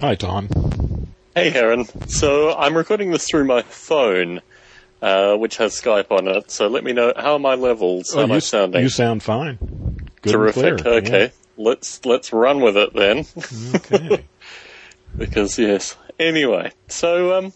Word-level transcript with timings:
Hi, 0.00 0.14
Tom. 0.14 0.48
Hey, 1.34 1.50
Heron. 1.50 1.84
So 2.08 2.54
I'm 2.56 2.76
recording 2.76 3.10
this 3.10 3.26
through 3.28 3.44
my 3.44 3.62
phone, 3.62 4.40
uh, 5.02 5.36
which 5.36 5.58
has 5.58 5.78
Skype 5.78 6.10
on 6.10 6.26
it. 6.28 6.50
So 6.50 6.68
let 6.68 6.84
me 6.84 6.92
know 6.92 7.12
how 7.16 7.34
are 7.34 7.38
my 7.38 7.54
levels? 7.54 8.12
How 8.14 8.20
Oh, 8.20 8.22
am 8.24 8.32
I 8.32 8.38
sounding? 8.38 8.82
you 8.82 8.88
sound 8.88 9.22
fine. 9.22 9.58
Good 10.22 10.32
Terrific. 10.32 10.64
And 10.64 10.80
clear. 10.80 10.94
Okay, 10.98 11.32
let's 11.56 12.04
let's 12.04 12.32
run 12.32 12.60
with 12.60 12.76
it 12.76 12.92
then, 12.94 13.26
Okay. 13.74 14.24
because 15.16 15.58
yes. 15.58 15.96
Anyway, 16.18 16.72
so 16.88 17.38
um, 17.38 17.52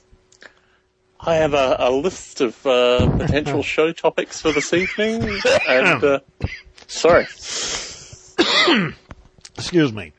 I 1.20 1.34
have 1.36 1.52
a, 1.54 1.76
a 1.78 1.90
list 1.90 2.40
of 2.40 2.66
uh, 2.66 3.10
potential 3.18 3.62
show 3.74 3.92
topics 3.92 4.40
for 4.40 4.52
this 4.52 4.72
evening, 4.72 5.22
and 5.68 6.04
uh, 6.04 6.20
sorry, 6.86 7.24
Excuse 9.56 9.92
me. 9.92 10.12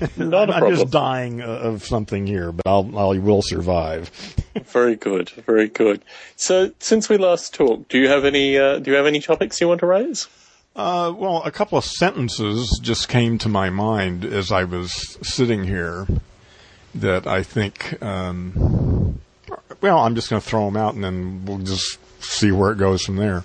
not 0.16 0.50
a 0.50 0.54
I'm 0.54 0.58
problem. 0.60 0.74
just 0.74 0.90
dying 0.90 1.40
of 1.42 1.84
something 1.84 2.26
here, 2.26 2.52
but 2.52 2.66
I'll, 2.66 2.98
I 2.98 3.18
will 3.18 3.42
survive. 3.42 4.10
Very 4.66 4.96
good, 4.96 5.30
very 5.30 5.68
good. 5.68 6.02
So 6.36 6.72
since 6.78 7.08
we 7.08 7.16
last 7.16 7.52
talked, 7.54 7.88
do 7.90 7.98
you 7.98 8.08
have 8.08 8.24
any 8.24 8.56
uh, 8.56 8.78
do 8.78 8.90
you 8.90 8.96
have 8.96 9.06
any 9.06 9.20
topics 9.20 9.60
you 9.60 9.68
want 9.68 9.80
to 9.80 9.86
raise? 9.86 10.28
Uh, 10.76 11.12
well, 11.16 11.42
a 11.44 11.50
couple 11.50 11.76
of 11.76 11.84
sentences 11.84 12.80
just 12.82 13.08
came 13.08 13.36
to 13.38 13.48
my 13.48 13.68
mind 13.70 14.24
as 14.24 14.50
I 14.50 14.64
was 14.64 15.18
sitting 15.22 15.64
here 15.64 16.06
that 16.94 17.26
I 17.26 17.42
think, 17.42 18.00
um, 18.02 19.20
well, 19.80 19.98
I'm 19.98 20.14
just 20.14 20.30
going 20.30 20.40
to 20.40 20.48
throw 20.48 20.64
them 20.66 20.76
out 20.76 20.94
and 20.94 21.04
then 21.04 21.44
we'll 21.44 21.58
just 21.58 21.98
see 22.22 22.50
where 22.50 22.72
it 22.72 22.78
goes 22.78 23.04
from 23.04 23.16
there. 23.16 23.44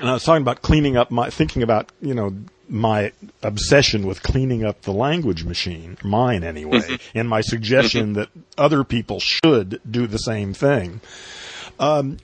And 0.00 0.10
I 0.10 0.14
was 0.14 0.24
talking 0.24 0.42
about 0.42 0.62
cleaning 0.62 0.96
up 0.96 1.10
my, 1.10 1.30
thinking 1.30 1.62
about, 1.62 1.92
you 2.02 2.14
know, 2.14 2.34
my 2.68 3.12
obsession 3.42 4.06
with 4.06 4.22
cleaning 4.22 4.64
up 4.64 4.82
the 4.82 4.92
language 4.92 5.44
machine, 5.44 5.98
mine 6.02 6.44
anyway, 6.44 6.78
mm-hmm. 6.78 7.18
and 7.18 7.28
my 7.28 7.40
suggestion 7.40 8.14
mm-hmm. 8.14 8.20
that 8.20 8.28
other 8.56 8.84
people 8.84 9.20
should 9.20 9.80
do 9.90 10.06
the 10.06 10.18
same 10.18 10.54
thing 10.54 11.00
um, 11.78 12.18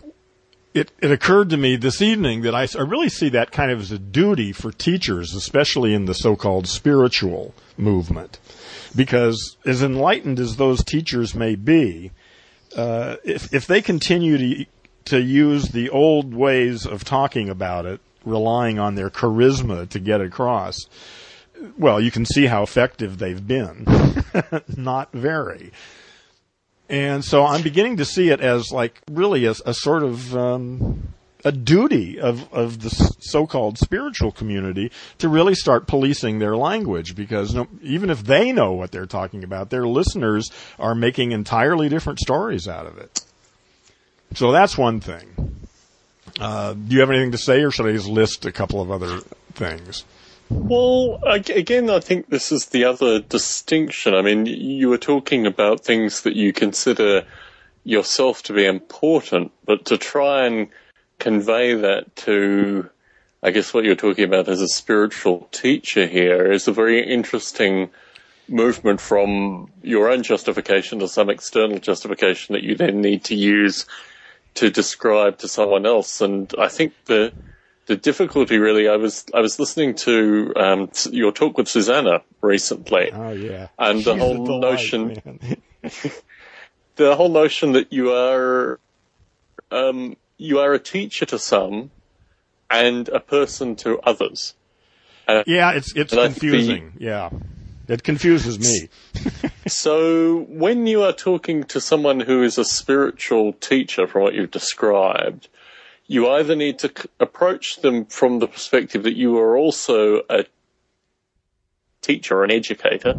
it, 0.73 0.93
it 1.01 1.11
occurred 1.11 1.51
to 1.51 1.57
me 1.57 1.77
this 1.77 2.01
evening 2.01 2.43
that 2.43 2.55
I, 2.55 2.69
I 2.79 2.83
really 2.83 3.09
see 3.09 3.31
that 3.31 3.51
kind 3.51 3.71
of 3.71 3.81
as 3.81 3.91
a 3.91 3.99
duty 3.99 4.53
for 4.53 4.71
teachers, 4.71 5.35
especially 5.35 5.95
in 5.95 6.05
the 6.05 6.15
so-called 6.15 6.69
spiritual 6.69 7.55
movement. 7.77 8.39
Because 8.95 9.57
as 9.67 9.83
enlightened 9.83 10.39
as 10.39 10.57
those 10.57 10.85
teachers 10.85 11.35
may 11.35 11.57
be, 11.57 12.13
uh, 12.77 13.17
if, 13.25 13.53
if 13.53 13.67
they 13.67 13.83
continue 13.83 14.39
to, 14.39 14.67
to 15.07 15.21
use 15.21 15.69
the 15.69 15.91
old 15.91 16.35
ways 16.35 16.87
of 16.87 17.05
talking 17.05 17.49
about 17.49 17.87
it, 17.87 18.01
relying 18.25 18.79
on 18.79 18.95
their 18.95 19.11
charisma 19.11 19.89
to 19.89 19.99
get 19.99 20.21
across, 20.21 20.77
well, 21.79 22.01
you 22.01 22.11
can 22.11 22.25
see 22.25 22.47
how 22.47 22.63
effective 22.63 23.19
they've 23.19 23.47
been. 23.47 23.87
Not 24.77 25.13
very. 25.13 25.73
And 26.89 27.25
so 27.25 27.47
I'm 27.47 27.63
beginning 27.63 27.99
to 27.99 28.05
see 28.05 28.31
it 28.31 28.41
as 28.41 28.73
like 28.73 29.01
really 29.11 29.45
a, 29.45 29.55
a 29.65 29.75
sort 29.75 30.03
of 30.03 30.37
um, 30.37 31.15
a 31.45 31.53
duty 31.53 32.19
of 32.19 32.53
of 32.53 32.81
the 32.81 32.91
so-called 33.21 33.79
spiritual 33.79 34.33
community 34.33 34.91
to 35.19 35.29
really 35.29 35.55
start 35.55 35.87
policing 35.87 36.39
their 36.39 36.57
language 36.57 37.15
because 37.15 37.55
no, 37.55 37.69
even 37.83 38.11
if 38.11 38.25
they 38.25 38.51
know 38.51 38.73
what 38.73 38.91
they're 38.91 39.07
talking 39.07 39.45
about, 39.45 39.71
their 39.71 39.87
listeners 39.87 40.51
are 40.79 40.95
making 40.95 41.33
entirely 41.33 41.89
different 41.89 42.19
stories 42.19 42.67
out 42.67 42.87
of 42.87 42.99
it. 42.99 43.25
So 44.35 44.53
that's 44.53 44.77
one 44.77 45.01
thing. 45.01 45.57
Uh, 46.41 46.73
do 46.73 46.95
you 46.95 47.01
have 47.01 47.11
anything 47.11 47.33
to 47.33 47.39
say, 47.39 47.63
or 47.63 47.71
should 47.71 47.87
I 47.87 47.93
just 47.93 48.09
list 48.09 48.47
a 48.47 48.53
couple 48.53 48.81
of 48.81 48.91
other 48.91 49.19
things? 49.53 50.05
Well, 50.49 51.21
again, 51.25 51.91
I 51.91 52.01
think 52.01 52.29
this 52.29 52.51
is 52.51 52.67
the 52.67 52.85
other 52.85 53.21
distinction. 53.21 54.15
I 54.15 54.23
mean, 54.23 54.47
you 54.47 54.89
were 54.89 54.99
talking 54.99 55.47
about 55.47 55.85
things 55.85 56.23
that 56.23 56.35
you 56.35 56.53
consider 56.53 57.25
yourself 57.85 58.43
to 58.45 58.53
be 58.55 58.65
important, 58.65 59.53
but 59.65 59.85
to 59.87 59.99
try 59.99 60.47
and 60.47 60.69
convey 61.19 61.75
that 61.75 62.17
to, 62.17 62.89
I 63.43 63.51
guess, 63.51 63.73
what 63.73 63.85
you're 63.85 63.95
talking 63.95 64.25
about 64.25 64.49
as 64.49 64.61
a 64.61 64.69
spiritual 64.69 65.47
teacher 65.53 66.07
here 66.07 66.51
is 66.51 66.67
a 66.67 66.73
very 66.73 67.07
interesting 67.07 67.91
movement 68.49 69.01
from 69.01 69.71
your 69.83 70.11
own 70.11 70.23
justification 70.23 70.99
to 70.99 71.07
some 71.07 71.31
external 71.31 71.79
justification 71.79 72.55
that 72.55 72.65
you 72.65 72.75
then 72.75 73.01
need 73.01 73.25
to 73.25 73.37
use 73.37 73.87
to 74.55 74.71
describe 74.71 75.39
to 75.39 75.49
someone 75.49 75.87
else. 75.87 76.21
And 76.21 76.53
I 76.59 76.69
think 76.69 76.93
the 77.07 77.33
the 77.87 77.97
difficulty 77.97 78.59
really, 78.59 78.89
I 78.89 78.97
was 78.97 79.25
I 79.35 79.41
was 79.41 79.59
listening 79.59 79.95
to 80.07 80.53
um, 80.57 80.91
your 81.11 81.33
talk 81.33 81.57
with 81.59 81.69
Susanna 81.69 82.23
recently, 82.41 83.11
Oh 83.13 83.33
yeah, 83.33 83.69
And 83.79 84.05
the 84.05 84.17
whole 84.17 84.45
delight, 84.45 84.73
notion- 84.93 85.63
the 86.97 87.17
whole 87.17 87.31
notion 87.31 87.73
that 87.73 87.93
you 87.93 88.13
are 88.13 88.79
um, 89.71 90.17
you 90.39 90.59
are 90.59 90.73
a 90.73 90.79
teacher 90.79 91.27
to 91.27 91.39
some 91.39 91.91
and 92.71 93.09
a 93.09 93.21
person 93.21 93.77
to 93.77 93.99
others. 94.01 94.55
Yeah, 95.47 95.73
it's 95.73 95.95
it's 95.97 96.13
think 96.13 96.35
the- 96.35 96.41
confusing. 96.41 96.93
Yeah, 96.99 97.31
it 97.93 98.03
confuses 98.03 98.59
me. 98.59 98.89
So 99.67 100.47
when 100.49 100.87
you 100.87 101.03
are 101.03 101.13
talking 101.13 101.65
to 101.65 101.81
someone 101.81 102.21
who 102.21 102.43
is 102.43 102.59
a 102.59 102.65
spiritual 102.65 103.53
teacher, 103.53 104.07
from 104.07 104.23
what 104.23 104.35
you've 104.35 104.51
described, 104.51 105.49
you 106.07 106.29
either 106.29 106.57
need 106.57 106.79
to 106.81 106.89
c- 106.89 107.09
approach 107.21 107.77
them 107.77 108.07
from 108.07 108.41
the 108.41 108.49
perspective 108.49 109.05
that 109.05 109.17
you 109.17 109.39
are 109.39 109.57
also 109.57 110.23
a 110.29 110.45
teacher, 112.03 112.43
an 112.43 112.51
educator, 112.51 113.17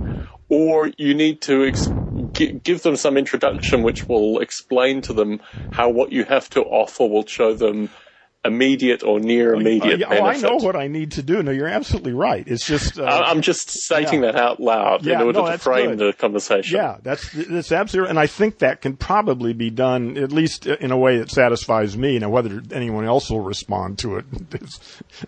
or 0.49 0.91
you 0.97 1.13
need 1.13 1.41
to 1.41 1.65
ex- 1.65 1.93
gi- 2.33 2.59
give 2.63 2.83
them 2.83 2.97
some 2.97 3.17
introduction 3.17 3.83
which 3.83 4.09
will 4.09 4.39
explain 4.39 5.01
to 5.03 5.13
them 5.13 5.39
how 5.69 5.89
what 5.89 6.11
you 6.11 6.25
have 6.25 6.49
to 6.49 6.61
offer 6.63 7.05
will 7.05 7.25
show 7.25 7.53
them 7.53 7.89
immediate 8.43 9.03
or 9.03 9.19
near 9.19 9.53
immediate 9.53 10.01
Uh, 10.01 10.13
yeah, 10.13 10.19
oh, 10.21 10.25
I 10.25 10.37
know 10.37 10.55
what 10.55 10.75
I 10.75 10.87
need 10.87 11.11
to 11.13 11.21
do. 11.21 11.43
No, 11.43 11.51
you're 11.51 11.67
absolutely 11.67 12.13
right. 12.13 12.43
It's 12.47 12.65
just 12.65 12.97
uh, 12.97 13.03
I'm 13.05 13.41
just 13.41 13.69
stating 13.69 14.23
yeah. 14.23 14.31
that 14.31 14.41
out 14.41 14.59
loud 14.59 15.05
Yeah, 15.05 15.21
in 15.21 15.27
order 15.27 15.41
no, 15.41 15.51
to 15.51 15.57
frame 15.59 15.95
good. 15.95 15.99
the 15.99 16.13
conversation. 16.13 16.75
Yeah, 16.75 16.97
that's 17.03 17.29
that's 17.31 17.71
absolutely, 17.71 18.09
and 18.09 18.19
I 18.19 18.25
think 18.27 18.57
that 18.59 18.81
can 18.81 18.97
probably 18.97 19.53
be 19.53 19.69
done 19.69 20.17
at 20.17 20.31
least 20.31 20.65
in 20.65 20.91
a 20.91 20.97
way 20.97 21.19
that 21.19 21.29
satisfies 21.29 21.95
me. 21.95 22.17
Now, 22.17 22.29
whether 22.29 22.61
anyone 22.71 23.05
else 23.05 23.29
will 23.29 23.41
respond 23.41 23.99
to 23.99 24.17
it, 24.17 24.25
is, 24.61 24.79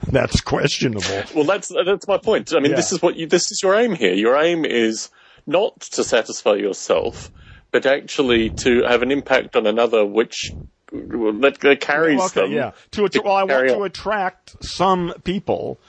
that's 0.07 0.41
questionable. 0.41 1.24
Well, 1.35 1.45
that's 1.45 1.72
that's 1.85 2.07
my 2.07 2.18
point. 2.18 2.51
I 2.53 2.59
mean, 2.59 2.72
Yeah. 2.72 2.78
this 2.78 2.91
is 2.91 3.01
what 3.01 3.16
you, 3.16 3.28
this 3.28 3.51
is 3.51 3.62
your 3.62 3.75
aim 3.75 3.94
here. 3.94 4.13
Your 4.13 4.35
aim 4.38 4.66
is 4.66 5.09
not 5.45 5.80
to 5.81 6.03
satisfy 6.03 6.53
yourself, 6.56 7.31
but 7.69 7.85
actually 7.85 8.50
to 8.50 8.84
have 8.88 9.03
an 9.03 9.12
impact 9.12 9.56
on 9.56 9.68
another, 9.68 10.03
which 10.03 10.51
that, 10.94 11.58
that 11.62 11.81
carries 11.81 12.22
Okay, 12.22 12.42
them. 12.42 12.52
yeah. 12.52 12.72
To, 12.92 13.06
att- 13.06 13.24
well, 13.24 13.34
I 13.36 13.44
want 13.44 13.68
to 13.70 13.84
attract 13.84 14.64
some 14.64 15.14
people 15.24 15.80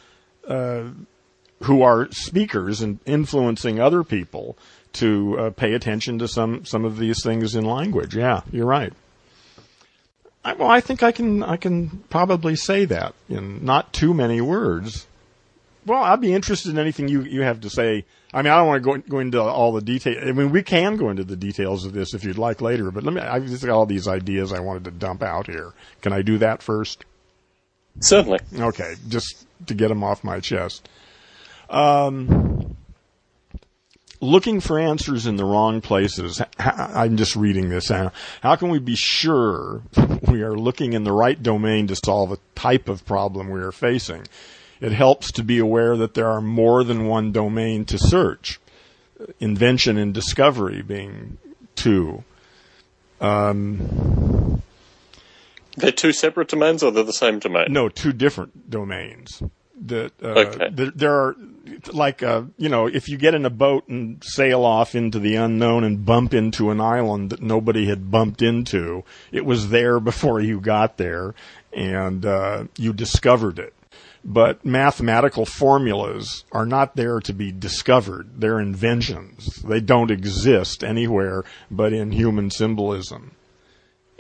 uh, 0.48 0.84
who 1.62 1.82
are 1.82 2.08
speakers 2.10 2.80
and 2.80 2.98
influencing 3.06 3.78
other 3.80 4.02
people 4.02 4.56
to 4.94 5.38
uh, 5.38 5.50
pay 5.50 5.74
attention 5.74 6.18
to 6.20 6.28
some 6.28 6.64
some 6.64 6.84
of 6.84 6.98
these 6.98 7.22
things 7.22 7.54
in 7.54 7.64
language. 7.64 8.14
Yeah, 8.16 8.42
you're 8.52 8.66
right. 8.66 8.92
I, 10.44 10.52
well, 10.54 10.68
I 10.70 10.80
think 10.80 11.02
I 11.02 11.10
can 11.12 11.42
I 11.42 11.56
can 11.56 12.04
probably 12.10 12.54
say 12.56 12.84
that 12.86 13.14
in 13.28 13.64
not 13.64 13.92
too 13.92 14.14
many 14.14 14.40
words. 14.40 15.06
Well, 15.86 16.02
I'd 16.02 16.20
be 16.20 16.32
interested 16.32 16.70
in 16.70 16.78
anything 16.78 17.08
you, 17.08 17.22
you 17.22 17.42
have 17.42 17.60
to 17.60 17.70
say. 17.70 18.04
I 18.32 18.42
mean, 18.42 18.52
I 18.52 18.56
don't 18.56 18.66
want 18.66 18.82
to 18.82 18.90
go, 18.90 18.98
go 19.08 19.18
into 19.18 19.40
all 19.40 19.72
the 19.72 19.82
details. 19.82 20.18
I 20.26 20.32
mean, 20.32 20.50
we 20.50 20.62
can 20.62 20.96
go 20.96 21.10
into 21.10 21.24
the 21.24 21.36
details 21.36 21.84
of 21.84 21.92
this 21.92 22.14
if 22.14 22.24
you'd 22.24 22.38
like 22.38 22.60
later, 22.60 22.90
but 22.90 23.04
let 23.04 23.12
me, 23.12 23.20
I've 23.20 23.46
just 23.46 23.64
got 23.64 23.74
all 23.74 23.86
these 23.86 24.08
ideas 24.08 24.52
I 24.52 24.60
wanted 24.60 24.84
to 24.84 24.90
dump 24.90 25.22
out 25.22 25.46
here. 25.46 25.72
Can 26.00 26.12
I 26.12 26.22
do 26.22 26.38
that 26.38 26.62
first? 26.62 27.04
Certainly. 28.00 28.40
Okay, 28.58 28.94
just 29.08 29.46
to 29.66 29.74
get 29.74 29.88
them 29.88 30.02
off 30.02 30.24
my 30.24 30.40
chest. 30.40 30.88
Um, 31.70 32.76
looking 34.20 34.60
for 34.60 34.78
answers 34.78 35.26
in 35.26 35.36
the 35.36 35.44
wrong 35.44 35.80
places. 35.80 36.40
I'm 36.58 37.16
just 37.16 37.36
reading 37.36 37.68
this. 37.68 37.88
How 37.88 38.12
how 38.40 38.56
can 38.56 38.70
we 38.70 38.78
be 38.78 38.96
sure 38.96 39.82
we 40.28 40.42
are 40.42 40.56
looking 40.56 40.92
in 40.92 41.04
the 41.04 41.12
right 41.12 41.40
domain 41.40 41.86
to 41.88 41.96
solve 41.96 42.32
a 42.32 42.38
type 42.54 42.88
of 42.88 43.04
problem 43.06 43.50
we 43.50 43.60
are 43.60 43.72
facing? 43.72 44.24
It 44.84 44.92
helps 44.92 45.32
to 45.32 45.42
be 45.42 45.58
aware 45.58 45.96
that 45.96 46.12
there 46.12 46.28
are 46.28 46.42
more 46.42 46.84
than 46.84 47.06
one 47.06 47.32
domain 47.32 47.86
to 47.86 47.96
search. 47.96 48.60
Invention 49.40 49.96
and 49.96 50.12
discovery 50.12 50.82
being 50.82 51.38
two. 51.74 52.22
They're 53.18 54.60
two 55.90 56.12
separate 56.12 56.48
domains, 56.48 56.82
or 56.82 56.90
they're 56.90 57.02
the 57.02 57.14
same 57.14 57.38
domain. 57.38 57.68
No, 57.70 57.88
two 57.88 58.12
different 58.12 58.68
domains. 58.68 59.42
That 59.86 60.12
uh, 60.22 60.26
Okay. 60.26 60.68
there, 60.70 60.90
there 60.90 61.14
are 61.14 61.36
like 61.94 62.22
uh, 62.22 62.42
you 62.58 62.68
know, 62.68 62.86
if 62.86 63.08
you 63.08 63.16
get 63.16 63.34
in 63.34 63.46
a 63.46 63.50
boat 63.50 63.88
and 63.88 64.22
sail 64.22 64.66
off 64.66 64.94
into 64.94 65.18
the 65.18 65.36
unknown 65.36 65.82
and 65.84 66.04
bump 66.04 66.34
into 66.34 66.70
an 66.70 66.82
island 66.82 67.30
that 67.30 67.40
nobody 67.40 67.86
had 67.86 68.10
bumped 68.10 68.42
into, 68.42 69.02
it 69.32 69.46
was 69.46 69.70
there 69.70 69.98
before 69.98 70.42
you 70.42 70.60
got 70.60 70.98
there, 70.98 71.34
and 71.72 72.26
uh, 72.26 72.64
you 72.76 72.92
discovered 72.92 73.58
it. 73.58 73.72
But 74.24 74.64
mathematical 74.64 75.44
formulas 75.44 76.44
are 76.50 76.64
not 76.64 76.96
there 76.96 77.20
to 77.20 77.32
be 77.32 77.52
discovered. 77.52 78.40
They're 78.40 78.58
inventions. 78.58 79.56
They 79.56 79.80
don't 79.80 80.10
exist 80.10 80.82
anywhere 80.82 81.44
but 81.70 81.92
in 81.92 82.12
human 82.12 82.50
symbolism. 82.50 83.32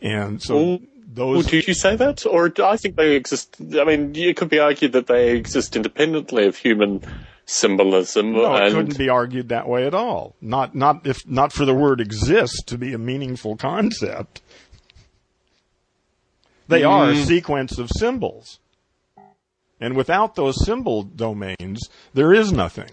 And 0.00 0.42
so 0.42 0.82
those 1.14 1.46
did 1.46 1.66
you 1.66 1.74
say 1.74 1.96
that? 1.96 2.26
Or 2.26 2.48
do 2.48 2.64
I 2.64 2.76
think 2.76 2.96
they 2.96 3.16
exist? 3.16 3.56
I 3.60 3.84
mean, 3.84 4.14
it 4.14 4.36
could 4.36 4.50
be 4.50 4.58
argued 4.58 4.92
that 4.92 5.06
they 5.06 5.36
exist 5.36 5.76
independently 5.76 6.46
of 6.46 6.56
human 6.56 7.02
symbolism. 7.46 8.32
no, 8.32 8.54
it 8.56 8.64
and 8.64 8.74
couldn't 8.74 8.98
be 8.98 9.08
argued 9.08 9.48
that 9.48 9.68
way 9.68 9.86
at 9.86 9.94
all. 9.94 10.34
Not 10.40 10.74
not 10.74 11.06
if 11.06 11.26
not 11.26 11.52
for 11.52 11.64
the 11.64 11.74
word 11.74 12.00
exist 12.00 12.66
to 12.66 12.76
be 12.76 12.92
a 12.92 12.98
meaningful 12.98 13.56
concept. 13.56 14.42
They 16.68 16.82
are 16.82 17.10
a 17.10 17.16
sequence 17.16 17.78
of 17.78 17.90
symbols. 17.90 18.58
And 19.84 19.96
without 19.96 20.34
those 20.34 20.64
symbol 20.64 21.02
domains, 21.02 21.90
there 22.14 22.32
is 22.32 22.50
nothing. 22.50 22.88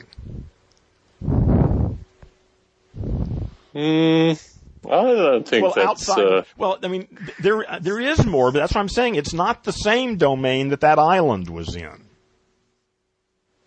Mm, 3.73 4.57
I 4.85 4.89
don't 4.89 5.47
think 5.47 5.63
well, 5.63 5.73
that's. 5.73 5.87
outside. 5.87 6.19
uh, 6.19 6.43
well, 6.57 6.79
I 6.83 6.89
mean, 6.89 7.07
there 7.39 7.65
there 7.79 8.01
is 8.01 8.25
more, 8.25 8.51
but 8.51 8.59
that's 8.59 8.75
what 8.75 8.81
I'm 8.81 8.89
saying. 8.89 9.15
It's 9.15 9.31
not 9.31 9.63
the 9.63 9.71
same 9.71 10.17
domain 10.17 10.67
that 10.67 10.81
that 10.81 10.99
island 10.99 11.49
was 11.49 11.77
in. 11.77 12.07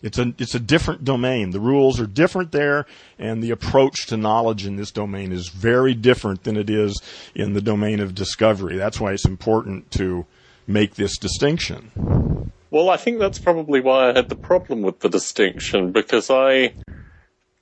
It's 0.03 0.19
a 0.19 0.35
it's 0.37 0.55
a 0.55 0.61
different 0.61 1.03
domain. 1.05 1.49
The 1.49 1.61
rules 1.61 1.99
are 2.01 2.07
different 2.07 2.53
there, 2.53 2.85
and 3.19 3.43
the 3.43 3.53
approach 3.53 4.05
to 4.09 4.19
knowledge 4.19 4.67
in 4.67 4.77
this 4.77 4.91
domain 4.91 5.33
is 5.33 5.49
very 5.49 5.95
different 5.95 6.45
than 6.45 6.59
it 6.59 6.69
is 6.69 7.01
in 7.35 7.55
the 7.55 7.63
domain 7.63 8.01
of 8.01 8.15
discovery. 8.15 8.77
That's 8.77 9.01
why 9.01 9.13
it's 9.15 9.25
important 9.25 9.91
to 9.93 10.27
make 10.67 10.97
this 10.97 11.17
distinction. 11.17 12.53
Well, 12.75 12.91
I 12.91 12.97
think 12.97 13.21
that's 13.21 13.39
probably 13.39 13.81
why 13.81 14.11
I 14.11 14.15
had 14.15 14.29
the 14.29 14.35
problem 14.35 14.83
with 14.83 14.99
the 14.99 15.09
distinction 15.09 15.93
because 15.93 16.29
I 16.29 16.75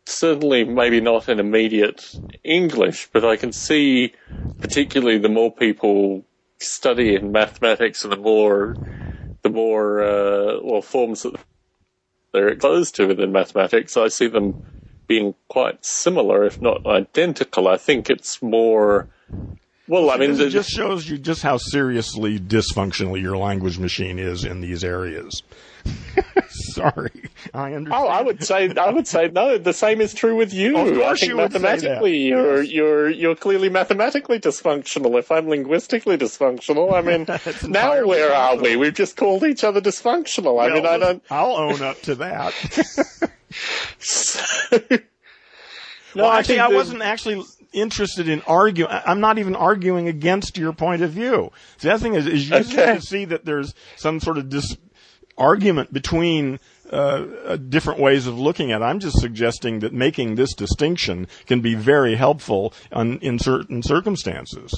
certainly 0.06 0.64
maybe 0.64 1.02
not 1.02 1.28
in 1.28 1.38
immediate 1.38 2.16
English, 2.42 3.10
but 3.12 3.22
I 3.22 3.36
can 3.36 3.52
see 3.52 4.14
particularly 4.58 5.18
the 5.18 5.28
more 5.28 5.54
people 5.54 6.24
study 6.60 7.14
in 7.14 7.30
mathematics 7.30 8.04
and 8.04 8.12
the 8.14 8.16
more 8.16 8.74
the 9.42 9.50
more 9.50 10.02
uh, 10.02 10.60
well 10.62 10.80
forms 10.80 11.24
that 11.24 11.38
they're 12.32 12.48
exposed 12.48 12.94
to 12.94 13.08
within 13.08 13.32
mathematics, 13.32 13.98
I 13.98 14.08
see 14.08 14.28
them 14.28 14.64
being 15.06 15.34
quite 15.46 15.84
similar, 15.84 16.42
if 16.44 16.58
not 16.58 16.86
identical. 16.86 17.68
I 17.68 17.76
think 17.76 18.08
it's 18.08 18.40
more 18.40 19.10
well, 19.88 20.10
I 20.10 20.16
mean, 20.16 20.36
the, 20.36 20.48
just 20.48 20.70
shows 20.70 21.08
you 21.08 21.18
just 21.18 21.42
how 21.42 21.56
seriously 21.56 22.38
dysfunctional 22.38 23.20
your 23.20 23.36
language 23.36 23.78
machine 23.78 24.18
is 24.18 24.44
in 24.44 24.60
these 24.60 24.84
areas. 24.84 25.42
Sorry, 26.48 27.10
I 27.52 27.72
understand. 27.74 27.92
Oh, 27.92 28.06
I 28.06 28.22
would 28.22 28.44
say 28.44 28.72
I 28.76 28.90
would 28.90 29.08
say 29.08 29.28
no. 29.28 29.58
The 29.58 29.72
same 29.72 30.00
is 30.00 30.14
true 30.14 30.36
with 30.36 30.54
you. 30.54 30.76
Of 30.76 30.94
course 30.94 31.04
I 31.04 31.14
think 31.16 31.30
you 31.30 31.36
would 31.38 31.52
say 31.52 31.58
that. 31.58 31.62
mathematically, 31.62 32.18
you're 32.18 32.62
you're 32.62 33.10
you're 33.10 33.34
clearly 33.34 33.68
mathematically 33.68 34.38
dysfunctional. 34.38 35.18
If 35.18 35.32
I'm 35.32 35.48
linguistically 35.48 36.16
dysfunctional, 36.16 36.92
I 36.92 37.00
mean, 37.00 37.26
now 37.72 38.06
where 38.06 38.32
are 38.32 38.56
we? 38.56 38.76
We've 38.76 38.94
just 38.94 39.16
called 39.16 39.42
each 39.42 39.64
other 39.64 39.80
dysfunctional. 39.80 40.62
I 40.62 40.72
mean, 40.72 40.86
I 40.86 40.98
don't. 40.98 41.22
I'll 41.30 41.56
own 41.56 41.82
up 41.82 42.00
to 42.02 42.14
that. 42.16 42.54
no, 46.14 46.22
well, 46.22 46.30
I 46.30 46.38
actually, 46.38 46.60
I 46.60 46.68
that- 46.68 46.74
wasn't 46.76 47.02
actually 47.02 47.42
interested 47.72 48.28
in 48.28 48.42
arguing. 48.42 48.90
I'm 48.90 49.20
not 49.20 49.38
even 49.38 49.54
arguing 49.56 50.08
against 50.08 50.56
your 50.58 50.72
point 50.72 51.02
of 51.02 51.10
view. 51.10 51.50
So 51.78 51.88
the 51.88 51.94
other 51.94 52.02
thing 52.02 52.14
is, 52.14 52.26
is 52.26 52.48
using 52.50 52.78
Okay. 52.78 52.94
to 52.96 53.00
see 53.00 53.24
that 53.26 53.44
there's 53.44 53.74
some 53.96 54.20
sort 54.20 54.38
of 54.38 54.48
dis- 54.48 54.76
argument 55.38 55.92
between 55.92 56.58
uh, 56.92 57.24
uh, 57.46 57.56
different 57.56 57.98
ways 57.98 58.26
of 58.26 58.38
looking 58.38 58.70
at 58.70 58.82
it. 58.82 58.84
I'm 58.84 59.00
just 59.00 59.18
suggesting 59.18 59.78
that 59.80 59.92
making 59.92 60.34
this 60.34 60.52
distinction 60.54 61.26
can 61.46 61.60
be 61.60 61.74
very 61.74 62.16
helpful 62.16 62.74
on, 62.92 63.18
in 63.20 63.38
certain 63.38 63.82
circumstances. 63.82 64.74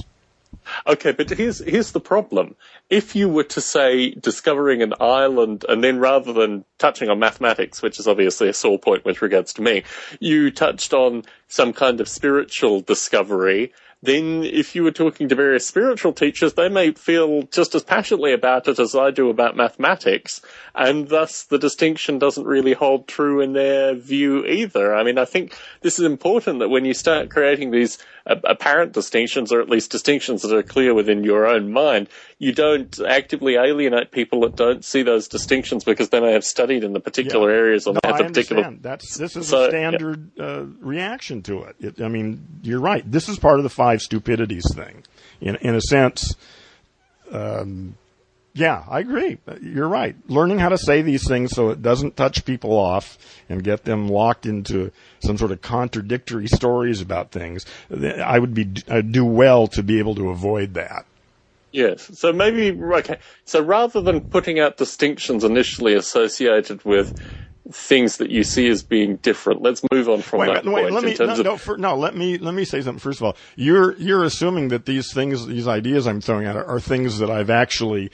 Okay, 0.86 1.12
but 1.12 1.30
here's 1.30 1.58
here's 1.58 1.92
the 1.92 2.00
problem. 2.00 2.56
If 2.90 3.14
you 3.14 3.28
were 3.28 3.44
to 3.44 3.60
say 3.60 4.10
discovering 4.10 4.82
an 4.82 4.94
island, 5.00 5.64
and 5.68 5.82
then 5.82 5.98
rather 5.98 6.32
than 6.32 6.64
touching 6.78 7.08
on 7.08 7.18
mathematics, 7.18 7.82
which 7.82 7.98
is 7.98 8.08
obviously 8.08 8.48
a 8.48 8.54
sore 8.54 8.78
point 8.78 9.04
with 9.04 9.22
regards 9.22 9.52
to 9.54 9.62
me, 9.62 9.84
you 10.20 10.50
touched 10.50 10.92
on 10.94 11.24
some 11.48 11.72
kind 11.72 12.00
of 12.00 12.08
spiritual 12.08 12.80
discovery. 12.80 13.72
Then, 14.04 14.44
if 14.44 14.74
you 14.74 14.82
were 14.82 14.90
talking 14.90 15.30
to 15.30 15.34
various 15.34 15.66
spiritual 15.66 16.12
teachers, 16.12 16.52
they 16.52 16.68
may 16.68 16.92
feel 16.92 17.44
just 17.44 17.74
as 17.74 17.82
passionately 17.82 18.34
about 18.34 18.68
it 18.68 18.78
as 18.78 18.94
I 18.94 19.10
do 19.10 19.30
about 19.30 19.56
mathematics, 19.56 20.42
and 20.74 21.08
thus 21.08 21.44
the 21.44 21.58
distinction 21.58 22.18
doesn't 22.18 22.44
really 22.44 22.74
hold 22.74 23.08
true 23.08 23.40
in 23.40 23.54
their 23.54 23.94
view 23.94 24.44
either. 24.44 24.94
I 24.94 25.04
mean, 25.04 25.16
I 25.16 25.24
think 25.24 25.56
this 25.80 25.98
is 25.98 26.04
important 26.04 26.58
that 26.58 26.68
when 26.68 26.84
you 26.84 26.92
start 26.92 27.30
creating 27.30 27.70
these 27.70 27.96
apparent 28.26 28.92
distinctions, 28.92 29.52
or 29.52 29.60
at 29.60 29.68
least 29.68 29.90
distinctions 29.90 30.42
that 30.42 30.52
are 30.56 30.62
clear 30.62 30.94
within 30.94 31.24
your 31.24 31.46
own 31.46 31.70
mind, 31.72 32.08
you 32.38 32.52
don't 32.52 32.98
actively 33.06 33.56
alienate 33.56 34.10
people 34.12 34.40
that 34.40 34.56
don't 34.56 34.84
see 34.84 35.02
those 35.02 35.28
distinctions 35.28 35.84
because 35.84 36.08
they 36.08 36.20
may 36.20 36.32
have 36.32 36.44
studied 36.44 36.84
in 36.84 36.92
the 36.94 37.00
particular 37.00 37.50
Yeah. 37.50 37.56
areas 37.58 37.86
or 37.86 37.94
No, 37.94 38.00
have 38.04 38.14
I 38.14 38.22
particular. 38.22 38.64
understand. 38.64 38.82
That's 38.82 39.16
this 39.18 39.36
is 39.36 39.48
So, 39.48 39.58
a 39.58 39.62
yeah. 39.64 39.68
standard 39.68 40.30
uh, 40.40 40.64
reaction 40.80 41.42
to 41.42 41.64
it. 41.64 41.76
it. 41.80 42.00
I 42.00 42.08
mean, 42.08 42.46
you're 42.62 42.80
right. 42.80 43.04
This 43.10 43.28
is 43.28 43.38
part 43.38 43.58
of 43.58 43.62
the 43.62 43.70
five 43.70 44.00
stupidities 44.00 44.64
thing. 44.74 45.02
In 45.40 45.56
in 45.56 45.74
a 45.74 45.80
sense, 45.82 46.34
um, 47.30 47.96
yeah, 48.54 48.84
I 48.88 49.00
agree. 49.00 49.38
You're 49.60 49.88
right. 49.88 50.14
Learning 50.28 50.60
how 50.60 50.68
to 50.68 50.78
say 50.78 51.02
these 51.02 51.26
things 51.26 51.50
so 51.50 51.70
it 51.70 51.82
doesn't 51.82 52.16
touch 52.16 52.44
people 52.44 52.70
off 52.70 53.18
and 53.48 53.64
get 53.64 53.84
them 53.84 54.08
locked 54.08 54.46
into 54.46 54.92
some 55.18 55.36
sort 55.36 55.50
of 55.50 55.60
contradictory 55.60 56.46
stories 56.46 57.00
about 57.00 57.32
things. 57.32 57.66
I 57.90 58.38
would 58.38 58.54
be 58.54 58.72
I'd 58.88 59.10
do 59.10 59.24
well 59.24 59.66
to 59.68 59.82
be 59.82 59.98
able 59.98 60.14
to 60.14 60.30
avoid 60.30 60.74
that. 60.74 61.04
Yes. 61.72 62.08
So 62.14 62.32
maybe 62.32 62.70
okay. 62.70 63.18
So 63.44 63.60
rather 63.60 64.00
than 64.00 64.20
putting 64.20 64.60
out 64.60 64.76
distinctions 64.76 65.42
initially 65.42 65.94
associated 65.94 66.84
with 66.84 67.20
things 67.72 68.18
that 68.18 68.30
you 68.30 68.44
see 68.44 68.68
as 68.68 68.84
being 68.84 69.16
different, 69.16 69.62
let's 69.62 69.82
move 69.92 70.08
on 70.08 70.22
from 70.22 70.38
Wait, 70.38 70.54
that 70.54 70.64
wait, 70.64 70.72
wait, 70.74 70.82
point 70.82 70.94
let 70.94 71.04
me 71.04 71.16
no, 71.18 71.32
of 71.32 71.44
no, 71.44 71.56
for, 71.56 71.76
no, 71.76 71.96
let 71.96 72.14
me 72.14 72.38
let 72.38 72.54
me 72.54 72.64
say 72.64 72.80
something 72.82 73.00
first 73.00 73.18
of 73.18 73.24
all. 73.24 73.36
You're 73.56 73.96
you're 73.96 74.22
assuming 74.22 74.68
that 74.68 74.86
these 74.86 75.12
things, 75.12 75.44
these 75.48 75.66
ideas 75.66 76.06
I'm 76.06 76.20
throwing 76.20 76.46
out, 76.46 76.54
are, 76.54 76.64
are 76.64 76.78
things 76.78 77.18
that 77.18 77.30
I've 77.30 77.50
actually 77.50 78.12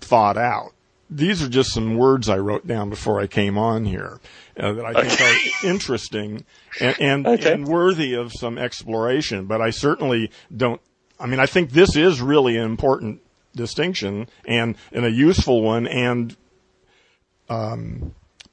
thought 0.00 0.36
out. 0.36 0.72
These 1.10 1.42
are 1.42 1.48
just 1.48 1.72
some 1.72 1.96
words 1.96 2.28
I 2.28 2.38
wrote 2.38 2.66
down 2.66 2.90
before 2.90 3.20
I 3.20 3.26
came 3.26 3.56
on 3.58 3.84
here 3.84 4.18
uh, 4.58 4.72
that 4.72 4.84
I 4.84 5.04
think 5.06 5.20
are 5.20 5.68
interesting 5.68 6.44
and 6.80 6.96
and, 7.00 7.26
Okay. 7.26 7.52
and 7.52 7.68
worthy 7.68 8.14
of 8.14 8.32
some 8.32 8.58
exploration. 8.58 9.44
But 9.46 9.60
I 9.60 9.70
certainly 9.70 10.30
don't. 10.54 10.80
I 11.20 11.26
mean, 11.26 11.40
I 11.40 11.46
think 11.46 11.70
this 11.70 11.94
is 11.94 12.20
really 12.20 12.56
an 12.56 12.64
important 12.64 13.20
distinction 13.54 14.28
and 14.46 14.76
and 14.92 15.04
a 15.04 15.10
useful 15.10 15.62
one 15.62 15.86
and 15.86 16.36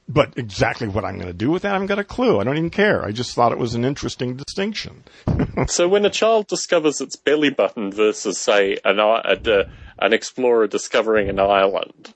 but 0.08 0.36
exactly 0.36 0.88
what 0.88 1.04
I'm 1.04 1.14
going 1.16 1.28
to 1.28 1.32
do 1.32 1.50
with 1.50 1.62
that, 1.62 1.70
I 1.70 1.72
haven't 1.72 1.86
got 1.88 1.98
a 1.98 2.04
clue. 2.04 2.40
I 2.40 2.44
don't 2.44 2.56
even 2.56 2.70
care. 2.70 3.04
I 3.04 3.12
just 3.12 3.34
thought 3.34 3.52
it 3.52 3.58
was 3.58 3.74
an 3.74 3.84
interesting 3.84 4.36
distinction. 4.36 5.04
So 5.68 5.86
when 5.88 6.04
a 6.04 6.10
child 6.10 6.48
discovers 6.48 7.00
its 7.00 7.14
belly 7.14 7.50
button 7.50 7.92
versus, 7.92 8.38
say, 8.38 8.78
an 8.84 8.98
a- 8.98 9.68
an 9.98 10.12
explorer 10.12 10.66
discovering 10.66 11.28
an 11.28 11.38
island, 11.38 12.14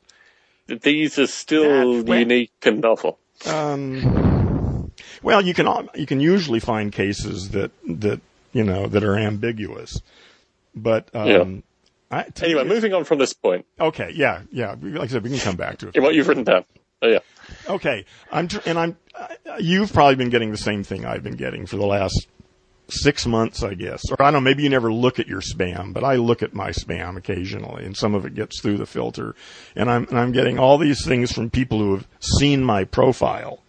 these 0.67 1.19
are 1.19 1.27
still 1.27 2.05
unique 2.09 2.51
and 2.65 2.81
novel. 2.81 3.19
Um, 3.47 4.91
well, 5.23 5.43
you 5.43 5.55
can 5.55 5.89
you 5.95 6.07
can 6.07 6.21
usually 6.21 6.61
find 6.61 6.93
cases 6.93 7.51
that 7.51 7.71
that 7.89 8.21
you 8.53 8.65
know 8.65 8.87
that 8.89 9.05
are 9.05 9.17
ambiguous, 9.17 10.01
but 10.75 11.09
um, 11.15 11.29
Yeah. 11.29 11.45
I, 12.19 12.27
Anyway, 12.43 12.65
moving 12.65 12.93
on 12.95 13.05
from 13.05 13.19
this 13.19 13.33
point, 13.33 13.67
Okay, 13.81 14.13
yeah, 14.15 14.43
yeah. 14.51 14.75
Like 14.81 15.03
I 15.11 15.13
said, 15.13 15.23
we 15.25 15.31
can 15.31 15.39
come 15.41 15.57
back 15.57 15.79
to 15.79 15.89
it. 15.89 16.01
what 16.01 16.15
you've 16.15 16.29
written 16.29 16.45
down. 16.45 16.65
Oh, 17.03 17.09
yeah. 17.09 17.19
Okay, 17.69 18.05
I'm 18.31 18.49
tr- 18.49 18.61
and 18.67 18.79
I'm. 18.79 18.97
Uh, 19.15 19.57
you've 19.59 19.93
probably 19.93 20.17
been 20.17 20.31
getting 20.31 20.51
the 20.51 20.59
same 20.59 20.85
thing 20.85 21.05
I've 21.05 21.23
been 21.23 21.37
getting 21.37 21.67
for 21.67 21.77
the 21.77 21.87
last 21.87 22.29
six 22.89 23.27
months, 23.27 23.63
I 23.63 23.75
guess. 23.75 24.03
Or 24.11 24.21
I 24.21 24.27
don't 24.31 24.35
know. 24.35 24.41
Maybe 24.41 24.63
you 24.63 24.69
never 24.69 24.93
look 24.93 25.19
at 25.19 25.27
your 25.27 25.41
spam, 25.41 25.93
but 25.93 26.05
I 26.05 26.17
look 26.17 26.43
at 26.43 26.55
my 26.55 26.71
spam 26.71 27.17
occasionally, 27.17 27.85
and 27.85 27.97
some 27.97 28.15
of 28.15 28.25
it 28.25 28.35
gets 28.35 28.61
through 28.61 28.79
the 28.79 28.87
filter. 28.87 29.35
And 29.75 29.91
I'm 29.91 30.07
and 30.09 30.19
I'm 30.19 30.33
getting 30.33 30.59
all 30.59 30.79
these 30.79 31.05
things 31.05 31.33
from 31.33 31.51
people 31.51 31.79
who 31.79 31.95
have 31.95 32.07
seen 32.21 32.63
my 32.63 32.85
profile. 32.85 33.63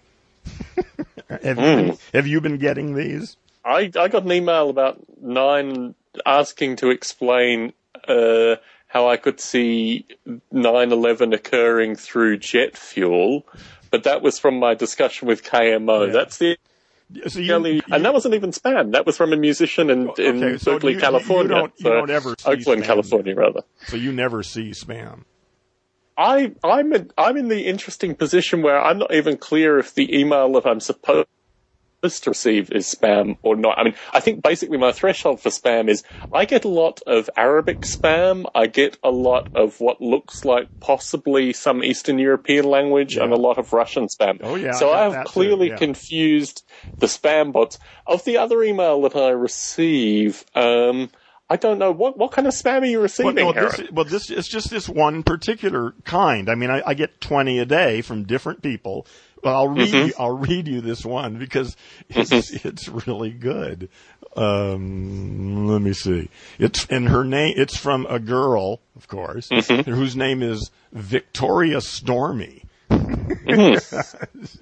have, 1.29 1.43
you 1.43 1.55
been, 1.55 1.97
have 2.13 2.27
you 2.27 2.41
been 2.41 2.57
getting 2.57 2.95
these? 2.95 3.35
I, 3.65 3.91
I 3.99 4.07
got 4.07 4.23
an 4.23 4.31
email 4.31 4.69
about 4.69 4.99
nine 5.21 5.93
asking 6.25 6.77
to 6.77 6.89
explain 6.89 7.73
uh, 8.07 8.55
how 8.97 9.07
I 9.07 9.17
could 9.17 9.39
see 9.39 10.05
9/11 10.51 11.33
occurring 11.33 11.95
through 11.95 12.37
jet 12.37 12.75
fuel, 12.75 13.45
but 13.91 14.03
that 14.05 14.23
was 14.23 14.39
from 14.39 14.57
my 14.57 14.73
discussion 14.73 15.27
with 15.27 15.43
KMO. 15.43 16.07
Yeah. 16.07 16.13
That's 16.13 16.37
the 16.39 16.57
So 17.27 17.39
you, 17.39 17.53
only, 17.53 17.75
you- 17.75 17.81
and 17.91 18.03
that 18.05 18.13
wasn't 18.13 18.33
even 18.33 18.49
spam. 18.51 18.91
That 18.93 19.05
was 19.05 19.15
from 19.15 19.33
a 19.33 19.37
musician 19.37 19.89
in, 19.91 19.99
in 20.17 20.43
Okay, 20.43 20.57
so 20.57 20.73
Berkeley, 20.73 20.93
you- 20.93 20.97
you 20.97 21.47
don't- 21.47 21.73
you 21.77 21.83
So 21.83 21.89
don't 21.93 22.09
ever 22.09 22.35
Oakland, 22.45 22.81
spam. 22.81 22.85
California, 22.85 23.35
rather. 23.35 23.61
so 23.85 23.95
you 23.97 24.11
never 24.11 24.41
see 24.43 24.71
spam. 24.71 25.25
I 26.17 26.51
I'm 26.63 26.91
a, 26.93 27.05
I'm 27.19 27.37
in 27.37 27.47
the 27.49 27.61
interesting 27.67 28.15
position 28.15 28.63
where 28.63 28.81
I'm 28.83 28.97
not 28.97 29.13
even 29.13 29.37
clear 29.37 29.77
if 29.77 29.93
the 29.93 30.07
email 30.19 30.51
that 30.53 30.65
I'm 30.65 30.79
supposed 30.79 31.27
to 32.01 32.29
receive 32.29 32.71
is 32.71 32.85
spam 32.93 33.37
or 33.41 33.55
not. 33.55 33.77
I 33.79 33.83
mean, 33.83 33.95
I 34.13 34.19
think 34.19 34.43
basically 34.43 34.77
my 34.77 34.91
threshold 34.91 35.41
for 35.41 35.49
spam 35.49 35.89
is 35.89 36.03
I 36.31 36.45
get 36.45 36.63
a 36.63 36.69
lot 36.69 37.01
of 37.07 37.29
Arabic 37.35 37.81
spam. 37.81 38.45
I 38.53 38.67
get 38.67 38.97
a 39.03 39.09
lot 39.09 39.49
of 39.55 39.79
what 39.79 39.99
looks 39.99 40.45
like 40.45 40.69
possibly 40.79 41.53
some 41.53 41.83
Eastern 41.83 42.19
European 42.19 42.65
language 42.65 43.17
Yeah. 43.17 43.23
and 43.23 43.33
a 43.33 43.37
lot 43.37 43.57
of 43.57 43.73
Russian 43.73 44.07
spam. 44.07 44.39
Oh, 44.41 44.55
yeah, 44.55 44.71
So 44.73 44.91
I 44.91 45.07
I 45.07 45.09
have 45.09 45.25
clearly 45.25 45.69
yeah. 45.69 45.77
confused 45.77 46.63
the 46.99 47.07
spam 47.07 47.51
bots. 47.51 47.79
Of 48.05 48.23
the 48.25 48.37
other 48.37 48.63
email 48.63 49.01
that 49.01 49.15
I 49.15 49.29
receive, 49.29 50.45
um, 50.55 51.09
I 51.49 51.55
don't 51.55 51.79
know 51.79 51.91
what 51.91 52.17
what 52.17 52.31
kind 52.31 52.47
of 52.47 52.53
spam 52.53 52.81
are 52.81 52.85
you 52.85 52.97
Well, 52.97 53.03
receiving, 53.03 53.35
no, 53.35 53.51
Aaron? 53.51 53.71
this, 53.77 53.91
well, 53.91 54.05
this 54.05 54.29
it's 54.29 54.47
just 54.47 54.69
this 54.69 54.87
one 54.89 55.23
particular 55.23 55.93
kind. 56.03 56.49
I 56.49 56.55
mean, 56.55 56.69
I, 56.69 56.81
I 56.85 56.93
get 56.93 57.21
twenty 57.21 57.59
a 57.59 57.65
day 57.65 58.01
from 58.01 58.23
different 58.25 58.61
people. 58.61 59.07
Well, 59.47 59.55
I'll 59.55 59.67
read 59.69 59.87
Mm-hmm. 59.87 60.07
you, 60.07 60.13
I'll 60.19 60.37
read 60.37 60.67
you 60.67 60.81
this 60.81 61.05
one 61.05 61.37
because 61.37 61.77
it's 62.09 62.51
it's 62.65 62.89
really 62.89 63.31
good. 63.31 63.87
Um, 64.35 65.67
let 65.67 65.81
me 65.81 65.93
see. 65.93 66.29
It's 66.59 66.85
and 66.89 67.07
her 67.09 67.23
name. 67.23 67.53
It's 67.57 67.77
from 67.77 68.05
a 68.07 68.19
girl, 68.19 68.81
of 68.97 69.07
course, 69.07 69.47
Mm-hmm. 69.49 69.89
whose 69.91 70.15
name 70.17 70.43
is 70.43 70.69
Victoria 70.91 71.79
Stormy. 71.81 72.63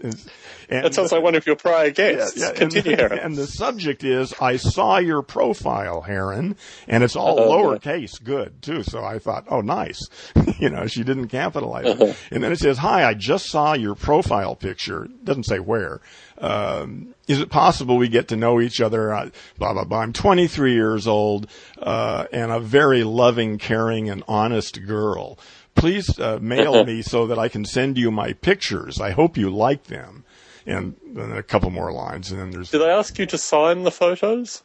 and, 0.69 0.83
That 0.83 0.93
sounds 0.93 1.11
like 1.11 1.21
one 1.23 1.35
of 1.35 1.45
your 1.45 1.55
prior 1.55 1.91
guests. 1.91 2.39
yeah, 2.39 2.51
Continue, 2.53 2.91
and, 2.93 3.01
Aaron. 3.01 3.19
and 3.19 3.35
the 3.35 3.47
subject 3.47 4.03
is 4.03 4.33
I 4.39 4.57
saw 4.57 4.97
your 4.97 5.21
profile, 5.21 6.01
Heron, 6.01 6.55
and 6.87 7.03
it's 7.03 7.15
all 7.15 7.39
Uh-huh. 7.39 7.49
lowercase, 7.77 8.21
good 8.23 8.61
too. 8.61 8.83
So 8.83 9.03
I 9.03 9.19
thought, 9.19 9.45
oh, 9.49 9.61
nice. 9.61 9.99
you 10.59 10.69
know, 10.69 10.87
she 10.87 11.03
didn't 11.03 11.27
capitalize 11.29 11.85
Uh-huh. 11.85 12.05
it. 12.05 12.17
And 12.31 12.43
then 12.43 12.51
it 12.51 12.59
says, 12.59 12.77
"Hi, 12.79 13.03
I 13.07 13.13
just 13.13 13.49
saw 13.49 13.73
your 13.73 13.95
profile 13.95 14.55
picture." 14.55 15.05
It 15.05 15.25
doesn't 15.25 15.45
say 15.45 15.59
where. 15.59 16.01
Um, 16.37 17.15
is 17.27 17.39
it 17.39 17.49
possible 17.49 17.95
we 17.97 18.09
get 18.09 18.27
to 18.29 18.35
know 18.35 18.59
each 18.59 18.81
other? 18.81 19.13
Uh, 19.13 19.29
blah 19.57 19.73
blah 19.73 19.83
blah. 19.85 19.99
I'm 19.99 20.13
23 20.13 20.73
years 20.73 21.07
old 21.07 21.47
uh, 21.81 22.25
and 22.33 22.51
a 22.51 22.59
very 22.59 23.03
loving, 23.03 23.57
caring, 23.57 24.09
and 24.09 24.23
honest 24.27 24.85
girl. 24.85 25.39
Please 25.75 26.17
uh, 26.19 26.39
mail 26.41 26.83
me 26.91 27.01
so 27.01 27.27
that 27.27 27.37
I 27.37 27.47
can 27.49 27.65
send 27.65 27.97
you 27.97 28.11
my 28.11 28.33
pictures. 28.33 28.99
I 28.99 29.11
hope 29.11 29.37
you 29.37 29.49
like 29.49 29.85
them. 29.85 30.23
And 30.67 30.95
then 31.05 31.31
a 31.31 31.43
couple 31.43 31.69
more 31.69 31.91
lines, 31.91 32.31
and 32.31 32.39
then 32.41 32.49
there's 32.49 32.71
Did 32.71 32.81
I 32.81 32.89
ask 32.89 33.19
you 33.19 33.27
to 33.27 33.37
sign 33.37 33.83
the 33.83 33.91
photos? 33.91 34.63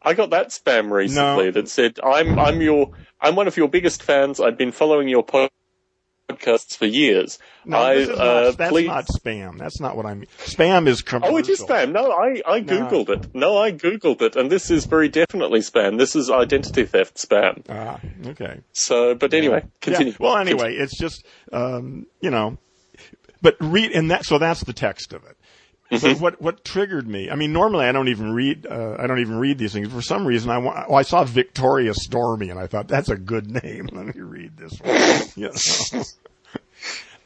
I 0.00 0.14
got 0.14 0.30
that 0.30 0.48
spam 0.48 0.90
recently 0.92 1.46
No. 1.46 1.50
that 1.50 1.68
said, 1.68 1.98
"I'm 2.02 2.38
I'm 2.38 2.60
your 2.60 2.90
I'm 3.20 3.34
one 3.34 3.48
of 3.48 3.56
your 3.56 3.68
biggest 3.68 4.02
fans. 4.04 4.38
I've 4.38 4.56
been 4.56 4.70
following 4.72 5.08
your 5.08 5.24
po- 5.24 5.48
podcasts 6.36 6.76
for 6.76 6.86
years. 6.86 7.38
No, 7.64 7.78
I 7.78 7.94
this 7.94 8.08
is 8.08 8.18
uh, 8.18 8.24
not, 8.24 8.56
that's 8.56 8.70
please." 8.70 8.86
not 8.86 9.06
spam. 9.06 9.58
That's 9.58 9.80
not 9.80 9.96
what 9.96 10.06
I 10.06 10.14
mean. 10.14 10.26
Spam 10.38 10.86
is 10.86 11.02
commercial. 11.02 11.34
Oh, 11.34 11.38
it 11.38 11.48
is 11.48 11.60
spam. 11.60 11.92
No, 11.92 12.10
I, 12.10 12.42
I 12.46 12.60
googled 12.60 13.08
it. 13.08 13.34
No, 13.34 13.56
I 13.58 13.72
googled 13.72 14.22
it, 14.22 14.36
and 14.36 14.50
this 14.50 14.70
is 14.70 14.86
very 14.86 15.08
definitely 15.08 15.60
spam. 15.60 15.98
This 15.98 16.16
is 16.16 16.30
identity 16.30 16.84
theft 16.84 17.16
spam. 17.16 17.64
Ah, 17.68 18.00
okay. 18.26 18.60
So, 18.72 19.14
but 19.14 19.34
anyway, 19.34 19.64
continue. 19.80 20.12
Yeah. 20.12 20.18
Well, 20.20 20.36
anyway, 20.36 20.76
it's 20.76 20.96
just 20.98 21.24
um, 21.52 22.06
you 22.20 22.30
know, 22.30 22.58
but 23.40 23.56
read 23.60 23.92
and 23.92 24.10
that. 24.10 24.24
So 24.24 24.38
that's 24.38 24.64
the 24.64 24.72
text 24.72 25.12
of 25.12 25.24
it. 25.24 25.36
Mm-hmm. 25.92 26.22
What 26.22 26.40
what 26.40 26.64
triggered 26.64 27.06
me? 27.06 27.28
I 27.30 27.34
mean, 27.34 27.52
normally 27.52 27.84
I 27.84 27.92
don't 27.92 28.08
even 28.08 28.32
read. 28.32 28.66
Uh, 28.66 28.96
I 28.98 29.06
don't 29.06 29.18
even 29.18 29.36
read 29.36 29.58
these 29.58 29.74
things. 29.74 29.92
For 29.92 30.00
some 30.00 30.26
reason, 30.26 30.50
I 30.50 30.56
wa- 30.56 30.86
well, 30.88 30.98
I 30.98 31.02
saw 31.02 31.22
Victoria 31.24 31.92
Stormy, 31.92 32.48
and 32.48 32.58
I 32.58 32.66
thought 32.66 32.88
that's 32.88 33.10
a 33.10 33.16
good 33.16 33.50
name. 33.62 33.88
Let 33.92 34.16
me 34.16 34.22
read 34.22 34.56
this 34.56 34.80
one. 34.80 34.96
you 35.36 35.48
know. 35.48 36.02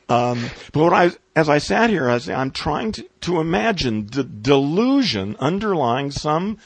Um, 0.08 0.50
but 0.72 0.82
what 0.82 0.92
I, 0.92 1.10
as 1.34 1.48
I 1.48 1.58
sat 1.58 1.90
here, 1.90 2.08
I 2.08 2.20
I'm 2.28 2.52
trying 2.52 2.92
to, 2.92 3.06
to 3.22 3.40
imagine 3.40 4.06
the 4.06 4.24
delusion 4.24 5.36
underlying 5.40 6.10
some 6.10 6.58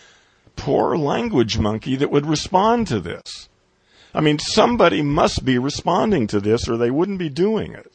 poor 0.56 0.96
language 0.96 1.58
monkey 1.58 1.96
that 1.96 2.10
would 2.10 2.26
respond 2.26 2.86
to 2.88 3.00
this. 3.00 3.48
I 4.12 4.20
mean, 4.20 4.38
somebody 4.38 5.02
must 5.02 5.44
be 5.44 5.58
responding 5.58 6.26
to 6.28 6.40
this, 6.40 6.68
or 6.68 6.76
they 6.76 6.90
wouldn't 6.90 7.18
be 7.18 7.28
doing 7.30 7.72
it. 7.72 7.90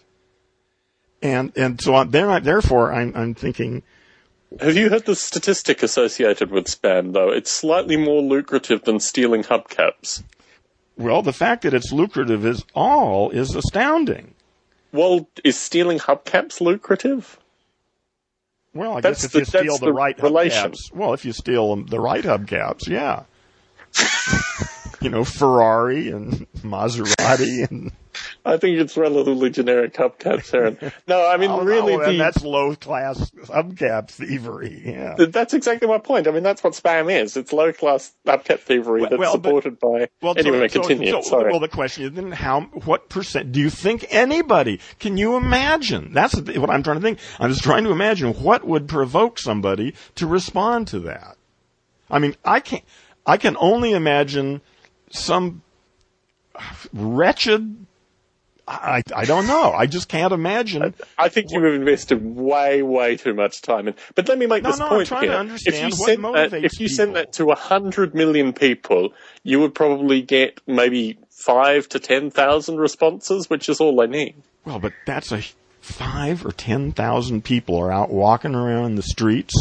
And 1.22 1.52
and 1.56 1.82
so 1.82 1.96
on, 1.96 2.12
there, 2.12 2.40
therefore, 2.40 2.94
I'm 2.94 3.14
I'm 3.16 3.34
thinking, 3.34 3.84
Have 4.60 4.76
you 4.76 4.90
heard 4.90 5.06
the 5.06 5.16
statistic 5.16 5.84
associated 5.84 6.52
with 6.52 6.66
spam, 6.66 7.14
though? 7.14 7.32
It's 7.32 7.52
slightly 7.52 7.98
more 7.98 8.22
lucrative 8.22 8.84
than 8.84 9.00
stealing 9.00 9.44
hubcaps. 9.44 10.24
well, 10.98 11.22
the 11.22 11.34
fact 11.34 11.64
that 11.64 11.74
it's 11.74 11.92
lucrative 11.92 12.46
is 12.46 12.64
all 12.74 13.30
is 13.32 13.56
astounding. 13.56 14.35
Well, 14.96 15.28
is 15.44 15.58
stealing 15.60 16.00
hubcaps 16.00 16.62
lucrative? 16.62 17.38
Well, 18.74 18.98
I 18.98 19.02
That's 19.02 19.24
guess 19.24 19.26
if 19.26 19.32
the- 19.32 19.40
you 19.40 19.46
steal 19.46 19.78
the, 19.78 19.86
the 19.88 19.94
right 19.94 20.22
relation. 20.22 20.72
hubcaps, 20.72 20.94
well, 20.94 21.14
if 21.14 21.26
you 21.26 21.34
steal 21.34 21.76
the 21.84 22.00
right 22.00 22.24
hubcaps, 22.24 22.88
yeah. 22.88 23.24
you 25.06 25.12
know, 25.12 25.24
Ferrari 25.24 26.10
and 26.10 26.46
Maserati 26.58 27.70
and 27.70 27.92
I 28.46 28.56
think 28.58 28.80
it's 28.80 28.96
relatively 28.96 29.50
generic 29.50 29.94
hubcaps, 29.94 30.54
Aaron. 30.54 30.78
No, 31.06 31.28
I 31.28 31.36
mean, 31.38 31.52
Oh, 31.52 31.62
really, 31.64 31.96
and 31.96 32.06
the, 32.06 32.18
that's 32.18 32.44
low 32.44 32.74
class 32.76 33.30
hubcap 33.32 34.10
thievery. 34.10 34.82
Yeah. 34.86 35.16
that's 35.30 35.54
exactly 35.54 35.88
my 35.88 35.98
point. 35.98 36.26
I 36.28 36.32
mean, 36.32 36.44
that's 36.44 36.64
what 36.64 36.74
spam 36.74 37.12
is. 37.12 37.36
It's 37.36 37.52
low 37.52 37.74
class 37.74 38.14
hubcap 38.26 38.60
thievery 38.62 39.02
Well, 39.02 39.10
that's 39.10 39.20
well, 39.20 39.38
but- 39.38 39.48
supported 39.50 39.80
by. 39.80 40.08
Well, 40.22 40.34
anyway, 40.38 40.70
so- 40.70 40.80
continue. 40.80 41.12
so- 41.12 41.22
Sorry. 41.22 41.52
well, 41.52 41.60
the 41.60 41.68
question 41.68 42.06
is 42.06 42.12
then 42.14 42.32
how, 42.32 42.62
what 42.86 43.10
percent, 43.10 43.52
do 43.52 43.60
you 43.60 43.70
think 43.70 44.06
anybody, 44.10 44.80
can 45.00 45.18
you 45.18 45.36
imagine? 45.36 46.14
That's 46.14 46.36
what 46.36 46.70
I'm 46.70 46.84
trying 46.84 46.98
to 46.98 47.02
think. 47.02 47.20
I'm 47.40 47.50
just 47.50 47.64
trying 47.64 47.84
to 47.84 47.92
imagine 47.92 48.34
what 48.36 48.66
would 48.66 48.88
provoke 48.88 49.40
somebody 49.40 49.94
to 50.16 50.26
respond 50.26 50.88
to 50.90 51.00
that. 51.02 51.36
I 52.10 52.20
mean, 52.20 52.36
I 52.46 52.62
can't, 52.62 52.84
I 53.26 53.36
can 53.38 53.58
only 53.60 53.92
imagine 53.92 54.62
some 55.18 55.62
wretched, 56.94 57.86
I, 58.68 59.04
I 59.16 59.26
don't 59.26 59.48
know. 59.48 59.72
I 59.74 59.86
just 59.86 60.08
can't 60.10 60.34
imagine. 60.34 60.94
I 61.18 61.30
think 61.30 61.52
you 61.52 61.62
have 61.64 61.74
invested 61.74 62.24
way, 62.24 62.82
way 62.82 63.16
too 63.16 63.34
much 63.34 63.62
time 63.62 63.88
in. 63.88 63.96
But 64.16 64.28
let 64.28 64.38
me 64.38 64.48
make 64.48 64.64
No, 64.64 64.72
this 64.72 64.80
no, 64.80 64.86
I'm 64.86 64.92
point 64.92 65.08
trying 65.08 65.28
to 65.30 65.38
understand 65.38 65.76
if 65.76 65.84
you 65.84 65.92
sent 65.92 66.22
that, 66.22 66.54
if 66.54 66.80
you 66.80 66.88
people. 66.90 67.14
that 67.14 67.34
to 67.34 67.52
a 67.52 67.56
hundred 67.56 68.16
million 68.16 68.54
people, 68.54 69.14
you 69.44 69.60
would 69.60 69.76
probably 69.76 70.22
get 70.22 70.60
maybe 70.66 71.20
five 71.30 71.88
to 71.90 72.00
ten 72.00 72.32
thousand 72.32 72.78
responses, 72.78 73.50
which 73.50 73.70
is 73.70 73.80
all 73.80 73.96
they 73.98 74.08
need. 74.08 74.36
Well, 74.66 74.80
but 74.80 74.94
that's 75.06 75.32
a 75.32 75.44
five 75.82 76.44
or 76.44 76.52
ten 76.52 76.92
thousand 76.92 77.44
people 77.44 77.78
are 77.78 77.92
out 77.92 78.10
walking 78.10 78.56
around 78.56 78.86
in 78.86 78.96
the 78.96 79.04
streets 79.04 79.54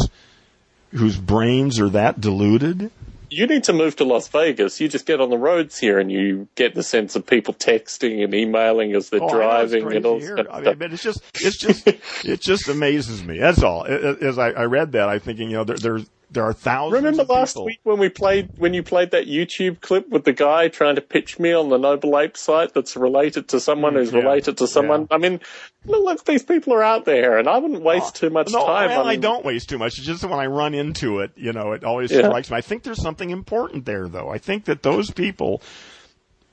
whose 0.91 1.17
brains 1.17 1.79
are 1.79 1.89
that 1.89 2.19
deluded. 2.19 2.89
You 3.29 3.47
need 3.47 3.63
to 3.65 3.73
move 3.73 3.95
to 3.97 4.03
Las 4.03 4.27
Vegas. 4.27 4.79
You 4.79 4.87
just 4.87 5.05
get 5.05 5.21
on 5.21 5.29
the 5.29 5.37
roads 5.37 5.77
here 5.77 5.99
and 5.99 6.11
you 6.11 6.47
get 6.55 6.75
the 6.75 6.83
sense 6.83 7.15
of 7.15 7.25
people 7.25 7.53
texting 7.53 8.23
and 8.23 8.33
emailing 8.33 8.93
as 8.93 9.09
they're 9.09 9.21
Oh, 9.21 9.27
I 9.27 9.31
know 9.31 9.61
it's 9.61 9.71
driving 9.71 9.95
and 9.95 10.05
all 10.05 10.19
here. 10.19 10.37
I 10.51 10.73
mean, 10.73 10.91
it's 10.91 11.03
just, 11.03 11.23
it's 11.35 11.57
just, 11.57 11.87
it 12.25 12.41
just 12.41 12.67
amazes 12.67 13.23
me. 13.23 13.39
That's 13.39 13.63
all. 13.63 13.85
As 13.85 14.37
I, 14.37 14.49
I 14.51 14.63
read 14.65 14.93
that, 14.93 15.09
I'm 15.09 15.19
thinking, 15.19 15.49
you 15.49 15.57
know, 15.57 15.63
there, 15.63 15.77
there's, 15.77 16.05
there 16.35 16.43
are 16.43 16.53
thousands. 16.53 17.01
Remember 17.03 17.23
of 17.23 17.29
last 17.29 17.53
people. 17.53 17.65
week 17.65 17.79
when 17.83 17.97
we 17.97 18.09
played 18.09 18.49
when 18.57 18.75
you 18.75 18.83
played 18.83 19.09
that 19.11 19.25
YouTube 19.25 19.81
clip 19.81 20.07
with 20.09 20.23
the 20.23 20.33
guy 20.33 20.67
trying 20.67 20.95
to 20.95 21.01
pitch 21.01 21.39
me 21.39 21.51
on 21.53 21.69
the 21.69 21.77
Noble 21.77 22.17
Ape 22.19 22.37
site 22.37 22.73
that's 22.75 22.95
related 22.95 23.47
to 23.49 23.59
someone 23.59 23.95
who's 23.95 24.11
Mm, 24.11 24.21
yeah, 24.21 24.27
related 24.27 24.57
to 24.59 24.67
someone? 24.67 25.07
I 25.09 25.17
mean, 25.17 25.39
look, 25.85 26.23
these 26.25 26.43
people 26.43 26.73
are 26.73 26.83
out 26.83 27.05
there, 27.05 27.39
and 27.39 27.47
I 27.47 27.57
wouldn't 27.57 27.81
waste 27.81 28.15
too 28.15 28.29
much 28.29 28.51
No, 28.51 28.65
time. 28.65 28.91
on, 28.91 29.07
I 29.07 29.15
don't 29.15 29.43
waste 29.43 29.69
too 29.69 29.79
much. 29.79 29.97
It's 29.97 30.05
just 30.05 30.23
when 30.23 30.39
I 30.39 30.45
run 30.45 30.75
into 30.75 31.19
it, 31.19 31.31
you 31.35 31.51
know, 31.53 31.71
it 31.71 31.83
always 31.83 32.11
Yeah. 32.11 32.27
strikes 32.27 32.51
me. 32.51 32.57
I 32.57 32.61
think 32.61 32.83
there's 32.83 33.01
something 33.01 33.31
important 33.31 33.85
there, 33.85 34.07
though. 34.07 34.29
I 34.29 34.37
think 34.37 34.65
that 34.65 34.83
those 34.83 35.09
people 35.09 35.61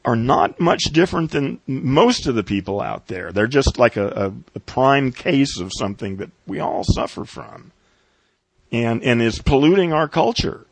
are 0.04 0.16
not 0.16 0.58
much 0.58 0.82
different 0.92 1.30
than 1.30 1.60
most 1.66 2.26
of 2.26 2.34
the 2.34 2.42
people 2.42 2.80
out 2.80 3.06
there. 3.06 3.30
They're 3.30 3.46
just 3.46 3.78
like 3.78 3.96
a, 3.96 4.08
a, 4.08 4.32
a 4.56 4.60
prime 4.60 5.12
case 5.12 5.60
of 5.60 5.70
something 5.78 6.16
that 6.16 6.30
we 6.46 6.58
all 6.58 6.82
suffer 6.82 7.24
from, 7.24 7.70
and 8.72 9.02
and 9.02 9.22
is 9.22 9.40
polluting 9.40 9.92
our 9.92 10.08
culture. 10.08 10.66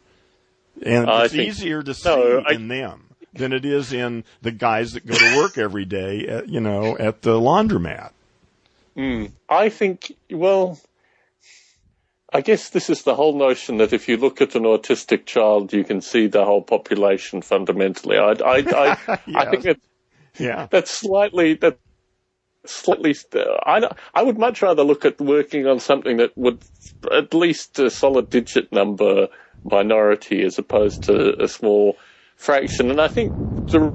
And 0.83 1.09
uh, 1.09 1.13
I 1.13 1.25
it's 1.25 1.35
think- 1.35 1.49
easier 1.49 1.83
to 1.83 1.95
see 1.95 2.09
no, 2.09 2.43
I- 2.47 2.55
in 2.55 2.69
them 2.69 3.05
than 3.33 3.53
it 3.53 3.65
is 3.65 3.93
in 3.93 4.25
the 4.43 4.51
guys 4.51 4.95
that 4.95 5.07
go 5.07 5.15
to 5.15 5.37
work 5.37 5.57
every 5.57 5.85
day, 5.85 6.27
at, 6.27 6.49
you 6.49 6.59
know, 6.61 6.97
at 6.99 7.23
the 7.23 7.39
laundromat. 7.39 8.11
Hmm. 8.97 9.27
I 9.49 9.69
think, 9.69 10.13
well, 10.33 10.81
I 12.33 12.41
guess 12.41 12.71
this 12.71 12.91
is 12.91 13.03
the 13.05 13.15
whole 13.15 13.37
notion 13.39 13.77
that 13.79 13.93
if 13.93 14.09
you 14.09 14.17
look 14.17 14.41
at 14.41 14.57
an 14.57 14.65
autistic 14.65 15.27
child, 15.27 15.73
you 15.73 15.85
can 15.85 16.01
see 16.01 16.27
the 16.27 16.45
whole 16.45 16.63
population 16.63 17.41
fundamentally. 17.43 18.19
I, 18.19 18.33
I, 18.33 18.57
I, 18.67 19.19
I 19.37 19.45
think 19.51 19.63
that 19.63 19.79
Yeah. 20.39 20.67
that's 20.71 20.91
slightly 20.91 21.55
that 21.55 21.79
slightly. 22.67 23.15
I 23.35 23.89
I 24.15 24.23
would 24.23 24.39
much 24.39 24.63
rather 24.63 24.85
look 24.85 25.05
at 25.05 25.21
working 25.21 25.67
on 25.67 25.81
something 25.81 26.19
that 26.19 26.37
would 26.37 26.63
at 27.13 27.35
least 27.35 27.79
a 27.79 27.91
solid 27.91 28.31
digit 28.31 28.73
number 28.73 29.29
minority 29.65 30.43
as 30.43 30.59
opposed 30.59 31.03
to 31.05 31.43
a 31.43 31.49
small 31.49 31.97
fraction. 32.37 32.91
And 32.91 33.01
I 33.01 33.09
think 33.09 33.35
the 33.71 33.95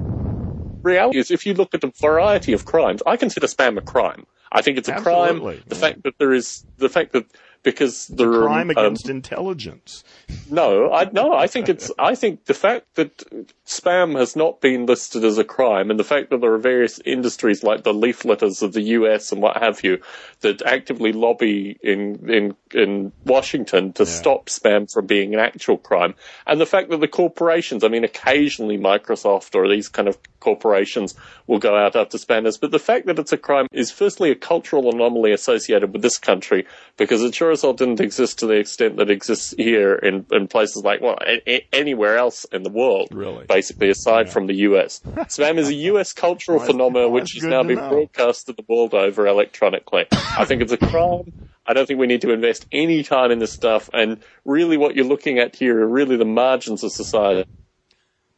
reality 0.82 1.18
is, 1.18 1.30
if 1.30 1.46
you 1.46 1.54
look 1.54 1.74
at 1.74 1.84
a 1.84 1.92
variety 2.00 2.52
of 2.52 2.64
crimes, 2.64 3.02
I 3.06 3.16
consider 3.16 3.46
spam 3.46 3.78
a 3.78 3.82
crime. 3.82 4.26
I 4.52 4.62
think 4.62 4.78
it's 4.78 4.88
a 4.88 4.94
Absolutely, 4.94 5.56
crime. 5.56 5.64
The 5.68 5.74
yeah. 5.74 5.80
fact 5.80 6.02
that 6.04 6.14
there 6.18 6.32
is 6.32 6.64
the 6.78 6.88
fact 6.88 7.12
that 7.12 7.26
because 7.66 8.08
are 8.18 8.46
Crime 8.46 8.70
um, 8.70 8.70
against 8.70 9.08
intelligence. 9.08 10.04
no, 10.48 10.92
I 10.92 11.10
no, 11.12 11.32
I 11.32 11.48
think 11.48 11.68
it's 11.68 11.90
I 11.98 12.14
think 12.14 12.44
the 12.44 12.54
fact 12.54 12.94
that 12.94 13.24
spam 13.66 14.16
has 14.16 14.36
not 14.36 14.60
been 14.60 14.86
listed 14.86 15.24
as 15.24 15.38
a 15.38 15.44
crime 15.44 15.90
and 15.90 15.98
the 15.98 16.04
fact 16.04 16.30
that 16.30 16.40
there 16.40 16.52
are 16.52 16.58
various 16.58 17.00
industries 17.04 17.64
like 17.64 17.82
the 17.82 17.92
leafleters 17.92 18.62
of 18.62 18.72
the 18.72 18.82
US 18.82 19.32
and 19.32 19.42
what 19.42 19.56
have 19.56 19.82
you 19.82 19.98
that 20.40 20.62
actively 20.62 21.12
lobby 21.12 21.76
in 21.82 22.30
in 22.30 22.56
in 22.72 23.12
Washington 23.24 23.92
to 23.94 24.06
stop 24.06 24.46
spam 24.46 24.90
from 24.92 25.06
being 25.06 25.34
an 25.34 25.40
actual 25.40 25.78
crime 25.78 26.14
and 26.46 26.60
the 26.60 26.66
fact 26.66 26.90
that 26.90 27.00
the 27.00 27.08
corporations, 27.08 27.82
I 27.82 27.88
mean 27.88 28.04
occasionally 28.04 28.78
Microsoft 28.78 29.54
or 29.56 29.68
these 29.68 29.88
kind 29.88 30.06
of 30.06 30.16
corporations 30.38 31.14
will 31.48 31.58
go 31.58 31.74
out 31.76 31.96
after 31.96 32.18
spammers, 32.18 32.60
but 32.60 32.70
the 32.70 32.78
fact 32.78 33.06
that 33.06 33.18
it's 33.18 33.32
a 33.32 33.36
crime 33.36 33.66
is 33.72 33.90
firstly 33.90 34.30
a 34.30 34.36
cultural 34.36 34.94
anomaly 34.94 35.32
associated 35.32 35.92
with 35.92 36.02
this 36.02 36.18
country 36.18 36.66
because 36.96 37.20
it 37.22 37.34
sure 37.34 37.50
as 37.50 37.62
hell 37.62 37.72
didn't 37.72 38.00
exist 38.00 38.38
to 38.38 38.46
the 38.46 38.54
extent 38.54 38.96
that 38.98 39.10
exists 39.10 39.54
here 39.58 39.94
in, 39.96 40.24
in 40.30 40.46
places 40.46 40.84
like, 40.84 41.00
well, 41.00 41.18
a- 41.26 41.42
a- 41.50 41.66
anywhere 41.72 42.16
else 42.16 42.44
in 42.52 42.62
the 42.62 42.70
world. 42.70 43.08
Really? 43.10 43.44
Basically, 43.56 43.88
aside 43.88 44.28
from 44.28 44.46
the 44.46 44.54
US. 44.68 45.00
Spam 45.04 45.56
is 45.56 45.68
a 45.68 45.74
US 45.90 46.12
cultural 46.12 46.58
Well, 46.58 46.66
phenomenon 46.66 47.10
well, 47.10 47.20
which 47.22 47.40
good 47.40 47.48
now 47.48 47.62
to 47.62 47.68
been 47.68 47.78
know. 47.78 47.88
broadcasted 47.88 48.56
the 48.58 48.64
world 48.68 48.92
over 48.92 49.26
electronically. 49.26 50.04
I 50.12 50.44
think 50.44 50.60
it's 50.60 50.72
a 50.72 50.76
crime. 50.76 51.32
I 51.66 51.72
don't 51.72 51.86
think 51.86 51.98
we 51.98 52.06
need 52.06 52.20
to 52.20 52.32
invest 52.32 52.66
any 52.70 53.02
time 53.02 53.30
in 53.30 53.38
this 53.38 53.52
stuff. 53.54 53.88
And 53.94 54.18
really 54.44 54.76
what 54.76 54.94
you're 54.94 55.06
looking 55.06 55.38
at 55.38 55.56
here 55.56 55.80
are 55.80 55.88
really 55.88 56.16
the 56.18 56.26
margins 56.26 56.84
of 56.84 56.92
society. 56.92 57.48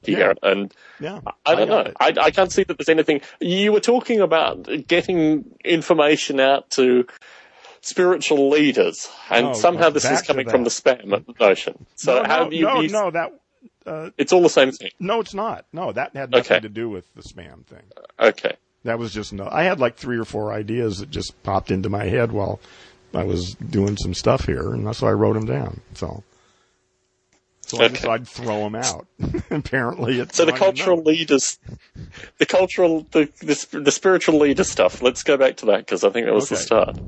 Here. 0.03 0.35
And 0.41 0.73
Yeah. 1.01 1.21
I 1.45 1.57
don't 1.57 1.69
got 1.69 1.87
know. 1.87 1.93
I, 1.99 2.15
I 2.27 2.31
can't 2.31 2.53
see 2.53 2.63
that 2.63 2.79
there's 2.79 2.89
anything. 2.89 3.21
You 3.41 3.73
were 3.73 3.81
talking 3.81 4.21
about 4.21 4.69
getting 4.87 5.47
information 5.65 6.39
out 6.39 6.71
to 6.79 7.07
spiritual 7.81 8.49
leaders, 8.51 9.09
and 9.31 9.47
No, 9.47 9.53
somehow 9.55 9.89
no, 9.89 9.91
this 9.91 10.05
is 10.05 10.23
coming 10.23 10.49
from 10.49 10.63
the 10.63 10.71
spam 10.71 11.25
notion. 11.41 11.87
So 11.97 12.23
no, 12.23 12.29
how 12.29 12.49
do 12.49 12.55
you? 12.57 12.63
no, 12.65 12.81
no, 12.83 13.11
that 13.11 13.33
Uh, 13.89 14.11
it's 14.19 14.33
all 14.33 14.43
the 14.43 14.49
same 14.51 14.71
thing. 14.73 14.91
no, 15.01 15.21
it's 15.21 15.35
not. 15.35 15.65
No, 15.73 15.93
that 15.93 16.15
had 16.15 16.31
nothing 16.31 16.57
Okay. 16.57 16.61
to 16.61 16.69
do 16.69 16.89
with 16.91 17.05
the 17.15 17.23
spam 17.23 17.65
thing. 17.65 17.83
Okay. 18.21 18.55
That 18.85 18.99
was 18.99 19.13
just 19.13 19.33
no. 19.33 19.49
I 19.51 19.65
had 19.65 19.81
like 19.81 19.97
three 19.97 20.19
or 20.19 20.25
four 20.25 20.53
ideas 20.53 20.99
that 20.99 21.11
just 21.11 21.43
popped 21.43 21.71
into 21.71 21.89
my 21.89 22.05
head 22.05 22.33
while 22.33 22.61
I 23.15 23.25
was 23.25 23.55
doing 23.55 23.97
some 23.97 24.15
stuff 24.15 24.45
here, 24.45 24.73
and 24.73 24.87
that's 24.87 25.01
why 25.03 25.09
I 25.09 25.13
wrote 25.13 25.35
them 25.35 25.47
down. 25.47 25.81
So, 25.95 26.23
so 27.63 27.79
I 27.81 27.85
Okay. 27.87 27.95
decided 27.95 28.27
to 28.27 28.33
throw 28.33 28.63
them 28.65 28.75
out. 28.77 29.07
Apparently, 29.51 30.21
it's 30.21 30.37
So 30.37 30.45
the 30.45 30.53
cultural 30.53 31.03
leaders, 31.03 31.59
the 32.39 32.47
cultural, 32.47 33.07
the, 33.13 33.29
the 33.41 33.81
the 33.81 33.91
spiritual 33.91 34.39
leader 34.39 34.65
stuff. 34.65 35.03
Let's 35.03 35.23
go 35.23 35.37
back 35.37 35.57
to 35.59 35.67
that 35.67 35.79
because 35.79 36.05
I 36.05 36.11
think 36.11 36.27
that 36.27 36.35
was 36.35 36.51
the 36.51 36.57
start. 36.57 36.99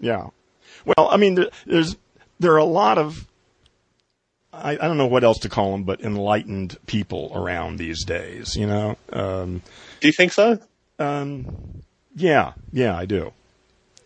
Yeah. 0.00 0.28
Well, 0.84 1.08
I 1.10 1.16
mean, 1.16 1.34
there, 1.36 1.50
there's 1.66 1.96
there 2.40 2.52
are 2.52 2.58
a 2.58 2.64
lot 2.64 2.98
of 2.98 3.26
I, 4.62 4.72
I 4.72 4.88
don't 4.88 4.98
know 4.98 5.06
what 5.06 5.24
else 5.24 5.38
to 5.40 5.48
call 5.48 5.72
them, 5.72 5.84
but 5.84 6.00
enlightened 6.00 6.76
people 6.86 7.32
around 7.34 7.76
these 7.78 8.04
days. 8.04 8.56
You 8.56 8.66
know. 8.66 8.96
Um, 9.12 9.62
Do 10.00 10.08
you 10.08 10.12
think 10.12 10.32
so? 10.32 10.58
um, 10.98 11.82
yeah, 12.14 12.52
yeah, 12.72 12.96
I 12.96 13.04
do. 13.06 13.32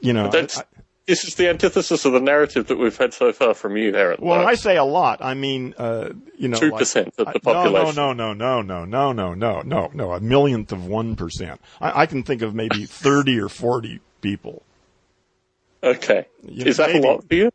You 0.01 0.13
know, 0.13 0.29
That's 0.31 0.59
I- 0.59 0.65
this 1.07 1.25
is 1.25 1.35
the 1.35 1.49
antithesis 1.49 2.05
of 2.05 2.13
the 2.13 2.21
narrative 2.21 2.69
that 2.69 2.77
we've 2.79 2.97
had 2.97 3.13
so 3.13 3.33
far 3.33 3.53
from 3.55 3.77
you, 3.77 3.97
Aaron. 3.97 4.19
Well, 4.21 4.39
when 4.39 4.47
I 4.47 4.55
say 4.55 4.77
a 4.77 4.85
lot, 4.85 5.19
I 5.21 5.35
mean, 5.35 5.75
uh, 5.77 6.11
you 6.39 6.47
know, 6.47 6.57
2% 6.57 7.19
of 7.19 7.33
the 7.33 7.41
population. 7.41 7.97
No, 7.97 8.13
no, 8.13 8.33
no, 8.33 8.63
no, 8.63 8.85
no, 8.85 8.85
no, 8.85 9.13
no, 9.13 9.35
no, 9.35 9.63
no, 9.63 9.91
no 9.93 10.13
a 10.13 10.21
millionth 10.21 10.71
of 10.71 10.87
one 10.87 11.17
percent. 11.17 11.61
I, 11.81 12.03
I 12.03 12.07
can 12.07 12.23
think 12.23 12.43
of 12.43 12.55
maybe 12.55 12.87
thirty 12.87 13.41
or 13.41 13.49
forty 13.49 13.99
people. 14.21 14.63
okay, 15.83 16.27
You 16.45 16.67
is 16.67 16.79
know, 16.79 16.87
that 16.87 16.93
maybe- 16.95 17.09
a 17.09 17.11
lot 17.11 17.29
for 17.29 17.35
you? 17.35 17.51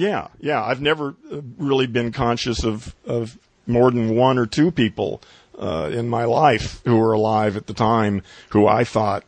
Yeah, 0.00 0.28
yeah. 0.40 0.64
I've 0.64 0.80
never 0.80 1.14
uh, 1.30 1.42
really 1.58 1.86
been 1.86 2.10
conscious 2.10 2.64
of 2.64 2.94
of 3.04 3.38
more 3.66 3.90
than 3.90 4.16
one 4.16 4.38
or 4.38 4.46
two 4.46 4.70
people 4.70 5.20
uh, 5.58 5.90
in 5.92 6.08
my 6.08 6.24
life 6.24 6.80
who 6.86 6.96
were 6.96 7.12
alive 7.12 7.54
at 7.54 7.66
the 7.66 7.74
time 7.74 8.22
who 8.48 8.66
I 8.66 8.84
thought 8.84 9.24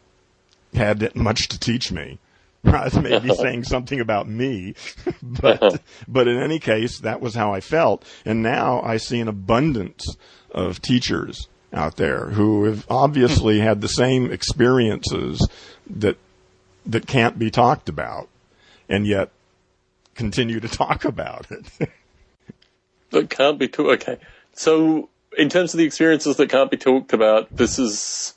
had 0.73 1.15
much 1.15 1.49
to 1.49 1.59
teach 1.59 1.93
me. 1.93 2.19
That's 2.65 2.97
maybe 2.97 3.35
saying 3.35 3.65
something 3.65 4.01
about 4.01 4.27
me, 4.27 4.75
but 5.23 5.83
but 6.09 6.27
in 6.27 6.39
any 6.39 6.59
case, 6.59 7.01
that 7.01 7.21
was 7.21 7.35
how 7.35 7.53
I 7.53 7.61
felt. 7.61 8.03
And 8.25 8.43
now 8.43 8.81
I 8.81 8.97
see 8.97 9.21
an 9.21 9.29
abundance 9.29 10.17
of 10.53 10.81
teachers 10.81 11.49
out 11.75 11.97
there 11.97 12.31
who 12.31 12.65
have 12.65 12.87
obviously 12.89 13.61
had 13.61 13.83
the 13.83 13.89
same 13.89 14.33
experiences 14.33 15.47
that 15.91 16.17
that 16.87 17.07
can't 17.07 17.39
be 17.39 17.51
talked 17.51 17.91
about, 17.91 18.31
and 18.89 19.07
yet 19.07 19.33
continue 20.15 20.61
to 20.61 20.69
talk 20.69 21.05
about 21.05 21.47
it. 21.51 21.91
that 23.11 23.31
can't 23.31 23.59
be 23.59 23.69
talked. 23.69 24.03
Okay, 24.03 24.19
so 24.53 25.09
in 25.37 25.49
terms 25.49 25.75
of 25.75 25.79
the 25.79 25.85
experiences 25.85 26.37
that 26.37 26.51
can't 26.51 26.71
be 26.71 26.77
talked 26.77 27.13
about, 27.13 27.55
this 27.55 27.79
is 27.79 28.35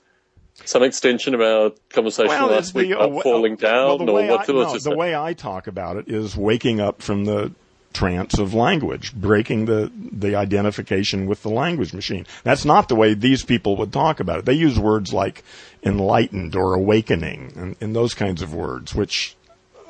some 0.63 0.83
extension 0.83 1.33
of 1.33 1.41
our 1.41 1.71
conversation 1.89 2.31
it's 2.31 2.51
last 2.51 2.75
week 2.75 2.89
the- 2.89 2.95
about 2.97 3.19
uh, 3.19 3.21
falling 3.21 3.57
well, 3.61 3.97
down, 3.97 4.05
the 4.05 4.11
or 4.11 4.15
way 4.15 4.29
what 4.29 4.49
I, 4.49 4.53
no, 4.53 4.77
the 4.77 4.95
way 4.95 5.15
I 5.15 5.33
talk 5.33 5.67
about 5.67 5.97
it 5.97 6.07
is 6.07 6.35
waking 6.35 6.79
up 6.79 7.01
from 7.01 7.25
the 7.25 7.51
trance 7.93 8.38
of 8.38 8.53
language, 8.53 9.15
breaking 9.15 9.65
the 9.65 9.91
the 9.95 10.35
identification 10.35 11.25
with 11.25 11.43
the 11.43 11.49
language 11.49 11.93
machine. 11.93 12.25
That's 12.43 12.65
not 12.65 12.89
the 12.89 12.95
way 12.95 13.13
these 13.13 13.43
people 13.43 13.77
would 13.77 13.93
talk 13.93 14.19
about 14.19 14.39
it. 14.39 14.45
They 14.45 14.53
use 14.53 14.77
words 14.77 15.13
like 15.13 15.43
enlightened 15.83 16.55
or 16.55 16.73
awakening 16.73 17.53
and, 17.55 17.75
and 17.79 17.95
those 17.95 18.13
kinds 18.13 18.41
of 18.41 18.53
words, 18.53 18.93
which 18.93 19.35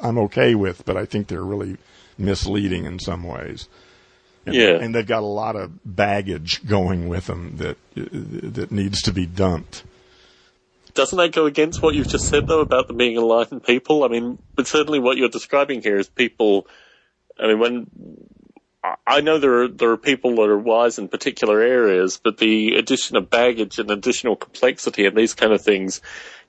I'm 0.02 0.18
okay 0.20 0.56
with, 0.56 0.86
but 0.86 0.98
I 0.98 1.06
think 1.06 1.28
they're 1.28 1.44
really 1.44 1.78
misleading 2.18 2.86
in 2.86 3.00
some 3.00 3.24
ways. 3.24 3.68
And, 4.46 4.56
Yeah. 4.56 4.76
and 4.80 4.94
they've 4.94 5.06
got 5.06 5.24
a 5.24 5.26
lot 5.26 5.56
of 5.56 5.72
baggage 5.84 6.66
going 6.68 7.08
with 7.08 7.26
them 7.28 7.58
that 7.58 7.78
that 7.96 8.72
needs 8.72 9.02
to 9.04 9.12
be 9.12 9.26
dumped. 9.26 9.84
Doesn't 10.94 11.18
that 11.18 11.34
go 11.34 11.46
against 11.46 11.82
what 11.82 11.94
you've 11.96 12.08
just 12.08 12.28
said 12.28 12.48
though 12.48 12.62
about 12.62 12.88
them 12.88 12.98
being 12.98 13.18
enlightened 13.18 13.64
people? 13.64 14.04
I 14.04 14.08
mean, 14.08 14.38
but 14.56 14.68
certainly 14.68 15.00
what 15.00 15.18
you're 15.18 15.30
describing 15.30 15.82
here 15.82 15.98
is 15.98 16.08
people. 16.08 16.68
I 17.40 17.48
mean, 17.48 17.60
when 17.60 17.88
I- 19.06 19.22
know 19.22 19.40
there 19.40 19.64
are 19.64 19.68
there 19.68 19.90
are 19.92 19.98
people 19.98 20.36
that 20.36 20.44
are 20.44 20.58
wise 20.58 21.00
in 21.00 21.08
particular 21.10 21.60
areas, 21.60 22.20
but 22.24 22.38
the 22.38 22.76
addition 22.76 23.18
of 23.18 23.30
baggage 23.30 23.80
and 23.80 23.90
additional 23.90 24.36
complexity 24.36 25.06
and 25.06 25.18
these 25.18 25.34
kind 25.34 25.52
of 25.54 25.62
things 25.62 26.02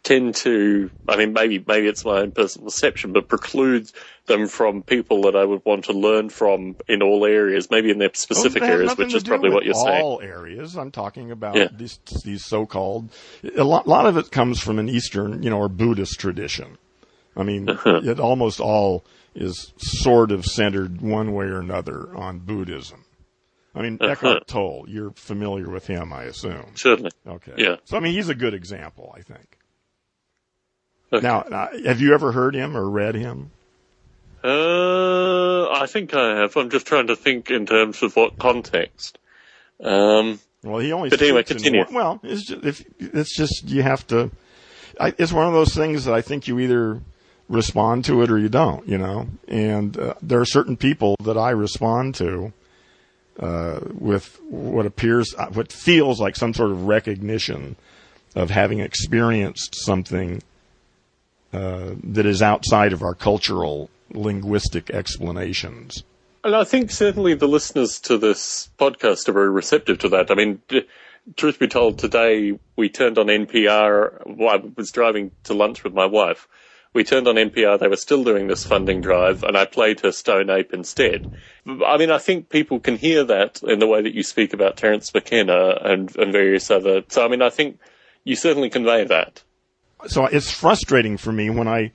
tend 0.07 0.35
to. 0.37 0.90
I 1.09 1.16
mean, 1.16 1.33
maybe 1.35 1.62
maybe 1.66 1.87
it's 1.88 2.05
my 2.05 2.21
own 2.21 2.31
personal 2.33 2.66
perception, 2.66 3.12
but 3.12 3.29
precludes 3.29 3.92
them 4.27 4.47
from 4.49 4.83
people 4.83 5.23
that 5.23 5.37
I 5.37 5.45
would 5.45 5.62
want 5.64 5.85
to 5.87 5.92
learn 5.92 6.31
from 6.31 6.77
in 6.88 7.03
all 7.03 7.25
areas, 7.27 7.71
maybe 7.71 7.90
in 7.90 7.99
their 7.99 8.11
specific 8.14 8.62
Well, 8.62 8.71
areas, 8.71 8.97
which 8.97 9.14
is 9.14 9.23
probably 9.25 9.51
what 9.51 9.64
you're 9.64 9.75
saying. 9.75 10.03
All 10.03 10.21
areas. 10.21 10.77
I'm 10.77 10.90
talking 10.90 11.31
about 11.31 11.57
Yeah. 11.57 11.69
these 11.73 11.99
these 12.25 12.45
so-called. 12.45 13.11
A 13.57 13.64
lot, 13.64 13.87
lot 13.87 14.07
of 14.07 14.16
it 14.16 14.31
comes 14.31 14.61
from 14.61 14.79
an 14.79 14.88
Eastern, 14.88 15.42
you 15.42 15.51
know, 15.51 15.59
or 15.59 15.69
Buddhist 15.69 16.19
tradition. 16.21 16.79
I 17.37 17.42
mean, 17.42 17.69
Uh-huh. 17.69 18.01
it 18.03 18.19
almost 18.19 18.61
all 18.61 19.05
is 19.35 19.73
sort 19.77 20.31
of 20.33 20.47
centered 20.47 21.03
one 21.03 21.33
way 21.35 21.45
or 21.47 21.59
another 21.61 22.09
on 22.16 22.38
Buddhism. 22.38 23.05
I 23.75 23.83
mean, 23.83 23.99
Uh-huh. 24.01 24.12
Eckhart 24.12 24.47
Tolle. 24.49 24.87
You're 24.88 25.11
familiar 25.12 25.69
with 25.69 25.87
him, 25.87 26.12
I 26.12 26.25
assume. 26.25 26.73
Certainly. 26.75 27.11
Okay. 27.29 27.53
Yeah. 27.59 27.77
So 27.85 27.97
I 27.97 28.01
mean, 28.01 28.12
he's 28.14 28.31
a 28.31 28.35
good 28.35 28.55
example, 28.55 29.14
I 29.16 29.21
think. 29.21 29.59
Okay. 31.12 31.27
Now, 31.27 31.40
uh, 31.40 31.69
have 31.85 32.01
you 32.01 32.14
ever 32.14 32.33
heard 32.33 32.55
him 32.55 32.77
or 32.77 32.88
read 32.88 33.14
him? 33.14 33.51
Uh, 34.42 35.69
I 35.71 35.87
think 35.87 36.14
I 36.14 36.40
have. 36.40 36.57
I'm 36.57 36.71
just 36.71 36.87
trying 36.87 37.09
to 37.09 37.16
think 37.16 37.51
in 37.51 37.66
terms 37.66 38.03
of 38.03 38.14
what 38.16 38.38
context. 38.38 39.19
Um, 39.83 40.38
Well, 40.62 40.79
he 40.79 40.92
only. 40.92 41.11
But 41.11 41.23
anyway, 41.23 41.42
continue. 41.42 41.85
one- 41.85 41.95
well, 41.95 42.21
it's 42.23 42.47
just, 42.47 42.64
if 42.64 42.85
it's 42.99 43.37
just 43.37 43.64
you 43.64 43.83
have 43.83 44.07
to. 44.09 44.31
I, 45.01 45.14
it's 45.19 45.33
one 45.33 45.47
of 45.47 45.53
those 45.53 45.75
things 45.75 46.05
that 46.07 46.14
I 46.14 46.23
think 46.23 46.49
you 46.49 46.59
either 46.61 47.01
respond 47.49 48.05
to 48.07 48.23
it 48.23 48.31
or 48.31 48.38
you 48.38 48.49
don't. 48.49 48.87
You 48.88 48.99
know, 48.99 49.29
and 49.49 49.97
uh, 49.99 50.14
there 50.23 50.40
are 50.40 50.47
certain 50.47 50.77
people 50.77 51.16
that 51.25 51.37
I 51.37 51.51
respond 51.51 52.14
to 52.16 52.53
uh, 53.40 53.81
with 53.92 54.40
what 54.49 54.87
appears, 54.87 55.35
uh, 55.37 55.47
what 55.49 55.73
feels 55.73 56.21
like 56.21 56.37
some 56.37 56.55
sort 56.55 56.71
of 56.71 56.87
recognition 56.87 57.77
of 58.35 58.51
having 58.51 58.81
experienced 58.81 59.75
something 59.75 60.42
uh, 61.57 61.95
that 62.05 62.27
is 62.27 62.42
outside 62.42 62.92
of 62.92 63.03
our 63.03 63.14
cultural 63.14 63.88
linguistic 64.11 64.90
explanations. 64.90 66.05
and 66.45 66.55
I 66.55 66.64
think 66.64 66.90
certainly 66.90 67.35
the 67.35 67.49
listeners 67.49 67.99
to 68.03 68.19
this 68.19 68.71
podcast 68.79 69.29
are 69.29 69.33
very 69.33 69.51
receptive 69.51 69.99
to 70.01 70.09
that. 70.11 70.31
I 70.31 70.35
mean, 70.35 70.62
d- 70.69 70.87
truth 71.37 71.59
be 71.59 71.66
told, 71.66 71.99
today 71.99 72.59
we 72.77 72.88
turned 72.88 73.19
on 73.19 73.27
NPR. 73.27 74.27
while 74.27 74.59
I 74.59 74.62
was 74.77 74.92
driving 74.92 75.33
to 75.45 75.55
lunch 75.55 75.83
with 75.83 75.92
my 75.95 76.07
wife. 76.07 76.47
We 76.92 77.05
turned 77.05 77.29
on 77.29 77.35
NPR, 77.35 77.79
they 77.79 77.88
were 77.88 77.97
still 77.97 78.25
doing 78.25 78.47
this 78.47 78.64
funding 78.64 79.03
drive, 79.03 79.42
and 79.42 79.57
I 79.57 79.66
played 79.66 80.01
her 80.01 80.12
Stone 80.12 80.49
Ape 80.49 80.73
instead. 80.73 81.27
I 81.66 81.99
mean, 81.99 82.11
I 82.11 82.19
think 82.19 82.49
people 82.49 82.81
can 82.81 82.97
hear 82.97 83.25
that 83.25 83.61
in 83.62 83.81
the 83.81 83.87
way 83.87 84.01
that 84.01 84.14
you 84.14 84.23
speak 84.23 84.55
about 84.55 84.77
Terence 84.79 85.12
McKenna 85.12 85.79
and, 85.83 86.14
and 86.16 86.33
various 86.33 86.71
other. 86.71 87.03
So, 87.09 87.25
I 87.25 87.29
mean, 87.29 87.42
I 87.42 87.51
think 87.51 87.81
you 88.25 88.35
certainly 88.35 88.71
convey 88.71 89.05
that. 89.05 89.42
So 90.07 90.27
it's 90.27 90.51
frustrating 90.51 91.17
for 91.17 91.33
me 91.33 91.51
when 91.51 91.69
I 91.69 91.93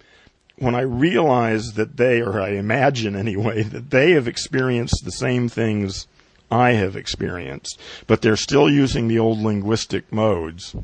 when 0.58 0.76
I 0.76 0.82
realize 0.82 1.74
that 1.74 1.98
they, 1.98 2.22
or 2.22 2.40
I 2.40 2.50
imagine 2.50 3.16
anyway, 3.16 3.64
that 3.64 3.90
they 3.90 4.12
have 4.12 4.28
experienced 4.28 5.04
the 5.04 5.12
same 5.12 5.50
things 5.50 6.08
I 6.52 6.72
have 6.74 6.96
experienced, 6.96 7.80
but 8.06 8.22
they're 8.22 8.36
still 8.36 8.70
using 8.70 9.08
the 9.08 9.18
old 9.18 9.40
linguistic 9.40 10.12
modes. 10.12 10.76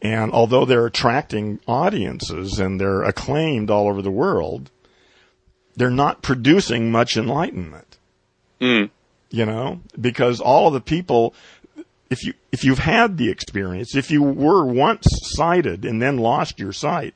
And 0.00 0.32
although 0.32 0.64
they're 0.64 0.86
attracting 0.86 1.60
audiences 1.68 2.58
and 2.58 2.80
they're 2.80 3.02
acclaimed 3.02 3.70
all 3.70 3.88
over 3.88 4.02
the 4.02 4.10
world, 4.10 4.70
they're 5.76 5.90
not 5.90 6.22
producing 6.22 6.90
much 6.90 7.16
enlightenment. 7.16 7.98
Mm. 8.60 8.90
You 9.30 9.46
know, 9.46 9.80
because 9.98 10.40
all 10.40 10.66
of 10.66 10.74
the 10.74 10.80
people, 10.80 11.34
if 12.12 12.24
you, 12.24 12.34
if 12.50 12.64
you've 12.64 12.78
had 12.78 13.16
the 13.16 13.30
experience, 13.30 13.94
if 13.96 14.10
you 14.10 14.22
were 14.22 14.64
once 14.64 15.06
sighted 15.34 15.84
and 15.84 16.00
then 16.00 16.18
lost 16.18 16.58
your 16.58 16.72
sight, 16.72 17.14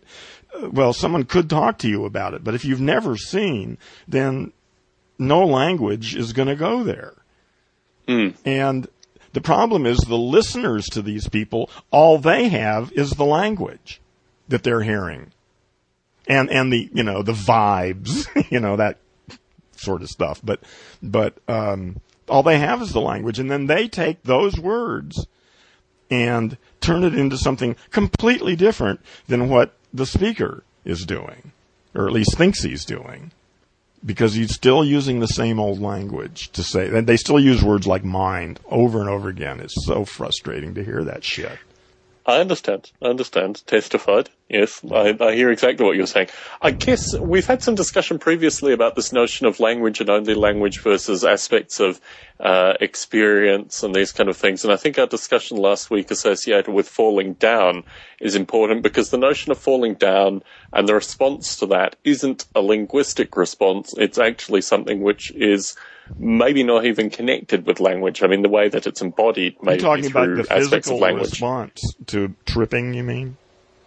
uh, 0.55 0.71
well, 0.71 0.93
someone 0.93 1.25
could 1.25 1.51
talk 1.51 1.79
to 1.79 1.89
you 1.89 2.05
about 2.05 2.35
it. 2.35 2.43
But 2.43 2.55
if 2.55 2.65
you've 2.65 2.81
never 2.81 3.17
seen, 3.17 3.79
then 4.07 4.53
no 5.19 5.45
language 5.45 6.15
is 6.15 6.33
going 6.33 6.49
to 6.49 6.57
go 6.57 6.83
there. 6.83 7.15
Mm. 8.09 8.35
And 8.45 8.89
the 9.33 9.41
problem 9.41 9.87
is 9.87 9.99
the 9.99 10.17
listeners 10.17 10.87
to 10.87 11.03
these 11.03 11.29
people, 11.29 11.71
all 11.91 12.19
they 12.19 12.49
have 12.49 12.93
is 12.93 13.11
the 13.11 13.25
language 13.25 14.01
that 14.49 14.63
they're 14.63 14.83
hearing. 14.83 15.33
And, 16.29 16.51
and 16.51 16.73
the, 16.73 16.89
you 16.93 17.03
know, 17.03 17.23
the 17.23 17.33
vibes, 17.33 18.27
you 18.51 18.61
know, 18.61 18.77
that 18.77 18.99
sort 19.77 20.03
of 20.03 20.09
stuff. 20.09 20.41
But, 20.43 20.61
but, 21.03 21.39
um, 21.49 22.01
all 22.29 22.43
they 22.43 22.59
have 22.59 22.83
is 22.83 22.93
the 22.93 23.01
language. 23.01 23.39
And 23.39 23.51
then 23.51 23.67
they 23.67 23.89
take 23.89 24.23
those 24.23 24.59
words 24.59 25.27
and 26.11 26.57
turn 26.81 27.05
it 27.05 27.15
into 27.15 27.37
something 27.37 27.77
completely 27.91 28.57
different 28.57 29.01
than 29.27 29.49
what 29.49 29.75
the 29.93 30.07
speaker 30.07 30.63
is 30.85 31.05
doing, 31.05 31.53
or 31.95 32.07
at 32.07 32.13
least 32.13 32.37
thinks 32.37 32.63
he's 32.63 32.85
doing 32.85 33.33
because 34.05 34.35
he's 34.35 34.55
still 34.55 34.85
using 34.85 35.19
the 35.19 35.27
same 35.27 35.59
old 35.59 35.81
language 35.81 36.51
to 36.53 36.63
say, 36.63 36.87
and 36.87 37.07
they 37.07 37.17
still 37.17 37.41
use 37.41 37.63
words 37.63 37.87
like 37.87 38.05
mind 38.05 38.61
over 38.67 39.01
and 39.01 39.09
over 39.09 39.29
again. 39.29 39.59
It's 39.59 39.85
so 39.85 40.05
frustrating 40.05 40.75
to 40.75 40.85
hear 40.85 41.03
that 41.05 41.25
shit. 41.25 41.59
I 42.27 42.41
understand. 42.41 42.91
I 43.01 43.07
understand. 43.07 43.65
Testified. 43.69 44.31
Yes, 44.49 44.81
I, 44.93 45.17
I, 45.21 45.35
hear 45.35 45.51
exactly 45.51 45.87
what 45.87 45.97
you're 45.97 46.09
saying. 46.09 46.29
I 46.61 46.73
guess 46.73 47.17
we've 47.17 47.47
had 47.47 47.63
some 47.63 47.77
discussion 47.77 48.19
previously 48.19 48.73
about 48.73 48.97
this 48.97 49.13
notion 49.13 49.47
of 49.47 49.61
language 49.61 50.01
and 50.01 50.11
only 50.11 50.35
language 50.35 50.81
versus 50.81 51.25
aspects 51.25 51.79
of 51.79 52.01
uh, 52.41 52.75
experience 52.81 53.85
and 53.85 53.95
these 53.95 54.11
kind 54.11 54.29
of 54.29 54.37
things. 54.37 54.65
And 54.65 54.73
I 54.73 54.77
think 54.77 54.99
our 54.99 55.07
discussion 55.07 55.57
last 55.57 55.89
week 55.89 56.11
associated 56.11 56.73
with 56.73 56.89
falling 56.89 57.35
down 57.35 57.85
is 58.21 58.35
important 58.35 58.83
because 58.83 59.11
the 59.11 59.19
notion 59.19 59.53
of 59.53 59.59
falling 59.59 59.95
down 59.95 60.43
and 60.73 60.89
the 60.89 60.95
response 60.95 61.57
to 61.59 61.67
that 61.67 61.95
isn't 62.03 62.47
a 62.57 62.61
linguistic 62.61 63.37
response. 63.37 63.95
It's 63.97 64.19
actually 64.19 64.63
something 64.63 65.01
which 65.01 65.31
is 65.31 65.77
maybe 66.19 66.63
not 66.63 66.85
even 66.85 67.11
connected 67.11 67.67
with 67.67 67.81
language. 67.81 68.23
I 68.23 68.27
mean, 68.27 68.43
the 68.43 68.49
way 68.49 68.69
that 68.69 68.87
it's 68.87 69.01
embodied, 69.01 69.57
maybe 69.63 69.83
You're 69.83 69.97
talking 69.97 70.11
through 70.11 70.35
about 70.35 70.47
the 70.49 70.53
aspects 70.53 70.67
of 70.67 70.71
physical 70.73 70.99
language. 70.99 71.31
response 71.31 71.95
to 72.07 72.35
tripping. 72.45 72.95
You 72.95 73.03
mean? 73.03 73.37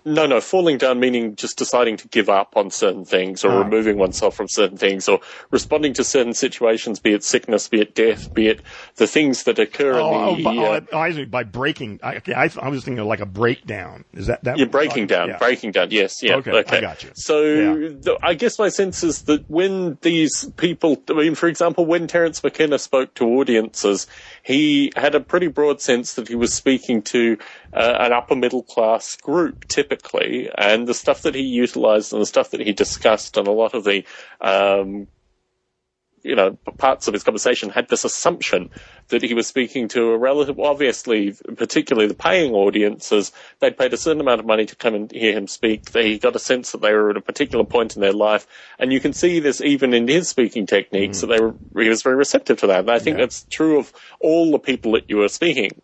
No, 0.10 0.26
no, 0.26 0.42
falling 0.42 0.78
down 0.78 1.00
meaning 1.00 1.36
just 1.36 1.58
deciding 1.58 1.98
to 1.98 2.08
give 2.08 2.30
up 2.30 2.58
on 2.58 2.72
certain 2.72 3.06
things 3.06 3.44
or 3.46 3.52
Oh. 3.52 3.64
removing 3.64 3.98
oneself 3.98 4.36
from 4.36 4.48
certain 4.48 4.78
things 4.78 5.08
or 5.08 5.20
responding 5.52 5.94
to 5.94 6.04
certain 6.04 6.34
situations, 6.34 7.00
be 7.00 7.14
it 7.14 7.24
sickness, 7.24 7.68
be 7.68 7.82
it 7.82 7.94
death, 7.94 8.34
be 8.34 8.48
it 8.48 8.62
the 8.96 9.08
things 9.08 9.44
that 9.44 9.60
occur 9.60 10.00
Oh, 10.00 10.10
in 10.10 10.24
oh, 10.30 10.36
the, 10.38 10.44
by, 10.44 10.56
uh, 10.58 10.82
oh, 10.92 10.98
I 10.98 11.26
by 11.26 11.44
breaking. 11.44 12.00
I, 12.02 12.16
okay, 12.18 12.34
I, 12.34 12.50
I 12.60 12.70
was 12.70 12.84
thinking 12.84 13.00
of 13.00 13.08
like 13.08 13.20
a 13.20 13.26
breakdown. 13.26 14.04
Is 14.14 14.28
that 14.28 14.44
that? 14.44 14.58
You're 14.58 14.68
breaking 14.68 15.08
down, 15.08 15.30
Yeah. 15.30 15.38
breaking 15.38 15.72
down. 15.72 15.92
Yes, 15.92 16.24
yeah. 16.24 16.36
Okay, 16.38 16.64
I 16.68 16.82
got 16.82 17.04
you. 17.04 17.12
So 17.16 17.42
Yeah. 17.42 17.74
the, 17.74 18.18
I 18.24 18.34
guess 18.34 18.58
my 18.58 18.70
sense 18.70 19.04
is 19.04 19.24
that 19.24 19.44
when 19.50 19.98
these 20.02 20.50
people, 20.58 21.02
I 21.10 21.14
mean, 21.14 21.36
for 21.36 21.48
example, 21.48 21.86
when 21.86 22.08
Terence 22.08 22.44
McKenna 22.44 22.80
spoke 22.80 23.14
to 23.16 23.26
audiences, 23.26 24.08
he 24.44 24.92
had 24.96 25.16
a 25.16 25.20
pretty 25.20 25.48
broad 25.48 25.82
sense 25.82 26.16
that 26.16 26.28
he 26.28 26.36
was 26.36 26.54
speaking 26.54 27.02
to 27.04 27.38
uh, 27.74 27.98
an 28.00 28.14
upper 28.14 28.36
middle 28.36 28.64
class 28.64 29.16
group 29.18 29.66
typically, 29.68 30.50
and 30.58 30.88
the 30.88 30.94
stuff 30.94 31.24
that 31.24 31.36
he 31.36 31.42
utilized 31.42 32.14
and 32.14 32.22
the 32.22 32.26
stuff 32.26 32.52
that 32.52 32.62
he 32.62 32.74
discussed 32.74 33.38
and 33.38 33.48
a 33.48 33.52
lot 33.52 33.74
of 33.74 33.84
the 33.84 34.04
um, 34.42 35.08
you 36.24 36.36
know, 36.36 36.58
parts 36.78 37.08
of 37.08 37.14
his 37.14 37.24
conversation 37.24 37.70
had 37.70 37.88
this 37.90 38.04
assumption 38.04 38.70
that 39.10 39.24
he 39.24 39.34
was 39.34 39.48
speaking 39.48 39.88
to 39.90 40.12
a 40.12 40.18
relative, 40.18 40.60
obviously, 40.60 41.36
particularly 41.58 42.08
the 42.08 42.14
paying 42.14 42.54
audiences, 42.54 43.32
they'd 43.60 43.78
paid 43.78 43.94
a 43.94 43.98
certain 43.98 44.22
amount 44.22 44.40
of 44.40 44.46
money 44.46 44.66
to 44.66 44.76
come 44.76 44.94
and 44.96 45.12
hear 45.12 45.34
him 45.34 45.48
speak. 45.48 45.92
They 45.92 46.20
got 46.20 46.36
a 46.36 46.40
sense 46.40 46.72
that 46.72 46.82
they 46.82 46.94
were 46.94 47.10
at 47.10 47.18
a 47.18 47.22
particular 47.22 47.66
point 47.66 47.96
in 47.96 48.02
their 48.02 48.14
life. 48.14 48.48
And 48.78 48.94
you 48.94 49.00
can 49.00 49.14
see 49.14 49.40
this 49.40 49.62
even 49.62 49.94
in 49.94 50.08
his 50.08 50.30
speaking 50.30 50.66
techniques, 50.66 51.22
that 51.22 51.28
they 51.28 51.40
were, 51.40 51.56
he 51.78 51.90
was 51.90 52.04
very 52.04 52.16
receptive 52.16 52.60
to 52.60 52.68
that. 52.68 52.82
And 52.82 52.92
I 52.92 53.00
think 53.00 53.18
Yeah. 53.18 53.24
that's 53.24 53.46
true 53.50 53.80
of 53.80 53.94
all 54.20 54.52
the 54.52 54.60
people 54.60 54.94
that 54.94 55.10
you 55.10 55.18
were 55.18 55.30
speaking 55.30 55.82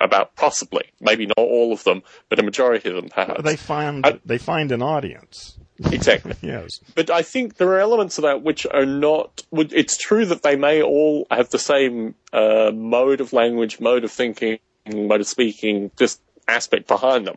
about, 0.00 0.34
possibly. 0.36 0.84
Maybe 1.00 1.26
not 1.26 1.38
all 1.38 1.72
of 1.72 1.84
them, 1.84 2.02
but 2.28 2.38
a 2.38 2.42
majority 2.42 2.88
of 2.88 2.96
them 2.96 3.08
perhaps. 3.08 3.42
They 3.42 3.56
find 3.56 4.06
I- 4.06 4.20
they 4.24 4.38
find 4.38 4.72
an 4.72 4.82
audience. 4.82 5.58
exactly. 5.92 6.34
Yes. 6.42 6.80
But 6.94 7.10
I 7.10 7.22
think 7.22 7.56
there 7.56 7.68
are 7.68 7.78
elements 7.78 8.18
of 8.18 8.22
that 8.22 8.42
which 8.42 8.66
are 8.72 8.86
not. 8.86 9.42
It's 9.52 9.96
true 9.96 10.24
that 10.26 10.42
they 10.42 10.56
may 10.56 10.82
all 10.82 11.26
have 11.30 11.50
the 11.50 11.58
same 11.58 12.14
uh, 12.32 12.70
mode 12.74 13.20
of 13.20 13.32
language, 13.32 13.78
mode 13.80 14.04
of 14.04 14.10
thinking, 14.10 14.58
mode 14.92 15.20
of 15.20 15.26
speaking, 15.28 15.90
just 15.98 16.20
aspect 16.48 16.88
behind 16.88 17.26
them. 17.26 17.36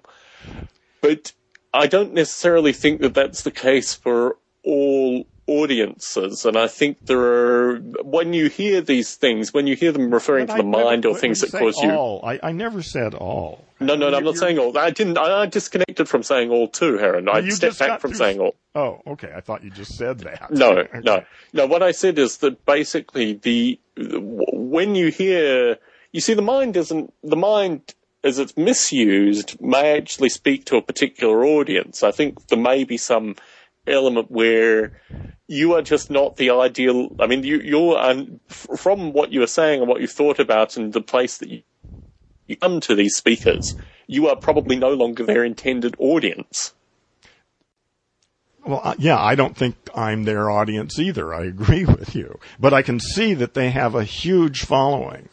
But 1.01 1.33
I 1.73 1.87
don't 1.87 2.13
necessarily 2.13 2.73
think 2.73 3.01
that 3.01 3.13
that's 3.13 3.43
the 3.43 3.51
case 3.51 3.93
for 3.93 4.37
all 4.63 5.25
audiences. 5.59 6.45
And 6.45 6.57
I 6.57 6.67
think 6.67 7.05
there 7.05 7.19
are 7.21 7.77
when 8.03 8.33
you 8.33 8.49
hear 8.49 8.81
these 8.81 9.15
things, 9.15 9.53
when 9.53 9.67
you 9.67 9.75
hear 9.75 9.91
them 9.91 10.11
referring 10.13 10.45
But 10.47 10.57
to 10.57 10.63
the 10.63 10.67
never- 10.69 10.83
mind 10.85 11.05
or 11.05 11.17
things 11.17 11.41
that 11.41 11.51
cause 11.51 11.77
you. 11.77 11.91
all, 11.91 12.23
I, 12.25 12.39
I 12.41 12.51
never 12.51 12.81
said 12.81 13.13
all. 13.13 13.63
No, 13.79 13.95
no, 13.95 14.11
no, 14.11 14.17
I'm 14.17 14.23
not 14.23 14.37
saying 14.37 14.59
all. 14.59 14.77
I 14.77 14.91
didn't. 14.91 15.17
I 15.17 15.47
disconnected 15.47 16.07
from 16.07 16.21
saying 16.21 16.51
all 16.51 16.67
too, 16.67 16.97
Heron. 16.99 17.27
I 17.27 17.39
you 17.39 17.51
stepped 17.51 17.79
back 17.79 17.99
from 17.99 18.11
through- 18.11 18.17
saying 18.19 18.39
all. 18.39 18.55
Oh, 18.75 19.01
okay. 19.13 19.31
I 19.35 19.41
thought 19.41 19.63
you 19.63 19.71
just 19.71 19.97
said 19.97 20.19
that. 20.19 20.51
No, 20.51 20.71
Okay. 20.77 20.99
no, 21.03 21.23
no. 21.51 21.65
What 21.65 21.81
I 21.81 21.91
said 21.91 22.19
is 22.19 22.37
that 22.37 22.63
basically 22.65 23.33
the 23.33 23.79
when 23.97 24.93
you 24.95 25.07
hear, 25.09 25.77
you 26.11 26.21
see, 26.21 26.33
the 26.35 26.41
mind 26.43 26.77
isn't 26.77 27.11
the 27.23 27.35
mind 27.35 27.93
as 28.23 28.37
it's 28.37 28.55
misused 28.55 29.59
may 29.59 29.97
actually 29.97 30.29
speak 30.29 30.65
to 30.65 30.77
a 30.77 30.81
particular 30.83 31.43
audience. 31.43 32.03
I 32.03 32.11
think 32.11 32.47
there 32.49 32.59
may 32.59 32.83
be 32.83 32.97
some 32.97 33.35
element 33.87 34.31
where 34.31 34.93
you 35.47 35.73
are 35.73 35.81
just 35.81 36.09
not 36.09 36.37
the 36.37 36.51
ideal. 36.51 37.09
I 37.19 37.27
mean, 37.27 37.43
you, 37.43 37.59
you're 37.59 37.97
f- 38.49 38.67
from 38.77 39.11
what 39.11 39.31
you 39.31 39.41
were 39.41 39.47
saying 39.47 39.81
and 39.81 39.89
what 39.89 40.01
you 40.01 40.07
thought 40.07 40.39
about 40.39 40.77
and 40.77 40.93
the 40.93 41.01
place 41.01 41.37
that 41.39 41.49
you, 41.49 41.63
you 42.47 42.55
come 42.55 42.79
to 42.81 42.95
these 42.95 43.15
speakers. 43.15 43.75
You 44.07 44.27
are 44.27 44.35
probably 44.35 44.75
no 44.75 44.93
longer 44.93 45.23
their 45.25 45.43
intended 45.43 45.95
audience. 45.99 46.73
Well, 48.65 48.81
uh, 48.83 48.95
yeah, 48.97 49.19
I 49.19 49.35
don't 49.35 49.57
think 49.57 49.75
I'm 49.95 50.23
their 50.23 50.49
audience 50.49 50.99
either. 50.99 51.33
I 51.33 51.45
agree 51.45 51.85
with 51.99 52.15
you, 52.15 52.39
but 52.59 52.73
I 52.73 52.81
can 52.81 52.99
see 52.99 53.33
that 53.33 53.53
they 53.53 53.71
have 53.71 53.95
a 53.95 54.03
huge 54.03 54.63
following, 54.63 55.29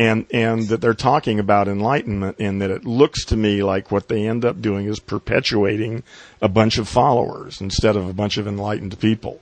and 0.00 0.24
and 0.32 0.68
that 0.68 0.80
they're 0.80 0.94
talking 0.94 1.38
about 1.38 1.68
enlightenment, 1.68 2.36
and 2.40 2.62
that 2.62 2.70
it 2.70 2.86
looks 2.86 3.26
to 3.26 3.36
me 3.36 3.62
like 3.62 3.90
what 3.90 4.08
they 4.08 4.26
end 4.26 4.46
up 4.46 4.62
doing 4.62 4.86
is 4.86 4.98
perpetuating 4.98 6.02
a 6.40 6.48
bunch 6.48 6.78
of 6.78 6.88
followers 6.88 7.60
instead 7.60 7.96
of 7.96 8.08
a 8.08 8.14
bunch 8.14 8.38
of 8.38 8.46
enlightened 8.46 8.98
people. 8.98 9.40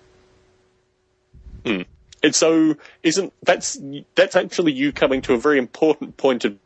Hmm. 1.65 1.83
And 2.25 2.35
so, 2.35 2.75
isn't 3.05 3.33
that's 3.45 3.79
that's 4.17 4.35
actually 4.35 4.73
you 4.73 4.91
coming 4.91 5.23
to 5.23 5.35
a 5.35 5.39
very 5.39 5.59
important 5.59 6.17
point 6.17 6.45
of 6.45 6.59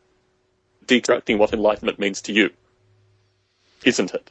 deconstructing 0.86 1.36
what 1.36 1.52
enlightenment 1.52 1.98
means 1.98 2.22
to 2.22 2.32
you, 2.32 2.48
isn't 3.84 4.14
it? 4.14 4.30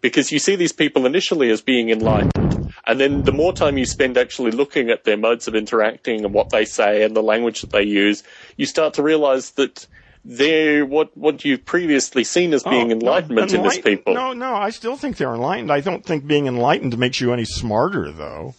Because 0.00 0.32
you 0.32 0.40
see 0.40 0.56
these 0.56 0.72
people 0.72 1.06
initially 1.06 1.50
as 1.50 1.62
being 1.62 1.90
enlightened, 1.90 2.61
and 2.86 2.98
then 3.00 3.22
the 3.22 3.32
more 3.32 3.52
time 3.52 3.78
you 3.78 3.84
spend 3.86 4.16
actually 4.18 4.50
looking 4.50 4.90
at 4.90 5.04
their 5.04 5.16
modes 5.16 5.46
of 5.48 5.54
interacting 5.54 6.24
and 6.24 6.34
what 6.34 6.50
they 6.50 6.64
say 6.64 7.02
and 7.02 7.14
the 7.16 7.22
language 7.22 7.60
that 7.60 7.70
they 7.70 7.82
use, 7.84 8.22
you 8.56 8.66
start 8.66 8.94
to 8.94 9.02
realize 9.02 9.52
that 9.52 9.86
they're 10.24 10.86
what 10.86 11.16
what 11.16 11.44
you've 11.44 11.64
previously 11.64 12.22
seen 12.24 12.54
as 12.54 12.62
being 12.62 12.92
Oh, 12.92 12.94
no, 12.94 13.00
enlightenment 13.00 13.52
in 13.52 13.62
these 13.62 13.78
people. 13.78 14.14
No, 14.14 14.32
no, 14.32 14.54
I 14.54 14.70
still 14.70 14.96
think 14.96 15.16
they're 15.16 15.34
enlightened. 15.34 15.72
I 15.72 15.80
don't 15.80 16.04
think 16.04 16.26
being 16.26 16.46
enlightened 16.46 16.96
makes 16.96 17.20
you 17.20 17.32
any 17.32 17.44
smarter, 17.44 18.10
though, 18.12 18.54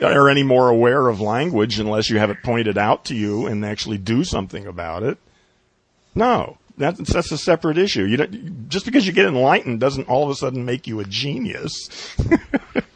or 0.00 0.30
any 0.30 0.44
more 0.44 0.68
aware 0.68 1.08
of 1.08 1.20
language, 1.20 1.78
unless 1.80 2.08
you 2.08 2.18
have 2.18 2.30
it 2.30 2.42
pointed 2.44 2.78
out 2.78 3.04
to 3.06 3.14
you 3.16 3.46
and 3.46 3.64
actually 3.64 3.98
do 3.98 4.22
something 4.24 4.66
about 4.66 5.02
it. 5.02 5.18
No, 6.14 6.58
That's 6.78 7.12
that's 7.12 7.32
a 7.32 7.38
separate 7.38 7.76
issue. 7.76 8.04
You 8.04 8.16
don't, 8.16 8.68
just 8.68 8.84
because 8.86 9.06
you 9.06 9.12
get 9.12 9.26
enlightened 9.26 9.80
doesn't 9.80 10.08
all 10.08 10.22
of 10.24 10.30
a 10.30 10.34
sudden 10.36 10.64
make 10.64 10.86
you 10.86 11.00
a 11.00 11.04
genius. 11.04 11.88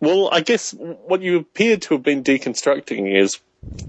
well, 0.00 0.28
I 0.30 0.40
guess 0.40 0.72
what 0.72 1.22
you 1.22 1.38
appear 1.38 1.76
to 1.76 1.94
have 1.94 2.02
been 2.02 2.22
deconstructing 2.22 3.14
is 3.16 3.40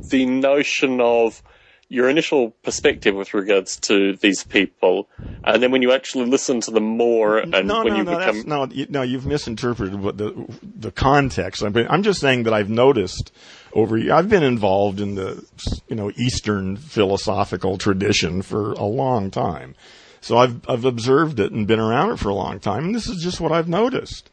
the 0.10 0.26
notion 0.26 1.02
of 1.02 1.42
your 1.90 2.10
initial 2.10 2.52
perspective 2.64 3.16
with 3.16 3.34
regards 3.34 3.78
to 3.78 4.18
these 4.18 4.44
people, 4.44 5.08
and 5.44 5.64
then 5.64 5.72
when 5.72 5.82
you 5.82 5.94
actually 5.94 6.26
listen 6.26 6.60
to 6.62 6.72
them 6.72 6.84
more, 6.84 7.38
and 7.38 7.52
no, 7.68 7.84
when 7.84 7.94
no, 7.94 7.98
you 7.98 8.04
no, 8.04 8.18
become 8.18 8.44
no, 8.46 8.66
you, 8.66 8.86
no, 8.90 9.02
you've 9.04 9.26
misinterpreted 9.26 9.96
what 9.96 10.18
the 10.18 10.34
the 10.62 10.92
context. 10.92 11.64
I'm, 11.64 11.76
I'm 11.90 12.04
just 12.04 12.20
saying 12.20 12.44
that 12.44 12.54
I've 12.54 12.70
noticed 12.70 13.32
over. 13.72 13.98
I've 14.12 14.28
been 14.28 14.44
involved 14.44 15.00
in 15.00 15.16
the 15.16 15.46
you 15.88 15.96
know 15.96 16.12
Eastern 16.18 16.76
philosophical 16.76 17.78
tradition 17.78 18.42
for 18.42 18.74
a 18.74 18.86
long 18.86 19.32
time, 19.32 19.76
so 20.20 20.38
I've 20.38 20.70
I've 20.70 20.84
observed 20.84 21.40
it 21.40 21.54
and 21.54 21.66
been 21.68 21.80
around 21.80 22.12
it 22.12 22.20
for 22.20 22.30
a 22.30 22.36
long 22.36 22.60
time, 22.60 22.86
and 22.86 22.96
this 22.96 23.08
is 23.08 23.24
just 23.24 23.40
what 23.40 23.54
I've 23.54 23.70
noticed. 23.70 24.30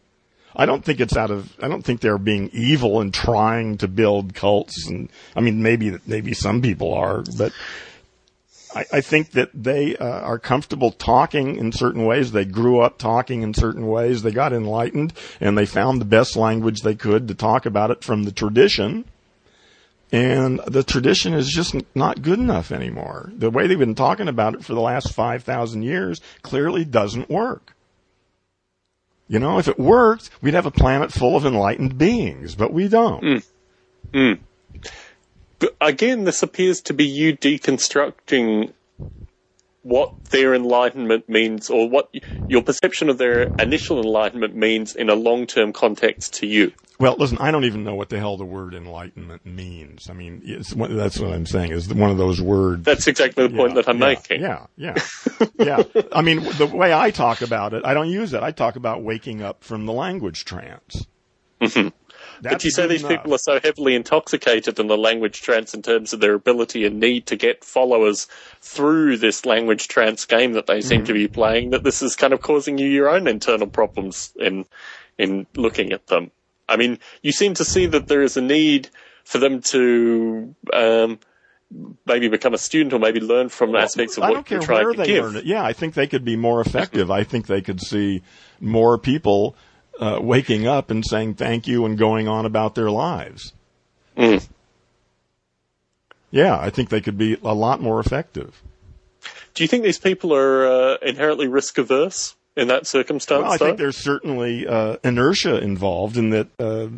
I 0.56 0.66
don't 0.66 0.84
think 0.84 1.00
it's 1.00 1.16
out 1.16 1.30
of. 1.30 1.52
I 1.60 1.68
don't 1.68 1.82
think 1.82 2.00
they're 2.00 2.18
being 2.18 2.50
evil 2.52 3.00
and 3.00 3.12
trying 3.12 3.78
to 3.78 3.88
build 3.88 4.34
cults. 4.34 4.86
And 4.88 5.10
I 5.34 5.40
mean, 5.40 5.62
maybe 5.62 5.98
maybe 6.06 6.32
some 6.34 6.62
people 6.62 6.94
are, 6.94 7.24
but 7.36 7.52
I, 8.74 8.84
I 8.94 9.00
think 9.00 9.32
that 9.32 9.50
they 9.54 9.96
uh, 9.96 10.20
are 10.20 10.38
comfortable 10.38 10.90
talking 10.90 11.56
in 11.56 11.72
certain 11.72 12.04
ways. 12.04 12.32
They 12.32 12.44
grew 12.44 12.80
up 12.80 12.98
talking 12.98 13.42
in 13.42 13.54
certain 13.54 13.86
ways. 13.86 14.22
They 14.22 14.32
got 14.32 14.52
enlightened, 14.52 15.12
and 15.40 15.56
they 15.56 15.66
found 15.66 16.00
the 16.00 16.06
best 16.06 16.36
language 16.36 16.82
they 16.82 16.94
could 16.94 17.28
to 17.28 17.34
talk 17.34 17.66
about 17.66 17.90
it 17.90 18.04
from 18.04 18.24
the 18.24 18.32
tradition. 18.32 19.04
And 20.12 20.60
the 20.66 20.84
tradition 20.84 21.34
is 21.34 21.48
just 21.48 21.74
not 21.96 22.22
good 22.22 22.38
enough 22.38 22.70
anymore. 22.70 23.32
The 23.36 23.50
way 23.50 23.66
they've 23.66 23.78
been 23.78 23.96
talking 23.96 24.28
about 24.28 24.54
it 24.54 24.64
for 24.64 24.72
the 24.72 24.80
last 24.80 25.12
5,000 25.12 25.82
years 25.82 26.20
clearly 26.42 26.84
doesn't 26.84 27.28
work. 27.28 27.73
You 29.28 29.38
know, 29.38 29.58
if 29.58 29.68
it 29.68 29.78
worked, 29.78 30.30
we'd 30.42 30.54
have 30.54 30.66
a 30.66 30.70
planet 30.70 31.12
full 31.12 31.36
of 31.36 31.46
enlightened 31.46 31.96
beings, 31.96 32.54
but 32.54 32.72
we 32.72 32.88
don't. 32.88 33.22
Mm. 33.22 33.46
Mm. 34.12 34.38
But 35.58 35.76
again, 35.80 36.24
this 36.24 36.42
appears 36.42 36.82
to 36.82 36.94
be 36.94 37.06
you 37.06 37.36
deconstructing 37.36 38.72
what 39.82 40.24
their 40.26 40.54
enlightenment 40.54 41.28
means 41.28 41.70
or 41.70 41.88
what 41.88 42.10
your 42.48 42.62
perception 42.62 43.08
of 43.08 43.18
their 43.18 43.42
initial 43.58 43.98
enlightenment 44.00 44.54
means 44.54 44.96
in 44.96 45.10
a 45.10 45.14
long-term 45.14 45.72
context 45.72 46.34
to 46.34 46.46
you. 46.46 46.72
Well, 46.98 47.16
listen, 47.18 47.38
I 47.40 47.50
don't 47.50 47.64
even 47.64 47.82
know 47.82 47.96
what 47.96 48.08
the 48.08 48.18
hell 48.18 48.36
the 48.36 48.44
word 48.44 48.72
enlightenment 48.72 49.44
means. 49.44 50.08
I 50.08 50.12
mean, 50.12 50.42
that's 50.44 51.18
what 51.18 51.32
I'm 51.32 51.46
saying 51.46 51.72
is 51.72 51.92
one 51.92 52.10
of 52.10 52.18
those 52.18 52.40
words. 52.40 52.84
That's 52.84 53.08
exactly 53.08 53.48
the 53.48 53.56
point 53.56 53.70
yeah, 53.70 53.82
that 53.82 53.88
I'm 53.88 53.98
yeah, 53.98 54.06
making. 54.06 54.40
Yeah, 54.40 54.66
yeah, 54.76 54.94
yeah. 55.58 55.82
I 56.12 56.22
mean, 56.22 56.44
the 56.56 56.66
way 56.66 56.92
I 56.92 57.10
talk 57.10 57.42
about 57.42 57.74
it, 57.74 57.84
I 57.84 57.94
don't 57.94 58.10
use 58.10 58.32
it. 58.32 58.42
I 58.44 58.52
talk 58.52 58.76
about 58.76 59.02
waking 59.02 59.42
up 59.42 59.64
from 59.64 59.86
the 59.86 59.92
language 59.92 60.44
trance. 60.44 61.06
Mm-hmm. 61.60 61.88
but 62.42 62.62
you 62.64 62.70
say 62.70 62.86
these 62.86 63.00
enough. 63.00 63.10
people 63.10 63.34
are 63.34 63.38
so 63.38 63.58
heavily 63.58 63.94
intoxicated 63.94 64.78
in 64.78 64.86
the 64.86 64.98
language 64.98 65.40
trance 65.40 65.72
in 65.72 65.82
terms 65.82 66.12
of 66.12 66.20
their 66.20 66.34
ability 66.34 66.84
and 66.84 67.00
need 67.00 67.26
to 67.26 67.36
get 67.36 67.64
followers 67.64 68.26
through 68.60 69.16
this 69.16 69.46
language 69.46 69.88
trance 69.88 70.26
game 70.26 70.52
that 70.52 70.66
they 70.66 70.80
seem 70.80 70.98
Mm-hmm. 71.00 71.06
to 71.06 71.12
be 71.14 71.28
playing 71.28 71.70
that 71.70 71.82
this 71.82 72.02
is 72.02 72.16
kind 72.16 72.32
of 72.32 72.40
causing 72.42 72.76
you 72.78 72.86
your 72.86 73.08
own 73.08 73.26
internal 73.26 73.66
problems 73.66 74.32
in 74.36 74.64
in 75.18 75.46
looking 75.56 75.92
at 75.92 76.06
them. 76.08 76.30
I 76.68 76.76
mean, 76.76 76.98
you 77.22 77.32
seem 77.32 77.54
to 77.54 77.64
see 77.64 77.86
that 77.86 78.06
there 78.08 78.22
is 78.22 78.36
a 78.36 78.40
need 78.40 78.88
for 79.24 79.38
them 79.38 79.60
to 79.62 80.54
um, 80.72 81.18
maybe 82.06 82.28
become 82.28 82.54
a 82.54 82.58
student 82.58 82.92
or 82.92 82.98
maybe 82.98 83.20
learn 83.20 83.48
from 83.48 83.74
aspects 83.74 84.16
of 84.16 84.22
I 84.24 84.28
what 84.30 84.34
don't 84.34 84.46
care 84.46 84.58
you're 84.58 84.66
trying 84.66 84.84
where 84.84 84.92
to 84.92 84.98
they 84.98 85.06
give. 85.06 85.24
learn 85.24 85.36
it. 85.36 85.44
Yeah, 85.44 85.64
I 85.64 85.72
think 85.72 85.94
they 85.94 86.06
could 86.06 86.24
be 86.24 86.36
more 86.36 86.60
effective. 86.60 87.10
I 87.10 87.24
think 87.24 87.46
they 87.46 87.60
could 87.60 87.80
see 87.80 88.22
more 88.60 88.98
people 88.98 89.56
uh, 90.00 90.18
waking 90.20 90.66
up 90.66 90.90
and 90.90 91.04
saying 91.04 91.34
thank 91.34 91.66
you 91.66 91.84
and 91.84 91.98
going 91.98 92.28
on 92.28 92.46
about 92.46 92.74
their 92.74 92.90
lives. 92.90 93.52
Mm. 94.16 94.46
Yeah, 96.30 96.58
I 96.58 96.70
think 96.70 96.88
they 96.88 97.00
could 97.00 97.16
be 97.18 97.38
a 97.42 97.54
lot 97.54 97.80
more 97.80 98.00
effective. 98.00 98.62
Do 99.54 99.62
you 99.62 99.68
think 99.68 99.84
these 99.84 99.98
people 100.00 100.34
are 100.34 100.66
uh, 100.66 100.96
inherently 101.02 101.46
risk 101.46 101.78
averse 101.78 102.34
in 102.56 102.68
that 102.68 102.86
circumstance? 102.86 103.42
Well, 103.42 103.52
I 103.52 103.56
though? 103.56 103.66
think 103.66 103.78
there's 103.78 103.96
certainly 103.96 104.66
uh, 104.66 104.96
inertia 105.04 105.58
involved 105.58 106.16
in 106.16 106.30
that. 106.30 106.48
Uh, 106.58 106.88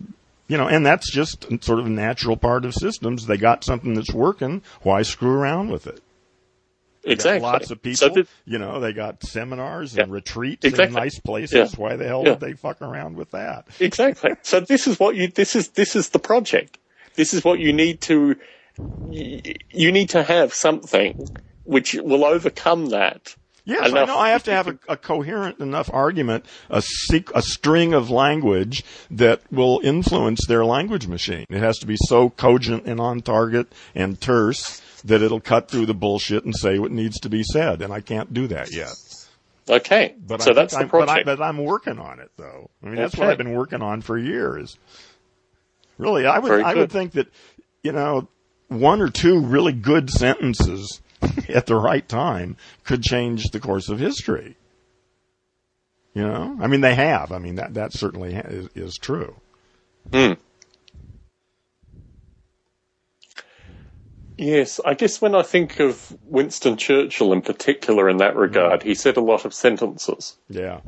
you 0.48 0.56
know, 0.56 0.68
and 0.68 0.86
that's 0.86 1.10
just 1.10 1.44
sort 1.64 1.80
of 1.80 1.86
a 1.86 1.90
natural 1.90 2.36
part 2.36 2.64
of 2.64 2.72
systems. 2.72 3.26
They 3.26 3.36
got 3.36 3.64
something 3.64 3.94
that's 3.94 4.12
working. 4.12 4.62
Why 4.82 5.02
screw 5.02 5.32
around 5.32 5.70
with 5.70 5.88
it? 5.88 6.00
They 7.02 7.12
exactly. 7.12 7.40
Lots 7.42 7.70
of 7.72 7.82
people. 7.82 7.96
So 7.96 8.08
did- 8.10 8.28
you 8.44 8.58
know, 8.58 8.78
they 8.78 8.92
got 8.92 9.24
seminars 9.24 9.96
and 9.96 10.08
Yeah. 10.08 10.14
retreats 10.14 10.64
Exactly. 10.64 10.86
in 10.86 10.92
nice 11.02 11.18
places. 11.18 11.72
Yeah. 11.72 11.80
Why 11.80 11.96
the 11.96 12.06
hell 12.06 12.22
Yeah. 12.24 12.30
would 12.30 12.40
they 12.40 12.52
fuck 12.52 12.80
around 12.80 13.16
with 13.16 13.32
that? 13.32 13.66
Exactly. 13.80 14.34
So 14.42 14.60
this 14.60 14.86
is 14.86 15.00
what 15.00 15.16
you. 15.16 15.26
This 15.28 15.56
is 15.56 15.70
this 15.70 15.96
is 15.96 16.10
the 16.10 16.18
project. 16.20 16.78
This 17.16 17.34
is 17.34 17.44
what 17.44 17.58
you 17.58 17.72
need 17.72 18.00
to. 18.02 18.36
You 19.10 19.90
need 19.92 20.10
to 20.10 20.22
have 20.22 20.52
something 20.54 21.28
which 21.64 21.94
will 21.94 22.24
overcome 22.24 22.86
that. 22.90 23.34
Yes, 23.66 23.92
I 23.92 24.04
know. 24.04 24.16
I 24.16 24.30
have 24.30 24.44
to 24.44 24.52
have 24.52 24.68
a, 24.68 24.78
a 24.88 24.96
coherent 24.96 25.58
enough 25.58 25.90
argument, 25.92 26.46
a, 26.70 26.80
seq- 26.80 27.32
a 27.34 27.42
string 27.42 27.94
of 27.94 28.10
language 28.10 28.84
that 29.10 29.42
will 29.50 29.80
influence 29.82 30.46
their 30.46 30.64
language 30.64 31.08
machine. 31.08 31.44
It 31.50 31.58
has 31.58 31.78
to 31.78 31.86
be 31.86 31.96
so 31.98 32.30
cogent 32.30 32.86
and 32.86 33.00
on 33.00 33.22
target 33.22 33.66
and 33.94 34.20
terse 34.20 34.80
that 35.04 35.20
it'll 35.20 35.40
cut 35.40 35.68
through 35.68 35.86
the 35.86 35.94
bullshit 35.94 36.44
and 36.44 36.54
say 36.56 36.78
what 36.78 36.92
needs 36.92 37.18
to 37.20 37.28
be 37.28 37.42
said. 37.42 37.82
And 37.82 37.92
I 37.92 38.00
can't 38.00 38.32
do 38.32 38.46
that 38.46 38.72
yet. 38.72 38.94
Okay. 39.68 40.14
But 40.24 40.42
so 40.42 40.52
I 40.52 40.54
that's 40.54 40.74
the 40.74 40.80
I'm, 40.80 40.88
but, 40.88 41.02
I, 41.02 41.04
project. 41.22 41.26
but 41.26 41.42
I'm 41.42 41.58
working 41.58 41.98
on 41.98 42.20
it, 42.20 42.30
though. 42.36 42.70
I 42.84 42.86
mean, 42.86 42.94
that's 42.94 43.16
what 43.16 43.28
I've 43.28 43.38
been 43.38 43.52
working 43.54 43.82
on 43.82 44.00
for 44.00 44.16
years. 44.16 44.78
Really, 45.98 46.24
I 46.26 46.38
would 46.38 46.62
I 46.62 46.74
would 46.74 46.92
think 46.92 47.12
that 47.12 47.26
you 47.82 47.90
know 47.90 48.28
one 48.68 49.00
or 49.00 49.08
two 49.08 49.40
really 49.40 49.72
good 49.72 50.10
sentences 50.10 51.00
at 51.48 51.66
the 51.66 51.76
right 51.76 52.08
time 52.08 52.56
could 52.84 53.02
change 53.02 53.50
the 53.50 53.60
course 53.60 53.88
of 53.88 53.98
history. 53.98 54.56
You 56.14 56.22
know, 56.22 56.56
I 56.60 56.66
mean, 56.66 56.80
they 56.80 56.94
have. 56.94 57.30
I 57.30 57.38
mean, 57.38 57.56
that 57.56 57.74
that 57.74 57.92
certainly 57.92 58.34
ha- 58.34 58.46
is, 58.46 58.68
is 58.74 58.94
true. 58.96 59.36
Hmm. 60.12 60.32
Yes, 64.38 64.80
I 64.84 64.94
guess 64.94 65.20
when 65.20 65.34
I 65.34 65.42
think 65.42 65.80
of 65.80 66.16
Winston 66.24 66.76
Churchill 66.76 67.32
in 67.32 67.42
particular 67.42 68.08
in 68.08 68.18
that 68.18 68.36
regard, 68.36 68.82
he 68.82 68.94
said 68.94 69.16
a 69.16 69.22
lot 69.22 69.44
of 69.44 69.54
sentences. 69.54 70.36
Yeah, 70.48 70.80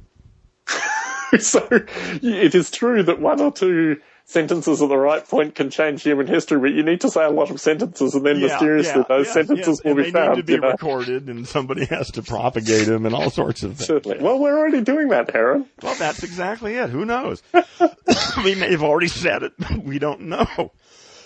so 1.38 1.66
it 1.70 2.54
is 2.54 2.70
true 2.70 3.02
that 3.02 3.20
one 3.20 3.40
or 3.40 3.52
two 3.52 4.00
sentences 4.28 4.82
at 4.82 4.88
the 4.90 4.96
right 4.96 5.26
point 5.26 5.54
can 5.54 5.70
change 5.70 6.02
human 6.02 6.26
history, 6.26 6.60
but 6.60 6.72
you 6.72 6.82
need 6.82 7.00
to 7.00 7.10
say 7.10 7.24
a 7.24 7.30
lot 7.30 7.50
of 7.50 7.58
sentences 7.58 8.14
and 8.14 8.24
then 8.26 8.38
yeah, 8.38 8.48
mysteriously 8.48 9.00
yeah, 9.00 9.04
those 9.08 9.26
yeah, 9.26 9.32
sentences 9.32 9.80
yeah. 9.82 9.90
will 9.90 9.96
and 9.98 10.04
be 10.04 10.10
they 10.10 10.10
found. 10.10 10.30
need 10.30 10.36
to 10.36 10.42
be 10.42 10.52
you 10.52 10.60
know? 10.60 10.70
recorded, 10.70 11.28
and 11.28 11.48
somebody 11.48 11.84
has 11.90 12.10
to 12.12 12.22
propagate 12.22 12.86
them, 12.86 13.06
and 13.06 13.14
all 13.14 13.30
sorts 13.30 13.62
of 13.62 13.76
things. 13.76 13.86
Certainly. 13.86 14.18
Well, 14.18 14.38
we're 14.38 14.56
already 14.56 14.82
doing 14.82 15.08
that, 15.08 15.30
Heron. 15.30 15.66
Well, 15.82 15.94
that's 15.94 16.22
exactly 16.22 16.74
it. 16.76 16.90
Who 16.90 17.06
knows? 17.06 17.42
we 18.44 18.54
may 18.54 18.70
have 18.70 18.82
already 18.82 19.08
said 19.08 19.42
it. 19.42 19.52
but 19.58 19.78
We 19.84 19.98
don't 19.98 20.20
know. 20.22 20.72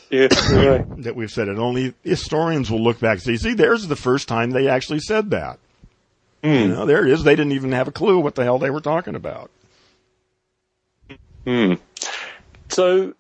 Yes, 0.09 0.53
right. 0.53 1.03
that 1.03 1.17
we've 1.17 1.31
said 1.31 1.49
it. 1.49 1.59
Only 1.59 1.95
historians 2.05 2.71
will 2.71 2.83
look 2.85 3.01
back 3.01 3.15
and 3.15 3.23
say, 3.23 3.37
see, 3.37 3.55
there's 3.55 3.89
the 3.89 3.97
first 3.97 4.29
time 4.29 4.51
they 4.51 4.69
actually 4.69 5.01
said 5.01 5.31
that. 5.31 5.59
You 6.45 6.69
know, 6.69 6.87
there 6.87 7.07
it 7.07 7.13
is. 7.13 7.23
They 7.23 7.37
didn't 7.37 7.53
even 7.53 7.71
have 7.71 7.87
a 7.87 7.93
clue 7.93 8.19
what 8.19 8.35
the 8.35 8.43
hell 8.43 8.59
they 8.59 8.71
were 8.71 8.81
talking 8.81 9.15
about. 9.15 9.51
Hmm. 11.45 11.75
So, 12.73 13.15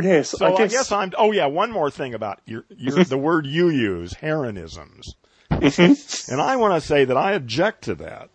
yes, 0.00 0.30
So 0.30 0.46
I 0.46 0.48
I 0.48 0.56
guess, 0.58 0.72
guess, 0.72 0.92
I'm. 0.92 1.12
Oh 1.16 1.32
yeah, 1.32 1.46
one 1.46 1.70
more 1.70 1.90
thing 1.90 2.14
about 2.14 2.40
your, 2.46 2.64
your 2.68 3.04
the 3.04 3.18
word 3.18 3.46
you 3.46 3.68
use, 3.68 4.14
heronisms, 4.14 5.04
Mm-hmm. 5.50 6.32
and 6.32 6.40
I 6.40 6.56
want 6.56 6.74
to 6.80 6.86
say 6.86 7.04
that 7.04 7.16
I 7.16 7.32
object 7.32 7.84
to 7.84 7.94
that 7.96 8.30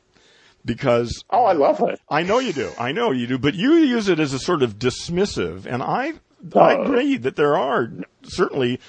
because 0.66 1.24
Oh, 1.30 1.46
I 1.46 1.54
love 1.54 1.82
it. 1.82 2.00
I 2.10 2.24
know 2.24 2.40
you 2.40 2.54
do. 2.54 2.74
I 2.78 2.92
know 2.92 3.12
you 3.12 3.28
do, 3.28 3.38
but 3.38 3.56
you 3.56 3.74
use 3.76 4.10
it 4.10 4.20
as 4.20 4.34
a 4.34 4.40
sort 4.40 4.64
of 4.64 4.78
dismissive, 4.80 5.66
and 5.66 5.82
I 5.84 6.14
I 6.56 6.74
Oh. 6.74 6.82
agree 6.84 7.18
that 7.18 7.36
there 7.36 7.58
are 7.58 7.92
certainly 8.24 8.80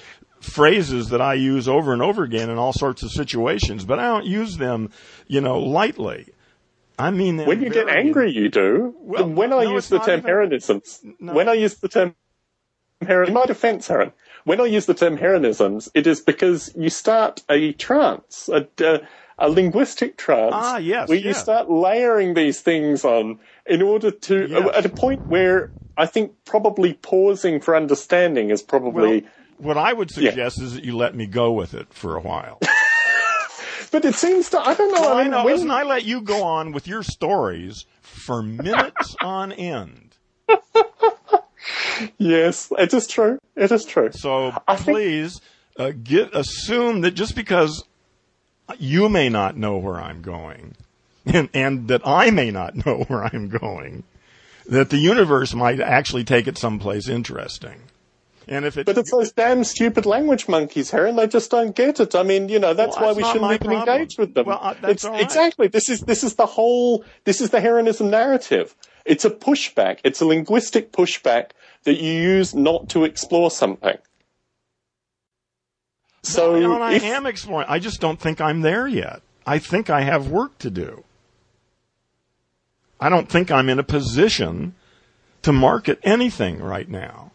phrases 0.41 1.09
that 1.11 1.21
I 1.23 1.35
use 1.35 1.69
over 1.69 1.93
and 1.93 2.03
over 2.03 2.23
again 2.23 2.51
in 2.51 2.59
all 2.59 2.73
sorts 2.73 3.03
of 3.03 3.11
situations, 3.11 3.85
but 3.85 3.99
I 3.99 4.05
don't 4.09 4.27
use 4.27 4.57
them, 4.59 4.91
you 5.27 5.41
know, 5.41 5.59
lightly. 5.59 6.27
I 6.99 7.11
mean, 7.11 7.45
When 7.45 7.63
you 7.63 7.71
get 7.71 7.89
angry, 7.89 8.33
you 8.33 8.49
do. 8.49 8.95
Well, 8.99 9.29
when 9.29 9.53
I 9.53 9.65
no, 9.65 9.73
use 9.75 9.89
the 9.89 9.99
term 9.99 10.21
even- 10.21 10.31
heronisms, 10.31 11.01
No. 11.21 11.35
when 11.35 11.49
I 11.49 11.53
use 11.55 11.75
the 11.75 11.89
term 11.89 12.15
heron, 13.07 13.29
in 13.29 13.35
my 13.35 13.45
defense, 13.47 13.87
Heron, 13.89 14.13
when 14.45 14.61
I 14.61 14.65
use 14.65 14.87
the 14.87 14.95
term 14.95 15.19
heronisms, 15.19 15.91
it 15.95 16.07
is 16.07 16.21
because 16.21 16.73
you 16.77 16.89
start 16.89 17.43
a 17.51 17.73
trance, 17.75 18.49
a, 18.53 18.67
a, 18.83 19.01
a 19.39 19.51
linguistic 19.51 20.17
trance, 20.17 20.55
Ah, 20.57 20.79
yes, 20.79 21.09
where 21.09 21.19
you 21.19 21.35
start 21.35 21.71
layering 21.71 22.33
these 22.35 22.61
things 22.63 23.05
on 23.05 23.39
in 23.67 23.83
order 23.83 24.11
to, 24.11 24.47
Yes. 24.49 24.71
at 24.75 24.87
a 24.87 24.89
point 24.89 25.23
where 25.27 25.71
I 25.99 26.07
think 26.07 26.33
probably 26.47 26.95
pausing 26.95 27.61
for 27.61 27.77
understanding 27.77 28.51
is 28.51 28.63
probably 28.63 29.27
what 29.59 29.79
I 29.79 29.93
would 29.93 30.11
suggest 30.11 30.61
is 30.61 30.75
that 30.75 30.85
you 30.85 30.97
let 30.97 31.15
me 31.15 31.27
go 31.27 31.53
with 31.53 31.73
it 31.75 31.93
for 31.93 32.17
a 32.17 32.21
while. 32.21 32.59
But 33.91 34.05
it 34.05 34.15
seems 34.15 34.51
to, 34.51 34.61
I 34.61 34.75
don't 34.75 34.93
know. 34.93 35.01
Well, 35.01 35.17
I 35.17 35.23
I 35.23 35.29
know. 35.29 35.45
when- 35.45 35.55
Listen, 35.55 35.71
I 35.71 35.83
let 35.83 36.05
you 36.05 36.21
go 36.21 36.43
on 36.43 36.73
with 36.73 36.87
your 36.89 37.03
stories 37.03 37.85
for 38.03 38.43
minutes 38.43 39.17
on 39.23 39.53
end. 39.53 40.15
yes, 42.19 42.73
it 42.79 42.93
is 42.95 43.07
true. 43.07 43.39
It 43.57 43.73
is 43.73 43.85
true. 43.85 44.11
So 44.13 44.53
I 44.69 44.77
think- 44.77 44.97
please 44.97 45.41
uh, 45.79 45.93
get 46.03 46.35
assume 46.35 47.03
that 47.03 47.13
just 47.13 47.35
because 47.37 47.85
you 48.79 49.09
may 49.09 49.29
not 49.29 49.57
know 49.57 49.77
where 49.77 49.97
I'm 50.01 50.23
going, 50.23 50.75
and, 51.27 51.49
and 51.55 51.89
that 51.89 52.03
I 52.07 52.31
may 52.31 52.51
not 52.51 52.87
know 52.87 53.05
where 53.09 53.25
I'm 53.25 53.49
going, 53.49 54.05
that 54.67 54.91
the 54.91 54.99
universe 54.99 55.55
might 55.55 55.81
actually 55.81 56.25
take 56.25 56.47
it 56.47 56.59
someplace 56.59 57.09
interesting. 57.09 57.81
And 58.49 58.65
if 58.65 58.77
it's, 58.77 58.87
But 58.87 58.97
it's 58.99 59.11
those 59.11 59.33
damn 59.33 59.65
stupid 59.65 60.07
language 60.07 60.47
monkeys, 60.47 60.91
Heron. 60.93 61.17
They 61.17 61.27
just 61.27 61.51
don't 61.51 61.75
get 61.75 61.99
it. 61.99 62.15
I 62.15 62.23
mean, 62.23 62.49
you 62.49 62.61
know, 62.61 62.75
that's 62.75 62.97
Well, 62.97 63.07
why 63.07 63.15
that's 63.15 63.17
we 63.17 63.33
shouldn't 63.33 63.53
even 63.53 63.67
problem. 63.67 63.89
engage 63.89 64.19
with 64.19 64.35
them. 64.35 64.47
Well, 64.47 64.61
uh, 64.63 64.75
that's 64.81 64.93
it's, 64.93 65.05
all 65.05 65.13
right. 65.13 65.23
Exactly. 65.23 65.67
This 65.67 65.89
is 65.89 66.01
this 66.03 66.23
is 66.23 66.35
the 66.37 66.47
whole. 66.47 67.05
This 67.25 67.41
is 67.41 67.51
the 67.51 67.61
Heronism 67.61 68.09
narrative. 68.09 68.77
It's 69.05 69.25
a 69.25 69.31
pushback. 69.31 69.99
It's 70.05 70.21
a 70.21 70.27
linguistic 70.27 70.93
pushback 70.93 71.51
that 71.85 72.01
you 72.01 72.13
use 72.13 72.55
not 72.55 72.89
to 72.91 73.05
explore 73.05 73.51
something. 73.51 73.97
So 76.23 76.59
No, 76.59 76.81
I 76.83 76.95
if, 76.95 77.05
am 77.05 77.27
exploring. 77.27 77.67
I 77.69 77.79
just 77.79 78.01
don't 78.01 78.21
think 78.21 78.41
I'm 78.41 78.63
there 78.63 78.87
yet. 78.87 79.23
I 79.47 79.59
think 79.59 79.91
I 79.91 80.03
have 80.03 80.29
work 80.29 80.59
to 80.59 80.71
do. 80.71 81.05
I 83.01 83.09
don't 83.09 83.29
think 83.29 83.51
I'm 83.51 83.69
in 83.69 83.79
a 83.79 83.85
position 83.85 84.75
to 85.43 85.53
market 85.53 86.01
anything 86.03 86.61
right 86.61 86.89
now. 86.89 87.31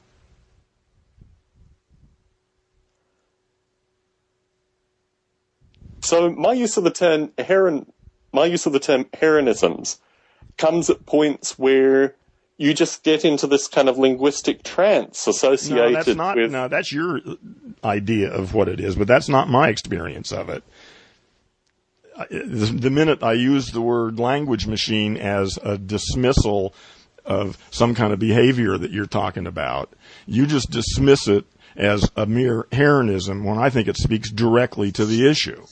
So 6.01 6.29
my 6.31 6.53
use 6.53 6.77
of 6.77 6.83
the 6.83 6.91
term 6.91 7.31
heron, 7.37 7.91
my 8.31 8.45
use 8.45 8.65
of 8.65 8.73
the 8.73 8.79
term 8.79 9.05
heronisms 9.13 9.99
comes 10.57 10.89
at 10.89 11.05
points 11.05 11.57
where 11.57 12.15
you 12.57 12.73
just 12.73 13.03
get 13.03 13.25
into 13.25 13.47
this 13.47 13.67
kind 13.67 13.89
of 13.89 13.97
linguistic 13.97 14.63
trance 14.63 15.25
associated 15.27 15.93
No, 15.93 16.03
that's 16.03 16.15
not. 16.15 16.37
with. 16.37 16.51
No, 16.51 16.67
that's 16.67 16.91
your 16.91 17.19
idea 17.83 18.31
of 18.31 18.53
what 18.53 18.67
it 18.67 18.79
is, 18.79 18.95
but 18.95 19.07
that's 19.07 19.29
not 19.29 19.49
my 19.49 19.69
experience 19.69 20.31
of 20.31 20.49
it. 20.49 20.63
The 22.29 22.65
the 22.65 22.89
minute 22.91 23.23
I 23.23 23.33
use 23.33 23.71
the 23.71 23.81
word 23.81 24.19
language 24.19 24.67
machine 24.67 25.17
as 25.17 25.57
a 25.63 25.77
dismissal 25.77 26.75
of 27.25 27.57
some 27.71 27.95
kind 27.95 28.13
of 28.13 28.19
behavior 28.19 28.77
that 28.77 28.91
you're 28.91 29.05
talking 29.07 29.47
about, 29.47 29.91
you 30.27 30.45
just 30.45 30.69
dismiss 30.69 31.27
it 31.27 31.45
as 31.75 32.11
a 32.15 32.25
mere 32.25 32.67
heronism 32.71 33.43
when 33.43 33.57
I 33.57 33.69
think 33.69 33.87
it 33.87 33.97
speaks 33.97 34.29
directly 34.29 34.91
to 34.91 35.05
the 35.05 35.27
issue. 35.27 35.65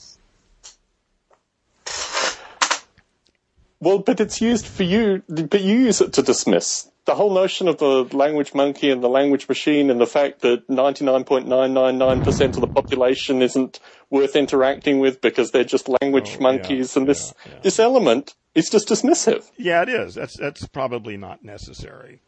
Well, 3.80 3.98
but 3.98 4.20
it's 4.20 4.40
used 4.40 4.66
for 4.66 4.82
you, 4.82 5.22
but 5.28 5.60
you 5.62 5.76
use 5.78 6.00
it 6.00 6.12
to 6.14 6.22
dismiss 6.22 6.90
the 7.06 7.14
whole 7.14 7.32
notion 7.32 7.66
of 7.66 7.78
the 7.78 8.04
language 8.16 8.54
monkey 8.54 8.90
and 8.90 9.02
the 9.02 9.08
language 9.08 9.48
machine 9.48 9.90
and 9.90 10.00
the 10.00 10.06
fact 10.06 10.42
that 10.42 10.68
99.999% 10.68 12.40
of 12.56 12.60
the 12.60 12.66
population 12.66 13.42
isn't 13.42 13.80
worth 14.10 14.36
interacting 14.36 14.98
with 15.00 15.20
because 15.20 15.50
they're 15.50 15.64
just 15.64 15.88
language 15.88 16.28
Oh, 16.28 16.34
yeah, 16.34 16.42
monkeys 16.42 16.96
and 16.96 17.08
this, 17.08 17.32
yeah, 17.46 17.52
yeah. 17.54 17.60
this 17.62 17.78
element 17.78 18.34
is 18.54 18.68
just 18.68 18.88
dismissive. 18.88 19.50
Yeah, 19.56 19.82
it 19.82 19.88
is. 19.88 20.14
That's 20.14 20.36
that's 20.36 20.66
probably 20.66 21.16
not 21.16 21.44
necessary, 21.44 22.20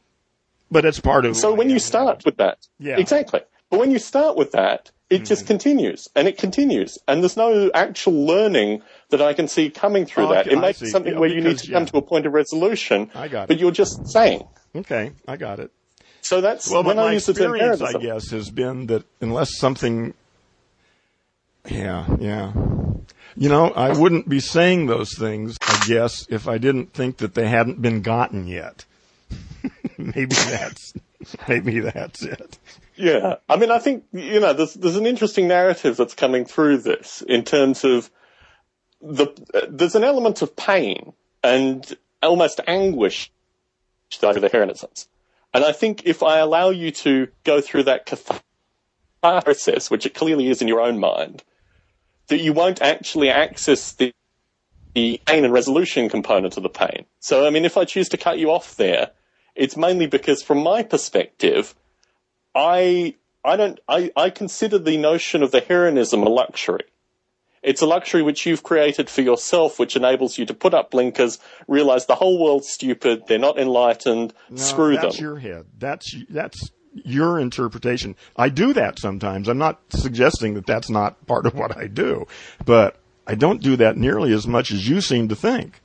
but 0.71 0.85
it's 0.85 1.01
part 1.01 1.25
of. 1.27 1.37
So 1.37 1.53
when 1.55 1.71
you 1.71 1.79
start 1.79 2.25
with 2.25 2.39
that, 2.39 2.67
Yeah. 2.79 2.99
Exactly. 2.99 3.41
But 3.71 3.79
when 3.81 3.91
you 3.91 3.99
start 3.99 4.37
with 4.37 4.53
that, 4.53 4.91
it 5.13 5.25
just 5.25 5.43
hmm. 5.43 5.49
continues 5.49 6.09
and 6.17 6.27
it 6.27 6.39
continues, 6.39 6.99
and 7.07 7.23
there's 7.23 7.37
no 7.37 7.71
actual 7.75 8.27
learning 8.27 8.83
that 9.11 9.21
I 9.21 9.35
can 9.35 9.49
see 9.49 9.71
coming 9.71 10.07
through 10.07 10.27
Oh, 10.27 10.33
that. 10.35 10.49
I 10.49 10.53
It 10.53 10.59
may 10.59 10.73
see. 10.73 10.87
be 10.87 10.91
something 10.91 11.13
Yeah, 11.15 11.19
where 11.21 11.29
you 11.29 11.41
need 11.41 11.51
because- 11.51 11.63
to 11.63 11.73
come 11.73 11.87
to 11.87 11.97
a 11.99 12.03
point 12.03 12.27
of 12.27 12.33
resolution, 12.33 13.11
I 13.15 13.29
got 13.29 13.43
it. 13.45 13.49
but 13.49 13.59
you're 13.59 13.71
just 13.71 14.09
saying. 14.09 14.45
Okay, 14.75 15.13
I 15.29 15.37
got 15.37 15.61
it. 15.61 15.71
So 16.23 16.41
that's 16.41 16.71
Well, 16.71 16.85
when 16.85 16.99
I 16.99 17.13
use 17.13 17.27
the 17.27 17.35
term 17.35 17.55
I 17.55 17.93
guess, 18.01 18.31
has 18.31 18.49
been 18.51 18.87
that 18.87 19.05
unless 19.21 19.57
something, 19.59 20.15
yeah, 21.69 22.07
yeah, 22.21 22.53
you 23.37 23.49
know, 23.49 23.71
I 23.71 23.97
wouldn't 23.97 24.29
be 24.29 24.41
saying 24.41 24.87
those 24.87 25.17
things, 25.19 25.57
I 25.67 25.85
guess, 25.87 26.27
if 26.29 26.47
I 26.47 26.59
didn't 26.59 26.93
think 26.93 27.19
that 27.19 27.35
they 27.35 27.49
hadn't 27.49 27.81
been 27.83 28.03
gotten 28.03 28.47
yet. 28.47 28.85
maybe 29.99 30.35
that's, 30.35 30.93
maybe 31.49 31.81
that's 31.81 32.23
it. 32.23 32.59
Yeah, 32.97 33.37
I 33.49 33.57
mean, 33.57 33.71
I 33.71 33.79
think 33.79 34.05
you 34.13 34.41
know, 34.41 34.53
there's 34.53 34.75
there's 34.75 34.97
an 34.97 35.07
interesting 35.07 35.49
narrative 35.49 35.97
that's 35.97 36.15
coming 36.15 36.45
through 36.45 36.79
this 36.79 37.23
in 37.27 37.45
terms 37.45 37.85
of 37.85 38.11
the 39.01 39.27
uh, 39.55 39.67
there's 39.69 39.95
an 39.95 40.05
element 40.05 40.43
of 40.43 40.55
pain 40.57 41.13
and 41.43 41.97
almost 42.23 42.61
anguish 42.67 43.31
over 44.23 44.41
the 44.41 44.51
heronisms, 44.51 45.09
and 45.55 45.65
I 45.65 45.73
think 45.73 46.03
if 46.05 46.23
I 46.23 46.39
allow 46.39 46.71
you 46.71 46.91
to 46.91 47.29
go 47.45 47.61
through 47.61 47.85
that 47.85 48.05
catharsis, 48.07 49.91
which 49.91 50.05
it 50.05 50.15
clearly 50.15 50.49
is 50.49 50.61
in 50.61 50.69
your 50.69 50.81
own 50.81 51.01
mind, 51.01 51.43
that 52.29 52.41
you 52.41 52.53
won't 52.53 52.83
actually 52.83 53.31
access 53.31 53.93
the 53.93 54.13
the 54.95 55.21
pain 55.27 55.45
and 55.45 55.53
resolution 55.53 56.09
component 56.09 56.57
of 56.57 56.63
the 56.63 56.69
pain. 56.69 57.07
So, 57.19 57.47
I 57.47 57.51
mean, 57.51 57.65
if 57.65 57.77
I 57.77 57.85
choose 57.85 58.11
to 58.11 58.19
cut 58.19 58.39
you 58.39 58.51
off 58.51 58.77
there, 58.77 59.11
it's 59.55 59.77
mainly 59.77 60.07
because, 60.07 60.43
from 60.43 60.63
my 60.63 60.83
perspective, 60.83 61.75
I 62.55 63.15
I 63.45 63.57
don't 63.57 63.81
I, 63.89 64.11
I 64.17 64.31
consider 64.31 64.79
the 64.79 64.97
notion 64.97 65.43
of 65.43 65.51
the 65.51 65.61
heronism 65.61 66.23
a 66.23 66.29
luxury. 66.29 66.85
It's 67.63 67.81
a 67.81 67.87
luxury 67.87 68.23
which 68.23 68.45
you've 68.45 68.65
created 68.65 69.09
for 69.09 69.23
yourself, 69.23 69.79
which 69.79 69.95
enables 69.95 70.37
you 70.37 70.45
to 70.47 70.55
put 70.55 70.75
up 70.75 70.91
blinkers, 70.91 71.39
realize 71.69 72.07
the 72.07 72.17
whole 72.17 72.43
world's 72.43 72.69
stupid, 72.69 73.23
they're 73.29 73.39
not 73.39 73.57
enlightened, 73.57 74.35
No, 74.51 74.57
screw 74.57 74.95
that's 74.95 75.03
them. 75.03 75.11
That's 75.11 75.21
your 75.21 75.39
head. 75.39 75.67
That's 75.79 76.17
that's 76.29 76.71
your 76.93 77.39
interpretation. 77.39 78.17
I 78.37 78.49
do 78.49 78.73
that 78.73 78.99
sometimes. 78.99 79.49
I'm 79.49 79.59
not 79.59 79.81
suggesting 79.91 80.55
that 80.55 80.67
that's 80.67 80.91
not 80.91 81.25
part 81.27 81.47
of 81.47 81.55
what 81.55 81.77
I 81.77 81.87
do, 81.87 82.27
but 82.65 82.97
I 83.27 83.37
don't 83.37 83.63
do 83.63 83.77
that 83.77 83.97
nearly 83.97 84.33
as 84.33 84.47
much 84.47 84.73
as 84.73 84.89
you 84.89 85.01
seem 85.01 85.29
to 85.29 85.37
think. 85.37 85.81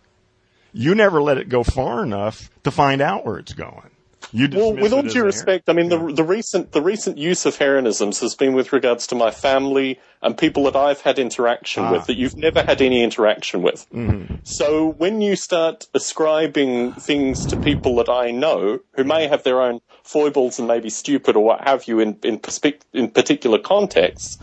You 0.73 0.95
never 0.95 1.21
let 1.21 1.37
it 1.37 1.47
go 1.47 1.63
far 1.63 2.03
enough 2.03 2.49
to 2.63 2.71
find 2.71 3.01
out 3.01 3.25
where 3.25 3.37
it's 3.37 3.53
going. 3.53 3.91
You 4.37 4.47
Well, 4.53 4.73
with 4.73 4.93
all 4.93 5.01
due 5.01 5.23
respect, 5.23 5.67
I 5.67 5.73
mean 5.73 5.89
the 5.89 5.97
the 6.13 6.23
recent 6.23 6.71
the 6.71 6.81
recent 6.81 7.17
use 7.17 7.47
of 7.47 7.57
heronisms 7.57 8.21
has 8.21 8.35
been 8.35 8.53
with 8.53 8.71
regards 8.71 9.07
to 9.07 9.15
my 9.15 9.31
family 9.31 9.99
and 10.21 10.37
people 10.37 10.63
that 10.65 10.75
I've 10.75 11.01
had 11.01 11.17
interaction 11.17 11.83
Ah. 11.85 11.93
with 11.93 12.05
that 12.05 12.17
you've 12.17 12.37
never 12.37 12.61
had 12.61 12.79
any 12.81 13.01
interaction 13.03 13.63
with. 13.63 13.87
Mm-hmm. 13.91 14.35
So 14.43 14.89
when 14.89 15.21
you 15.21 15.35
start 15.35 15.87
ascribing 15.95 16.93
things 16.93 17.47
to 17.47 17.57
people 17.57 17.95
that 17.95 18.09
I 18.09 18.29
know 18.29 18.79
who 18.93 19.03
may 19.03 19.27
have 19.27 19.41
their 19.41 19.59
own 19.59 19.79
foibles 20.03 20.59
and 20.59 20.67
maybe 20.67 20.91
stupid 20.91 21.35
or 21.35 21.43
what 21.43 21.61
have 21.67 21.87
you 21.87 21.99
in 21.99 22.19
in, 22.23 22.37
perspec- 22.37 22.81
in 22.93 23.09
particular 23.09 23.57
contexts, 23.57 24.37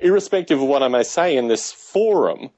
irrespective 0.00 0.60
of 0.60 0.66
what 0.66 0.82
I 0.82 0.88
may 0.88 1.04
say 1.04 1.36
in 1.36 1.46
this 1.46 1.70
forum. 1.70 2.50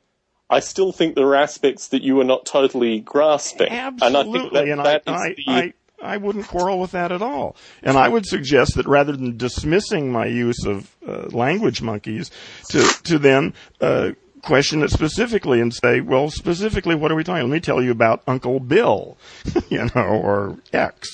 I 0.51 0.61
still 0.61 0.92
think 0.92 1.14
there 1.14 1.27
are 1.27 1.35
aspects 1.37 1.88
that 1.88 2.01
you 2.03 2.18
are 2.22 2.24
not 2.24 2.46
totally 2.46 3.01
grasping, 3.01 3.68
Absolutely, 3.68 4.07
and 4.07 4.16
I 4.16 4.22
think 4.22 4.53
that, 4.55 4.68
and 4.68 4.81
that 4.87 5.03
I, 5.07 5.29
is 5.29 5.37
the 5.37 5.44
I, 5.46 5.59
I, 5.59 5.72
I 6.02 6.16
wouldn't 6.16 6.46
quarrel 6.46 6.78
with 6.78 6.92
that 6.92 7.11
at 7.11 7.22
all. 7.22 7.56
And 7.82 7.96
I 7.96 8.08
would 8.08 8.26
suggest 8.26 8.76
that 8.76 8.87
rather 8.87 9.12
than 9.12 9.37
dismissing 9.37 10.12
my 10.12 10.26
use 10.26 10.64
of 10.64 10.94
uh, 11.06 11.28
language 11.30 11.82
monkeys, 11.82 12.30
to 12.68 12.82
to 13.04 13.18
then 13.18 13.54
uh, 13.80 14.12
question 14.42 14.82
it 14.82 14.90
specifically 14.90 15.61
and 15.61 15.74
say, 15.74 16.00
well, 16.00 16.30
specifically, 16.30 16.94
what 16.94 17.11
are 17.12 17.14
we 17.14 17.24
talking? 17.24 17.42
Let 17.42 17.52
me 17.52 17.61
tell 17.61 17.82
you 17.82 17.90
about 17.90 18.22
Uncle 18.26 18.61
Bill, 18.61 19.18
you 19.68 19.88
know, 19.94 20.02
or 20.02 20.58
X. 20.72 21.08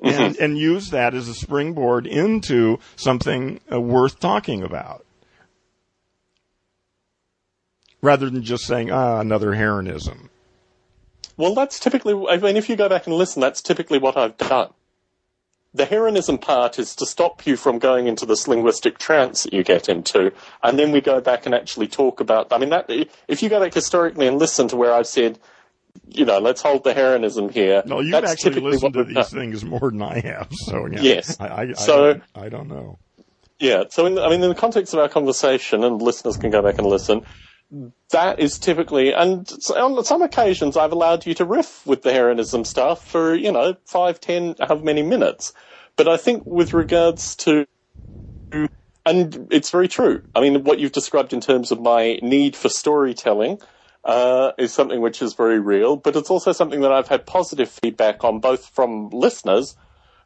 And, 0.00 0.36
and 0.36 0.56
use 0.56 0.90
that 0.90 1.12
as 1.12 1.28
a 1.28 1.34
springboard 1.34 2.06
into 2.06 2.78
something 2.94 3.60
uh, 3.70 3.80
worth 3.80 4.20
talking 4.20 4.62
about. 4.62 5.04
Rather 8.00 8.30
than 8.30 8.44
just 8.44 8.64
saying, 8.64 8.92
ah, 8.92 9.18
another 9.18 9.54
heronism. 9.54 10.30
Well, 11.36 11.54
that's 11.54 11.80
typically, 11.80 12.14
I 12.28 12.36
mean, 12.38 12.56
if 12.56 12.68
you 12.68 12.76
go 12.76 12.88
back 12.88 13.06
and 13.06 13.16
listen, 13.16 13.40
that's 13.40 13.62
typically 13.62 13.98
what 13.98 14.16
I've 14.16 14.36
done. 14.36 14.70
The 15.74 15.86
heronism 15.86 16.36
part 16.36 16.78
is 16.78 16.94
to 16.96 17.06
stop 17.06 17.46
you 17.46 17.56
from 17.56 17.78
going 17.78 18.06
into 18.06 18.26
this 18.26 18.46
linguistic 18.46 18.98
trance 18.98 19.44
that 19.44 19.54
you 19.54 19.64
get 19.64 19.88
into, 19.88 20.30
and 20.62 20.78
then 20.78 20.92
we 20.92 21.00
go 21.00 21.20
back 21.22 21.46
and 21.46 21.54
actually 21.54 21.88
talk 21.88 22.20
about, 22.20 22.52
I 22.52 22.58
mean, 22.58 22.68
that, 22.70 22.90
if 23.26 23.42
you 23.42 23.48
go 23.48 23.58
back 23.58 23.72
historically 23.72 24.26
and 24.26 24.38
listen 24.38 24.68
to 24.68 24.76
where 24.76 24.92
I've 24.92 25.06
said, 25.06 25.38
you 26.08 26.26
know, 26.26 26.38
let's 26.40 26.60
hold 26.60 26.84
the 26.84 26.92
heronism 26.92 27.48
here. 27.48 27.82
No, 27.86 28.00
you've 28.00 28.12
that's 28.12 28.32
actually 28.32 28.60
listened 28.60 28.92
to 28.94 29.04
these 29.04 29.14
done. 29.14 29.24
things 29.24 29.64
more 29.64 29.90
than 29.90 30.02
I 30.02 30.20
have. 30.20 30.48
So 30.52 30.86
yeah, 30.86 31.00
Yes. 31.00 31.40
I, 31.40 31.46
I, 31.46 31.60
I, 31.62 31.72
So- 31.72 32.12
don't, 32.14 32.22
I 32.34 32.48
don't 32.50 32.68
know. 32.68 32.98
Yeah, 33.58 33.84
so 33.90 34.06
in, 34.06 34.18
I 34.18 34.28
mean, 34.28 34.42
in 34.42 34.48
the 34.48 34.56
context 34.56 34.92
of 34.92 34.98
our 34.98 35.08
conversation, 35.08 35.84
and 35.84 36.02
listeners 36.02 36.36
can 36.36 36.50
go 36.50 36.62
back 36.62 36.78
and 36.78 36.86
listen, 36.86 37.24
that 38.10 38.38
is 38.38 38.58
typically, 38.58 39.12
and 39.12 39.50
on 39.76 40.04
some 40.04 40.22
occasions 40.22 40.76
I've 40.76 40.92
allowed 40.92 41.26
you 41.26 41.34
to 41.34 41.44
riff 41.44 41.86
with 41.86 42.02
the 42.02 42.12
heronism 42.12 42.64
stuff 42.64 43.06
for, 43.06 43.34
you 43.34 43.50
know, 43.50 43.76
five, 43.86 44.20
ten, 44.20 44.54
however 44.58 44.84
many 44.84 45.02
minutes. 45.02 45.52
But 45.96 46.08
I 46.08 46.16
think 46.16 46.44
with 46.46 46.74
regards 46.74 47.36
to 47.36 47.66
and 49.04 49.48
it's 49.50 49.70
very 49.70 49.88
true. 49.88 50.22
I 50.34 50.40
mean, 50.40 50.64
what 50.64 50.78
you've 50.78 50.92
described 50.92 51.32
in 51.32 51.40
terms 51.40 51.72
of 51.72 51.80
my 51.80 52.18
need 52.22 52.54
for 52.54 52.68
storytelling 52.68 53.60
uh, 54.04 54.52
is 54.58 54.72
something 54.72 55.00
which 55.00 55.22
is 55.22 55.34
very 55.34 55.58
real, 55.58 55.96
but 55.96 56.16
it's 56.16 56.30
also 56.30 56.52
something 56.52 56.80
that 56.82 56.92
I've 56.92 57.08
had 57.08 57.26
positive 57.26 57.68
feedback 57.68 58.24
on 58.24 58.40
both 58.40 58.66
from 58.66 59.10
listeners, 59.10 59.76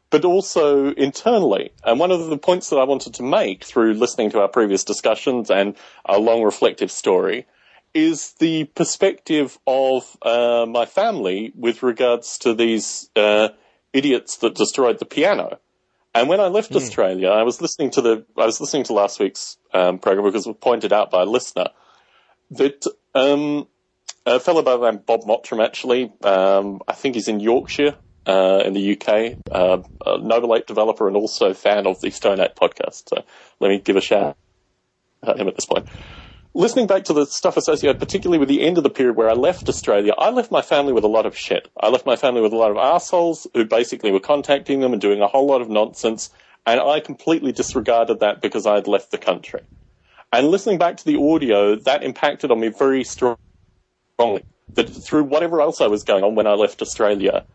but 0.09 0.25
also 0.25 0.91
internally. 0.93 1.71
And 1.83 1.99
one 1.99 2.11
of 2.11 2.27
the 2.27 2.37
points 2.37 2.69
that 2.69 2.77
I 2.77 2.83
wanted 2.83 3.15
to 3.15 3.23
make 3.23 3.63
through 3.63 3.93
listening 3.93 4.29
to 4.31 4.39
our 4.39 4.47
previous 4.47 4.83
discussions 4.83 5.49
and 5.49 5.75
a 6.05 6.17
long 6.17 6.43
reflective 6.43 6.91
story 6.91 7.45
is 7.93 8.33
the 8.33 8.65
perspective 8.65 9.57
of 9.65 10.17
uh, 10.21 10.65
my 10.69 10.85
family 10.85 11.51
with 11.55 11.83
regards 11.83 12.37
to 12.39 12.53
these 12.53 13.09
uh, 13.15 13.49
idiots 13.91 14.37
that 14.37 14.55
destroyed 14.55 14.99
the 14.99 15.05
piano. 15.05 15.59
And 16.13 16.29
when 16.29 16.39
I 16.39 16.47
left 16.47 16.71
mm. 16.71 16.77
Australia, 16.77 17.29
I 17.29 17.43
was 17.43 17.61
listening 17.61 17.91
to 17.91 18.01
the 18.01 18.25
I 18.37 18.45
was 18.45 18.61
listening 18.61 18.83
to 18.85 18.93
last 18.93 19.19
week's 19.19 19.57
um, 19.73 19.99
program 19.99 20.25
because 20.25 20.45
it 20.45 20.49
was 20.49 20.57
pointed 20.59 20.93
out 20.93 21.11
by 21.11 21.23
a 21.23 21.25
listener 21.25 21.69
that 22.51 22.85
um, 23.13 23.67
a 24.25 24.39
fellow 24.39 24.61
by 24.61 24.77
the 24.77 24.91
name 24.91 25.01
Bob 25.05 25.21
Mottram 25.23 25.63
actually, 25.63 26.11
um, 26.23 26.81
I 26.87 26.93
think 26.93 27.15
he's 27.15 27.27
in 27.27 27.39
Yorkshire 27.39 27.95
uh, 28.27 28.61
in 28.65 28.73
the 28.73 28.93
UK, 28.93 29.37
uh, 29.51 29.81
a 30.05 30.17
Noble 30.19 30.55
Ape 30.55 30.67
developer 30.67 31.07
and 31.07 31.15
also 31.15 31.53
fan 31.53 31.87
of 31.87 32.01
the 32.01 32.11
Stone 32.11 32.39
Ape 32.39 32.55
podcast. 32.55 33.09
So 33.09 33.23
let 33.59 33.69
me 33.69 33.79
give 33.79 33.95
a 33.95 34.01
shout 34.01 34.37
at 35.23 35.39
him 35.39 35.47
at 35.47 35.55
this 35.55 35.65
point 35.65 35.87
listening 36.57 36.87
back 36.87 37.03
to 37.05 37.13
the 37.13 37.25
stuff 37.25 37.55
associated, 37.55 37.99
particularly 37.99 38.39
with 38.39 38.49
the 38.49 38.63
end 38.63 38.77
of 38.77 38.83
the 38.83 38.89
period 38.89 39.15
where 39.15 39.29
I 39.29 39.33
left 39.33 39.69
Australia, 39.69 40.13
I 40.17 40.31
left 40.31 40.51
my 40.51 40.63
family 40.63 40.91
with 40.91 41.03
a 41.03 41.07
lot 41.07 41.27
of 41.27 41.37
shit. 41.37 41.69
I 41.79 41.89
left 41.89 42.05
my 42.05 42.15
family 42.15 42.41
with 42.41 42.51
a 42.51 42.57
lot 42.57 42.71
of 42.71 42.77
assholes 42.77 43.45
who 43.53 43.63
basically 43.63 44.11
were 44.11 44.19
contacting 44.19 44.79
them 44.79 44.91
and 44.91 44.99
doing 44.99 45.21
a 45.21 45.27
whole 45.27 45.45
lot 45.45 45.61
of 45.61 45.69
nonsense, 45.69 46.31
and 46.65 46.79
I 46.79 46.99
completely 46.99 47.51
disregarded 47.51 48.19
that 48.21 48.41
because 48.41 48.65
I 48.65 48.73
had 48.75 48.87
left 48.87 49.11
the 49.11 49.19
country. 49.19 49.61
And 50.33 50.47
listening 50.47 50.79
back 50.79 50.97
to 50.97 51.05
the 51.05 51.17
audio, 51.17 51.75
that 51.75 52.03
impacted 52.03 52.51
on 52.51 52.59
me 52.59 52.69
very 52.69 53.03
strongly. 53.03 53.37
That 54.73 54.89
through 54.89 55.23
whatever 55.23 55.61
else 55.61 55.79
I 55.79 55.87
was 55.87 56.03
going 56.03 56.23
on 56.23 56.35
when 56.35 56.47
I 56.47 56.53
left 56.53 56.81
Australia, 56.81 57.45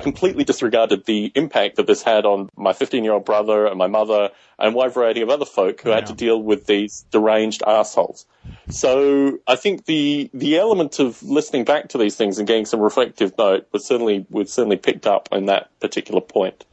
completely 0.00 0.44
disregarded 0.44 1.04
the 1.04 1.32
impact 1.34 1.76
that 1.76 1.86
this 1.86 2.02
had 2.02 2.24
on 2.24 2.48
my 2.56 2.72
15 2.72 3.04
year 3.04 3.12
old 3.12 3.24
brother 3.24 3.66
and 3.66 3.78
my 3.78 3.86
mother 3.86 4.30
and 4.58 4.74
a 4.74 4.76
wide 4.76 4.92
variety 4.92 5.22
of 5.22 5.30
other 5.30 5.44
folk 5.44 5.80
who 5.80 5.90
yeah. 5.90 5.96
had 5.96 6.06
to 6.06 6.14
deal 6.14 6.40
with 6.40 6.66
these 6.66 7.04
deranged 7.10 7.62
assholes. 7.66 8.26
So 8.68 9.38
I 9.46 9.56
think 9.56 9.86
the 9.86 10.30
the 10.32 10.58
element 10.58 10.98
of 10.98 11.22
listening 11.22 11.64
back 11.64 11.88
to 11.90 11.98
these 11.98 12.16
things 12.16 12.38
and 12.38 12.46
getting 12.46 12.66
some 12.66 12.80
reflective 12.80 13.36
note 13.38 13.66
was 13.72 13.86
certainly 13.86 14.26
was 14.30 14.52
certainly 14.52 14.76
picked 14.76 15.06
up 15.06 15.28
in 15.32 15.46
that 15.46 15.68
particular 15.80 16.20
point. 16.20 16.64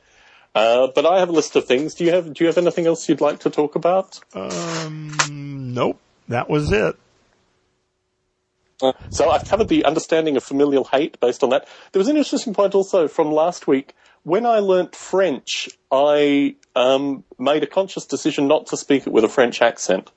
Uh, 0.55 0.87
but 0.93 1.05
I 1.05 1.19
have 1.19 1.29
a 1.29 1.31
list 1.33 1.55
of 1.55 1.65
things. 1.65 1.95
Do 1.95 2.03
you 2.03 2.11
have 2.11 2.33
Do 2.33 2.43
you 2.43 2.47
have 2.47 2.57
anything 2.57 2.85
else 2.85 3.09
you'd 3.09 3.21
like 3.21 3.39
to 3.39 3.49
talk 3.49 3.75
about? 3.75 4.19
Um, 4.35 5.11
nope. 5.73 5.99
That 6.27 6.49
was 6.49 6.71
it. 6.71 6.95
So 9.09 9.29
I've 9.29 9.45
covered 9.45 9.67
the 9.67 9.85
understanding 9.85 10.37
of 10.37 10.43
familial 10.43 10.83
hate 10.83 11.19
based 11.19 11.43
on 11.43 11.49
that. 11.49 11.67
There 11.91 11.99
was 11.99 12.07
an 12.07 12.17
interesting 12.17 12.53
point 12.53 12.75
also 12.75 13.07
from 13.07 13.31
last 13.31 13.67
week. 13.67 13.93
When 14.23 14.45
I 14.45 14.59
learnt 14.59 14.95
French, 14.95 15.69
I 15.91 16.55
um, 16.75 17.23
made 17.37 17.63
a 17.63 17.67
conscious 17.67 18.05
decision 18.05 18.47
not 18.47 18.67
to 18.67 18.77
speak 18.77 19.05
it 19.05 19.13
with 19.13 19.23
a 19.23 19.29
French 19.29 19.61
accent. 19.61 20.11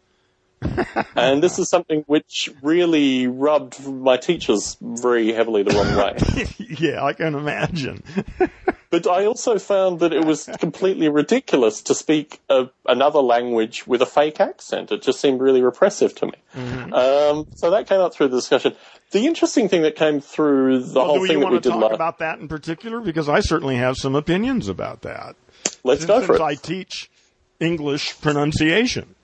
and 1.17 1.43
this 1.43 1.59
is 1.59 1.69
something 1.69 2.03
which 2.07 2.49
really 2.63 3.27
rubbed 3.27 3.87
my 3.87 4.17
teachers 4.17 4.77
very 4.81 5.33
heavily 5.33 5.63
the 5.63 5.75
wrong 5.75 5.97
way. 5.97 6.47
yeah, 6.79 7.05
I 7.05 7.13
can 7.13 7.35
imagine. 7.35 8.03
but 8.91 9.07
I 9.07 9.27
also 9.27 9.59
found 9.59 10.01
that 10.01 10.13
it 10.13 10.25
was 10.25 10.49
completely 10.59 11.09
ridiculous 11.09 11.83
to 11.83 11.95
speak 11.95 12.41
a, 12.49 12.69
another 12.87 13.21
language 13.21 13.87
with 13.87 14.03
a 14.03 14.07
fake 14.07 14.41
accent. 14.41 14.93
It 14.93 15.03
just 15.03 15.21
seemed 15.21 15.41
really 15.41 15.63
repressive 15.63 16.15
to 16.17 16.27
me. 16.27 16.35
Mm-hmm. 16.55 16.93
Um, 16.93 17.47
so 17.55 17.71
that 17.71 17.87
came 17.89 18.01
up 18.01 18.15
through 18.15 18.29
the 18.29 18.37
discussion. 18.37 18.75
The 19.11 19.27
interesting 19.27 19.69
thing 19.69 19.83
that 19.83 19.97
came 19.97 20.21
through 20.21 20.81
the 20.81 21.01
well, 21.01 21.07
whole 21.07 21.27
thing 21.27 21.41
that 21.41 21.51
we 21.51 21.61
did 21.61 21.71
talk 21.71 21.93
about 21.93 22.19
that 22.19 22.39
in 22.39 22.49
particular 22.49 23.01
because 23.01 23.29
I 23.29 23.41
certainly 23.41 23.77
have 23.77 23.97
some 23.97 24.15
opinions 24.15 24.69
about 24.69 25.03
that. 25.03 25.37
Let's 25.85 26.01
Since 26.01 26.09
go 26.09 26.23
for 26.23 26.35
it. 26.35 26.41
I 26.41 26.55
teach 26.55 27.11
English 27.61 28.21
pronunciation. 28.21 29.15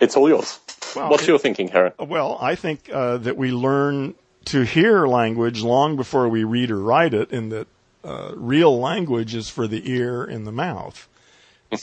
It's 0.00 0.16
all 0.16 0.28
yours. 0.28 0.58
Well, 0.96 1.10
What's 1.10 1.24
it, 1.24 1.28
your 1.28 1.38
thinking, 1.38 1.68
Heron? 1.68 1.92
Well, 1.98 2.38
I 2.40 2.54
think 2.54 2.90
uh, 2.92 3.18
that 3.18 3.36
we 3.36 3.52
learn 3.52 4.14
to 4.46 4.62
hear 4.62 5.06
language 5.06 5.62
long 5.62 5.96
before 5.96 6.28
we 6.28 6.44
read 6.44 6.70
or 6.70 6.78
write 6.78 7.14
it, 7.14 7.30
and 7.30 7.52
that 7.52 7.68
uh, 8.04 8.32
real 8.34 8.78
language 8.78 9.34
is 9.34 9.48
for 9.48 9.66
the 9.66 9.90
ear 9.90 10.24
and 10.24 10.46
the 10.46 10.52
mouth. 10.52 11.08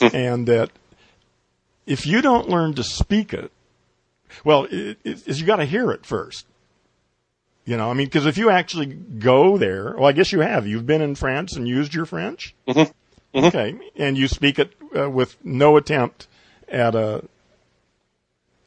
and 0.12 0.46
that 0.46 0.70
if 1.86 2.06
you 2.06 2.22
don't 2.22 2.48
learn 2.48 2.74
to 2.74 2.84
speak 2.84 3.32
it, 3.32 3.50
well, 4.44 4.66
it, 4.70 4.98
it, 5.04 5.26
you 5.26 5.44
got 5.44 5.56
to 5.56 5.64
hear 5.64 5.90
it 5.90 6.06
first. 6.06 6.46
You 7.64 7.76
know, 7.76 7.90
I 7.90 7.94
mean, 7.94 8.06
because 8.06 8.26
if 8.26 8.38
you 8.38 8.50
actually 8.50 8.86
go 8.86 9.58
there, 9.58 9.94
well, 9.96 10.06
I 10.06 10.12
guess 10.12 10.32
you 10.32 10.40
have. 10.40 10.66
You've 10.66 10.86
been 10.86 11.02
in 11.02 11.14
France 11.14 11.56
and 11.56 11.68
used 11.68 11.94
your 11.94 12.06
French. 12.06 12.54
Mm-hmm. 12.66 12.80
Mm-hmm. 13.38 13.46
Okay, 13.46 13.78
and 13.96 14.18
you 14.18 14.26
speak 14.26 14.58
it 14.58 14.72
uh, 14.96 15.08
with 15.08 15.36
no 15.44 15.76
attempt 15.76 16.26
at 16.68 16.94
a 16.94 17.24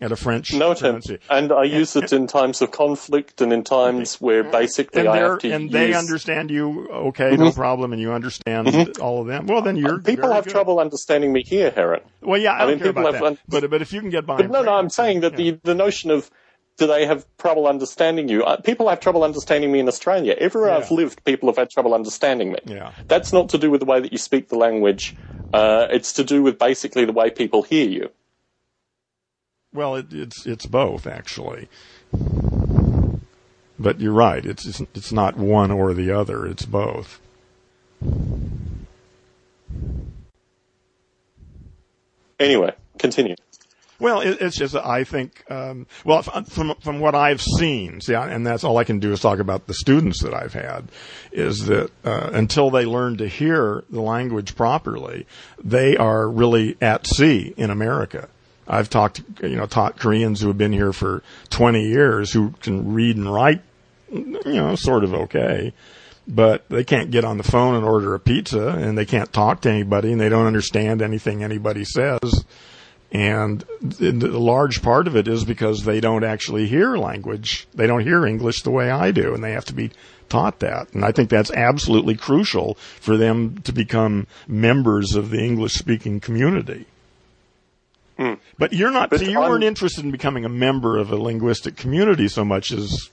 at 0.02 0.12
a 0.12 0.16
French 0.16 0.54
no 0.54 0.72
attempt. 0.72 1.10
And 1.30 1.52
I 1.52 1.64
use 1.64 1.96
it 1.96 2.12
in 2.12 2.28
times 2.28 2.62
of 2.62 2.72
conflict 2.72 3.42
and 3.42 3.54
in 3.54 3.64
times 3.64 4.20
where 4.20 4.44
basically 4.44 5.08
I 5.08 5.18
have 5.18 5.40
to 5.40 5.52
and 5.52 5.72
they 5.72 5.94
understand 5.94 6.52
you 6.52 6.90
okay, 6.90 7.32
mm-hmm. 7.32 7.44
no 7.44 7.52
problem, 7.52 7.94
and 7.94 8.02
you 8.02 8.12
understand 8.12 8.68
mm-hmm. 8.68 9.02
all 9.02 9.22
of 9.22 9.28
them. 9.28 9.48
Well, 9.48 9.62
then 9.62 9.78
you're 9.78 10.00
people 10.00 10.32
have 10.32 10.46
good. 10.46 10.52
trouble 10.52 10.80
understanding 10.80 11.32
me 11.32 11.44
here, 11.44 11.72
Heron. 11.72 12.02
Well, 12.22 12.40
yeah, 12.40 12.54
I, 12.54 12.64
I 12.64 12.68
mean, 12.68 12.80
people 12.80 13.06
have, 13.06 13.22
that. 13.22 13.38
but 13.48 13.70
but 13.70 13.82
if 13.82 13.94
you 13.94 14.02
can 14.02 14.10
get 14.10 14.26
by, 14.26 14.38
but 14.38 14.52
no, 14.52 14.62
no, 14.64 14.74
I'm 14.74 14.90
saying 14.90 15.22
that 15.22 15.34
yeah. 15.34 15.52
the 15.52 15.60
the 15.64 15.76
notion 15.76 16.12
of 16.12 16.30
do 16.78 16.88
they 16.88 17.06
have 17.06 17.26
trouble 17.38 17.68
understanding 17.68 18.28
you? 18.28 18.44
Uh, 18.44 18.58
people 18.58 18.90
have 18.90 19.00
trouble 19.00 19.24
understanding 19.24 19.72
me 19.72 19.80
in 19.80 19.88
Australia. 19.88 20.36
Everywhere 20.38 20.72
yeah. 20.72 20.78
I've 20.78 20.92
lived, 20.92 21.24
people 21.24 21.50
have 21.50 21.58
had 21.58 21.70
trouble 21.70 21.94
understanding 21.94 22.52
me. 22.52 22.60
Yeah. 22.66 22.92
That's 23.08 23.32
not 23.32 23.50
to 23.50 23.58
do 23.58 23.70
with 23.70 23.82
the 23.82 23.86
way 23.86 24.00
that 24.00 24.12
you 24.12 24.18
speak 24.18 24.50
the 24.50 24.58
language. 24.58 25.16
Uh, 25.54 25.88
it's 25.92 26.14
to 26.14 26.24
do 26.24 26.42
with 26.42 26.58
basically 26.58 27.06
the 27.06 27.14
way 27.14 27.30
people 27.30 27.62
hear 27.62 27.88
you. 27.88 28.10
Well, 29.74 29.96
it, 29.96 30.14
it's 30.14 30.46
it's 30.46 30.66
both 30.66 31.08
actually. 31.08 31.68
But 33.80 34.00
you're 34.00 34.14
right. 34.14 34.46
It's, 34.46 34.66
it's 34.66 34.82
it's 34.94 35.12
not 35.12 35.36
one 35.36 35.72
or 35.72 35.94
the 35.94 36.12
other. 36.12 36.46
It's 36.46 36.66
both. 36.66 37.20
Anyway, 42.40 42.74
continue. 43.00 43.36
Well, 44.00 44.20
it, 44.22 44.42
it's 44.42 44.58
just 44.58 44.76
I 44.76 45.06
think 45.06 45.44
um, 45.50 45.88
well 46.04 46.22
from 46.22 46.76
from 46.82 47.00
what 47.00 47.16
I've 47.16 47.42
seen, 47.42 48.02
see, 48.02 48.14
and 48.14 48.46
that's 48.46 48.64
all 48.64 48.78
I 48.78 48.84
can 48.84 49.00
do 49.00 49.12
is 49.12 49.22
talk 49.22 49.40
about 49.40 49.68
the 49.68 49.74
students 49.74 50.22
that 50.24 50.34
I've 50.34 50.54
had, 50.54 50.90
is 51.32 51.66
that 51.66 51.90
uh, 52.04 52.30
until 52.34 52.70
they 52.70 52.86
learn 52.86 53.18
to 53.18 53.28
hear 53.28 53.84
the 53.90 54.02
language 54.02 54.56
properly, 54.56 55.26
they 55.64 55.96
are 55.96 56.30
really 56.30 56.76
at 56.82 57.08
sea 57.08 57.54
in 57.56 57.70
America. 57.70 58.30
I've 58.68 58.90
talked, 58.90 59.22
you 59.42 59.56
know, 59.56 59.66
taught 59.66 59.98
Koreans 60.00 60.42
who 60.42 60.48
have 60.48 60.58
been 60.58 60.74
here 60.74 60.94
for 60.94 61.24
20 61.50 61.88
years 61.88 62.32
who 62.32 62.52
can 62.62 62.94
read 62.94 63.18
and 63.18 63.32
write, 63.32 63.62
you 64.12 64.40
know, 64.46 64.76
sort 64.76 65.04
of 65.04 65.14
okay, 65.14 65.74
but 66.28 66.68
they 66.70 66.84
can't 66.84 67.12
get 67.12 67.26
on 67.26 67.38
the 67.38 67.44
phone 67.44 67.76
and 67.76 67.84
order 67.84 68.14
a 68.14 68.20
pizza 68.20 68.70
and 68.70 68.98
they 68.98 69.06
can't 69.06 69.34
talk 69.34 69.62
to 69.62 69.70
anybody 69.70 70.12
and 70.12 70.22
they 70.22 70.30
don't 70.30 70.48
understand 70.48 71.02
anything 71.02 71.44
anybody 71.44 71.84
says. 71.84 72.46
And 73.12 73.64
the 73.82 74.40
large 74.40 74.82
part 74.82 75.06
of 75.06 75.16
it 75.16 75.28
is 75.28 75.46
because 75.46 75.84
they 75.84 76.00
don't 76.00 76.24
actually 76.24 76.66
hear 76.66 76.98
language. 76.98 77.68
They 77.76 77.86
don't 77.86 78.02
hear 78.02 78.26
English 78.26 78.64
the 78.64 78.72
way 78.72 78.90
I 78.90 79.12
do 79.12 79.36
and 79.36 79.44
they 79.44 79.52
have 79.52 79.66
to 79.66 79.74
be 79.74 79.92
taught 80.30 80.60
that. 80.60 80.92
And 80.94 81.06
I 81.06 81.12
think 81.12 81.30
that's 81.30 81.52
absolutely 81.52 82.16
crucial 82.16 82.76
for 83.00 83.18
them 83.18 83.60
to 83.64 83.72
become 83.72 84.26
members 84.48 85.16
of 85.16 85.30
the 85.30 85.44
English 85.44 85.74
speaking 85.74 86.20
community. 86.20 86.88
Mm. 88.18 88.38
But 88.58 88.74
you're 88.74 88.92
not. 88.92 89.10
But 89.10 89.22
so 89.22 89.26
you 89.26 89.40
weren't 89.40 89.64
interested 89.64 90.06
in 90.06 90.12
becoming 90.12 90.46
a 90.46 90.50
member 90.50 90.98
of 90.98 91.12
a 91.12 91.16
linguistic 91.16 91.76
community 91.76 92.28
so 92.28 92.46
much 92.46 92.72
as 92.72 93.10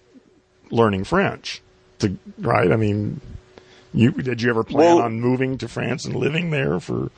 learning 0.70 1.05
French, 1.05 1.62
to, 2.01 2.16
right? 2.38 2.70
I 2.70 2.76
mean, 2.76 3.20
you 3.94 4.12
did 4.12 4.42
you 4.42 4.51
ever 4.51 4.62
plan 4.62 4.96
well, 4.96 5.03
on 5.03 5.20
moving 5.20 5.59
to 5.59 5.68
France 5.68 6.05
and 6.05 6.14
living 6.14 6.51
there 6.51 6.80
for? 6.80 7.11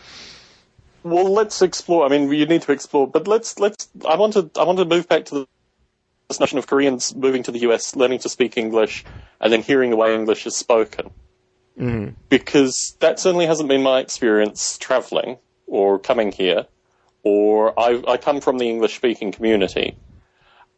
Well, 1.02 1.32
let's 1.32 1.60
explore. 1.60 2.06
I 2.06 2.08
mean, 2.08 2.32
you 2.32 2.46
need 2.46 2.62
to 2.62 2.72
explore, 2.72 3.08
but 3.08 3.26
let's 3.26 3.58
let's. 3.58 3.88
I 4.08 4.16
want 4.16 4.34
to 4.34 4.48
I 4.56 4.62
want 4.62 4.78
to 4.78 4.84
move 4.84 5.08
back 5.08 5.24
to 5.26 5.34
the, 5.34 5.46
this 6.28 6.38
notion 6.38 6.58
of 6.58 6.68
Koreans 6.68 7.14
moving 7.16 7.42
to 7.42 7.50
the 7.50 7.60
US, 7.70 7.96
learning 7.96 8.20
to 8.20 8.28
speak 8.28 8.56
English, 8.56 9.04
and 9.40 9.52
then 9.52 9.62
hearing 9.62 9.90
the 9.90 9.96
way 9.96 10.14
English 10.14 10.46
is 10.46 10.54
spoken. 10.54 11.10
Mm. 11.76 12.14
Because 12.28 12.96
that 13.00 13.18
certainly 13.18 13.46
hasn't 13.46 13.68
been 13.68 13.82
my 13.82 13.98
experience 13.98 14.78
traveling 14.78 15.38
or 15.66 15.98
coming 15.98 16.30
here 16.30 16.66
or 17.22 17.78
I, 17.78 18.02
I 18.06 18.16
come 18.16 18.40
from 18.40 18.58
the 18.58 18.68
English 18.68 18.96
speaking 18.96 19.32
community. 19.32 19.96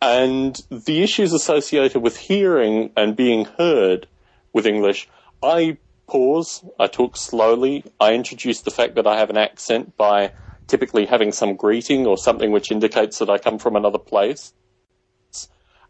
And 0.03 0.61
the 0.71 1.03
issues 1.03 1.33
associated 1.33 2.03
with 2.03 2.17
hearing 2.17 2.91
and 2.97 3.17
being 3.17 3.47
heard 3.47 4.07
with 4.53 4.67
English, 4.67 5.09
I 5.43 5.79
pause, 6.07 6.65
I 6.79 6.87
talk 6.87 7.17
slowly, 7.17 7.85
I 7.99 8.15
introduce 8.15 8.61
the 8.61 8.71
fact 8.71 8.97
that 8.97 9.07
I 9.07 9.19
have 9.19 9.31
an 9.31 9.39
accent 9.39 9.97
by 9.97 10.33
typically 10.67 11.07
having 11.07 11.33
some 11.33 11.57
greeting 11.57 12.07
or 12.07 12.19
something 12.19 12.51
which 12.51 12.71
indicates 12.71 13.19
that 13.19 13.31
I 13.31 13.39
come 13.39 13.59
from 13.59 13.77
another 13.77 13.99
place. 13.99 14.53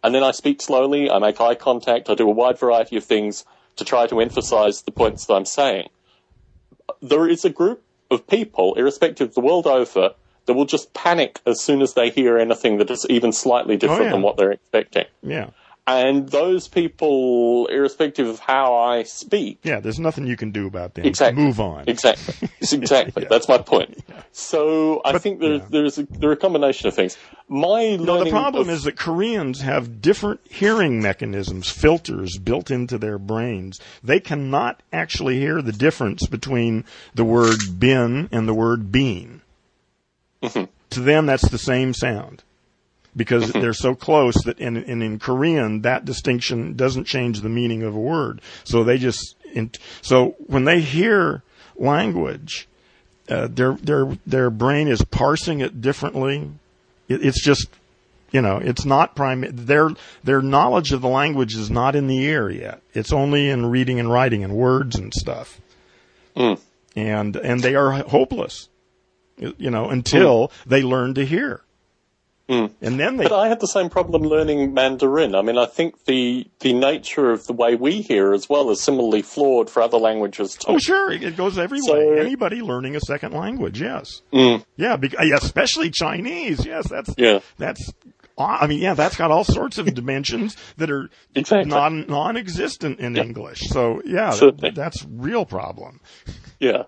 And 0.03 0.15
then 0.15 0.23
I 0.23 0.33
speak 0.33 0.61
slowly, 0.61 1.11
I 1.11 1.19
make 1.19 1.41
eye 1.41 1.55
contact, 1.55 2.11
I 2.11 2.15
do 2.15 2.29
a 2.29 2.33
wide 2.33 2.59
variety 2.59 2.97
of 2.97 3.05
things 3.05 3.45
to 3.77 3.85
try 3.85 4.07
to 4.07 4.21
emphasize 4.21 4.83
the 4.83 4.93
points 4.93 5.27
that 5.27 5.35
I'm 5.35 5.45
saying. 5.45 5.89
There 7.01 7.29
is 7.29 7.45
a 7.45 7.51
group 7.51 7.83
of 8.11 8.27
people, 8.27 8.75
irrespective 8.75 9.29
of 9.29 9.35
the 9.35 9.41
world 9.41 9.67
over, 9.67 10.15
that 10.47 10.55
will 10.55 10.66
just 10.66 10.92
panic 10.95 11.40
as 11.47 11.61
soon 11.61 11.82
as 11.82 11.95
they 11.95 12.11
hear 12.11 12.38
anything 12.38 12.78
that 12.78 12.90
is 12.90 13.07
even 13.09 13.32
slightly 13.32 13.76
different 13.76 14.03
Oh, 14.03 14.05
yeah. 14.05 14.11
than 14.12 14.22
what 14.22 14.36
they're 14.36 14.53
expecting. 14.53 15.05
Yeah. 15.22 15.51
And 15.86 16.26
those 16.30 16.66
people, 16.66 17.66
irrespective 17.66 18.26
of 18.26 18.38
how 18.38 18.74
I 18.74 19.03
speak, 19.03 19.59
Yeah, 19.64 19.80
there's 19.80 19.99
nothing 20.01 20.26
you 20.26 20.36
can 20.36 20.51
do 20.51 20.66
about 20.66 20.95
them. 20.95 21.05
Exactly. 21.05 21.42
Move 21.45 21.61
on. 21.61 21.84
Exactly. 21.86 22.49
Exactly. 22.72 23.26
That's 23.28 23.47
my 23.47 23.59
point. 23.59 23.99
So 24.32 25.03
I 25.05 25.18
think 25.18 25.40
there, 25.40 25.57
yeah. 25.57 25.66
there's 25.68 25.99
a, 25.99 26.05
there 26.05 26.30
are 26.30 26.32
a 26.32 26.36
combination 26.38 26.88
of 26.88 26.95
things. 26.95 27.18
My 27.49 27.97
No, 27.97 28.24
the 28.24 28.30
problem 28.30 28.70
of- 28.70 28.74
is 28.74 28.84
that 28.84 28.97
Koreans 28.97 29.61
have 29.61 30.01
different 30.01 30.40
hearing 30.49 31.03
mechanisms, 31.03 31.68
filters 31.68 32.38
built 32.38 32.70
into 32.70 32.97
their 32.97 33.18
brains. 33.18 33.78
They 34.03 34.20
cannot 34.20 34.82
actually 34.90 35.38
hear 35.38 35.61
the 35.61 35.72
difference 35.72 36.26
between 36.26 36.86
the 37.14 37.24
word 37.24 37.59
bin 37.78 38.30
and 38.32 38.49
the 38.49 38.55
word 38.55 38.90
bean. 38.90 39.42
Mm-hmm. 40.45 40.64
To 40.90 41.01
them, 41.01 41.26
that's 41.26 41.49
the 41.49 41.59
same 41.59 41.95
sound. 41.95 42.42
Because 43.16 43.45
Mm-hmm. 43.45 43.61
they're 43.61 43.72
so 43.72 43.95
close 43.95 44.34
that 44.45 44.59
in, 44.59 44.76
in, 44.76 45.01
in 45.01 45.18
Korean, 45.18 45.82
that 45.82 46.05
distinction 46.05 46.74
doesn't 46.74 47.05
change 47.05 47.40
the 47.40 47.49
meaning 47.49 47.82
of 47.84 47.95
a 47.95 48.01
word. 48.01 48.40
So 48.64 48.82
they 48.82 48.99
just, 48.99 49.36
in, 49.53 49.70
so 50.03 50.34
when 50.47 50.64
they 50.64 50.80
hear 50.80 51.42
language, 51.76 52.66
uh, 53.28 53.47
their, 53.49 53.74
their, 53.74 54.18
their 54.26 54.51
brain 54.51 54.88
is 54.88 55.03
parsing 55.03 55.61
it 55.61 55.80
differently. 55.80 56.51
It, 57.09 57.24
it's 57.24 57.40
just, 57.42 57.68
you 58.32 58.40
know, 58.42 58.57
it's 58.57 58.84
not 58.84 59.14
prime. 59.14 59.45
Their 59.49 59.90
their 60.24 60.42
knowledge 60.42 60.90
of 60.90 61.01
the 61.01 61.09
language 61.09 61.55
is 61.55 61.70
not 61.70 61.95
in 61.95 62.09
the 62.09 62.26
air 62.26 62.51
yet. 62.51 62.82
It's 62.92 63.12
only 63.12 63.49
in 63.49 63.66
reading 63.66 64.01
and 64.01 64.11
writing 64.11 64.42
and 64.42 64.55
words 64.57 64.97
and 64.97 65.14
stuff. 65.14 65.61
Mm. 66.34 66.59
And 66.97 67.36
and 67.36 67.61
they 67.61 67.76
are 67.76 67.92
hopeless, 67.92 68.68
you 69.39 69.70
know, 69.70 69.89
until 69.91 70.51
they 70.66 70.82
learn 70.82 71.14
to 71.14 71.24
hear. 71.24 71.61
Mm. 72.49 72.72
And 72.82 73.01
then 73.01 73.16
they 73.16 73.24
But 73.24 73.32
I 73.32 73.49
had 73.49 73.61
the 73.61 73.66
same 73.66 73.89
problem 73.89 74.20
learning 74.22 74.74
Mandarin. 74.74 75.35
I 75.35 75.41
mean, 75.41 75.57
I 75.57 75.64
think 75.64 76.05
the 76.05 76.47
the 76.61 76.74
nature 76.74 77.30
of 77.30 77.47
the 77.47 77.55
way 77.55 77.74
we 77.74 78.03
hear 78.03 78.35
as 78.35 78.51
well 78.51 78.70
is 78.70 78.82
similarly 78.82 79.22
flawed 79.22 79.70
for 79.70 79.80
other 79.80 79.97
languages 79.97 80.55
too. 80.55 80.72
oh 80.74 80.78
sure, 80.78 81.11
it 81.11 81.37
goes 81.39 81.57
every 81.57 81.80
So- 81.80 81.95
way. 81.95 82.20
Anybody 82.20 82.61
learning 82.61 82.97
a 82.97 83.01
second 83.01 83.32
language, 83.32 83.80
yes, 83.80 84.20
Mm. 84.30 84.62
yeah, 84.76 84.97
bec- 84.97 85.14
especially 85.18 85.91
Chinese, 85.91 86.66
yes, 86.66 86.87
that's 86.91 87.14
Yeah. 87.16 87.39
that's. 87.57 87.91
I 88.37 88.66
mean, 88.66 88.80
yeah, 88.82 88.95
that's 88.95 89.16
got 89.16 89.30
all 89.30 89.45
sorts 89.45 89.78
of 89.78 89.95
dimensions 89.95 90.57
that 90.76 90.91
are 90.91 91.09
Exactly. 91.35 91.70
non 91.70 92.05
non-existent 92.09 92.99
in 93.01 93.16
English. 93.16 93.61
So 93.70 94.03
yeah, 94.05 94.35
that, 94.59 94.72
that's 94.74 95.07
real 95.09 95.47
problem. 95.47 96.01
Yeah. 96.61 96.82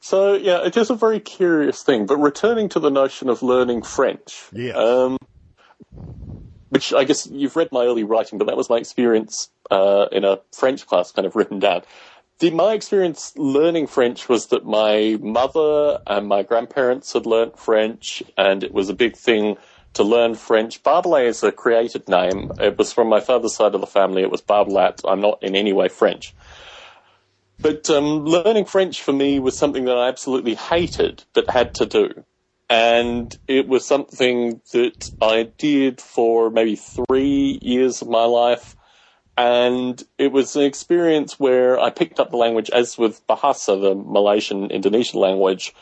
So 0.00 0.34
yeah, 0.34 0.62
it 0.62 0.68
is 0.68 0.74
just 0.74 0.90
a 0.90 0.94
very 0.94 1.20
curious 1.20 1.82
thing. 1.82 2.06
But 2.06 2.16
returning 2.16 2.68
to 2.70 2.80
the 2.80 2.90
notion 2.90 3.28
of 3.28 3.42
learning 3.42 3.82
French, 3.82 4.44
Yes. 4.52 4.76
um, 4.76 5.16
which 6.70 6.92
I 6.94 7.04
guess 7.04 7.26
you've 7.26 7.56
read 7.56 7.70
my 7.72 7.84
early 7.84 8.04
writing, 8.04 8.38
but 8.38 8.46
that 8.46 8.56
was 8.56 8.70
my 8.70 8.78
experience 8.78 9.50
uh, 9.70 10.06
in 10.10 10.24
a 10.24 10.40
French 10.52 10.86
class, 10.86 11.12
kind 11.12 11.26
of 11.26 11.36
written 11.36 11.58
down. 11.58 11.82
The, 12.38 12.50
my 12.50 12.72
experience 12.72 13.34
learning 13.36 13.88
French 13.88 14.28
was 14.28 14.46
that 14.46 14.64
my 14.64 15.18
mother 15.20 15.98
and 16.06 16.26
my 16.26 16.42
grandparents 16.42 17.12
had 17.12 17.26
learnt 17.26 17.58
French, 17.58 18.22
and 18.38 18.64
it 18.64 18.72
was 18.72 18.88
a 18.88 18.94
big 18.94 19.14
thing 19.16 19.56
to 19.92 20.02
learn 20.04 20.34
French. 20.34 20.82
Barbalet 20.82 21.26
is 21.26 21.42
a 21.42 21.52
created 21.52 22.08
name. 22.08 22.50
It 22.58 22.78
was 22.78 22.92
from 22.92 23.08
my 23.08 23.20
father's 23.20 23.54
side 23.54 23.74
of 23.74 23.80
the 23.82 23.86
family. 23.86 24.22
It 24.22 24.30
was 24.30 24.40
Barbelat. 24.40 25.00
I'm 25.04 25.20
not 25.20 25.42
in 25.42 25.54
any 25.54 25.72
way 25.74 25.88
French. 25.88 26.34
But 27.62 27.90
um, 27.90 28.24
learning 28.24 28.64
French 28.64 29.02
for 29.02 29.12
me 29.12 29.38
was 29.38 29.58
something 29.58 29.84
that 29.84 29.96
I 29.96 30.08
absolutely 30.08 30.54
hated, 30.54 31.24
but 31.34 31.50
had 31.50 31.74
to 31.74 31.86
do. 31.86 32.24
And 32.68 33.36
it 33.48 33.66
was 33.66 33.84
something 33.84 34.60
that 34.72 35.10
I 35.20 35.50
did 35.58 36.00
for 36.00 36.50
maybe 36.50 36.76
three 36.76 37.58
years 37.60 38.00
of 38.00 38.08
my 38.08 38.24
life. 38.24 38.76
And 39.36 40.02
it 40.18 40.32
was 40.32 40.54
an 40.56 40.62
experience 40.62 41.40
where 41.40 41.78
I 41.80 41.90
picked 41.90 42.20
up 42.20 42.30
the 42.30 42.36
language, 42.36 42.70
as 42.70 42.96
with 42.96 43.26
Bahasa, 43.26 43.80
the 43.80 43.94
Malaysian 43.94 44.70
Indonesian 44.70 45.20
language. 45.20 45.74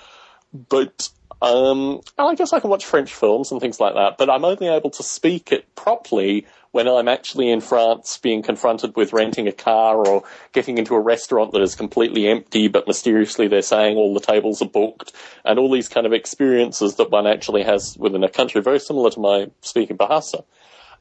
But 0.52 1.10
um, 1.42 2.00
I 2.18 2.34
guess 2.34 2.52
I 2.52 2.60
can 2.60 2.70
watch 2.70 2.86
French 2.86 3.12
films 3.12 3.52
and 3.52 3.60
things 3.60 3.78
like 3.78 3.94
that, 3.94 4.18
but 4.18 4.30
I'm 4.30 4.44
only 4.44 4.68
able 4.68 4.90
to 4.90 5.02
speak 5.02 5.52
it 5.52 5.74
properly 5.76 6.46
when 6.70 6.88
I'm 6.88 7.08
actually 7.08 7.50
in 7.50 7.60
France 7.60 8.18
being 8.18 8.42
confronted 8.42 8.96
with 8.96 9.12
renting 9.12 9.48
a 9.48 9.52
car 9.52 9.96
or 10.06 10.24
getting 10.52 10.78
into 10.78 10.94
a 10.94 11.00
restaurant 11.00 11.52
that 11.52 11.62
is 11.62 11.74
completely 11.74 12.28
empty, 12.28 12.68
but 12.68 12.86
mysteriously 12.86 13.48
they're 13.48 13.62
saying 13.62 13.96
all 13.96 14.14
the 14.14 14.20
tables 14.20 14.62
are 14.62 14.68
booked, 14.68 15.12
and 15.44 15.58
all 15.58 15.70
these 15.70 15.88
kind 15.88 16.06
of 16.06 16.12
experiences 16.12 16.96
that 16.96 17.10
one 17.10 17.26
actually 17.26 17.62
has 17.62 17.96
within 17.98 18.24
a 18.24 18.28
country, 18.28 18.60
very 18.60 18.80
similar 18.80 19.10
to 19.10 19.20
my 19.20 19.46
speaking 19.62 19.96
Bahasa. 19.96 20.44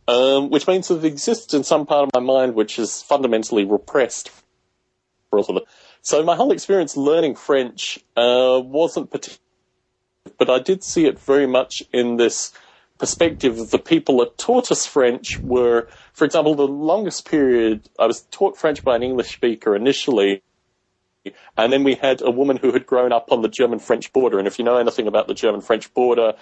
Um, 0.10 0.50
which 0.50 0.68
means 0.68 0.88
that 0.88 1.00
it 1.00 1.06
exists 1.06 1.54
in 1.54 1.66
some 1.66 1.86
part 1.86 2.04
of 2.04 2.12
my 2.14 2.22
mind 2.22 2.56
which 2.56 2.80
is 2.80 3.02
fundamentally 3.02 3.66
repressed. 3.66 4.32
So 6.02 6.24
my 6.24 6.38
whole 6.38 6.54
experience 6.54 6.96
learning 6.96 7.36
French 7.36 8.00
uh, 8.16 8.62
wasn't 8.64 9.12
particularly 9.12 9.42
but 10.38 10.50
I 10.50 10.60
did 10.60 10.84
see 10.84 11.06
it 11.06 11.20
very 11.20 11.48
much 11.48 11.84
in 11.94 12.18
this 12.18 12.52
perspective 12.98 13.60
of 13.60 13.72
the 13.72 13.80
people 13.80 14.18
that 14.20 14.38
taught 14.38 14.72
us 14.72 14.86
French 14.86 15.42
were, 15.44 15.88
for 16.14 16.26
example, 16.26 16.56
the 16.56 16.68
longest 16.68 17.30
period 17.30 17.90
I 18.00 18.08
was 18.08 18.22
taught 18.32 18.58
French 18.58 18.84
by 18.84 18.96
an 18.96 19.04
English 19.04 19.34
speaker 19.34 19.76
initially, 19.76 20.44
and 21.58 21.74
then 21.74 21.84
we 21.84 21.96
had 21.96 22.22
a 22.22 22.32
woman 22.32 22.58
who 22.58 22.72
had 22.72 22.86
grown 22.86 23.12
up 23.12 23.32
on 23.32 23.42
the 23.42 23.50
German-French 23.50 24.14
border. 24.14 24.40
And 24.40 24.48
if 24.48 24.58
you 24.58 24.66
know 24.66 24.78
anything 24.78 25.08
about 25.08 25.28
the 25.28 25.34
German-French 25.34 25.94
border, 25.94 26.34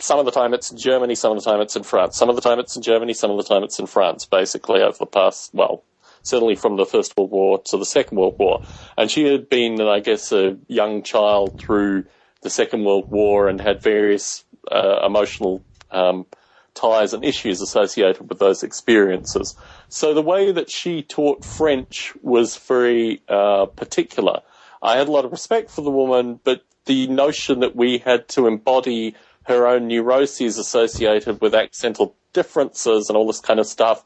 some 0.00 0.18
of 0.18 0.24
the 0.24 0.32
time 0.32 0.52
it's 0.52 0.70
in 0.70 0.78
Germany, 0.78 1.14
some 1.14 1.36
of 1.36 1.42
the 1.42 1.48
time 1.48 1.60
it's 1.60 1.76
in 1.76 1.84
France. 1.84 2.16
Some 2.16 2.28
of 2.28 2.34
the 2.34 2.42
time 2.42 2.58
it's 2.58 2.74
in 2.74 2.82
Germany, 2.82 3.14
some 3.14 3.30
of 3.30 3.36
the 3.36 3.44
time 3.44 3.62
it's 3.62 3.78
in 3.78 3.86
France, 3.86 4.26
basically 4.26 4.82
over 4.82 4.98
the 4.98 5.06
past, 5.06 5.54
well, 5.54 5.84
certainly 6.22 6.56
from 6.56 6.76
the 6.76 6.86
First 6.86 7.16
World 7.16 7.30
War 7.30 7.62
to 7.66 7.76
the 7.76 7.86
Second 7.86 8.18
World 8.18 8.36
War. 8.38 8.62
And 8.96 9.10
she 9.10 9.24
had 9.24 9.48
been, 9.48 9.80
I 9.80 10.00
guess, 10.00 10.32
a 10.32 10.58
young 10.66 11.02
child 11.02 11.58
through 11.58 12.04
the 12.42 12.50
Second 12.50 12.84
World 12.84 13.10
War 13.10 13.48
and 13.48 13.60
had 13.60 13.80
various 13.82 14.44
uh, 14.70 15.06
emotional 15.06 15.64
um, 15.92 16.26
ties 16.74 17.12
and 17.12 17.24
issues 17.24 17.60
associated 17.60 18.28
with 18.28 18.38
those 18.38 18.62
experiences. 18.62 19.54
So 19.88 20.14
the 20.14 20.22
way 20.22 20.52
that 20.52 20.70
she 20.70 21.02
taught 21.02 21.44
French 21.44 22.12
was 22.22 22.56
very 22.56 23.22
uh, 23.28 23.66
particular. 23.66 24.40
I 24.82 24.96
had 24.96 25.08
a 25.08 25.12
lot 25.12 25.24
of 25.24 25.32
respect 25.32 25.70
for 25.70 25.82
the 25.82 25.90
woman, 25.90 26.40
but 26.42 26.64
the 26.86 27.06
notion 27.06 27.60
that 27.60 27.76
we 27.76 27.98
had 27.98 28.28
to 28.30 28.46
embody 28.46 29.14
her 29.44 29.66
own 29.66 29.86
neuroses 29.86 30.58
associated 30.58 31.40
with 31.40 31.54
accental 31.54 32.16
differences 32.32 33.08
and 33.08 33.16
all 33.16 33.26
this 33.26 33.40
kind 33.40 33.60
of 33.60 33.66
stuff 33.66 34.04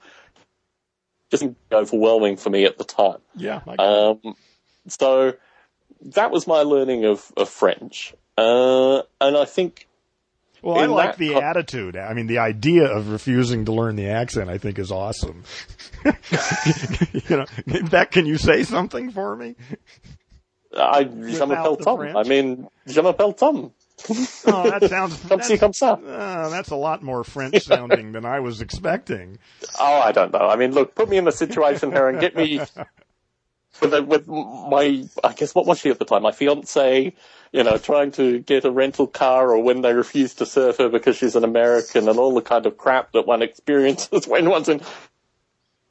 just 1.30 1.44
overwhelming 1.72 2.36
for 2.36 2.50
me 2.50 2.64
at 2.64 2.78
the 2.78 2.84
time. 2.84 3.18
Yeah, 3.34 3.60
Um, 3.78 4.36
so 4.88 5.34
that 6.00 6.30
was 6.30 6.46
my 6.46 6.60
learning 6.60 7.04
of, 7.04 7.32
of 7.36 7.48
French. 7.48 8.14
Uh, 8.36 9.02
and 9.20 9.36
I 9.36 9.44
think, 9.44 9.85
Well, 10.66 10.78
I 10.80 10.86
like 10.86 11.16
the 11.16 11.34
co- 11.34 11.40
attitude. 11.40 11.96
I 11.96 12.12
mean, 12.12 12.26
the 12.26 12.38
idea 12.38 12.90
of 12.90 13.10
refusing 13.10 13.66
to 13.66 13.72
learn 13.72 13.94
the 13.94 14.08
accent, 14.08 14.50
I 14.50 14.58
think, 14.58 14.80
is 14.80 14.90
awesome. 14.90 15.44
you 16.04 17.36
know, 17.36 17.44
in 17.68 17.86
fact, 17.86 18.10
can 18.12 18.26
you 18.26 18.36
say 18.36 18.64
something 18.64 19.12
for 19.12 19.36
me? 19.36 19.54
I, 20.76 21.04
je 21.04 21.08
Without 21.10 21.48
m'appelle 21.48 21.76
Tom. 21.76 21.98
French? 21.98 22.16
I 22.16 22.28
mean, 22.28 22.66
je 22.84 23.00
m'appelle 23.00 23.32
Tom. 23.34 23.70
Oh, 24.46 24.68
that 24.70 24.90
sounds. 24.90 25.16
Comme 25.28 25.40
ci, 25.40 25.56
that's, 25.56 25.60
comme 25.60 25.72
ça. 25.72 25.98
uh, 26.04 26.48
that's 26.50 26.70
a 26.70 26.76
lot 26.76 27.00
more 27.00 27.22
French 27.22 27.62
sounding 27.62 28.10
than 28.10 28.24
I 28.26 28.40
was 28.40 28.60
expecting. 28.60 29.38
Oh, 29.78 30.00
I 30.00 30.10
don't 30.10 30.32
know. 30.32 30.48
I 30.48 30.56
mean, 30.56 30.72
look, 30.72 30.96
put 30.96 31.08
me 31.08 31.16
in 31.16 31.28
a 31.28 31.32
situation 31.32 31.92
here 31.92 32.08
and 32.08 32.20
get 32.20 32.36
me 32.36 32.60
with, 33.80 34.04
with 34.06 34.26
my, 34.28 35.04
I 35.24 35.32
guess, 35.34 35.54
what 35.54 35.66
was 35.66 35.78
she 35.78 35.90
at 35.90 35.98
the 35.98 36.04
time? 36.04 36.22
My 36.22 36.32
fiance, 36.32 37.14
you 37.52 37.64
know, 37.64 37.78
trying 37.78 38.12
to 38.12 38.40
get 38.40 38.64
a 38.64 38.70
rental 38.70 39.06
car 39.06 39.50
or 39.50 39.62
when 39.62 39.82
they 39.82 39.92
refuse 39.92 40.34
to 40.34 40.46
serve 40.46 40.76
her 40.78 40.88
because 40.88 41.16
she's 41.16 41.36
an 41.36 41.44
American 41.44 42.08
and 42.08 42.18
all 42.18 42.34
the 42.34 42.42
kind 42.42 42.66
of 42.66 42.76
crap 42.76 43.12
that 43.12 43.26
one 43.26 43.42
experiences 43.42 44.26
when 44.28 44.48
one's 44.48 44.68
in 44.68 44.80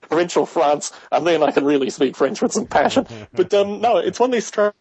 provincial 0.02 0.46
France, 0.46 0.92
and 1.12 1.26
then 1.26 1.44
I 1.44 1.52
can 1.52 1.66
really 1.66 1.90
speak 1.90 2.16
French 2.16 2.42
with 2.42 2.54
some 2.54 2.68
passion. 2.68 3.08
But 3.34 3.54
um, 3.54 3.82
no, 3.82 3.98
it's 3.98 4.20
one 4.20 4.30
of 4.30 4.34
these 4.34 4.46
strange. 4.48 4.74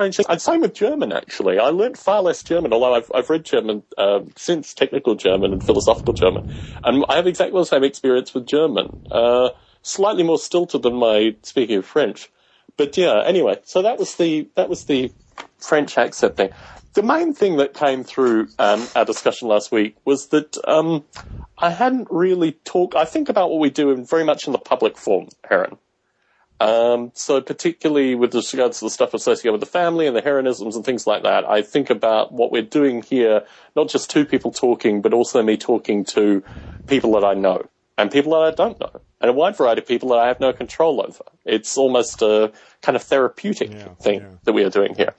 And 0.00 0.40
same 0.40 0.60
with 0.60 0.74
German, 0.74 1.12
actually. 1.12 1.58
I 1.58 1.70
learned 1.70 1.98
far 1.98 2.22
less 2.22 2.44
German, 2.44 2.72
although 2.72 2.94
I've, 2.94 3.10
I've 3.12 3.28
read 3.28 3.44
German 3.44 3.82
uh, 3.96 4.20
since 4.36 4.72
technical 4.72 5.16
German 5.16 5.52
and 5.52 5.62
philosophical 5.62 6.14
German. 6.14 6.44
And 6.84 7.04
I 7.08 7.16
have 7.16 7.26
exactly 7.26 7.60
the 7.60 7.66
same 7.66 7.82
experience 7.82 8.32
with 8.32 8.46
German. 8.46 9.02
Uh, 9.10 9.50
slightly 9.82 10.22
more 10.22 10.38
stilted 10.38 10.82
than 10.82 10.94
my 10.94 11.36
speaking 11.42 11.78
of 11.78 11.86
French. 11.86 12.30
but 12.76 12.96
yeah, 12.96 13.22
anyway, 13.24 13.58
so 13.64 13.82
that 13.82 13.98
was 13.98 14.16
the 14.16 14.48
that 14.54 14.68
was 14.68 14.84
the 14.84 15.12
French 15.58 15.98
accent 15.98 16.36
thing. 16.36 16.50
The 16.94 17.02
main 17.02 17.34
thing 17.34 17.56
that 17.58 17.74
came 17.74 18.04
through 18.04 18.48
um, 18.58 18.86
our 18.96 19.04
discussion 19.04 19.48
last 19.48 19.70
week 19.70 19.96
was 20.04 20.28
that 20.28 20.56
um, 20.66 21.04
I 21.58 21.70
hadn't 21.70 22.08
really 22.10 22.52
talked. 22.52 22.94
I 22.94 23.04
think 23.04 23.28
about 23.28 23.50
what 23.50 23.60
we 23.60 23.70
do 23.70 23.90
in 23.90 24.04
very 24.04 24.24
much 24.24 24.46
in 24.46 24.52
the 24.52 24.58
public 24.58 24.96
form, 24.96 25.28
Heron. 25.48 25.78
Um, 26.60 27.12
so 27.14 27.40
particularly 27.40 28.16
with 28.16 28.34
regards 28.34 28.80
to 28.80 28.86
the 28.86 28.90
stuff 28.90 29.14
associated 29.14 29.52
with 29.52 29.60
the 29.60 29.66
family 29.66 30.08
and 30.08 30.16
the 30.16 30.22
heronisms 30.22 30.74
and 30.74 30.84
things 30.84 31.06
like 31.06 31.22
that, 31.22 31.48
I 31.48 31.62
think 31.62 31.88
about 31.88 32.32
what 32.32 32.50
we're 32.50 32.62
doing 32.62 33.02
here, 33.02 33.44
not 33.76 33.88
just 33.88 34.10
two 34.10 34.24
people 34.24 34.50
talking, 34.50 35.00
but 35.00 35.14
also 35.14 35.40
me 35.42 35.56
talking 35.56 36.04
to 36.06 36.42
people 36.88 37.12
that 37.12 37.24
I 37.24 37.34
know 37.34 37.68
and 37.96 38.10
people 38.10 38.32
that 38.32 38.40
I 38.40 38.50
don't 38.50 38.80
know 38.80 39.00
and 39.20 39.30
a 39.30 39.32
wide 39.32 39.56
variety 39.56 39.80
of 39.82 39.88
people 39.88 40.10
that 40.10 40.18
I 40.18 40.28
have 40.28 40.40
no 40.40 40.52
control 40.52 41.00
over. 41.00 41.24
It's 41.44 41.76
almost 41.76 42.22
a 42.22 42.52
kind 42.82 42.96
of 42.96 43.02
therapeutic 43.02 43.72
Yeah, 43.72 43.88
thing 44.00 44.20
yeah. 44.20 44.28
that 44.44 44.52
we 44.52 44.62
are 44.64 44.70
doing 44.70 44.94
here. 44.94 45.14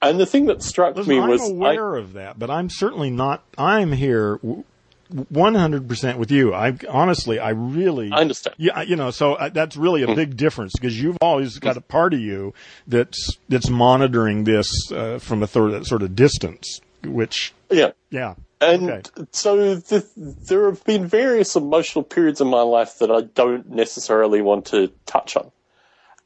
And 0.00 0.18
the 0.18 0.26
thing 0.26 0.46
that 0.46 0.62
struck 0.62 0.96
Listen, 0.96 1.10
me 1.14 1.20
I'm 1.20 1.28
was 1.30 1.42
I- 1.42 1.46
aware 1.50 1.94
of 1.96 2.14
that, 2.14 2.38
but 2.38 2.50
I'm 2.50 2.68
certainly 2.70 3.10
not. 3.10 3.42
I'm 3.56 3.92
here. 3.92 4.36
w- 4.38 4.64
100% 5.32 6.16
with 6.16 6.30
you. 6.30 6.54
I 6.54 6.76
honestly, 6.88 7.38
I 7.38 7.50
really, 7.50 8.10
I 8.12 8.20
understand. 8.20 8.56
Yeah, 8.58 8.80
you 8.82 8.96
know, 8.96 9.10
so 9.10 9.34
uh, 9.34 9.50
that's 9.50 9.76
really 9.76 10.02
a 10.02 10.14
big 10.14 10.36
difference 10.38 10.72
because 10.74 11.00
you've 11.00 11.18
always 11.20 11.58
got 11.58 11.76
a 11.76 11.80
part 11.82 12.14
of 12.14 12.20
you 12.20 12.54
that's 12.86 13.36
that's 13.48 13.68
monitoring 13.68 14.44
this 14.44 14.68
uh, 14.90 15.18
from 15.18 15.42
a 15.42 15.46
third, 15.46 15.86
sort 15.86 16.02
of 16.02 16.16
distance. 16.16 16.80
Which, 17.04 17.52
yeah. 17.70 17.90
yeah, 18.10 18.34
And 18.62 18.90
Okay. 18.90 19.02
so 19.32 19.76
the, 19.76 20.06
there 20.48 20.66
have 20.66 20.84
been 20.84 21.06
various 21.06 21.56
emotional 21.56 22.04
periods 22.04 22.40
in 22.42 22.48
my 22.48 22.62
life 22.62 22.98
that 23.00 23.10
I 23.12 23.22
don't 23.22 23.70
necessarily 23.70 24.42
want 24.42 24.66
to 24.68 24.92
touch 25.06 25.36
on. 25.36 25.52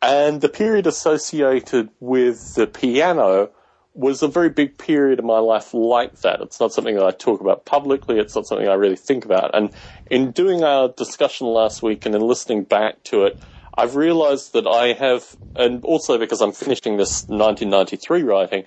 And 0.03 0.41
the 0.41 0.49
period 0.51 0.87
associated 0.87 1.91
with 2.01 2.55
the 2.55 2.67
piano 2.67 3.51
was 3.95 4.23
a 4.23 4.29
very 4.29 4.51
big 4.51 4.79
period 4.79 5.21
in 5.21 5.27
my 5.27 5.39
life 5.41 5.75
like 5.75 6.21
that. 6.23 6.41
It's 6.43 6.61
not 6.61 6.73
something 6.73 6.97
that 6.97 7.05
I 7.07 7.13
talk 7.13 7.41
about 7.41 7.67
publicly. 7.67 8.19
It's 8.19 8.37
not 8.37 8.47
something 8.47 8.69
I 8.69 8.75
really 8.75 8.97
think 8.97 9.25
about. 9.27 9.55
And 9.55 9.73
in 10.11 10.33
doing 10.33 10.65
our 10.65 10.89
discussion 10.89 11.49
last 11.49 11.83
week 11.83 12.07
and 12.07 12.15
in 12.15 12.23
listening 12.23 12.65
back 12.65 13.03
to 13.05 13.27
it, 13.27 13.41
I've 13.77 13.97
realized 13.97 14.55
that 14.55 14.67
I 14.67 14.95
have, 14.95 15.37
and 15.57 15.85
also 15.85 16.19
because 16.19 16.43
I'm 16.43 16.53
finishing 16.53 16.99
this 16.99 17.25
1993 17.29 18.23
writing, 18.25 18.65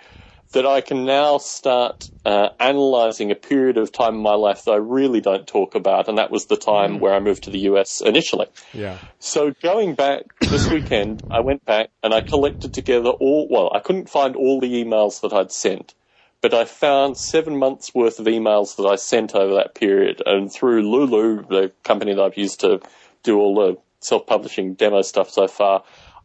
that 0.52 0.66
I 0.66 0.82
can 0.82 1.06
now 1.06 1.38
start 1.38 2.10
uh, 2.26 2.50
analyzing 2.60 3.32
a 3.32 3.36
period 3.36 3.78
of 3.78 3.92
time 3.92 4.16
in 4.16 4.22
my 4.22 4.34
life 4.34 4.66
that 4.66 4.72
I 4.72 4.78
really 4.78 5.22
don't 5.22 5.48
talk 5.48 5.76
about, 5.76 6.08
and 6.08 6.18
that 6.18 6.32
was 6.32 6.48
the 6.48 6.58
time 6.58 7.00
where 7.00 7.14
I 7.14 7.20
moved 7.20 7.44
to 7.44 7.52
the 7.52 7.60
US 7.60 8.02
initially. 8.02 8.48
yeah, 8.74 8.98
So 9.20 9.54
going 9.62 9.94
back 9.94 10.24
this 10.40 10.70
weekend, 10.70 11.24
I 11.30 11.42
went 11.42 11.66
back 11.66 11.90
and 12.02 12.14
I 12.14 12.22
collected 12.22 12.74
together 12.74 13.10
all, 13.10 13.48
well, 13.50 13.72
I 13.74 13.80
couldn't 13.80 14.10
find 14.10 14.36
all 14.36 14.60
the 14.60 14.84
emails 14.84 15.22
that 15.22 15.34
I'd 15.34 15.52
sent, 15.52 15.94
but 16.42 16.54
I 16.54 16.66
found 16.66 17.18
seven 17.18 17.58
months 17.58 17.94
worth 17.94 18.20
of 18.20 18.26
emails 18.26 18.76
that 18.78 18.88
I 18.88 18.96
sent 18.96 19.36
over 19.36 19.54
that 19.56 19.76
period. 19.76 20.24
And 20.26 20.52
through 20.52 20.90
Lulu, 20.90 21.46
the 21.48 21.72
company 21.84 22.16
that 22.16 22.24
I've 22.24 22.38
used 22.38 22.62
to 22.62 22.80
do 23.22 23.40
all 23.40 23.56
the 23.56 23.78
self-publishing 24.00 24.76
demo 24.76 25.04
stuff 25.04 25.30
so 25.30 25.48
far, 25.48 25.84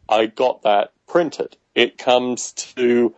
I 0.09 0.25
got 0.25 0.63
that 0.63 0.93
printed. 1.07 1.57
It 1.75 1.97
comes 1.97 2.53
to 2.53 3.13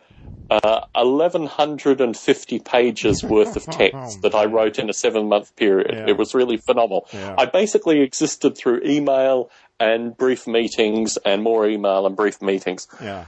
uh, 0.50 0.86
1150 0.94 2.58
pages 2.60 3.22
worth 3.22 3.56
of 3.56 3.64
text 3.70 4.22
that 4.22 4.34
I 4.34 4.46
wrote 4.46 4.78
in 4.78 4.88
a 4.88 4.92
seven 4.92 5.28
month 5.28 5.54
period. 5.56 5.92
Yeah. 5.92 6.08
It 6.08 6.16
was 6.16 6.34
really 6.34 6.56
phenomenal. 6.56 7.06
Yeah. 7.12 7.34
I 7.36 7.46
basically 7.46 8.00
existed 8.00 8.56
through 8.56 8.82
email 8.84 9.50
and 9.78 10.16
brief 10.16 10.46
meetings 10.46 11.18
and 11.18 11.42
more 11.42 11.66
email 11.66 12.06
and 12.06 12.16
brief 12.16 12.42
meetings. 12.42 12.88
yeah, 13.00 13.26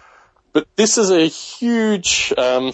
But 0.53 0.67
this 0.77 0.99
is 0.99 1.11
a 1.11 1.27
huge, 1.27 2.33
um, 2.37 2.73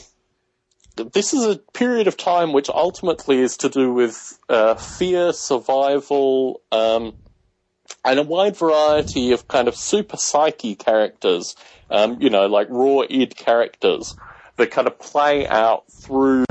this 1.12 1.34
is 1.34 1.44
a 1.44 1.58
period 1.74 2.06
of 2.06 2.16
time 2.16 2.52
which 2.52 2.70
ultimately 2.70 3.40
is 3.40 3.58
to 3.58 3.68
do 3.68 3.92
with 3.92 4.38
uh, 4.48 4.76
fear, 4.76 5.32
survival, 5.32 6.62
um, 6.72 7.14
and 8.04 8.18
a 8.18 8.22
wide 8.22 8.56
variety 8.56 9.32
of 9.32 9.46
kind 9.46 9.68
of 9.68 9.76
super 9.76 10.16
psyche 10.16 10.74
characters, 10.74 11.54
um, 11.90 12.16
you 12.20 12.30
know, 12.30 12.46
like 12.46 12.68
raw 12.70 13.02
id 13.10 13.34
characters 13.36 14.16
that 14.56 14.70
kind 14.70 14.86
of 14.86 14.98
play 14.98 15.46
out 15.46 15.90
through 15.90 16.44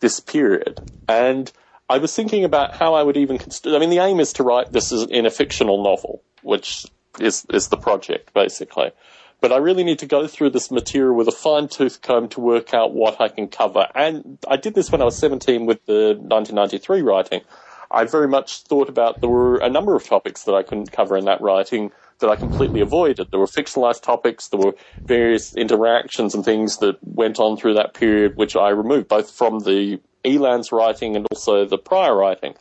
this 0.00 0.20
period. 0.20 0.80
And 1.08 1.50
I 1.88 1.98
was 1.98 2.14
thinking 2.14 2.44
about 2.44 2.74
how 2.74 2.94
I 2.94 3.02
would 3.02 3.16
even 3.16 3.38
consider, 3.38 3.76
I 3.76 3.78
mean, 3.78 3.90
the 3.90 3.98
aim 3.98 4.20
is 4.20 4.32
to 4.34 4.42
write 4.42 4.72
this 4.72 4.92
in 4.92 5.26
a 5.26 5.30
fictional 5.30 5.82
novel, 5.82 6.22
which 6.42 6.86
is, 7.18 7.44
is 7.50 7.68
the 7.68 7.76
project, 7.76 8.32
basically. 8.32 8.92
But 9.40 9.52
I 9.52 9.56
really 9.56 9.84
need 9.84 10.00
to 10.00 10.06
go 10.06 10.26
through 10.26 10.50
this 10.50 10.70
material 10.70 11.16
with 11.16 11.26
a 11.26 11.32
fine 11.32 11.68
tooth 11.68 12.02
comb 12.02 12.28
to 12.30 12.40
work 12.40 12.74
out 12.74 12.92
what 12.92 13.20
I 13.20 13.28
can 13.28 13.48
cover. 13.48 13.88
And 13.94 14.38
I 14.46 14.56
did 14.56 14.74
this 14.74 14.92
when 14.92 15.00
I 15.00 15.04
was 15.04 15.16
17 15.16 15.66
with 15.66 15.84
the 15.86 16.14
1993 16.18 17.02
writing. 17.02 17.40
I 17.90 18.04
very 18.04 18.28
much 18.28 18.62
thought 18.62 18.88
about 18.88 19.20
there 19.20 19.30
were 19.30 19.56
a 19.56 19.68
number 19.68 19.96
of 19.96 20.06
topics 20.06 20.44
that 20.44 20.54
I 20.54 20.62
couldn't 20.62 20.92
cover 20.92 21.16
in 21.16 21.24
that 21.24 21.40
writing 21.40 21.90
that 22.20 22.30
I 22.30 22.36
completely 22.36 22.80
avoided. 22.80 23.28
There 23.30 23.40
were 23.40 23.46
fictionalized 23.46 24.02
topics, 24.02 24.48
there 24.48 24.60
were 24.60 24.74
various 25.06 25.54
interactions 25.54 26.34
and 26.34 26.44
things 26.44 26.78
that 26.78 26.96
went 27.02 27.38
on 27.38 27.56
through 27.56 27.74
that 27.74 27.94
period 27.94 28.32
which 28.36 28.56
I 28.56 28.70
removed, 28.70 29.08
both 29.08 29.30
from 29.30 29.60
the 29.60 30.00
Elan's 30.24 30.72
writing 30.72 31.16
and 31.16 31.26
also 31.30 31.64
the 31.64 31.78
prior 31.78 32.14
writing. 32.14 32.54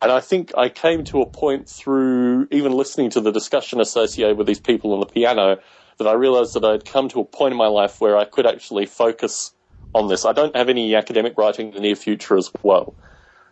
And 0.00 0.12
I 0.12 0.20
think 0.20 0.52
I 0.56 0.68
came 0.68 1.04
to 1.04 1.22
a 1.22 1.26
point 1.26 1.68
through 1.68 2.46
even 2.50 2.72
listening 2.72 3.10
to 3.10 3.20
the 3.20 3.32
discussion 3.32 3.80
associated 3.80 4.38
with 4.38 4.46
these 4.46 4.60
people 4.60 4.92
on 4.92 5.00
the 5.00 5.06
piano 5.06 5.58
that 5.98 6.06
I 6.06 6.12
realized 6.12 6.54
that 6.54 6.64
I'd 6.64 6.84
come 6.84 7.08
to 7.08 7.20
a 7.20 7.24
point 7.24 7.52
in 7.52 7.58
my 7.58 7.66
life 7.66 8.00
where 8.00 8.16
I 8.16 8.24
could 8.24 8.46
actually 8.46 8.86
focus 8.86 9.52
on 9.94 10.08
this. 10.08 10.24
I 10.24 10.32
don't 10.32 10.54
have 10.54 10.68
any 10.68 10.94
academic 10.94 11.36
writing 11.36 11.68
in 11.68 11.74
the 11.74 11.80
near 11.80 11.96
future 11.96 12.36
as 12.36 12.52
well. 12.62 12.94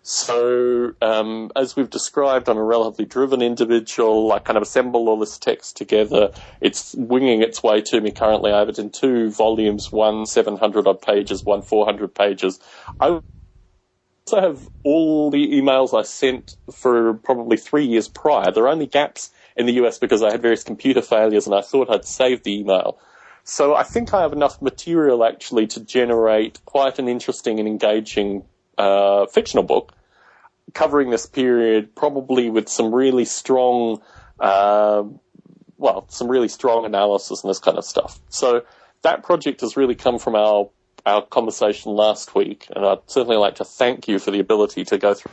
So, 0.09 0.93
um, 1.03 1.51
as 1.57 1.75
we've 1.75 1.91
described, 1.91 2.49
I'm 2.49 2.59
a 2.59 2.63
relatively 2.63 3.07
driven 3.07 3.43
individual. 3.43 4.31
I 4.31 4.39
kind 4.39 4.57
of 4.57 4.63
assemble 4.63 5.09
all 5.09 5.19
this 5.19 5.37
text 5.37 5.77
together. 5.77 6.31
It's 6.61 6.95
winging 6.95 7.43
its 7.43 7.61
way 7.61 7.81
to 7.81 8.01
me 8.01 8.13
currently. 8.13 8.53
I 8.53 8.61
have 8.61 8.69
it 8.69 8.79
in 8.79 8.91
two 8.91 9.33
volumes, 9.33 9.91
one 9.91 10.25
700 10.25 10.87
odd 10.87 11.03
pages, 11.03 11.45
one 11.45 11.61
400 11.61 12.15
pages. 12.15 12.61
I 13.01 13.21
also 14.29 14.41
have 14.41 14.69
all 14.85 15.33
the 15.33 15.45
emails 15.45 15.93
I 15.93 16.03
sent 16.03 16.55
for 16.73 17.15
probably 17.15 17.57
three 17.57 17.85
years 17.85 18.07
prior. 18.07 18.53
There 18.53 18.63
are 18.63 18.69
only 18.69 18.87
gaps 18.87 19.33
in 19.57 19.67
the 19.67 19.73
US 19.85 19.99
because 19.99 20.23
I 20.23 20.31
had 20.31 20.41
various 20.41 20.63
computer 20.63 21.03
failures 21.03 21.47
and 21.47 21.55
I 21.57 21.63
thought 21.63 21.91
I'd 21.91 22.05
saved 22.05 22.45
the 22.45 22.57
email. 22.57 22.97
So 23.43 23.75
I 23.75 23.83
think 23.83 24.15
I 24.15 24.21
have 24.21 24.33
enough 24.33 24.63
material 24.63 25.25
actually 25.25 25.67
to 25.67 25.81
generate 25.81 26.65
quite 26.65 27.01
an 27.01 27.09
interesting 27.09 27.59
and 27.59 27.67
engaging 27.67 28.45
uh, 28.79 29.27
fictional 29.27 29.65
book 29.65 29.93
covering 30.75 31.11
this 31.11 31.27
period, 31.27 31.95
probably 31.95 32.51
with 32.51 32.69
some 32.69 32.95
really 32.95 33.25
strong, 33.25 34.03
uh, 34.41 35.03
well, 35.79 36.05
some 36.09 36.29
really 36.29 36.49
strong 36.49 36.85
analysis 36.85 37.43
and 37.43 37.51
this 37.51 37.59
kind 37.59 37.79
of 37.79 37.85
stuff. 37.85 38.19
So 38.29 38.63
that 39.03 39.23
project 39.23 39.61
has 39.61 39.77
really 39.77 39.95
come 39.95 40.19
from 40.19 40.35
our 40.35 40.69
our 41.05 41.25
conversation 41.25 41.93
last 41.93 42.35
week, 42.35 42.67
and 42.75 42.85
I'd 42.85 42.99
certainly 43.07 43.37
like 43.37 43.55
to 43.57 43.65
thank 43.65 44.09
you 44.09 44.19
for 44.19 44.33
the 44.33 44.41
ability 44.41 44.85
to 44.87 44.99
go 44.99 45.15
through 45.15 45.31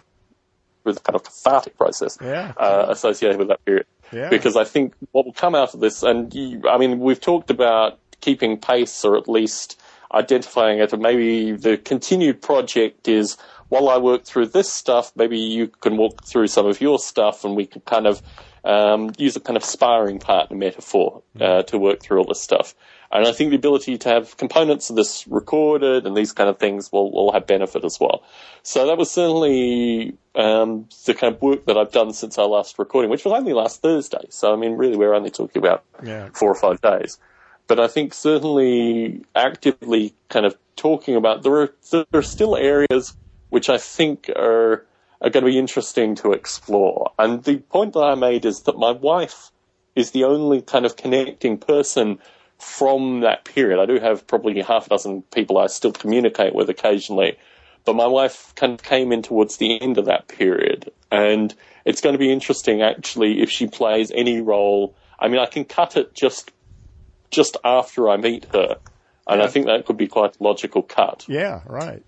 with 0.83 1.01
kind 1.03 1.15
of 1.15 1.23
cathartic 1.23 1.77
process 1.77 2.17
Yeah. 2.21 2.53
uh, 2.57 2.85
associated 2.89 3.39
with 3.39 3.47
that 3.47 3.65
period. 3.65 3.87
Yeah. 4.11 4.29
Because 4.29 4.55
I 4.55 4.65
think 4.65 4.93
what 5.13 5.25
will 5.25 5.33
come 5.33 5.55
out 5.55 5.73
of 5.73 5.79
this, 5.79 6.03
and 6.03 6.31
you, 6.35 6.61
I 6.69 6.77
mean, 6.77 6.99
we've 6.99 7.19
talked 7.19 7.49
about 7.49 7.97
keeping 8.21 8.59
pace 8.59 9.03
or 9.03 9.17
at 9.17 9.27
least 9.27 9.81
identifying 10.13 10.79
it, 10.79 10.93
and 10.93 11.01
maybe 11.01 11.51
the 11.53 11.77
continued 11.77 12.41
project 12.41 13.07
is 13.07 13.37
while 13.69 13.89
I 13.89 13.97
work 13.97 14.25
through 14.25 14.47
this 14.47 14.71
stuff, 14.71 15.11
maybe 15.15 15.37
you 15.39 15.67
can 15.67 15.97
walk 15.97 16.23
through 16.23 16.47
some 16.47 16.67
of 16.67 16.79
your 16.81 16.99
stuff, 16.99 17.43
and 17.43 17.55
we 17.55 17.65
can 17.65 17.81
kind 17.81 18.05
of 18.05 18.21
um, 18.63 19.11
use 19.17 19.35
a 19.35 19.39
kind 19.39 19.57
of 19.57 19.63
sparring 19.63 20.19
partner 20.19 20.55
metaphor 20.55 21.23
uh, 21.41 21.63
to 21.63 21.77
work 21.77 22.01
through 22.01 22.19
all 22.19 22.25
this 22.25 22.41
stuff. 22.41 22.75
And 23.11 23.27
I 23.27 23.31
think 23.31 23.51
the 23.51 23.57
ability 23.57 23.97
to 23.99 24.09
have 24.09 24.37
components 24.37 24.89
of 24.89 24.95
this 24.95 25.27
recorded 25.27 26.07
and 26.07 26.17
these 26.17 26.31
kind 26.31 26.49
of 26.49 26.57
things 26.57 26.91
will, 26.91 27.11
will 27.11 27.31
have 27.31 27.45
benefit 27.45 27.83
as 27.83 27.99
well. 27.99 28.23
So 28.63 28.87
that 28.87 28.97
was 28.97 29.11
certainly 29.11 30.17
um, 30.33 30.87
the 31.05 31.13
kind 31.13 31.35
of 31.35 31.41
work 31.41 31.65
that 31.67 31.77
I've 31.77 31.91
done 31.91 32.13
since 32.13 32.39
our 32.39 32.47
last 32.47 32.79
recording, 32.79 33.11
which 33.11 33.23
was 33.23 33.33
only 33.33 33.53
last 33.53 33.81
Thursday. 33.83 34.25
So 34.29 34.51
I 34.51 34.55
mean, 34.55 34.77
really, 34.77 34.97
we're 34.97 35.13
only 35.13 35.29
talking 35.29 35.61
about 35.61 35.83
Yeah. 36.03 36.29
four 36.33 36.49
or 36.49 36.55
five 36.55 36.81
days. 36.81 37.19
But 37.67 37.79
I 37.79 37.87
think 37.87 38.13
certainly 38.13 39.25
actively 39.35 40.13
kind 40.29 40.45
of 40.45 40.57
talking 40.75 41.15
about 41.15 41.43
there 41.43 41.55
are 41.61 41.73
there 41.91 42.05
are 42.13 42.21
still 42.21 42.55
areas 42.55 43.15
which 43.49 43.69
I 43.69 43.77
think 43.77 44.29
are 44.35 44.85
are 45.21 45.29
going 45.29 45.45
to 45.45 45.51
be 45.51 45.57
interesting 45.57 46.15
to 46.15 46.33
explore. 46.33 47.11
And 47.17 47.43
the 47.43 47.57
point 47.57 47.93
that 47.93 48.01
I 48.01 48.15
made 48.15 48.45
is 48.45 48.61
that 48.63 48.77
my 48.77 48.91
wife 48.91 49.51
is 49.95 50.11
the 50.11 50.25
only 50.25 50.61
kind 50.61 50.85
of 50.85 50.97
connecting 50.97 51.57
person 51.57 52.19
from 52.57 53.21
that 53.21 53.45
period. 53.45 53.79
I 53.79 53.85
do 53.85 53.99
have 53.99 54.27
probably 54.27 54.61
half 54.61 54.87
a 54.87 54.89
dozen 54.89 55.21
people 55.33 55.57
I 55.57 55.67
still 55.67 55.91
communicate 55.91 56.53
with 56.53 56.69
occasionally, 56.69 57.37
but 57.85 57.95
my 57.95 58.07
wife 58.07 58.53
kind 58.55 58.73
of 58.73 58.83
came 58.83 59.11
in 59.11 59.21
towards 59.21 59.57
the 59.57 59.81
end 59.81 59.97
of 59.97 60.05
that 60.05 60.27
period. 60.27 60.91
And 61.11 61.53
it's 61.85 62.01
going 62.01 62.13
to 62.13 62.19
be 62.19 62.31
interesting 62.31 62.81
actually 62.81 63.41
if 63.41 63.49
she 63.49 63.67
plays 63.67 64.11
any 64.11 64.41
role. 64.41 64.95
I 65.19 65.27
mean, 65.27 65.39
I 65.39 65.45
can 65.45 65.65
cut 65.65 65.95
it 65.95 66.13
just 66.13 66.51
just 67.33 67.57
after 67.65 68.09
I 68.09 68.17
meet 68.17 68.45
her, 68.53 68.77
and 69.27 69.39
Yeah. 69.39 69.45
I 69.45 69.49
think 69.49 69.65
that 69.65 69.85
could 69.85 69.97
be 69.97 70.07
quite 70.07 70.37
a 70.39 70.43
logical 70.43 70.81
cut. 70.81 71.25
Yeah, 71.27 71.61
right. 71.65 72.03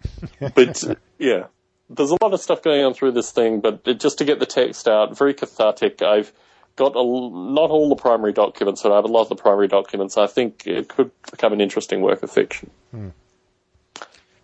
But 0.54 0.84
yeah, 1.18 1.46
there's 1.90 2.10
a 2.10 2.18
lot 2.22 2.32
of 2.32 2.40
stuff 2.40 2.62
going 2.62 2.84
on 2.84 2.94
through 2.94 3.12
this 3.12 3.32
thing. 3.32 3.60
But 3.60 3.80
it, 3.86 3.98
just 3.98 4.18
to 4.18 4.24
get 4.24 4.38
the 4.38 4.46
text 4.46 4.86
out, 4.86 5.16
very 5.16 5.34
cathartic. 5.34 6.02
I've 6.02 6.32
got 6.76 6.92
a, 6.94 7.02
not 7.02 7.70
all 7.70 7.88
the 7.88 7.96
primary 7.96 8.32
documents, 8.32 8.82
but 8.82 8.92
I 8.92 8.96
have 8.96 9.04
a 9.04 9.08
lot 9.08 9.22
of 9.22 9.28
the 9.30 9.36
primary 9.36 9.66
documents. 9.68 10.16
I 10.16 10.26
think 10.28 10.66
it 10.66 10.88
could 10.88 11.10
become 11.30 11.52
an 11.52 11.60
interesting 11.60 12.02
work 12.02 12.22
of 12.22 12.30
fiction. 12.30 12.70
Hmm. 12.92 13.08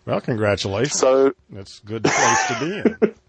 Well, 0.05 0.19
congratulations. 0.19 0.99
So 0.99 1.33
That's 1.49 1.79
a 1.79 1.85
good 1.85 2.03
place 2.03 2.47
to 2.47 2.59
be 2.59 3.07
in. 3.07 3.15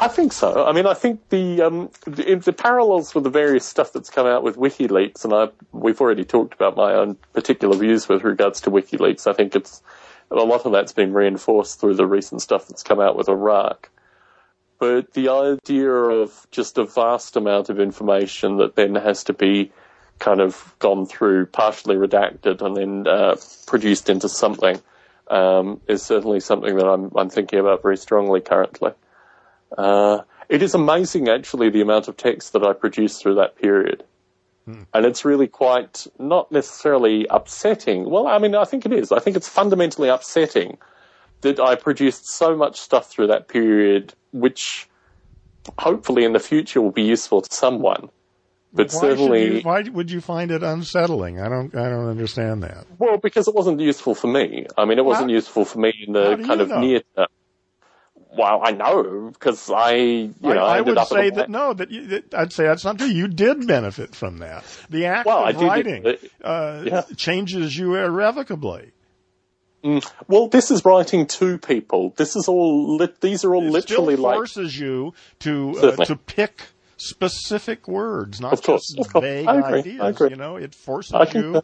I 0.00 0.08
think 0.08 0.32
so. 0.32 0.64
I 0.66 0.72
mean, 0.72 0.86
I 0.86 0.94
think 0.94 1.28
the 1.28 1.60
um, 1.60 1.90
the, 2.06 2.36
the 2.36 2.54
parallels 2.54 3.14
with 3.14 3.24
the 3.24 3.30
various 3.30 3.66
stuff 3.66 3.92
that's 3.92 4.08
come 4.08 4.26
out 4.26 4.42
with 4.42 4.56
WikiLeaks, 4.56 5.24
and 5.24 5.34
I 5.34 5.48
we've 5.72 6.00
already 6.00 6.24
talked 6.24 6.54
about 6.54 6.74
my 6.74 6.94
own 6.94 7.18
particular 7.34 7.76
views 7.76 8.08
with 8.08 8.24
regards 8.24 8.62
to 8.62 8.70
WikiLeaks. 8.70 9.26
I 9.26 9.34
think 9.34 9.54
it's 9.54 9.82
a 10.30 10.36
lot 10.36 10.64
of 10.64 10.72
that's 10.72 10.94
been 10.94 11.12
reinforced 11.12 11.80
through 11.80 11.96
the 11.96 12.06
recent 12.06 12.40
stuff 12.40 12.66
that's 12.66 12.82
come 12.82 12.98
out 12.98 13.14
with 13.14 13.28
Iraq. 13.28 13.90
But 14.78 15.12
the 15.12 15.28
idea 15.28 15.92
of 15.92 16.46
just 16.50 16.78
a 16.78 16.86
vast 16.86 17.36
amount 17.36 17.68
of 17.68 17.78
information 17.78 18.56
that 18.56 18.76
then 18.76 18.94
has 18.94 19.24
to 19.24 19.34
be 19.34 19.70
kind 20.18 20.40
of 20.40 20.74
gone 20.78 21.04
through, 21.04 21.46
partially 21.46 21.96
redacted, 21.96 22.62
and 22.62 22.74
then 22.74 23.06
uh, 23.06 23.36
produced 23.66 24.08
into 24.08 24.30
something 24.30 24.80
um, 25.28 25.82
is 25.88 26.02
certainly 26.02 26.40
something 26.40 26.74
that 26.76 26.86
I'm, 26.86 27.10
I'm 27.14 27.28
thinking 27.28 27.58
about 27.58 27.82
very 27.82 27.98
strongly 27.98 28.40
currently. 28.40 28.92
Uh, 29.76 30.20
it 30.48 30.62
is 30.62 30.74
amazing, 30.74 31.28
actually, 31.28 31.70
the 31.70 31.80
amount 31.80 32.08
of 32.08 32.16
text 32.16 32.52
that 32.54 32.62
I 32.64 32.72
produced 32.72 33.22
through 33.22 33.36
that 33.36 33.56
period. 33.56 34.04
And 34.94 35.04
it's 35.04 35.24
really 35.24 35.48
quite 35.48 36.06
not 36.20 36.52
necessarily 36.52 37.26
upsetting. 37.28 38.08
Well, 38.08 38.28
I 38.28 38.38
mean, 38.38 38.54
I 38.54 38.64
think 38.64 38.86
it 38.86 38.92
is. 38.92 39.10
I 39.10 39.18
think 39.18 39.36
it's 39.36 39.48
fundamentally 39.48 40.08
upsetting 40.08 40.78
that 41.40 41.58
I 41.58 41.74
produced 41.74 42.28
so 42.28 42.54
much 42.54 42.78
stuff 42.78 43.10
through 43.10 43.28
that 43.28 43.48
period, 43.48 44.14
which 44.32 44.88
hopefully 45.76 46.24
in 46.24 46.34
the 46.34 46.38
future 46.38 46.80
will 46.80 46.92
be 46.92 47.02
useful 47.02 47.42
to 47.42 47.52
someone. 47.52 48.10
But 48.72 48.92
Why, 48.92 49.00
certainly, 49.00 49.56
you, 49.56 49.60
why 49.62 49.82
would 49.82 50.08
you 50.08 50.20
find 50.20 50.52
it 50.52 50.62
unsettling? 50.62 51.40
I 51.40 51.48
don't. 51.48 51.74
I 51.74 51.88
don't 51.88 52.06
understand 52.08 52.62
that. 52.62 52.86
Well, 52.96 53.16
because 53.16 53.48
it 53.48 53.54
wasn't 53.56 53.80
useful 53.80 54.14
for 54.14 54.28
me. 54.28 54.66
I 54.78 54.84
mean, 54.84 54.98
it 54.98 55.04
wasn't 55.04 55.30
How- 55.30 55.34
useful 55.34 55.64
for 55.64 55.80
me 55.80 55.92
in 56.06 56.12
the 56.12 56.36
kind 56.46 56.60
of 56.60 56.68
know? 56.68 56.80
near 56.80 57.00
term. 57.16 57.26
Well, 58.36 58.60
I 58.62 58.70
know 58.70 59.30
because 59.32 59.68
I, 59.70 59.94
you 59.96 60.34
I, 60.44 60.54
know, 60.54 60.64
I, 60.64 60.80
would 60.80 60.98
say 61.08 61.30
that 61.30 61.50
no, 61.50 61.72
that, 61.74 61.90
you, 61.90 62.06
that 62.06 62.32
I'd 62.34 62.52
say 62.52 62.64
that's 62.64 62.84
not 62.84 62.98
true. 62.98 63.08
You 63.08 63.26
did 63.26 63.66
benefit 63.66 64.14
from 64.14 64.38
that. 64.38 64.64
The 64.88 65.06
act 65.06 65.26
Well, 65.26 65.46
of 65.48 65.56
did, 65.56 65.66
writing 65.66 66.02
but- 66.04 66.20
uh, 66.42 66.82
yeah. 66.86 67.02
changes 67.16 67.76
you 67.76 67.96
irrevocably. 67.96 68.92
Well, 70.28 70.48
this 70.48 70.70
is 70.70 70.84
writing 70.84 71.26
to 71.26 71.56
people. 71.58 72.12
This 72.16 72.36
is 72.36 72.48
all. 72.48 72.96
Li- 72.98 73.08
these 73.20 73.44
are 73.44 73.54
all 73.54 73.66
It 73.66 73.70
literally 73.70 74.14
still 74.14 74.24
like. 74.24 74.36
forces 74.36 74.78
you 74.78 75.14
to 75.40 75.78
uh, 75.98 76.04
to 76.04 76.16
pick 76.16 76.64
specific 76.98 77.88
words, 77.88 78.40
not 78.42 78.62
course, 78.62 78.92
just 78.94 79.10
vague 79.12 79.48
I 79.48 79.54
agree, 79.78 79.98
I 79.98 80.08
ideas. 80.08 80.30
You 80.30 80.36
know, 80.36 80.56
it 80.56 80.74
forces 80.74 81.32
you 81.34 81.62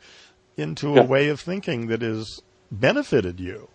into 0.56 0.94
Yeah. 0.94 1.02
a 1.02 1.04
way 1.04 1.28
of 1.28 1.40
thinking 1.40 1.88
that 1.88 2.00
has 2.00 2.40
benefited 2.72 3.38
you. 3.38 3.68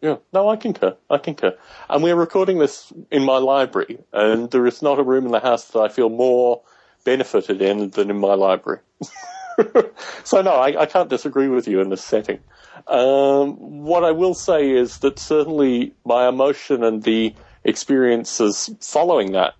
Yeah, 0.00 0.16
no, 0.32 0.48
I 0.48 0.56
concur. 0.56 0.96
I 1.10 1.18
concur. 1.18 1.56
And 1.88 2.02
we're 2.02 2.16
recording 2.16 2.58
this 2.58 2.92
in 3.10 3.24
my 3.24 3.36
library, 3.36 3.98
and 4.12 4.50
there 4.50 4.66
is 4.66 4.80
not 4.80 4.98
a 4.98 5.02
room 5.02 5.26
in 5.26 5.32
the 5.32 5.40
house 5.40 5.68
that 5.68 5.80
I 5.80 5.88
feel 5.88 6.08
more 6.08 6.62
benefited 7.04 7.60
in 7.60 7.90
than 7.90 8.10
in 8.10 8.18
my 8.18 8.34
library. 8.34 8.80
so 10.24 10.40
no, 10.40 10.52
I, 10.52 10.82
I 10.82 10.86
can't 10.86 11.10
disagree 11.10 11.48
with 11.48 11.68
you 11.68 11.80
in 11.80 11.90
this 11.90 12.02
setting. 12.02 12.40
Um, 12.86 13.84
what 13.84 14.04
I 14.04 14.12
will 14.12 14.34
say 14.34 14.70
is 14.70 14.98
that 14.98 15.18
certainly 15.18 15.92
my 16.04 16.28
emotion 16.28 16.82
and 16.82 17.02
the 17.02 17.34
experiences 17.64 18.70
following 18.80 19.32
that 19.32 19.54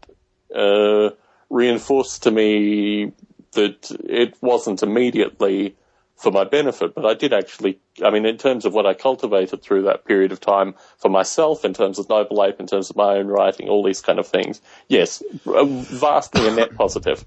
uh, 0.54 1.10
reinforced 1.50 2.22
to 2.22 2.30
me 2.30 3.12
that 3.52 3.90
it 4.04 4.36
wasn't 4.40 4.82
immediately 4.82 5.76
for 6.20 6.30
my 6.30 6.44
benefit, 6.44 6.94
but 6.94 7.06
I 7.06 7.14
did 7.14 7.32
actually, 7.32 7.78
I 8.04 8.10
mean, 8.10 8.26
in 8.26 8.36
terms 8.36 8.64
of 8.64 8.74
what 8.74 8.84
I 8.86 8.94
cultivated 8.94 9.62
through 9.62 9.82
that 9.84 10.04
period 10.04 10.32
of 10.32 10.40
time 10.40 10.74
for 10.98 11.08
myself, 11.08 11.64
in 11.64 11.72
terms 11.72 11.98
of 11.98 12.08
Noble 12.08 12.44
Ape, 12.44 12.60
in 12.60 12.66
terms 12.66 12.90
of 12.90 12.96
my 12.96 13.14
own 13.16 13.26
writing, 13.28 13.68
all 13.68 13.82
these 13.82 14.00
kind 14.02 14.18
of 14.18 14.26
things, 14.26 14.60
yes, 14.88 15.22
uh, 15.46 15.64
vastly 15.64 16.46
a 16.46 16.50
net 16.54 16.74
positive. 16.74 17.24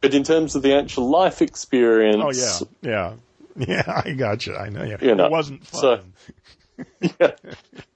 But 0.00 0.14
in 0.14 0.22
terms 0.22 0.54
of 0.54 0.62
the 0.62 0.74
actual 0.74 1.10
life 1.10 1.42
experience, 1.42 2.22
Oh 2.54 2.68
yeah, 2.88 3.14
yeah, 3.56 3.66
yeah. 3.86 4.02
I 4.06 4.12
got 4.12 4.46
you. 4.46 4.54
I 4.54 4.68
know. 4.68 4.84
Yeah. 4.84 4.98
You 5.00 5.14
know, 5.16 5.26
it 5.26 5.32
wasn't 5.32 5.66
fun. 5.66 5.80
so- 5.80 6.00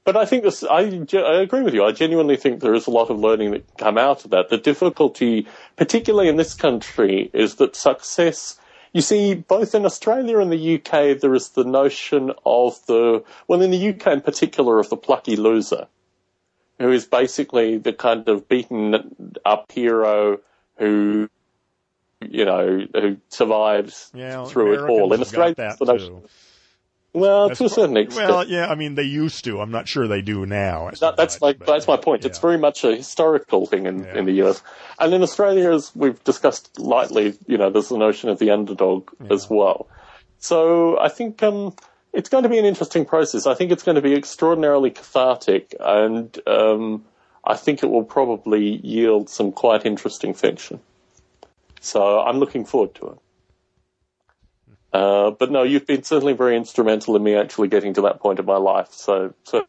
But 0.04 0.16
I 0.16 0.24
think 0.24 0.42
this, 0.42 0.64
I, 0.64 0.80
I 1.14 1.40
agree 1.42 1.62
with 1.62 1.74
you. 1.74 1.84
I 1.84 1.92
genuinely 1.92 2.36
think 2.36 2.58
there 2.60 2.74
is 2.74 2.88
a 2.88 2.90
lot 2.90 3.10
of 3.10 3.20
learning 3.20 3.52
that 3.52 3.64
can 3.68 3.76
come 3.76 3.98
out 3.98 4.24
of 4.24 4.32
that. 4.32 4.48
The 4.48 4.58
difficulty, 4.58 5.46
particularly 5.76 6.28
in 6.28 6.34
this 6.34 6.54
country, 6.54 7.30
is 7.32 7.54
that 7.56 7.76
success, 7.76 8.58
you 8.92 9.00
see, 9.00 9.34
both 9.34 9.74
in 9.74 9.86
Australia 9.86 10.38
and 10.38 10.52
the 10.52 10.76
UK, 10.76 11.18
there 11.18 11.34
is 11.34 11.50
the 11.50 11.64
notion 11.64 12.32
of 12.44 12.84
the, 12.86 13.24
well, 13.48 13.62
in 13.62 13.70
the 13.70 13.88
UK 13.90 14.06
in 14.08 14.20
particular, 14.20 14.78
of 14.78 14.90
the 14.90 14.96
plucky 14.96 15.36
loser, 15.36 15.86
who 16.78 16.90
is 16.90 17.06
basically 17.06 17.78
the 17.78 17.92
kind 17.92 18.28
of 18.28 18.48
beaten 18.48 19.34
up 19.44 19.72
hero 19.72 20.40
who, 20.76 21.28
you 22.20 22.44
know, 22.44 22.86
who 22.92 23.16
survives 23.28 24.10
yeah, 24.14 24.44
through 24.44 24.74
it 24.74 24.90
all. 24.90 25.12
In 25.12 25.22
Americans 25.22 25.80
Australia, 25.80 26.22
well, 27.12 27.48
That's 27.48 27.58
to 27.58 27.66
a 27.66 27.68
certain 27.68 27.96
extent. 27.96 28.28
Well, 28.28 28.46
yeah. 28.46 28.68
I 28.68 28.74
mean, 28.74 28.94
they 28.94 29.02
used 29.02 29.44
to. 29.44 29.60
I'm 29.60 29.70
not 29.70 29.86
sure 29.86 30.08
they 30.08 30.22
do 30.22 30.46
now. 30.46 30.90
That, 31.00 31.16
that's 31.16 31.40
my 31.40 31.52
but, 31.52 31.66
that's 31.66 31.86
my 31.86 31.96
point. 31.96 32.24
It's 32.24 32.38
very 32.38 32.58
much 32.58 32.84
a 32.84 32.96
historical 32.96 33.66
thing 33.66 33.86
in, 33.86 34.04
Yeah. 34.04 34.18
in 34.18 34.24
the 34.24 34.32
US, 34.42 34.62
and 34.98 35.12
in 35.12 35.22
Australia, 35.22 35.72
as 35.72 35.94
we've 35.94 36.22
discussed 36.24 36.78
lightly, 36.78 37.34
you 37.46 37.58
know, 37.58 37.70
there's 37.70 37.88
the 37.88 37.98
notion 37.98 38.30
of 38.30 38.38
the 38.38 38.50
underdog 38.50 39.10
as 39.30 39.48
well. 39.50 39.88
So 40.38 40.98
I 40.98 41.08
think 41.08 41.42
um, 41.42 41.74
it's 42.12 42.28
going 42.28 42.44
to 42.44 42.48
be 42.48 42.58
an 42.58 42.64
interesting 42.64 43.04
process. 43.04 43.46
I 43.46 43.54
think 43.54 43.72
it's 43.72 43.82
going 43.82 43.96
to 43.96 44.02
be 44.02 44.14
extraordinarily 44.14 44.90
cathartic, 44.90 45.74
and 45.78 46.36
um, 46.46 47.04
I 47.44 47.56
think 47.56 47.82
it 47.82 47.86
will 47.86 48.04
probably 48.04 48.76
yield 48.84 49.28
some 49.28 49.52
quite 49.52 49.84
interesting 49.84 50.34
fiction. 50.34 50.80
So 51.80 52.20
I'm 52.20 52.38
looking 52.38 52.64
forward 52.64 52.94
to 52.96 53.06
it. 53.08 53.18
Uh, 54.92 55.30
but 55.30 55.50
no, 55.50 55.62
you've 55.62 55.86
been 55.86 56.02
certainly 56.02 56.34
very 56.34 56.56
instrumental 56.56 57.16
in 57.16 57.22
me 57.22 57.34
actually 57.34 57.68
getting 57.68 57.94
to 57.94 58.02
that 58.02 58.20
point 58.20 58.38
in 58.38 58.44
my 58.44 58.56
life. 58.58 58.88
So, 58.92 59.32
so 59.44 59.64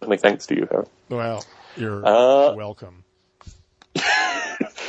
certainly 0.00 0.16
thanks 0.16 0.46
to 0.46 0.56
you, 0.56 0.66
Harry. 0.70 0.86
Well, 1.08 1.44
you're 1.76 2.06
Uh, 2.06 2.54
welcome. 2.54 3.04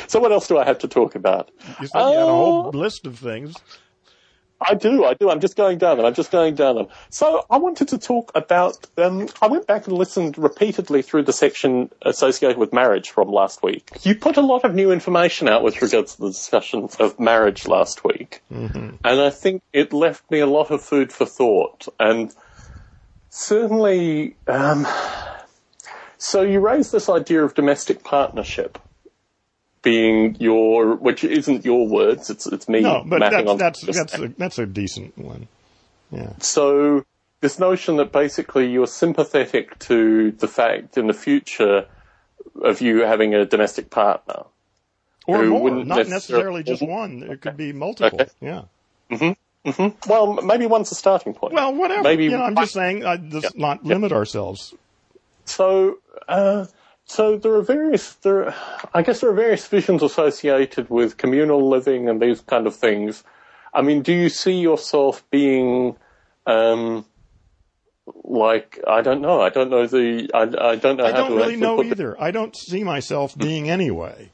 So 0.08 0.20
what 0.20 0.30
else 0.30 0.46
do 0.46 0.58
I 0.58 0.66
have 0.66 0.80
to 0.80 0.88
talk 0.88 1.14
about? 1.14 1.50
You 1.80 1.86
said 1.86 2.00
you 2.00 2.18
had 2.18 2.28
a 2.28 2.32
whole 2.32 2.66
uh, 2.66 2.70
list 2.76 3.06
of 3.06 3.18
things. 3.18 3.54
I 4.66 4.74
do, 4.74 5.04
I 5.04 5.14
do. 5.14 5.30
I'm 5.30 5.40
just 5.40 5.56
going 5.56 5.78
down 5.78 5.96
them. 5.96 6.06
I'm 6.06 6.14
just 6.14 6.30
going 6.30 6.54
down 6.54 6.76
them. 6.76 6.86
So 7.10 7.44
I 7.50 7.58
wanted 7.58 7.88
to 7.88 7.98
talk 7.98 8.32
about. 8.34 8.86
Um, 8.96 9.28
I 9.40 9.48
went 9.48 9.66
back 9.66 9.86
and 9.86 9.96
listened 9.96 10.38
repeatedly 10.38 11.02
through 11.02 11.24
the 11.24 11.32
section 11.32 11.90
associated 12.02 12.58
with 12.58 12.72
marriage 12.72 13.10
from 13.10 13.28
last 13.28 13.62
week. 13.62 13.90
You 14.02 14.14
put 14.14 14.36
a 14.36 14.40
lot 14.40 14.64
of 14.64 14.74
new 14.74 14.92
information 14.92 15.48
out 15.48 15.62
with 15.62 15.80
regards 15.82 16.16
to 16.16 16.22
the 16.22 16.28
discussion 16.28 16.88
of 16.98 17.18
marriage 17.18 17.66
last 17.66 18.04
week, 18.04 18.42
and 19.04 19.20
I 19.20 19.30
think 19.30 19.62
it 19.72 19.92
left 19.92 20.30
me 20.30 20.40
a 20.40 20.46
lot 20.46 20.70
of 20.70 20.82
food 20.82 21.12
for 21.12 21.26
thought. 21.26 21.88
And 21.98 22.34
certainly, 23.30 24.36
um, 24.46 24.86
so 26.18 26.42
you 26.42 26.60
raised 26.60 26.92
this 26.92 27.08
idea 27.08 27.42
of 27.44 27.54
domestic 27.54 28.04
partnership 28.04 28.78
being 29.82 30.36
your, 30.38 30.94
which 30.94 31.24
isn't 31.24 31.64
your 31.64 31.86
words. 31.88 32.30
It's 32.30 32.46
it's 32.46 32.68
me 32.68 32.80
No, 32.80 33.04
but 33.06 33.20
mapping 33.20 33.38
that's 33.38 33.50
on 33.50 33.58
that's 33.58 33.80
that's 33.82 34.18
a, 34.18 34.28
that's 34.38 34.58
a 34.58 34.66
decent 34.66 35.16
one. 35.18 35.48
Yeah. 36.10 36.34
so 36.40 37.04
this 37.40 37.58
notion 37.58 37.96
that 37.96 38.12
basically 38.12 38.70
you're 38.70 38.86
sympathetic 38.86 39.78
to 39.80 40.30
the 40.32 40.46
fact 40.46 40.96
in 40.98 41.06
the 41.06 41.14
future 41.14 41.86
of 42.62 42.80
you 42.80 43.00
having 43.00 43.34
a 43.34 43.44
domestic 43.44 43.90
partner. 43.90 44.44
Or 45.26 45.42
more, 45.44 45.62
wouldn't 45.62 45.86
not 45.86 46.06
necessarily 46.08 46.60
necessarily- 46.60 46.62
just 46.64 46.82
one. 46.82 47.22
It 47.22 47.40
could 47.40 47.56
be 47.56 47.72
multiple. 47.72 48.20
Okay. 48.20 48.30
Yeah. 48.40 49.34
Well, 50.08 50.34
maybe 50.42 50.66
one's 50.66 50.90
a 50.90 50.96
starting 50.96 51.34
point. 51.34 51.54
Well, 51.54 51.74
whatever. 51.74 52.02
Maybe 52.02 52.24
you 52.24 52.30
know, 52.32 52.42
I'm 52.42 52.56
just 52.56 52.72
saying, 52.72 53.04
uh, 53.04 53.16
let's 53.30 53.54
not 53.54 53.84
limit 53.84 54.10
ourselves. 54.10 54.74
So, 55.44 55.98
uh, 56.26 56.66
so 57.12 57.36
there 57.36 57.54
are 57.54 57.62
various, 57.62 58.14
there, 58.14 58.54
I 58.94 59.02
guess 59.02 59.20
there 59.20 59.28
are 59.30 59.34
various 59.34 59.66
visions 59.68 60.02
associated 60.02 60.88
with 60.88 61.18
communal 61.18 61.68
living 61.68 62.08
and 62.08 62.20
these 62.22 62.40
kind 62.40 62.66
of 62.66 62.74
things. 62.74 63.22
I 63.74 63.82
mean, 63.82 64.00
do 64.00 64.14
you 64.14 64.30
see 64.30 64.60
yourself 64.60 65.22
being, 65.30 65.96
um, 66.46 67.04
like 68.24 68.80
I 68.86 69.02
don't 69.02 69.20
know, 69.20 69.42
I 69.42 69.50
don't 69.50 69.68
know 69.68 69.86
the, 69.86 70.30
I, 70.32 70.70
I 70.72 70.76
don't 70.76 70.96
know 70.96 71.04
I 71.04 71.10
how 71.10 71.16
don't 71.18 71.30
to 71.32 71.36
really 71.36 71.56
know 71.56 71.82
either. 71.82 72.20
I 72.20 72.30
don't 72.30 72.56
see 72.56 72.82
myself 72.82 73.36
being 73.36 73.68
anyway. 73.68 74.30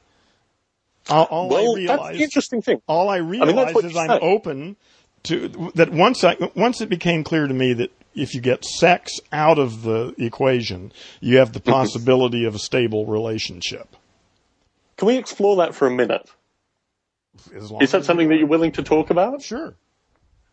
All, 1.09 1.25
all 1.25 1.49
Well, 1.49 1.59
I 1.59 1.63
that's 1.63 1.75
the 1.75 1.79
realize, 1.81 2.21
interesting 2.21 2.61
thing. 2.61 2.81
all 2.87 3.09
I 3.09 3.17
realize 3.17 3.55
that's 3.55 3.75
what 3.75 3.85
is 3.85 3.97
I'm 3.97 4.09
open 4.21 4.77
to 5.23 5.71
that 5.75 5.91
once 5.91 6.23
I 6.23 6.37
once 6.55 6.81
it 6.81 6.89
became 6.89 7.23
clear 7.23 7.47
to 7.47 7.53
me 7.53 7.73
that 7.73 7.91
if 8.15 8.33
you 8.33 8.41
get 8.41 8.65
sex 8.65 9.19
out 9.31 9.59
of 9.59 9.83
the 9.83 10.13
equation, 10.17 10.91
you 11.19 11.37
have 11.37 11.53
the 11.53 11.59
mm-hmm. 11.59 11.71
possibility 11.71 12.45
of 12.45 12.55
a 12.55 12.59
stable 12.59 13.05
relationship. 13.05 13.95
Can 14.97 15.07
we 15.07 15.17
explore 15.17 15.57
that 15.57 15.75
for 15.75 15.87
a 15.87 15.91
minute? 15.91 16.29
Is 17.53 17.91
that 17.91 18.03
something 18.03 18.27
that 18.29 18.37
you're 18.37 18.47
willing 18.47 18.73
to 18.73 18.83
talk 18.83 19.09
about? 19.09 19.41
Sure. 19.41 19.73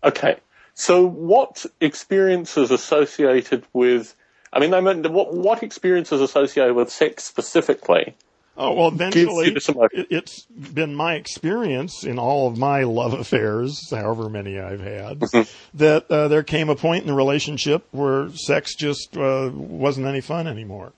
Okay. 0.05 0.37
So 0.75 1.07
what 1.07 1.65
experiences 1.81 2.71
associated 2.71 3.65
with, 3.73 4.15
I 4.53 4.61
mean, 4.61 4.75
I 4.75 4.81
meant, 4.81 5.11
what, 5.11 5.35
what 5.35 5.63
experiences 5.63 6.21
associated 6.21 6.75
with 6.75 6.91
sex 6.91 7.25
specifically? 7.25 8.15
Oh 8.59 8.73
well, 8.73 8.89
eventually, 8.89 9.49
you 9.49 9.55
this 9.55 9.69
emotion. 9.69 10.01
it, 10.01 10.07
it's 10.11 10.47
been 10.47 10.95
my 10.95 11.15
experience 11.15 12.05
in 12.05 12.19
all 12.19 12.49
of 12.49 12.57
my 12.57 12.85
love 12.85 13.13
affairs, 13.13 13.91
however 13.91 14.29
many 14.31 14.59
I've 14.59 14.81
had, 14.81 15.21
Mm-hmm. 15.21 15.77
that 15.79 16.11
uh, 16.11 16.29
there 16.29 16.43
came 16.43 16.71
a 16.71 16.77
point 16.77 17.03
in 17.03 17.09
the 17.09 17.15
relationship 17.15 17.87
where 17.91 18.31
sex 18.31 18.75
just 18.75 19.17
uh, 19.17 19.51
wasn't 19.53 20.07
any 20.07 20.21
fun 20.23 20.47
anymore. 20.47 20.93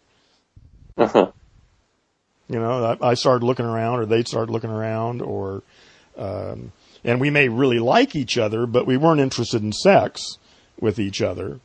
Uh-huh. 0.97 1.33
You 2.49 2.59
know, 2.61 2.97
I, 3.01 3.11
I 3.11 3.15
started 3.15 3.45
looking 3.45 3.67
around, 3.67 3.99
or 4.01 4.07
they'd 4.07 4.29
start 4.29 4.51
looking 4.51 4.71
around, 4.71 5.21
or 5.21 5.63
um, 6.17 6.73
and 7.05 7.21
we 7.21 7.31
may 7.31 7.49
really 7.49 7.79
like 7.79 8.15
each 8.17 8.39
other, 8.39 8.67
but 8.67 8.87
we 8.87 8.97
weren't 8.97 9.21
interested 9.21 9.63
in 9.63 9.73
sex 9.73 10.39
with 10.81 10.99
each 10.99 11.21
other. 11.23 11.61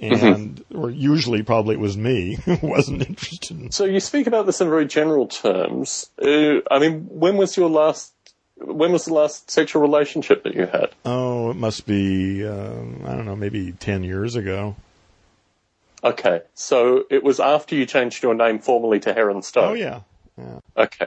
And 0.00 0.64
or 0.74 0.90
usually, 0.90 1.42
probably 1.42 1.74
it 1.74 1.80
was 1.80 1.96
me 1.96 2.34
who 2.44 2.58
wasn't 2.62 3.08
interested 3.08 3.58
in 3.58 3.70
So 3.72 3.84
you 3.84 4.00
speak 4.00 4.26
about 4.26 4.46
this 4.46 4.60
in 4.60 4.68
very 4.68 4.86
general 4.86 5.26
terms. 5.26 6.10
Uh, 6.20 6.60
I 6.70 6.78
mean, 6.78 7.06
when 7.10 7.36
was 7.36 7.56
your 7.56 7.68
last, 7.68 8.12
when 8.56 8.92
was 8.92 9.06
the 9.06 9.14
last 9.14 9.50
sexual 9.50 9.82
relationship 9.82 10.44
that 10.44 10.54
you 10.54 10.66
had? 10.66 10.90
Oh, 11.04 11.50
it 11.50 11.56
must 11.56 11.86
be, 11.86 12.46
um, 12.46 13.02
I 13.06 13.14
don't 13.14 13.26
know, 13.26 13.36
maybe 13.36 13.72
10 13.72 14.04
years 14.04 14.36
ago. 14.36 14.76
Okay. 16.04 16.42
So 16.54 17.04
it 17.10 17.24
was 17.24 17.40
after 17.40 17.74
you 17.74 17.86
changed 17.86 18.22
your 18.22 18.34
name 18.34 18.60
formally 18.60 19.00
to 19.00 19.12
Heron 19.12 19.42
Stone. 19.42 19.70
Oh, 19.70 19.74
yeah. 19.74 20.00
yeah. 20.36 20.60
Okay. 20.76 21.06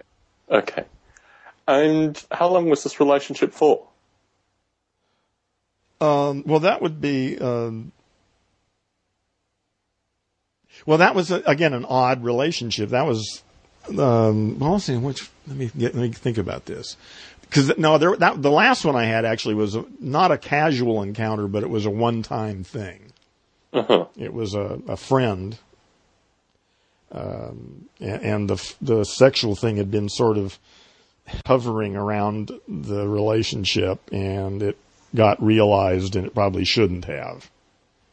Okay. 0.50 0.84
And 1.68 2.22
how 2.30 2.50
long 2.50 2.70
was 2.70 2.84
this 2.84 3.00
relationship 3.00 3.54
for? 3.54 3.88
Um, 6.02 6.44
well, 6.46 6.60
that 6.62 6.82
would 6.82 7.00
be, 7.00 7.38
um, 7.38 7.94
well, 10.86 10.98
that 11.00 11.16
was, 11.16 11.32
uh, 11.32 11.42
again, 11.46 11.74
an 11.74 11.86
odd 11.86 12.24
relationship. 12.24 12.90
That 12.90 13.06
was, 13.06 13.44
um, 13.98 14.60
well, 14.60 14.80
see, 14.80 14.98
which, 14.98 15.30
let 15.48 15.58
me 15.58 15.72
get, 15.78 15.96
let 15.96 16.02
me 16.02 16.12
think 16.12 16.38
about 16.38 16.66
this. 16.66 16.98
Cause 17.50 17.78
no, 17.78 17.98
there, 17.98 18.16
that, 18.16 18.42
the 18.42 18.52
last 18.52 18.86
one 18.86 18.96
I 18.96 19.04
had 19.04 19.26
actually 19.26 19.56
was 19.56 19.76
a, 19.76 19.84
not 20.00 20.32
a 20.32 20.38
casual 20.38 21.02
encounter, 21.02 21.48
but 21.48 21.64
it 21.64 21.70
was 21.70 21.86
a 21.86 21.90
one-time 21.90 22.64
thing. 22.64 23.12
Uh-huh. 23.74 24.06
It 24.18 24.34
was 24.34 24.54
a, 24.54 24.80
a 24.88 24.98
friend, 24.98 25.58
um, 27.12 27.86
and, 28.02 28.22
and 28.22 28.50
the 28.50 28.74
the 28.82 29.04
sexual 29.06 29.56
thing 29.56 29.78
had 29.78 29.90
been 29.90 30.10
sort 30.10 30.38
of 30.38 30.60
hovering 31.46 31.96
around 31.96 32.52
the 32.68 33.08
relationship, 33.08 34.00
and 34.12 34.62
it 34.62 34.78
got 35.16 35.42
realized, 35.42 36.18
and 36.18 36.28
it 36.28 36.34
probably 36.34 36.66
shouldn't 36.66 37.06
have, 37.06 37.50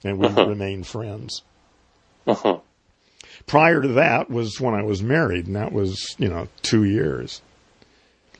and 0.05 0.19
we 0.19 0.29
remained 0.29 0.87
friends. 0.87 1.43
Uh-huh. 2.29 2.59
Prior 3.47 3.81
to 3.81 3.89
that 3.89 4.29
was 4.29 4.61
when 4.61 4.75
I 4.75 4.83
was 4.83 5.03
married, 5.03 5.47
and 5.47 5.57
that 5.57 5.73
was 5.73 6.15
you 6.19 6.29
know 6.29 6.49
two 6.63 6.85
years. 6.85 7.41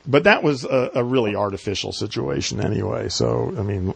But 0.05 0.23
that 0.23 0.43
was 0.43 0.63
a, 0.63 0.91
a 0.95 1.03
really 1.03 1.35
artificial 1.35 1.91
situation 1.91 2.61
anyway. 2.61 3.09
So 3.09 3.53
I 3.57 3.63
mean, 3.63 3.95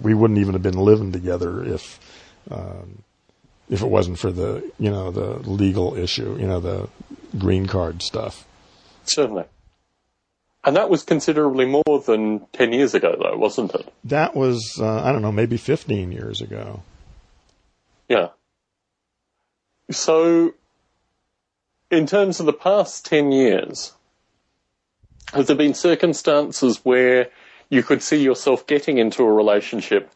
we 0.00 0.14
wouldn't 0.14 0.38
even 0.38 0.52
have 0.52 0.62
been 0.62 0.78
living 0.78 1.10
together 1.10 1.64
if 1.64 1.98
um, 2.50 3.02
if 3.68 3.82
it 3.82 3.88
wasn't 3.88 4.18
for 4.18 4.30
the 4.30 4.70
you 4.78 4.90
know 4.90 5.10
the 5.10 5.38
legal 5.48 5.96
issue, 5.96 6.36
you 6.38 6.46
know 6.46 6.60
the 6.60 6.88
green 7.36 7.66
card 7.66 8.00
stuff. 8.00 8.46
Certainly. 9.04 9.44
And 10.66 10.76
that 10.76 10.88
was 10.88 11.02
considerably 11.02 11.66
more 11.66 12.00
than 12.06 12.46
10 12.54 12.72
years 12.72 12.94
ago, 12.94 13.14
though, 13.20 13.36
wasn't 13.36 13.74
it? 13.74 13.92
That 14.04 14.34
was 14.34 14.78
uh, 14.80 15.02
I 15.02 15.12
don't 15.12 15.20
know 15.20 15.32
maybe 15.32 15.58
15 15.58 16.10
years 16.10 16.40
ago. 16.40 16.82
Yeah. 18.08 18.28
So, 19.90 20.54
in 21.90 22.06
terms 22.06 22.40
of 22.40 22.46
the 22.46 22.52
past 22.52 23.04
10 23.06 23.32
years, 23.32 23.92
have 25.32 25.46
there 25.46 25.56
been 25.56 25.74
circumstances 25.74 26.80
where 26.84 27.28
you 27.68 27.82
could 27.82 28.02
see 28.02 28.22
yourself 28.22 28.66
getting 28.66 28.98
into 28.98 29.22
a 29.22 29.32
relationship 29.32 30.10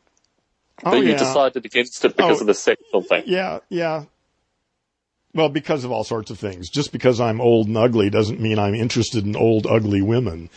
Oh 0.84 0.92
but 0.92 0.98
you 1.04 1.12
decided 1.16 1.66
against 1.66 2.04
it 2.04 2.16
because 2.16 2.38
Oh. 2.38 2.40
of 2.42 2.46
the 2.46 2.54
sexual 2.54 3.02
thing? 3.02 3.24
yeah, 3.26 3.58
yeah. 3.68 4.04
Well, 5.34 5.48
because 5.48 5.84
of 5.84 5.90
all 5.92 6.04
sorts 6.04 6.30
of 6.30 6.38
things. 6.38 6.70
Just 6.70 6.92
because 6.92 7.20
I'm 7.20 7.40
old 7.40 7.66
and 7.66 7.76
ugly 7.76 8.10
doesn't 8.10 8.40
mean 8.40 8.58
I'm 8.58 8.74
interested 8.74 9.24
in 9.26 9.34
old 9.36 9.66
ugly 9.66 10.02
women. 10.02 10.50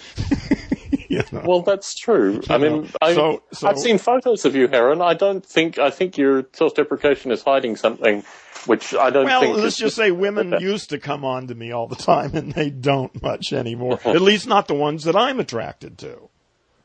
you 1.09 1.24
know? 1.32 1.41
Well, 1.45 1.62
that's 1.64 1.95
true. 1.95 2.41
I 2.49 2.57
mean, 2.59 2.89
I, 3.01 3.14
so- 3.16 3.41
so- 3.51 3.68
I've 3.68 3.80
seen 3.80 3.97
photos 3.97 4.45
of 4.45 4.55
you, 4.55 4.68
Heron. 4.68 5.01
I 5.01 5.14
don't 5.16 5.43
think 5.45 5.78
I 5.80 5.89
think 5.89 6.18
your 6.20 6.45
self-deprecation 6.53 7.32
is 7.32 7.41
hiding 7.43 7.76
something, 7.76 8.24
which 8.68 8.93
I 8.93 9.09
don't 9.09 9.26
Well, 9.26 9.41
think. 9.41 9.57
let's 9.57 9.78
just 9.78 9.95
say 9.95 10.12
women 10.12 10.55
used 10.59 10.89
to 10.91 10.99
come 10.99 11.24
on 11.26 11.47
to 11.47 11.55
me 11.55 11.72
all 11.72 11.88
the 11.88 11.95
time, 11.95 12.36
and 12.36 12.51
they 12.53 12.70
don't 12.70 13.22
much 13.22 13.53
anymore. 13.53 13.99
At 14.05 14.22
least 14.22 14.47
not 14.47 14.68
the 14.68 14.74
ones 14.76 15.03
that 15.05 15.16
I'm 15.16 15.39
attracted 15.39 15.97
to. 15.99 16.30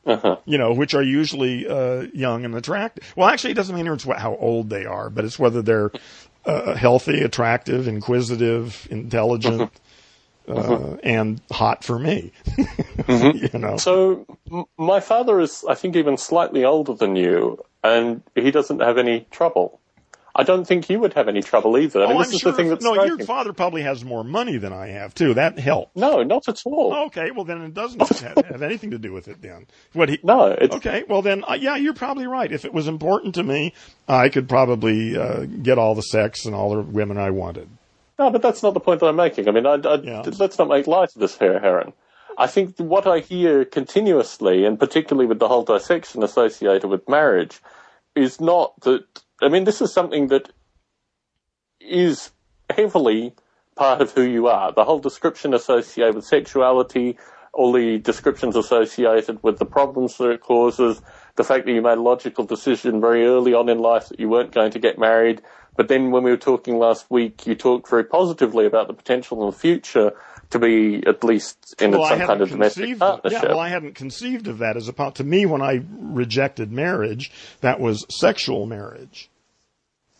Uh-huh. 0.06 0.36
You 0.44 0.56
know, 0.56 0.72
which 0.72 0.94
are 0.94 1.02
usually 1.02 1.66
uh, 1.66 2.02
young 2.14 2.44
and 2.44 2.54
attractive. 2.54 3.12
Well, 3.16 3.28
actually, 3.28 3.50
it 3.50 3.54
doesn't 3.54 3.74
mean 3.74 3.88
it's 3.88 4.06
what- 4.06 4.20
how 4.20 4.36
old 4.36 4.70
they 4.70 4.84
are, 4.84 5.10
but 5.10 5.24
it's 5.24 5.36
whether 5.38 5.62
they're 5.62 5.90
uh, 6.44 6.74
healthy, 6.76 7.22
attractive, 7.22 7.88
inquisitive, 7.88 8.86
intelligent, 8.88 9.72
uh, 10.48 10.96
and 11.02 11.40
hot 11.50 11.82
for 11.82 11.98
me. 11.98 12.30
you 13.08 13.50
know. 13.58 13.76
So, 13.78 14.24
m- 14.52 14.66
my 14.78 15.00
father 15.00 15.40
is, 15.40 15.64
I 15.68 15.74
think, 15.74 15.96
even 15.96 16.16
slightly 16.16 16.64
older 16.64 16.94
than 16.94 17.16
you, 17.16 17.58
and 17.82 18.22
he 18.36 18.52
doesn't 18.52 18.78
have 18.80 18.98
any 18.98 19.26
trouble. 19.32 19.80
I 20.38 20.42
don't 20.42 20.66
think 20.66 20.90
you 20.90 21.00
would 21.00 21.14
have 21.14 21.28
any 21.28 21.40
trouble 21.42 21.78
either. 21.78 22.04
I 22.04 22.08
mean, 22.08 22.16
oh, 22.16 22.18
this 22.18 22.28
I'm 22.28 22.34
is 22.34 22.40
sure. 22.40 22.52
the 22.52 22.56
thing 22.58 22.68
that's 22.68 22.84
no, 22.84 23.02
your 23.04 23.18
father 23.20 23.54
probably 23.54 23.80
has 23.82 24.04
more 24.04 24.22
money 24.22 24.58
than 24.58 24.70
I 24.70 24.88
have 24.88 25.14
too. 25.14 25.32
That 25.32 25.58
helps. 25.58 25.96
No, 25.96 26.22
not 26.22 26.46
at 26.46 26.60
all. 26.66 26.94
Okay, 27.06 27.30
well 27.30 27.46
then 27.46 27.62
it 27.62 27.72
doesn't 27.72 28.06
have, 28.20 28.36
have 28.44 28.60
anything 28.62 28.90
to 28.90 28.98
do 28.98 29.14
with 29.14 29.28
it 29.28 29.40
then. 29.40 29.66
What 29.94 30.10
he? 30.10 30.18
No, 30.22 30.48
it's 30.48 30.74
Okay, 30.76 31.04
well 31.08 31.22
then, 31.22 31.42
uh, 31.48 31.54
yeah, 31.54 31.76
you're 31.76 31.94
probably 31.94 32.26
right. 32.26 32.52
If 32.52 32.66
it 32.66 32.74
was 32.74 32.86
important 32.86 33.34
to 33.36 33.42
me, 33.42 33.72
I 34.06 34.28
could 34.28 34.46
probably 34.46 35.16
uh, 35.16 35.46
get 35.46 35.78
all 35.78 35.94
the 35.94 36.02
sex 36.02 36.44
and 36.44 36.54
all 36.54 36.76
the 36.76 36.82
women 36.82 37.16
I 37.16 37.30
wanted. 37.30 37.68
no, 38.18 38.28
but 38.30 38.42
that's 38.42 38.62
not 38.62 38.74
the 38.74 38.80
point 38.80 39.00
that 39.00 39.06
I'm 39.06 39.16
making. 39.16 39.48
I 39.48 39.52
mean, 39.52 39.64
I, 39.64 39.76
I, 39.76 39.94
Yeah. 40.02 40.22
let's 40.38 40.58
not 40.58 40.68
make 40.68 40.86
light 40.86 41.14
of 41.14 41.20
this 41.20 41.38
here, 41.38 41.58
Heron. 41.58 41.94
I 42.36 42.46
think 42.46 42.76
what 42.76 43.06
I 43.06 43.20
hear 43.20 43.64
continuously, 43.64 44.66
and 44.66 44.78
particularly 44.78 45.26
with 45.26 45.38
the 45.38 45.48
whole 45.48 45.64
dissection 45.64 46.22
associated 46.22 46.88
with 46.88 47.08
marriage, 47.08 47.58
is 48.14 48.38
not 48.38 48.78
that. 48.82 49.04
I 49.42 49.48
mean, 49.48 49.64
this 49.64 49.80
is 49.80 49.92
something 49.92 50.28
that 50.28 50.50
is 51.80 52.30
heavily 52.70 53.34
part 53.76 54.00
of 54.00 54.12
who 54.12 54.22
you 54.22 54.46
are. 54.48 54.72
The 54.72 54.84
whole 54.84 54.98
description 54.98 55.52
associated 55.52 56.14
with 56.14 56.24
sexuality, 56.24 57.18
all 57.52 57.72
the 57.72 57.98
descriptions 57.98 58.56
associated 58.56 59.42
with 59.42 59.58
the 59.58 59.66
problems 59.66 60.16
that 60.18 60.30
it 60.30 60.40
causes, 60.40 61.02
the 61.36 61.44
fact 61.44 61.66
that 61.66 61.72
you 61.72 61.82
made 61.82 61.98
a 61.98 62.02
logical 62.02 62.44
decision 62.44 63.00
very 63.00 63.26
early 63.26 63.52
on 63.52 63.68
in 63.68 63.78
life 63.78 64.08
that 64.08 64.18
you 64.18 64.28
weren't 64.28 64.52
going 64.52 64.70
to 64.70 64.78
get 64.78 64.98
married. 64.98 65.42
But 65.76 65.88
then 65.88 66.10
when 66.10 66.22
we 66.22 66.30
were 66.30 66.38
talking 66.38 66.78
last 66.78 67.10
week, 67.10 67.46
you 67.46 67.54
talked 67.54 67.90
very 67.90 68.04
positively 68.04 68.64
about 68.64 68.88
the 68.88 68.94
potential 68.94 69.42
in 69.42 69.50
the 69.50 69.56
future 69.56 70.12
to 70.50 70.58
be 70.58 71.02
at 71.06 71.24
least 71.24 71.74
in 71.80 71.90
Well, 71.92 72.08
some 72.08 72.20
kind 72.20 72.40
of 72.40 72.48
domestic 72.50 72.98
partnership. 72.98 73.42
yeah, 73.42 73.48
well, 73.48 73.58
I 73.60 73.68
hadn't 73.68 73.94
conceived 73.94 74.46
of 74.48 74.58
that 74.58 74.76
as 74.76 74.88
a 74.88 74.92
part. 74.92 75.16
To 75.16 75.24
me, 75.24 75.46
when 75.46 75.62
I 75.62 75.82
rejected 75.90 76.70
marriage, 76.72 77.30
that 77.60 77.80
was 77.80 78.04
sexual 78.20 78.66
marriage. 78.66 79.28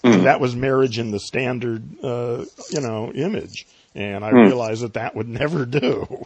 That 0.03 0.39
was 0.41 0.55
marriage 0.55 0.99
in 1.01 1.11
the 1.11 1.19
standard, 1.19 1.83
uh, 2.03 2.45
you 2.71 2.81
know, 2.81 3.11
image, 3.13 3.67
and 3.95 4.25
I 4.25 4.31
realized 4.31 4.83
that 4.83 4.95
that 4.95 5.17
would 5.17 5.29
never 5.43 5.67
do. 5.67 6.25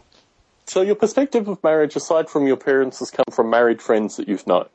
so 0.67 0.81
your 0.81 0.93
perspective 0.95 1.47
of 1.47 1.63
marriage, 1.63 1.95
aside 1.95 2.29
from 2.29 2.45
your 2.45 2.57
parents, 2.57 2.99
has 2.99 3.09
come 3.09 3.25
from 3.31 3.49
married 3.49 3.81
friends 3.81 4.17
that 4.17 4.27
you've 4.27 4.45
known. 4.45 4.67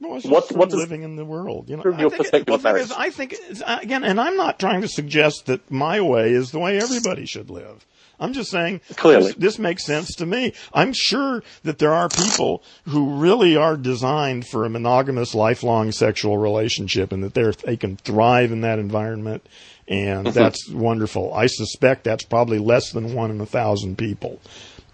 Well, 0.00 0.20
What- 0.20 0.52
what 0.52 0.70
does- 0.70 0.78
living 0.78 1.02
in 1.02 1.16
the 1.16 1.24
world, 1.24 1.68
you 1.68 1.76
know. 1.78 1.82
I 1.84 2.00
your 2.00 2.10
think 2.10 2.12
it- 2.12 2.18
perspective 2.18 2.46
well, 2.48 2.54
of 2.56 2.62
thing 2.62 2.72
marriage? 2.74 2.84
is, 2.84 2.92
I 2.92 3.10
think 3.10 3.34
uh, 3.66 3.78
again, 3.82 4.04
and 4.04 4.20
I'm 4.20 4.36
not 4.36 4.60
trying 4.60 4.82
to 4.82 4.88
suggest 4.88 5.46
that 5.46 5.68
my 5.68 6.00
way 6.00 6.30
is 6.30 6.52
the 6.52 6.60
way 6.60 6.78
everybody 6.78 7.26
should 7.26 7.50
live. 7.50 7.84
I'm 8.20 8.32
just 8.32 8.50
saying 8.50 8.80
Clearly. 8.96 9.32
This, 9.32 9.36
this 9.36 9.58
makes 9.58 9.84
sense 9.84 10.14
to 10.16 10.26
me. 10.26 10.52
I'm 10.72 10.92
sure 10.92 11.42
that 11.62 11.78
there 11.78 11.94
are 11.94 12.08
people 12.10 12.62
who 12.86 13.14
really 13.14 13.56
are 13.56 13.76
designed 13.76 14.46
for 14.46 14.64
a 14.64 14.70
monogamous, 14.70 15.34
lifelong 15.34 15.92
sexual 15.92 16.38
relationship, 16.38 17.12
and 17.12 17.22
that 17.22 17.34
they 17.34 17.50
they 17.64 17.76
can 17.76 17.96
thrive 17.96 18.52
in 18.52 18.60
that 18.62 18.78
environment, 18.78 19.46
and 19.86 20.26
Mm-hmm. 20.26 20.38
that's 20.38 20.68
wonderful. 20.70 21.32
I 21.32 21.46
suspect 21.46 22.04
that's 22.04 22.24
probably 22.24 22.58
less 22.58 22.90
than 22.92 23.14
one 23.14 23.30
in 23.30 23.40
a 23.40 23.46
thousand 23.46 23.98
people. 23.98 24.40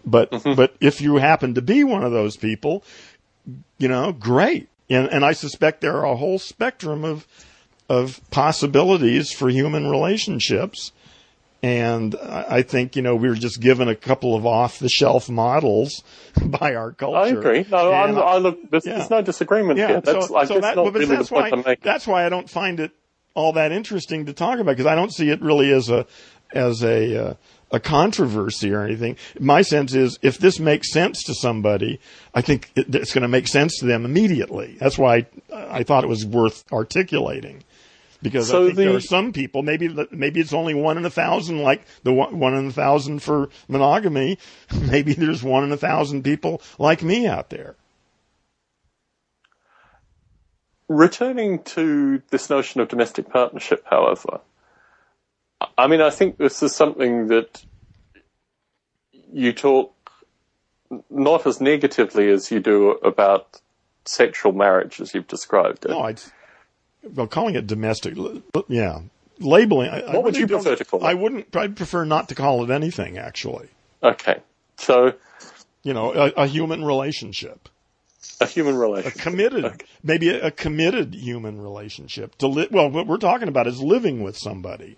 But 0.05 0.31
Mm-hmm. 0.31 0.55
but 0.55 0.77
if 0.81 1.01
you 1.01 1.17
happen 1.17 1.55
to 1.55 1.63
be 1.63 1.83
one 1.83 2.05
of 2.05 2.13
those 2.13 2.37
people, 2.37 2.85
you 3.79 3.89
know, 3.89 4.13
great. 4.13 4.69
And, 4.91 5.09
and 5.09 5.25
I 5.25 5.33
suspect 5.33 5.81
there 5.81 5.97
are 5.97 6.05
a 6.05 6.17
whole 6.17 6.39
spectrum 6.39 7.05
of, 7.05 7.27
of 7.89 8.21
possibilities 8.31 9.33
for 9.33 9.49
human 9.49 9.89
relationships. 9.91 10.93
And 11.65 12.15
I 12.23 12.61
think, 12.61 12.95
you 12.95 13.01
know, 13.01 13.17
we 13.17 13.27
were 13.27 13.35
just 13.35 13.59
given 13.59 13.89
a 13.89 13.95
couple 13.95 14.37
of 14.37 14.45
off 14.45 14.79
the 14.79 14.91
shelf 14.91 15.31
models 15.31 16.05
by 16.45 16.75
our 16.75 16.93
culture. 16.93 17.17
I 17.17 17.29
agree. 17.29 17.65
No, 17.71 17.91
I'm, 17.91 18.11
And 18.11 18.19
I 18.19 18.37
look, 18.37 18.71
there's, 18.71 18.85
yeah. 18.85 18.99
there's 18.99 19.09
no 19.09 19.23
disagreement 19.23 19.79
yeah, 19.79 19.87
here. 19.87 20.01
That's, 20.03 20.29
so, 20.29 20.37
I 20.37 20.45
so 20.45 20.61
that, 20.61 20.77
not 20.77 20.93
really 20.93 21.07
that's 21.07 21.31
the 21.31 21.35
point 21.35 21.57
why, 21.65 21.73
I'm 21.73 21.77
that's 21.81 22.07
why 22.07 22.27
I 22.27 22.29
don't 22.29 22.51
find 22.51 22.81
it 22.81 22.91
all 23.33 23.55
that 23.55 23.73
interesting 23.73 24.27
to 24.27 24.35
talk 24.35 24.59
about 24.59 24.73
because 24.73 24.85
I 24.85 24.95
don't 24.95 25.11
see 25.11 25.31
it 25.31 25.41
really 25.41 25.73
as 25.73 25.89
a, 25.89 26.07
as 26.53 26.85
a, 26.85 27.31
uh, 27.31 27.35
a 27.71 27.81
controversy 27.81 28.71
or 28.71 28.83
anything. 28.83 29.17
My 29.41 29.63
sense 29.63 29.95
is 29.95 30.19
if 30.21 30.37
this 30.37 30.61
makes 30.61 30.93
sense 30.93 31.25
to 31.25 31.35
somebody, 31.35 31.99
I 32.35 32.43
think 32.43 32.73
it, 32.77 32.95
it's 32.95 33.15
going 33.15 33.23
to 33.23 33.29
make 33.29 33.49
sense 33.49 33.79
to 33.79 33.87
them 33.87 34.05
immediately. 34.05 34.77
That's 34.79 34.99
why 34.99 35.29
I, 35.51 35.79
I 35.79 35.83
thought 35.83 36.05
it 36.05 36.09
was 36.09 36.27
worth 36.27 36.71
articulating. 36.71 37.65
Because 38.25 38.49
So 38.49 38.63
I 38.63 38.67
think 38.69 38.79
there 38.79 38.97
are 38.97 39.01
some 39.01 39.35
people, 39.35 39.63
maybe 39.63 39.95
maybe 40.11 40.41
it's 40.41 40.55
only 40.55 40.73
one 40.73 40.97
in 40.97 41.05
a 41.05 41.11
thousand, 41.11 41.61
like 41.61 41.83
the 42.05 42.13
one, 42.15 42.39
one 42.39 42.55
in 42.55 42.69
a 42.69 42.73
thousand 42.73 43.19
for 43.21 43.51
monogamy. 43.69 44.39
Maybe 44.81 45.13
there's 45.13 45.43
one 45.43 45.63
in 45.63 45.71
a 45.73 45.77
thousand 45.77 46.23
people 46.23 46.63
like 46.79 47.03
me 47.03 47.27
out 47.27 47.51
there. 47.51 47.77
Returning 50.89 51.63
to 51.65 52.23
this 52.31 52.49
notion 52.49 52.81
of 52.81 52.89
domestic 52.89 53.29
partnership, 53.29 53.85
however, 53.91 54.41
I 55.77 55.87
mean, 55.87 56.01
I 56.01 56.09
think 56.09 56.39
this 56.39 56.63
is 56.63 56.75
something 56.75 57.27
that 57.27 57.63
you 59.35 59.53
talk 59.53 59.93
not 61.11 61.47
as 61.47 61.61
negatively 61.61 62.31
as 62.31 62.51
you 62.51 62.61
do 62.61 62.93
about 62.93 63.61
sexual 64.07 64.53
marriage 64.53 64.99
as 64.99 65.15
you've 65.15 65.27
described 65.27 65.85
it. 65.85 65.91
No, 65.91 66.01
I'd, 66.01 66.23
well, 67.13 67.27
calling 67.27 67.55
it 67.55 67.67
domestic, 67.67 68.15
yeah, 68.69 69.01
labeling. 69.39 69.91
I, 69.91 70.01
I 70.01 70.15
What 70.15 70.25
would 70.25 70.37
you 70.37 70.47
prefer 70.47 70.77
to 70.77 70.85
call 70.85 71.01
it? 71.01 71.07
I 71.07 71.15
wouldn't. 71.15 71.55
I'd 71.57 71.77
prefer 71.77 72.05
not 72.05 72.29
to 72.31 72.35
call 72.35 72.65
it 72.65 72.71
anything. 72.71 73.19
Actually, 73.19 73.69
Okay. 74.03 74.41
So, 74.77 75.15
you 75.83 75.93
know, 75.95 76.13
a, 76.13 76.29
a 76.43 76.47
human 76.47 76.85
relationship, 76.85 77.69
a 78.41 78.47
human 78.47 78.75
a 78.75 78.79
relationship. 78.79 79.21
committed, 79.21 79.65
Okay. 79.65 79.87
maybe 80.03 80.29
a, 80.31 80.47
a 80.47 80.51
committed 80.51 81.15
human 81.15 81.61
relationship. 81.61 82.37
To 82.39 82.49
li- 82.49 82.69
well, 82.71 82.91
what 82.91 83.07
we're 83.07 83.17
talking 83.19 83.49
about 83.49 83.67
is 83.67 83.81
living 83.81 84.23
with 84.23 84.37
somebody, 84.37 84.97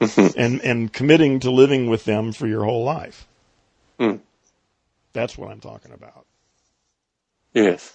Mm-hmm. 0.00 0.38
and 0.38 0.60
and 0.62 0.92
committing 0.92 1.38
to 1.40 1.50
living 1.52 1.88
with 1.88 2.04
them 2.04 2.32
for 2.32 2.46
your 2.48 2.64
whole 2.64 2.82
life. 2.84 3.28
Mm. 4.00 4.18
That's 5.12 5.38
what 5.38 5.50
I'm 5.52 5.60
talking 5.60 5.92
about. 5.92 6.26
Yes. 7.52 7.94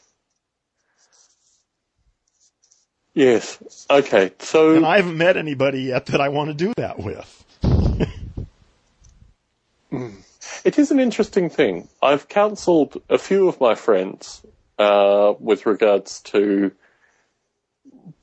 Yes. 3.20 3.86
Okay. 3.90 4.32
So, 4.40 4.78
And 4.78 4.86
I 4.86 4.96
haven't 4.96 5.18
met 5.18 5.36
anybody 5.36 5.82
yet 5.82 6.06
that 6.06 6.22
I 6.22 6.30
want 6.30 6.52
to 6.52 6.54
do 6.54 6.72
that 6.78 7.00
with. 7.00 7.46
It 10.64 10.78
is 10.78 10.92
an 10.92 11.00
interesting 11.00 11.50
thing. 11.50 11.90
I've 12.02 12.30
counselled 12.30 13.02
a 13.10 13.18
few 13.18 13.48
of 13.48 13.60
my 13.60 13.76
friends 13.76 14.42
uh, 14.78 15.34
with 15.40 15.66
regards 15.66 16.22
to 16.32 16.72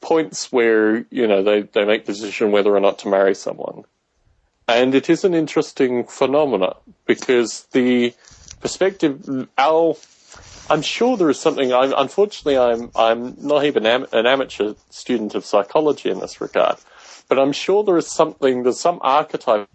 points 0.01 0.53
where 0.53 1.05
you 1.11 1.27
know 1.27 1.43
they, 1.43 1.63
they 1.63 1.85
make 1.85 2.07
the 2.07 2.13
decision 2.13 2.53
whether 2.53 2.75
or 2.75 2.81
not 2.81 3.01
to 3.01 3.09
marry 3.09 3.35
someone, 3.35 3.85
and 4.69 4.95
it 4.95 5.11
is 5.11 5.25
an 5.25 5.35
interesting 5.35 6.05
phenomena 6.05 6.77
because 7.05 7.65
the 7.73 8.15
perspective. 8.61 9.49
Our, 9.59 9.97
I'm 10.69 10.83
sure 10.83 11.17
there 11.17 11.31
is 11.31 11.39
something. 11.39 11.73
I'm, 11.73 11.95
unfortunately, 11.97 12.59
I'm 12.59 12.91
I'm 12.97 13.37
not 13.39 13.65
even 13.65 13.87
am, 13.87 14.07
an 14.13 14.27
amateur 14.27 14.75
student 14.91 15.35
of 15.35 15.45
psychology 15.45 16.11
in 16.11 16.19
this 16.19 16.41
regard, 16.41 16.77
but 17.29 17.39
I'm 17.39 17.53
sure 17.53 17.85
there 17.85 17.97
is 17.97 18.11
something. 18.11 18.63
There's 18.63 18.81
some 18.81 18.99
archetype 19.03 19.69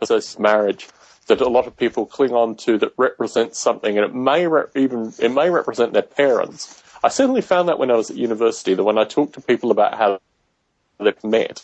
of 0.00 0.38
marriage 0.38 0.88
that 1.28 1.40
a 1.40 1.48
lot 1.48 1.66
of 1.66 1.76
people 1.76 2.04
cling 2.04 2.32
on 2.32 2.56
to 2.56 2.78
that 2.78 2.92
represents 2.98 3.58
something, 3.58 3.96
and 3.96 4.04
it 4.04 4.14
may 4.14 4.46
re- 4.46 4.64
even 4.74 5.14
it 5.18 5.30
may 5.30 5.48
represent 5.48 5.94
their 5.94 6.02
parents. 6.02 6.82
I 7.02 7.08
certainly 7.08 7.40
found 7.40 7.68
that 7.68 7.78
when 7.78 7.90
I 7.90 7.96
was 7.96 8.10
at 8.10 8.16
university. 8.16 8.74
That 8.74 8.84
when 8.84 8.98
I 8.98 9.04
talked 9.04 9.34
to 9.34 9.40
people 9.40 9.70
about 9.70 9.94
how 9.94 10.20
they've 10.98 11.24
met, 11.24 11.62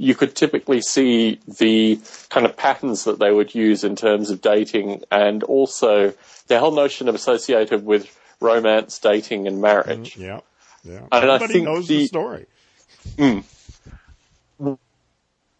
you 0.00 0.14
could 0.14 0.34
typically 0.34 0.80
see 0.80 1.38
the 1.46 2.00
kind 2.30 2.46
of 2.46 2.56
patterns 2.56 3.04
that 3.04 3.18
they 3.18 3.30
would 3.30 3.54
use 3.54 3.84
in 3.84 3.96
terms 3.96 4.30
of 4.30 4.40
dating, 4.40 5.02
and 5.10 5.42
also 5.42 6.14
the 6.48 6.58
whole 6.58 6.72
notion 6.72 7.08
of 7.08 7.14
associated 7.14 7.84
with 7.84 8.16
romance, 8.40 8.98
dating, 8.98 9.46
and 9.46 9.60
marriage. 9.60 10.16
Yeah, 10.16 10.40
yeah. 10.84 11.00
And 11.12 11.30
I 11.30 11.34
Everybody 11.34 11.52
think 11.52 11.64
knows 11.66 11.86
the, 11.86 11.98
the- 11.98 12.06
story. 12.06 12.46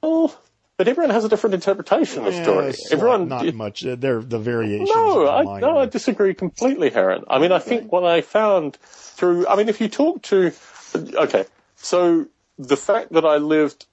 Well, 0.02 0.34
but 0.78 0.88
everyone 0.88 1.10
has 1.10 1.26
a 1.26 1.28
different 1.28 1.54
interpretation 1.54 2.20
of 2.20 2.24
the 2.24 2.38
Yeah, 2.38 2.42
story. 2.42 2.74
Everyone, 2.90 3.28
not 3.28 3.54
much. 3.54 3.84
Uh, 3.84 3.96
They're 3.96 4.22
the 4.22 4.38
variations. 4.38 4.88
No, 4.88 5.28
I, 5.28 5.60
no, 5.60 5.78
I 5.78 5.84
disagree 5.84 6.32
completely, 6.32 6.88
Heron. 6.88 7.24
I 7.28 7.38
mean, 7.38 7.52
I 7.52 7.58
think 7.58 7.92
what 7.92 8.04
I 8.04 8.22
found 8.22 8.76
through, 8.76 9.46
I 9.46 9.56
mean, 9.56 9.68
if 9.68 9.82
you 9.82 9.88
talk 9.88 10.22
to, 10.22 10.52
okay, 10.96 11.44
so 11.76 12.26
the 12.58 12.78
fact 12.78 13.12
that 13.12 13.26
I 13.26 13.36
lived, 13.36 13.84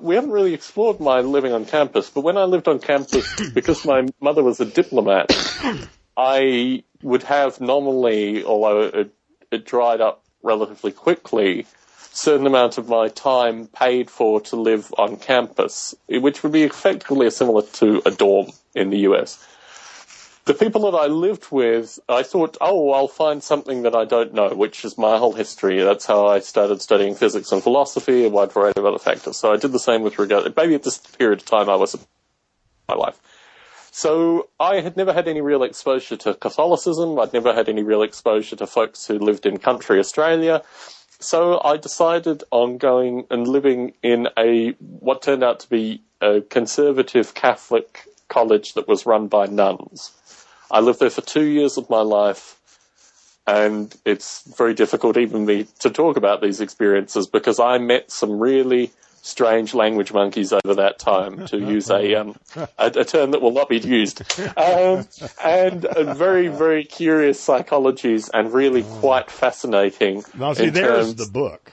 we 0.00 0.14
haven't 0.14 0.30
really 0.30 0.54
explored 0.54 1.00
my 1.00 1.20
living 1.20 1.52
on 1.52 1.64
campus, 1.64 2.10
but 2.10 2.22
when 2.22 2.36
I 2.36 2.44
lived 2.44 2.68
on 2.68 2.78
campus, 2.78 3.28
because 3.54 3.84
my 3.84 4.06
mother 4.20 4.42
was 4.42 4.60
a 4.60 4.64
diplomat, 4.64 5.30
I 6.16 6.84
would 7.02 7.24
have 7.24 7.60
normally, 7.60 8.44
although 8.44 8.82
it, 8.82 9.14
it 9.50 9.64
dried 9.66 10.00
up 10.00 10.24
relatively 10.42 10.92
quickly, 10.92 11.66
certain 12.12 12.46
amount 12.46 12.78
of 12.78 12.88
my 12.88 13.08
time 13.08 13.66
paid 13.68 14.10
for 14.10 14.40
to 14.42 14.56
live 14.56 14.92
on 14.98 15.16
campus, 15.16 15.94
which 16.08 16.42
would 16.42 16.52
be 16.52 16.62
effectively 16.62 17.30
similar 17.30 17.62
to 17.62 18.02
a 18.04 18.10
dorm 18.10 18.48
in 18.74 18.90
the 18.90 18.98
US. 18.98 19.44
The 20.44 20.54
people 20.54 20.90
that 20.90 20.96
I 20.96 21.06
lived 21.06 21.52
with, 21.52 22.00
I 22.08 22.24
thought, 22.24 22.56
oh, 22.60 22.90
I'll 22.90 23.06
find 23.06 23.42
something 23.42 23.82
that 23.82 23.94
I 23.94 24.04
don't 24.04 24.34
know, 24.34 24.48
which 24.54 24.84
is 24.84 24.98
my 24.98 25.16
whole 25.16 25.32
history. 25.32 25.80
That's 25.82 26.04
how 26.04 26.26
I 26.26 26.40
started 26.40 26.82
studying 26.82 27.14
physics 27.14 27.52
and 27.52 27.62
philosophy, 27.62 28.24
a 28.24 28.28
wide 28.28 28.50
variety 28.50 28.80
of 28.80 28.86
other 28.86 28.98
factors. 28.98 29.36
So 29.36 29.52
I 29.52 29.56
did 29.56 29.70
the 29.70 29.78
same 29.78 30.02
with 30.02 30.18
regard, 30.18 30.52
maybe 30.56 30.74
at 30.74 30.82
this 30.82 30.98
period 30.98 31.40
of 31.40 31.46
time 31.46 31.68
I 31.68 31.76
was 31.76 31.96
my 32.88 32.96
life. 32.96 33.20
So 33.92 34.48
I 34.58 34.80
had 34.80 34.96
never 34.96 35.12
had 35.12 35.28
any 35.28 35.42
real 35.42 35.62
exposure 35.62 36.16
to 36.16 36.34
Catholicism. 36.34 37.20
I'd 37.20 37.32
never 37.32 37.54
had 37.54 37.68
any 37.68 37.82
real 37.82 38.02
exposure 38.02 38.56
to 38.56 38.66
folks 38.66 39.06
who 39.06 39.18
lived 39.18 39.46
in 39.46 39.58
country 39.58 40.00
Australia. 40.00 40.62
So 41.20 41.60
I 41.62 41.76
decided 41.76 42.42
on 42.50 42.78
going 42.78 43.26
and 43.30 43.46
living 43.46 43.92
in 44.02 44.28
a 44.36 44.70
what 44.78 45.22
turned 45.22 45.44
out 45.44 45.60
to 45.60 45.68
be 45.68 46.02
a 46.20 46.40
conservative 46.40 47.34
Catholic 47.34 48.08
college 48.28 48.72
that 48.74 48.88
was 48.88 49.04
run 49.04 49.28
by 49.28 49.46
nuns. 49.46 50.10
I 50.72 50.80
lived 50.80 51.00
there 51.00 51.10
for 51.10 51.20
two 51.20 51.44
years 51.44 51.76
of 51.76 51.90
my 51.90 52.00
life, 52.00 52.58
and 53.46 53.94
it's 54.06 54.42
very 54.56 54.72
difficult 54.72 55.18
even 55.18 55.44
me 55.44 55.66
to 55.80 55.90
talk 55.90 56.16
about 56.16 56.40
these 56.40 56.62
experiences 56.62 57.26
because 57.26 57.60
I 57.60 57.76
met 57.76 58.10
some 58.10 58.40
really 58.40 58.90
strange 59.20 59.74
language 59.74 60.12
monkeys 60.12 60.52
over 60.52 60.74
that 60.74 60.98
time, 60.98 61.46
to 61.46 61.58
use 61.76 61.90
a 61.90 62.14
um, 62.14 62.36
a, 62.56 62.86
a 62.86 63.04
term 63.04 63.32
that 63.32 63.42
will 63.42 63.52
not 63.52 63.68
be 63.68 63.78
used, 63.78 64.22
um, 64.56 65.06
and 65.44 65.84
uh, 65.84 66.14
very 66.14 66.48
very 66.48 66.84
curious 66.84 67.46
psychologies 67.46 68.30
and 68.32 68.52
really 68.54 68.82
quite 68.82 69.30
fascinating. 69.30 70.24
Now, 70.38 70.54
see, 70.54 70.70
there's 70.70 71.08
terms- 71.08 71.26
the 71.26 71.30
book. 71.30 71.72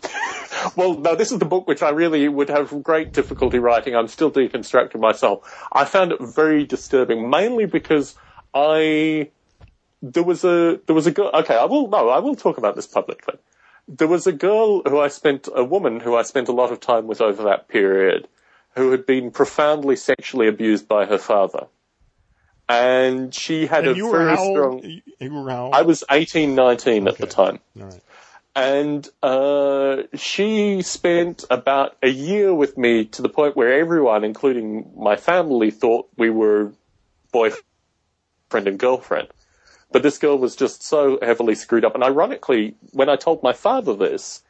well, 0.76 0.94
no, 0.94 1.16
this 1.16 1.32
is 1.32 1.40
the 1.40 1.44
book 1.44 1.66
which 1.66 1.82
I 1.82 1.90
really 1.90 2.28
would 2.28 2.48
have 2.50 2.84
great 2.84 3.12
difficulty 3.12 3.58
writing. 3.58 3.96
I'm 3.96 4.06
still 4.06 4.30
deconstructing 4.30 5.00
myself. 5.00 5.66
I 5.72 5.84
found 5.84 6.12
it 6.12 6.20
very 6.20 6.64
disturbing, 6.64 7.28
mainly 7.28 7.66
because 7.66 8.14
I 8.54 9.30
there 10.02 10.22
was 10.22 10.44
a 10.44 10.80
there 10.86 10.94
was 10.94 11.06
a 11.06 11.10
girl. 11.10 11.30
Okay, 11.34 11.56
I 11.56 11.64
will 11.64 11.88
no, 11.88 12.08
I 12.08 12.18
will 12.18 12.36
talk 12.36 12.58
about 12.58 12.76
this 12.76 12.86
publicly. 12.86 13.34
There 13.88 14.08
was 14.08 14.26
a 14.26 14.32
girl 14.32 14.82
who 14.82 15.00
I 15.00 15.08
spent 15.08 15.48
a 15.52 15.64
woman 15.64 16.00
who 16.00 16.14
I 16.14 16.22
spent 16.22 16.48
a 16.48 16.52
lot 16.52 16.72
of 16.72 16.80
time 16.80 17.06
with 17.06 17.20
over 17.20 17.44
that 17.44 17.68
period, 17.68 18.28
who 18.76 18.90
had 18.90 19.06
been 19.06 19.30
profoundly 19.30 19.96
sexually 19.96 20.46
abused 20.46 20.86
by 20.86 21.06
her 21.06 21.18
father, 21.18 21.66
and 22.68 23.34
she 23.34 23.66
had 23.66 23.86
And 23.86 23.94
a 23.94 23.96
you 23.96 24.10
very 24.10 24.36
strong. 24.36 25.00
You 25.18 25.32
were 25.32 25.50
how? 25.50 25.70
I 25.70 25.82
was 25.82 26.04
18, 26.10 26.54
19 26.54 27.08
at 27.08 27.18
the 27.18 27.26
time 27.26 27.60
right. 27.74 28.00
and 28.54 29.08
uh, 29.22 30.02
she 30.14 30.82
spent 30.82 31.44
about 31.50 31.96
a 32.02 32.08
year 32.08 32.54
with 32.54 32.76
me 32.78 33.06
to 33.06 33.22
the 33.22 33.28
point 33.28 33.56
where 33.56 33.80
everyone, 33.80 34.22
including 34.22 34.92
my 34.96 35.16
family, 35.16 35.70
thought 35.70 36.08
we 36.16 36.30
were 36.30 36.72
boyfriend 37.32 37.64
and 38.52 38.78
girlfriend. 38.78 39.28
But 39.90 40.02
this 40.02 40.18
girl 40.18 40.38
was 40.38 40.56
just 40.56 40.82
so 40.82 41.18
heavily 41.22 41.54
screwed 41.54 41.84
up. 41.84 41.94
And 41.94 42.04
ironically, 42.04 42.76
when 42.92 43.08
I 43.08 43.16
told 43.16 43.42
my 43.42 43.52
father 43.52 43.94
this, 43.94 44.42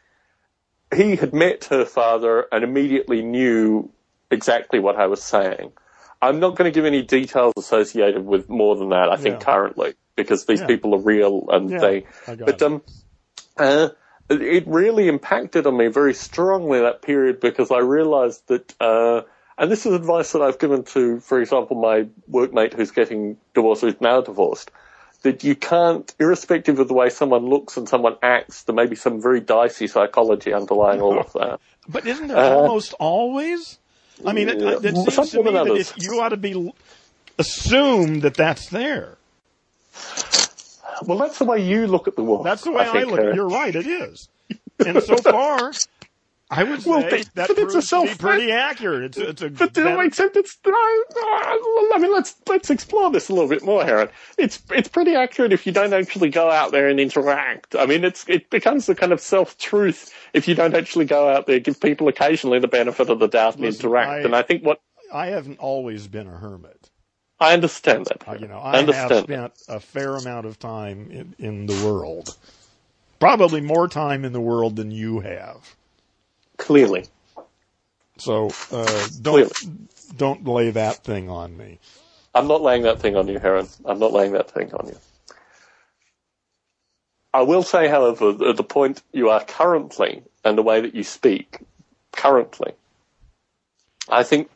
he 0.94 1.16
had 1.16 1.32
met 1.32 1.64
her 1.66 1.84
father 1.84 2.46
and 2.50 2.64
immediately 2.64 3.22
knew 3.22 3.90
exactly 4.30 4.78
what 4.78 4.96
I 4.96 5.06
was 5.06 5.22
saying. 5.22 5.72
I'm 6.20 6.40
not 6.40 6.56
going 6.56 6.70
to 6.70 6.74
give 6.74 6.84
any 6.84 7.02
details 7.02 7.54
associated 7.56 8.24
with 8.24 8.48
more 8.48 8.74
than 8.74 8.88
that. 8.88 9.08
I 9.10 9.16
think 9.16 9.36
Yeah. 9.36 9.44
currently 9.44 9.94
because 10.16 10.46
these 10.46 10.60
Yeah. 10.60 10.66
people 10.66 10.94
are 10.94 10.98
real 11.00 11.44
and 11.50 11.70
Yeah, 11.70 11.78
they. 11.78 12.06
But 12.26 12.54
it. 12.56 12.62
um, 12.62 12.82
uh, 13.56 13.90
it 14.28 14.66
really 14.66 15.08
impacted 15.08 15.66
on 15.66 15.76
me 15.76 15.86
very 15.86 16.14
strongly 16.14 16.80
that 16.80 17.02
period 17.02 17.38
because 17.40 17.70
I 17.70 17.78
realised 17.78 18.46
that. 18.48 18.74
Uh, 18.80 19.22
and 19.58 19.70
this 19.70 19.84
is 19.86 19.92
advice 19.92 20.32
that 20.32 20.42
I've 20.42 20.58
given 20.58 20.84
to, 20.84 21.20
for 21.20 21.40
example, 21.40 21.76
my 21.80 22.06
workmate 22.30 22.74
who's 22.74 22.90
getting 22.90 23.36
divorced, 23.54 23.82
who's 23.82 24.00
now 24.00 24.20
divorced, 24.20 24.70
that 25.22 25.42
you 25.42 25.54
can't, 25.56 26.14
irrespective 26.20 26.78
of 26.78 26.88
the 26.88 26.94
way 26.94 27.08
someone 27.08 27.46
looks 27.46 27.76
and 27.76 27.88
someone 27.88 28.16
acts, 28.22 28.62
there 28.62 28.74
may 28.74 28.86
be 28.86 28.94
some 28.96 29.20
very 29.20 29.40
dicey 29.40 29.88
psychology 29.88 30.52
underlying 30.52 31.00
all 31.00 31.18
of 31.18 31.32
that. 31.32 31.60
But 31.90 32.06
isn't 32.06 32.28
there 32.28 32.36
Uh, 32.36 32.50
almost 32.50 32.92
always? 33.00 33.78
I 34.26 34.34
mean, 34.34 34.50
it, 34.50 34.60
it 34.60 34.94
some 34.94 35.24
seems 35.24 35.30
to 35.30 35.42
me 35.42 35.52
that 35.52 35.66
if 35.68 35.94
you 35.96 36.20
ought 36.20 36.28
to 36.30 36.36
be 36.36 36.70
assume 37.38 38.20
that 38.20 38.34
that's 38.34 38.68
there. 38.68 39.16
Well, 41.06 41.18
that's 41.18 41.38
the 41.38 41.44
way 41.44 41.64
you 41.64 41.86
look 41.86 42.08
at 42.08 42.16
the 42.16 42.22
world. 42.22 42.44
That's 42.44 42.62
the 42.62 42.72
way 42.72 42.82
I, 42.82 42.92
think, 42.92 43.10
look. 43.10 43.20
at 43.20 43.26
uh, 43.26 43.28
it. 43.30 43.34
You're 43.36 43.48
right. 43.48 43.74
It 43.74 43.86
is. 43.86 44.28
And 44.84 45.02
so 45.02 45.16
far, 45.32 45.72
I 46.50 46.64
would 46.64 46.80
say 46.82 46.88
Well, 46.90 47.02
but- 47.02 47.28
that 47.34 47.48
but 47.48 47.50
it's 47.58 47.72
proves 47.72 47.74
a 47.74 47.96
to 47.96 48.02
be 48.02 48.08
self- 48.08 48.18
pretty 48.18 48.50
accurate. 48.52 49.04
It's, 49.04 49.18
it's 49.18 49.42
a 49.42 49.50
But 49.50 49.74
better- 49.74 50.02
except 50.02 50.34
it's. 50.36 50.56
I 50.66 51.98
mean, 52.00 52.12
let's 52.12 52.36
let's 52.48 52.70
explore 52.70 53.10
this 53.10 53.28
a 53.28 53.34
little 53.34 53.48
bit 53.48 53.62
more, 53.62 53.84
Heron. 53.84 54.08
It's 54.38 54.62
it's 54.70 54.88
pretty 54.88 55.14
accurate 55.14 55.52
if 55.52 55.66
you 55.66 55.72
don't 55.72 55.92
actually 55.92 56.30
go 56.30 56.50
out 56.50 56.72
there 56.72 56.88
and 56.88 56.98
interact. 56.98 57.74
I 57.76 57.84
mean, 57.86 58.02
it's 58.04 58.24
it 58.28 58.48
becomes 58.50 58.86
the 58.86 58.94
kind 58.94 59.12
of 59.12 59.20
self 59.20 59.58
truth 59.58 60.14
if 60.32 60.48
you 60.48 60.54
don't 60.54 60.74
actually 60.74 61.04
go 61.04 61.28
out 61.28 61.46
there, 61.46 61.60
give 61.60 61.80
people 61.80 62.08
occasionally 62.08 62.58
the 62.60 62.68
benefit 62.68 63.10
of 63.10 63.18
the 63.18 63.28
doubt 63.28 63.54
and 63.56 63.64
Listen, 63.64 63.86
interact. 63.86 64.10
I- 64.10 64.20
and 64.20 64.34
I 64.34 64.42
think 64.42 64.64
what 64.64 64.80
I 65.12 65.26
haven't 65.26 65.58
always 65.58 66.06
been 66.06 66.26
a 66.26 66.36
hermit. 66.36 66.90
I 67.40 67.52
understand 67.54 68.06
that. 68.06 68.26
Uh, 68.26 68.36
you 68.40 68.48
know, 68.48 68.58
I 68.58 68.78
I 68.78 68.82
have 68.92 69.18
spent 69.24 69.52
a 69.68 69.80
fair 69.80 70.16
amount 70.16 70.46
of 70.46 70.58
time 70.58 71.10
in, 71.10 71.34
in 71.38 71.66
the 71.66 71.86
world. 71.86 72.36
Probably 73.20 73.60
more 73.60 73.86
time 73.88 74.24
in 74.24 74.32
the 74.32 74.40
world 74.40 74.76
than 74.76 74.90
you 74.90 75.20
have. 75.20 75.74
Clearly, 76.58 77.04
So 78.18 78.50
uh, 78.72 79.06
don't 79.22 79.50
don't 80.16 80.46
lay 80.46 80.70
that 80.70 81.04
thing 81.04 81.30
on 81.30 81.56
me. 81.56 81.78
I'm 82.34 82.46
not 82.48 82.60
laying 82.62 82.82
that 82.82 83.00
thing 83.00 83.16
on 83.16 83.26
you, 83.28 83.38
Heron. 83.38 83.68
I'm 83.84 83.98
not 83.98 84.12
laying 84.12 84.32
that 84.32 84.50
thing 84.50 84.72
on 84.74 84.88
you. 84.88 84.96
I 87.32 87.42
will 87.42 87.62
say, 87.62 87.88
however, 87.88 88.30
at 88.48 88.56
the 88.56 88.64
point 88.64 89.02
you 89.12 89.30
are 89.30 89.44
currently 89.44 90.22
and 90.44 90.58
the 90.58 90.62
way 90.62 90.80
that 90.80 90.94
you 90.94 91.04
speak 91.04 91.60
currently, 92.12 92.72
I 94.08 94.22
think 94.24 94.50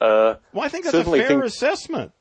uh, 0.00 0.34
Well, 0.52 0.64
I 0.64 0.68
think 0.68 0.84
that's 0.84 0.96
a 0.96 1.04
fair 1.04 1.28
think- 1.28 1.44
assessment. 1.44 2.12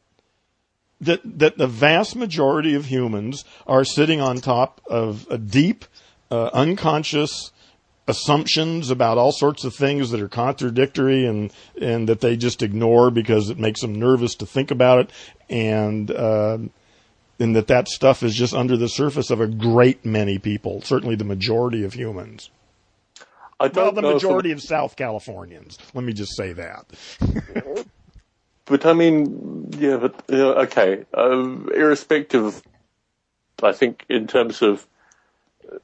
That 1.01 1.22
that 1.39 1.57
the 1.57 1.68
vast 1.68 2.16
majority 2.18 2.76
of 2.76 2.86
humans 2.88 3.45
are 3.66 3.86
sitting 3.86 4.20
on 4.20 4.38
top 4.38 4.82
of 4.89 5.26
a 5.30 5.38
deep, 5.38 5.86
uh, 6.30 6.49
unconscious 6.53 7.51
assumptions 8.10 8.89
about 8.89 9.18
all 9.18 9.32
sorts 9.32 9.64
of 9.64 9.74
things 9.76 10.12
that 10.12 10.22
are 10.22 10.28
contradictory 10.28 11.26
and 11.26 11.53
and 11.80 12.10
that 12.10 12.22
they 12.22 12.36
just 12.36 12.64
ignore 12.64 13.12
because 13.12 13.49
it 13.49 13.60
makes 13.60 13.82
them 13.82 13.93
nervous 13.93 14.36
to 14.36 14.45
think 14.45 14.72
about 14.72 14.99
it 14.99 15.12
and 15.49 16.12
uh, 16.12 16.57
and 17.39 17.55
that 17.55 17.68
that 17.68 17.88
stuff 17.88 18.24
is 18.24 18.36
just 18.36 18.53
under 18.53 18.76
the 18.76 18.89
surface 18.89 19.30
of 19.30 19.39
a 19.39 19.47
great 19.47 20.03
many 20.03 20.39
people, 20.39 20.82
certainly 20.82 21.16
the 21.16 21.24
majority 21.24 21.84
of 21.86 21.93
humans. 21.93 22.49
I 23.60 23.68
don't 23.68 23.84
Well, 23.84 23.91
the 23.91 24.14
majority 24.14 24.51
of 24.51 24.62
South 24.62 24.95
Californians. 24.95 25.78
Let 25.93 26.03
me 26.03 26.14
just 26.14 26.36
say 26.36 26.53
that. 26.53 26.86
But 28.70 28.86
I 28.86 28.93
mean, 28.93 29.68
yeah, 29.80 29.97
but 29.97 30.24
okay. 30.30 31.03
Um, 31.16 31.70
irrespective, 31.74 32.62
I 33.64 33.72
think 33.72 34.05
in 34.10 34.28
terms 34.28 34.62
of 34.62 34.86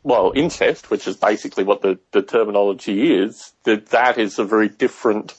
well, 0.03 0.31
incest, 0.35 0.89
which 0.89 1.07
is 1.07 1.15
basically 1.17 1.63
what 1.63 1.81
the, 1.81 1.99
the 2.11 2.21
terminology 2.21 3.13
is, 3.15 3.53
that 3.63 3.87
that 3.87 4.17
is 4.17 4.39
a 4.39 4.43
very 4.43 4.69
different 4.69 5.35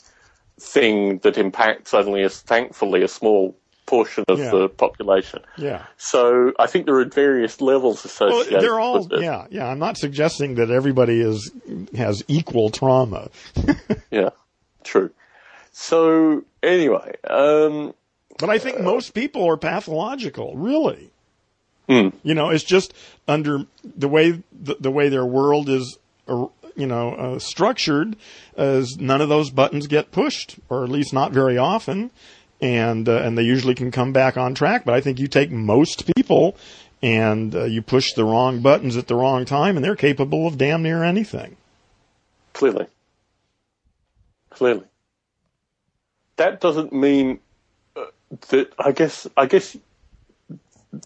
thing 0.59 1.18
that 1.18 1.36
impacts 1.36 1.92
only 1.94 2.22
a 2.22 2.28
thankfully 2.30 3.03
a 3.03 3.09
small 3.09 3.57
portion 3.84 4.24
of 4.28 4.38
Yeah. 4.38 4.51
the 4.51 4.68
population. 4.68 5.40
Yeah. 5.57 5.84
So 5.97 6.53
I 6.59 6.66
think 6.66 6.86
there 6.86 6.97
are 6.97 7.05
various 7.05 7.61
levels 7.61 8.05
associated. 8.05 8.53
Well, 8.53 8.61
they're 8.62 8.80
all 8.80 9.09
yeah, 9.22 9.47
yeah. 9.51 9.68
I'm 9.68 9.78
not 9.78 9.97
suggesting 9.97 10.57
that 10.57 10.70
everybody 10.70 11.20
is 11.20 11.51
has 11.97 12.22
equal 12.26 12.70
trauma. 12.70 13.28
yeah, 14.11 14.30
true. 14.82 15.11
So 15.72 16.42
anyway, 16.62 17.14
um, 17.28 17.94
But 18.38 18.51
I 18.51 18.59
think 18.59 18.80
most 18.80 19.14
people 19.14 19.44
are 19.49 19.57
pathological, 19.57 20.57
really. 20.57 21.11
Hmm. 21.89 22.09
You 22.22 22.34
know, 22.34 22.51
it's 22.51 22.64
just 22.64 22.93
under 23.28 23.66
the 23.84 24.09
way 24.09 24.43
the, 24.53 24.76
the 24.80 24.91
way 24.91 25.09
their 25.09 25.24
world 25.24 25.68
is, 25.68 25.99
uh, 26.26 26.47
you 26.74 26.87
know, 26.87 27.14
uh, 27.14 27.39
structured, 27.39 28.16
as 28.57 28.99
none 28.99 29.20
of 29.20 29.28
those 29.28 29.51
buttons 29.51 29.87
get 29.87 30.11
pushed, 30.11 30.57
or 30.68 30.82
at 30.82 30.91
least 30.91 31.12
not 31.12 31.32
very 31.32 31.57
often, 31.57 32.11
and 32.61 33.09
uh, 33.09 33.22
and 33.22 33.39
they 33.39 33.43
usually 33.43 33.74
can 33.74 33.91
come 33.91 34.12
back 34.12 34.37
on 34.37 34.55
track. 34.55 34.84
But 34.84 34.95
I 34.95 35.01
think 35.01 35.20
you 35.20 35.28
take 35.28 35.51
most 35.51 36.11
people, 36.16 36.57
and 37.03 37.55
uh, 37.55 37.64
you 37.64 37.82
push 37.82 38.12
the 38.14 38.24
wrong 38.24 38.61
buttons 38.61 38.97
at 38.97 39.07
the 39.07 39.14
wrong 39.14 39.45
time, 39.45 39.76
and 39.76 39.84
they're 39.84 39.97
capable 39.97 40.47
of 40.47 40.59
damn 40.59 40.82
near 40.82 41.05
anything. 41.05 41.57
Clearly. 42.53 42.87
Clearly. 44.51 44.84
That 46.37 46.61
doesn't 46.61 46.93
mean 46.93 47.39
uh, 47.95 48.07
that 48.49 48.72
I 48.78 48.93
guess 48.93 49.26
I 49.37 49.47
guess 49.47 49.76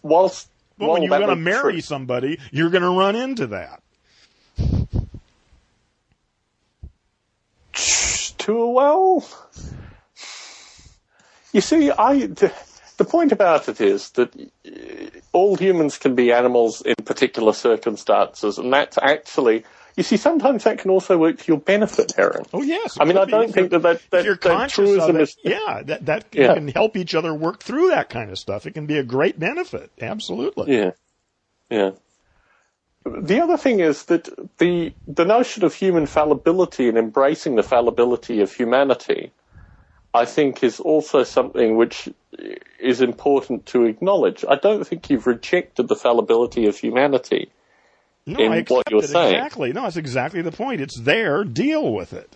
whilst 0.03 0.50
Well, 0.81 0.89
while 0.89 1.01
when 1.01 1.03
you're 1.03 1.19
going 1.19 1.31
to 1.31 1.37
marry 1.37 1.75
true- 1.75 1.81
somebody, 1.83 2.39
you're 2.51 2.71
going 2.71 2.83
to 2.83 2.89
run 2.91 3.15
into 3.15 3.47
that. 3.49 3.83
Too 7.73 8.67
well, 8.71 9.25
you 11.53 11.61
see, 11.61 11.91
I 11.91 12.27
the, 12.27 12.53
the 12.97 13.05
point 13.05 13.33
about 13.33 13.69
it 13.69 13.81
is 13.81 14.11
that 14.13 14.35
uh, 14.35 15.21
all 15.33 15.57
humans 15.57 15.99
can 15.99 16.15
be 16.15 16.33
animals 16.33 16.81
in 16.81 16.95
particular 17.05 17.53
circumstances, 17.53 18.59
and 18.59 18.73
that's 18.73 18.99
actually. 18.99 19.65
You 19.97 20.03
see, 20.03 20.17
sometimes 20.17 20.65
that 20.65 20.79
can 20.79 20.91
also 20.91 21.19
work 21.19 21.39
to 21.39 21.45
your 21.49 21.59
benefit, 21.61 22.13
Heron. 22.17 22.45
Oh 22.53 22.63
yes. 22.63 22.97
I 23.01 23.05
mean, 23.05 23.17
I 23.19 23.25
don't 23.25 23.43
you're- 23.43 23.53
think 23.53 23.71
that 23.71 23.83
that, 23.83 23.97
if 23.97 24.11
that, 24.11 24.25
you're 24.25 24.37
that 24.37 24.71
truism 24.71 25.17
it, 25.17 25.23
is 25.23 25.37
yeah, 25.43 25.83
that 25.85 26.07
that 26.07 26.27
Yeah. 26.33 26.55
can 26.55 26.69
help 26.69 26.97
each 26.97 27.15
other 27.15 27.35
work 27.35 27.63
through 27.63 27.89
that 27.91 28.09
kind 28.09 28.31
of 28.31 28.39
stuff. 28.39 28.67
It 28.67 28.73
can 28.75 28.87
be 28.87 28.99
a 28.99 29.03
great 29.03 29.39
benefit. 29.39 29.91
Absolutely. 30.01 30.77
Yeah, 30.77 30.91
yeah. 31.71 31.91
The 33.05 33.41
other 33.41 33.57
thing 33.57 33.81
is 33.81 34.05
that 34.07 34.29
the 34.59 34.93
the 35.09 35.25
notion 35.25 35.65
of 35.65 35.75
human 35.75 36.07
fallibility 36.07 36.89
and 36.89 36.99
embracing 36.99 37.57
the 37.57 37.63
fallibility 37.63 38.41
of 38.43 38.53
humanity, 38.53 39.33
I 40.13 40.25
think, 40.27 40.63
is 40.63 40.81
also 40.81 41.25
something 41.25 41.77
which 41.77 42.09
is 42.79 43.01
important 43.01 43.67
to 43.67 43.85
acknowledge. 43.85 44.45
I 44.49 44.57
don't 44.57 44.87
think 44.87 45.11
you've 45.11 45.27
rejected 45.27 45.89
the 45.89 45.97
fallibility 45.97 46.67
of 46.67 46.77
humanity. 46.77 47.51
No, 48.31 48.39
in 48.45 48.53
I 48.53 48.61
what 48.63 48.81
accept 48.87 48.91
you're 48.91 49.05
it 49.05 49.09
saying. 49.09 49.35
exactly. 49.35 49.73
No, 49.73 49.83
that's 49.83 49.97
exactly 49.97 50.43
the 50.43 50.53
point. 50.53 50.81
It's 50.81 50.99
there. 51.01 51.45
Deal 51.45 51.93
with 51.93 52.13
it. 52.13 52.31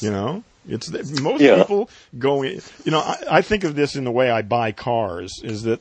You 0.00 0.10
know, 0.10 0.42
it's 0.68 0.90
most 1.20 1.40
Yeah. 1.40 1.56
people 1.58 1.88
go. 2.18 2.42
in- 2.42 2.60
You 2.84 2.92
know, 2.92 3.00
I, 3.00 3.16
I 3.30 3.42
think 3.42 3.64
of 3.64 3.74
this 3.74 3.96
in 3.96 4.04
the 4.04 4.10
way 4.10 4.30
I 4.30 4.42
buy 4.42 4.72
cars. 4.72 5.32
Is 5.42 5.62
that 5.62 5.80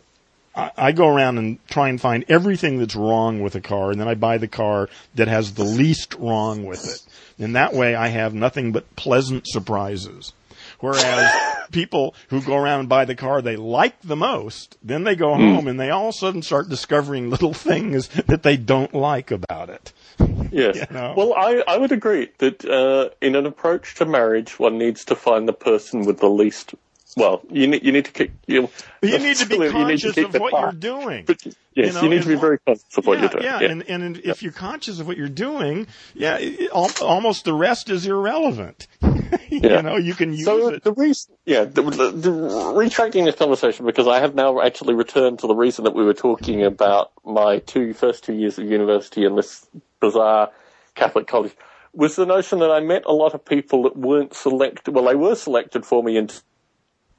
I, 0.55 0.71
I 0.77 0.91
go 0.93 1.07
around 1.07 1.37
and 1.37 1.59
try 1.67 1.89
and 1.89 1.99
find 1.99 2.23
everything 2.29 2.77
that's 2.79 2.95
wrong 2.95 3.41
with 3.41 3.55
a 3.55 3.61
car, 3.61 3.91
and 3.91 3.99
then 3.99 4.07
I 4.07 4.13
buy 4.15 4.37
the 4.37 4.47
car 4.47 4.89
that 5.15 5.27
has 5.27 5.53
the 5.53 5.65
least 5.65 6.13
wrong 6.15 6.63
with 6.65 6.85
it. 6.87 7.43
And 7.43 7.55
that 7.57 7.73
way, 7.73 7.93
I 7.95 8.07
have 8.07 8.33
nothing 8.33 8.71
but 8.71 8.95
pleasant 8.95 9.47
surprises. 9.47 10.31
Whereas 10.79 11.31
people 11.71 12.15
who 12.29 12.41
go 12.41 12.55
around 12.55 12.81
and 12.81 12.89
buy 12.89 13.05
the 13.05 13.15
car 13.15 13.41
they 13.41 13.55
like 13.55 13.99
the 14.01 14.15
most, 14.15 14.77
then 14.83 15.03
they 15.03 15.15
go 15.15 15.33
home 15.35 15.67
and 15.67 15.79
they 15.79 15.89
all 15.89 16.09
of 16.09 16.15
a 16.15 16.17
sudden 16.17 16.41
start 16.41 16.69
discovering 16.69 17.29
little 17.29 17.53
things 17.71 18.07
that 18.09 18.43
they 18.43 18.57
don't 18.57 18.93
like 18.93 19.31
about 19.31 19.69
it. 19.69 19.93
Yes. 20.51 20.75
You 20.75 20.95
know? 20.95 21.13
Well, 21.17 21.33
I, 21.33 21.63
I 21.67 21.77
would 21.77 21.91
agree 21.91 22.29
that 22.37 22.63
uh, 22.63 23.09
in 23.19 23.35
an 23.35 23.45
approach 23.45 23.95
to 23.95 24.05
marriage, 24.05 24.57
one 24.57 24.77
needs 24.77 25.03
to 25.05 25.15
find 25.15 25.49
the 25.49 25.53
person 25.53 26.05
with 26.05 26.19
the 26.19 26.29
least. 26.29 26.75
Well, 27.17 27.41
you 27.49 27.67
need 27.67 27.85
you 27.85 27.91
need 27.93 28.05
to 28.05 28.11
keep 28.11 28.33
you. 28.45 28.69
You 29.01 29.19
need 29.19 29.37
to 29.37 29.45
be 29.45 29.57
need 29.57 29.67
to 29.67 29.71
conscious 29.71 30.17
of 30.17 30.33
what 30.33 30.51
you're 30.51 30.71
doing. 30.73 31.23
But 31.25 31.45
yes, 31.73 31.95
You 31.95 32.01
you, 32.01 32.09
need 32.09 32.23
to 32.23 32.27
be 32.27 32.35
very 32.35 32.59
conscious 32.59 32.97
of 32.97 33.07
what 33.07 33.15
yeah, 33.19 33.21
you're 33.21 33.29
doing. 33.29 33.43
yeah, 33.45 33.59
Yeah. 33.61 33.71
and 33.71 33.83
and 33.89 34.17
if 34.17 34.43
you're 34.43 34.51
conscious 34.51 34.99
of 34.99 35.07
what 35.07 35.15
you're 35.15 35.29
doing, 35.29 35.87
yeah, 36.13 36.37
it, 36.39 36.69
almost 36.71 37.45
the 37.45 37.53
rest 37.53 37.89
is 37.89 38.05
irrelevant. 38.05 38.87
Yeah. 39.49 39.77
You 39.77 39.81
know, 39.83 39.97
you 39.97 40.13
can 40.13 40.31
use 40.33 40.45
So 40.45 40.69
it. 40.69 40.83
the 40.83 40.91
reason, 40.93 41.35
yeah, 41.45 41.65
the, 41.65 41.81
the, 41.81 42.11
the, 42.11 42.31
retracting 42.75 43.25
this 43.25 43.35
conversation 43.35 43.85
because 43.85 44.07
I 44.07 44.19
have 44.19 44.33
now 44.35 44.61
actually 44.61 44.93
returned 44.95 45.39
to 45.39 45.47
the 45.47 45.55
reason 45.55 45.83
that 45.85 45.93
we 45.95 46.03
were 46.03 46.13
talking 46.13 46.63
about 46.63 47.11
my 47.23 47.59
two 47.59 47.93
first 47.93 48.23
two 48.23 48.33
years 48.33 48.57
of 48.57 48.65
university 48.65 49.23
in 49.25 49.35
this 49.35 49.67
bizarre 49.99 50.51
Catholic 50.95 51.27
college. 51.27 51.53
was 51.93 52.15
the 52.15 52.25
notion 52.25 52.59
that 52.59 52.71
I 52.71 52.79
met 52.81 53.03
a 53.05 53.13
lot 53.13 53.33
of 53.33 53.43
people 53.45 53.83
that 53.83 53.95
weren't 53.97 54.33
selected. 54.33 54.93
Well, 54.93 55.05
they 55.05 55.15
were 55.15 55.35
selected 55.35 55.85
for 55.85 56.03
me 56.03 56.17
into 56.17 56.41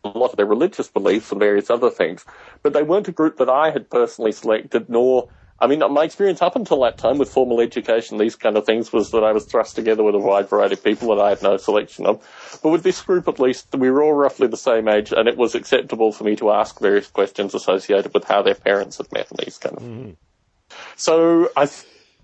lot 0.06 0.30
of 0.30 0.36
their 0.36 0.46
religious 0.46 0.88
beliefs 0.88 1.30
and 1.30 1.40
various 1.40 1.70
other 1.70 1.90
things, 1.90 2.24
but 2.62 2.72
they 2.72 2.82
weren't 2.82 3.08
a 3.08 3.12
group 3.12 3.38
that 3.38 3.48
I 3.48 3.70
had 3.70 3.90
personally 3.90 4.32
selected, 4.32 4.88
nor 4.88 5.28
I 5.58 5.68
mean, 5.68 5.82
my 5.90 6.04
experience 6.04 6.42
up 6.42 6.54
until 6.54 6.82
that 6.82 6.98
time 6.98 7.16
with 7.16 7.30
formal 7.30 7.60
education, 7.60 8.18
these 8.18 8.36
kind 8.36 8.58
of 8.58 8.66
things, 8.66 8.92
was 8.92 9.10
that 9.12 9.24
I 9.24 9.32
was 9.32 9.46
thrust 9.46 9.74
together 9.74 10.02
with 10.02 10.14
a 10.14 10.18
wide 10.18 10.50
variety 10.50 10.74
of 10.74 10.84
people 10.84 11.14
that 11.14 11.22
I 11.22 11.30
had 11.30 11.42
no 11.42 11.56
selection 11.56 12.04
of. 12.04 12.22
But 12.62 12.70
with 12.70 12.82
this 12.82 13.00
group, 13.00 13.26
at 13.26 13.40
least, 13.40 13.68
we 13.72 13.90
were 13.90 14.02
all 14.02 14.12
roughly 14.12 14.48
the 14.48 14.58
same 14.58 14.86
age, 14.86 15.12
and 15.16 15.26
it 15.26 15.38
was 15.38 15.54
acceptable 15.54 16.12
for 16.12 16.24
me 16.24 16.36
to 16.36 16.50
ask 16.50 16.78
various 16.78 17.06
questions 17.08 17.54
associated 17.54 18.12
with 18.12 18.24
how 18.24 18.42
their 18.42 18.54
parents 18.54 18.98
had 18.98 19.10
met 19.12 19.30
and 19.30 19.38
these 19.38 19.56
kind 19.56 19.76
of. 19.76 19.82
Mm-hmm. 19.82 20.10
So, 20.96 21.48
I, 21.56 21.70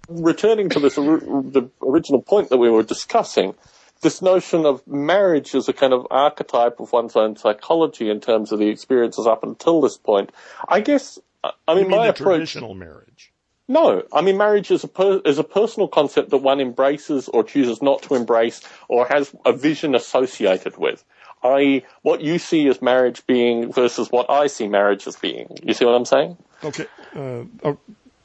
returning 0.09 0.69
to 0.71 0.81
this 0.81 0.97
the 0.97 1.71
original 1.81 2.21
point 2.21 2.51
that 2.51 2.59
we 2.59 2.69
were 2.69 2.83
discussing, 2.83 3.55
this 4.03 4.21
notion 4.21 4.67
of 4.67 4.87
marriage 4.87 5.55
as 5.55 5.69
a 5.69 5.73
kind 5.73 5.93
of 5.93 6.07
archetype 6.11 6.81
of 6.81 6.93
one's 6.93 7.17
own 7.17 7.37
psychology 7.37 8.11
in 8.11 8.21
terms 8.21 8.53
of 8.53 8.59
the 8.59 8.69
experiences 8.69 9.27
up 9.27 9.43
until 9.43 9.81
this 9.81 9.97
point, 9.97 10.31
I 10.69 10.81
guess 10.81 11.19
I 11.43 11.75
mean, 11.75 11.89
mean 11.89 11.99
my 11.99 12.07
approach. 12.09 12.53
Traditional 12.53 12.75
marriage. 12.75 13.33
No, 13.69 14.03
I 14.13 14.21
mean 14.21 14.37
marriage 14.37 14.71
is 14.71 14.85
a 14.85 14.89
per, 14.89 15.23
is 15.25 15.39
a 15.39 15.45
personal 15.45 15.89
concept 15.89 16.31
that 16.31 16.39
one 16.39 16.61
embraces 16.61 17.29
or 17.29 17.45
chooses 17.45 17.81
not 17.81 18.03
to 18.03 18.15
embrace 18.15 18.61
or 18.89 19.07
has 19.07 19.35
a 19.47 19.53
vision 19.53 19.95
associated 19.95 20.77
with. 20.77 21.05
I 21.43 21.83
what 22.03 22.21
you 22.21 22.39
see 22.39 22.69
as 22.69 22.83
marriage 22.83 23.27
being 23.27 23.73
versus 23.73 24.11
what 24.11 24.29
I 24.31 24.49
see 24.49 24.69
marriage 24.69 25.07
as 25.07 25.17
being. 25.17 25.57
You 25.63 25.75
see 25.75 25.85
what 25.85 25.95
I'm 25.95 26.05
saying? 26.05 26.37
Okay. 26.63 26.87
Uh, 27.15 27.45
oh, 27.65 27.79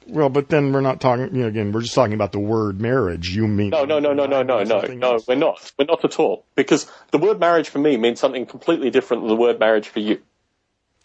well, 0.07 0.29
but 0.29 0.49
then 0.49 0.71
we're 0.71 0.81
not 0.81 1.01
talking. 1.01 1.35
You 1.35 1.41
know, 1.41 1.47
again, 1.47 1.71
we're 1.71 1.81
just 1.81 1.93
talking 1.93 2.13
about 2.13 2.31
the 2.31 2.39
word 2.39 2.79
marriage. 2.79 3.29
You 3.29 3.47
mean 3.47 3.69
no, 3.69 3.85
no, 3.85 3.99
no, 3.99 4.13
no, 4.13 4.25
no, 4.25 4.41
no, 4.41 4.63
no, 4.63 4.79
no. 4.79 5.19
We're 5.27 5.35
not. 5.35 5.71
We're 5.77 5.85
not 5.85 6.05
at 6.05 6.19
all. 6.19 6.45
Because 6.55 6.89
the 7.11 7.17
word 7.17 7.39
marriage 7.39 7.69
for 7.69 7.79
me 7.79 7.97
means 7.97 8.19
something 8.19 8.45
completely 8.45 8.89
different 8.89 9.23
than 9.23 9.29
the 9.29 9.35
word 9.35 9.59
marriage 9.59 9.87
for 9.87 9.99
you. 9.99 10.21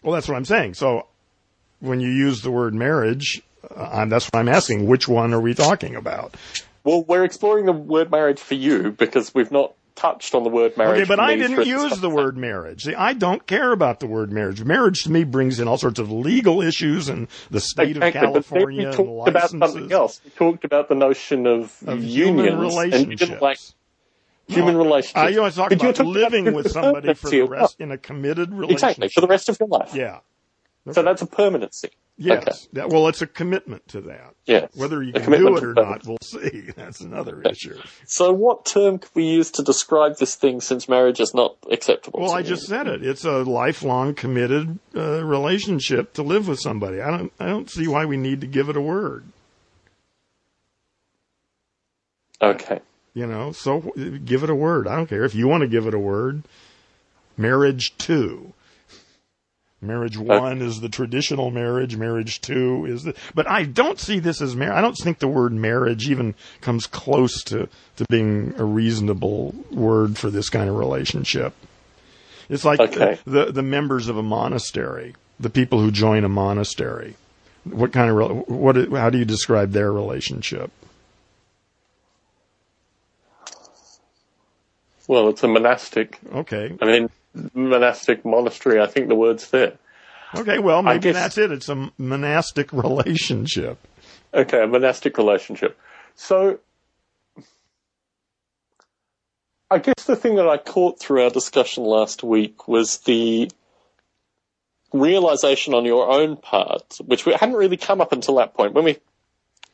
Well, 0.01 0.13
that's 0.13 0.27
what 0.27 0.35
I'm 0.35 0.45
saying. 0.45 0.75
So 0.75 1.07
when 1.79 1.99
you 1.99 2.09
use 2.09 2.41
the 2.41 2.51
word 2.51 2.73
marriage, 2.73 3.41
uh, 3.75 4.05
that's 4.05 4.25
what 4.27 4.39
I'm 4.39 4.49
asking. 4.49 4.87
Which 4.87 5.07
one 5.07 5.33
are 5.33 5.41
we 5.41 5.53
talking 5.53 5.95
about? 5.95 6.35
Well, 6.83 7.03
we're 7.03 7.23
exploring 7.23 7.65
the 7.65 7.71
word 7.71 8.11
marriage 8.11 8.39
for 8.39 8.55
you 8.55 8.91
because 8.91 9.33
we've 9.33 9.51
not 9.51 9.73
touched 9.95 10.35
on 10.35 10.43
the 10.43 10.49
word 10.49 10.77
marriage. 10.77 11.01
Okay, 11.01 11.07
but 11.07 11.19
I 11.19 11.35
didn't 11.35 11.65
use 11.65 11.99
the 11.99 12.09
word 12.09 12.37
marriage. 12.37 12.83
See, 12.83 12.95
I 12.95 13.13
don't 13.13 13.45
care 13.45 13.71
about 13.71 13.99
the 13.99 14.07
word 14.07 14.31
marriage. 14.31 14.63
Marriage 14.63 15.03
to 15.03 15.11
me 15.11 15.23
brings 15.23 15.59
in 15.59 15.67
all 15.67 15.77
sorts 15.77 15.99
of 15.99 16.11
legal 16.11 16.61
issues 16.61 17.09
and 17.09 17.27
the 17.51 17.59
state 17.59 17.97
exactly, 17.97 18.07
of 18.07 18.13
California. 18.13 18.91
But 18.91 18.99
we 18.99 19.05
talked 19.05 19.29
about 19.29 19.49
something 19.49 19.91
else. 19.91 20.21
We 20.23 20.31
talked 20.31 20.65
about 20.65 20.89
the 20.89 20.95
notion 20.95 21.47
of, 21.47 21.75
of 21.85 22.03
unions 22.03 22.49
human 22.49 22.59
relationships. 22.59 23.41
like 23.41 23.59
human 24.47 24.73
no, 24.73 24.83
relationships. 24.83 25.37
I, 25.37 25.45
I 25.45 25.49
talk 25.49 25.71
about 25.71 25.99
living 25.99 26.53
with 26.53 26.71
somebody 26.71 27.13
for 27.13 27.29
the 27.29 27.41
rest 27.43 27.79
in 27.79 27.91
a 27.91 27.97
committed 27.97 28.51
relationship. 28.51 28.89
Exactly, 28.89 29.09
for 29.09 29.21
the 29.21 29.27
rest 29.27 29.49
of 29.49 29.57
your 29.59 29.69
life. 29.69 29.93
Yeah. 29.93 30.19
Okay. 30.85 30.93
So 30.93 31.03
that's 31.03 31.21
a 31.21 31.27
permanency. 31.27 31.89
Yes. 32.17 32.67
Okay. 32.77 32.85
Well, 32.87 33.07
it's 33.07 33.23
a 33.23 33.27
commitment 33.27 33.87
to 33.89 34.01
that. 34.01 34.35
Yes. 34.45 34.69
Whether 34.75 35.01
you 35.01 35.13
can 35.13 35.31
do 35.31 35.57
it 35.57 35.63
or 35.63 35.73
not, 35.73 36.05
we'll 36.05 36.17
see. 36.21 36.69
That's 36.75 37.01
another 37.01 37.41
issue. 37.41 37.79
So, 38.05 38.31
what 38.31 38.65
term 38.65 38.99
could 38.99 39.09
we 39.15 39.25
use 39.25 39.49
to 39.51 39.63
describe 39.63 40.17
this 40.17 40.35
thing 40.35 40.61
since 40.61 40.87
marriage 40.87 41.19
is 41.19 41.33
not 41.33 41.57
acceptable? 41.71 42.19
Well, 42.19 42.31
I 42.31 42.43
just 42.43 42.67
said 42.67 42.87
it. 42.87 43.03
It's 43.03 43.25
a 43.25 43.43
lifelong 43.43 44.13
committed 44.13 44.77
uh, 44.95 45.23
relationship 45.23 46.13
to 46.13 46.23
live 46.23 46.47
with 46.47 46.59
somebody. 46.59 47.01
I 47.01 47.09
don't. 47.09 47.33
I 47.39 47.47
don't 47.47 47.69
see 47.69 47.87
why 47.87 48.05
we 48.05 48.17
need 48.17 48.41
to 48.41 48.47
give 48.47 48.69
it 48.69 48.77
a 48.77 48.81
word. 48.81 49.25
Okay. 52.41 52.79
You 53.15 53.25
know, 53.25 53.51
so 53.53 53.91
give 54.25 54.43
it 54.43 54.49
a 54.49 54.55
word. 54.55 54.87
I 54.87 54.95
don't 54.95 55.07
care 55.07 55.23
if 55.23 55.33
you 55.33 55.47
want 55.47 55.61
to 55.61 55.67
give 55.67 55.87
it 55.87 55.93
a 55.93 55.99
word. 55.99 56.43
Marriage 57.37 57.97
two 57.97 58.53
Marriage 59.83 60.17
uh, 60.17 60.21
one 60.21 60.61
is 60.61 60.81
the 60.81 60.89
traditional 60.89 61.51
marriage. 61.51 61.95
Marriage 61.95 62.41
two 62.41 62.85
is 62.85 63.03
the, 63.03 63.15
but 63.35 63.49
I 63.49 63.63
don't 63.63 63.99
see 63.99 64.19
this 64.19 64.41
as 64.41 64.55
marriage. 64.55 64.75
I 64.75 64.81
don't 64.81 64.97
think 64.97 65.19
the 65.19 65.27
word 65.27 65.51
marriage 65.53 66.09
even 66.09 66.35
comes 66.61 66.87
close 66.87 67.43
to, 67.45 67.67
to 67.97 68.05
being 68.09 68.53
a 68.57 68.63
reasonable 68.63 69.53
word 69.71 70.17
for 70.17 70.29
this 70.29 70.49
kind 70.49 70.69
of 70.69 70.75
relationship. 70.75 71.53
It's 72.49 72.65
like 72.65 72.79
okay. 72.79 73.19
the, 73.25 73.51
the 73.51 73.63
members 73.63 74.07
of 74.07 74.17
a 74.17 74.23
monastery, 74.23 75.15
the 75.39 75.49
people 75.49 75.79
who 75.79 75.91
join 75.91 76.23
a 76.23 76.29
monastery. 76.29 77.15
What 77.63 77.93
kind 77.93 78.09
of, 78.09 78.49
what, 78.49 78.75
how 78.91 79.09
do 79.09 79.17
you 79.17 79.25
describe 79.25 79.71
their 79.71 79.91
relationship? 79.91 80.71
Well, 85.07 85.29
it's 85.29 85.43
a 85.43 85.47
monastic. 85.47 86.19
Okay. 86.33 86.77
I 86.81 86.85
mean, 86.85 87.09
monastic 87.53 88.25
monastery. 88.25 88.81
I 88.81 88.87
think 88.87 89.07
the 89.07 89.15
word's 89.15 89.49
there. 89.49 89.77
Okay, 90.35 90.59
well, 90.59 90.81
maybe 90.81 90.99
guess, 90.99 91.15
that's 91.15 91.37
it. 91.37 91.51
It's 91.51 91.69
a 91.69 91.91
monastic 91.97 92.73
relationship. 92.73 93.77
Okay, 94.33 94.63
a 94.63 94.67
monastic 94.67 95.17
relationship. 95.17 95.77
So, 96.15 96.59
I 99.69 99.79
guess 99.79 100.05
the 100.05 100.15
thing 100.15 100.35
that 100.35 100.47
I 100.47 100.57
caught 100.57 100.99
through 100.99 101.23
our 101.23 101.29
discussion 101.29 101.83
last 101.83 102.23
week 102.23 102.67
was 102.67 102.99
the 102.99 103.49
realization 104.91 105.73
on 105.73 105.85
your 105.85 106.09
own 106.09 106.37
part, 106.37 106.97
which 107.05 107.23
hadn't 107.23 107.55
really 107.55 107.77
come 107.77 107.99
up 107.99 108.11
until 108.11 108.35
that 108.35 108.53
point. 108.53 108.73
When 108.73 108.85
we 108.85 108.97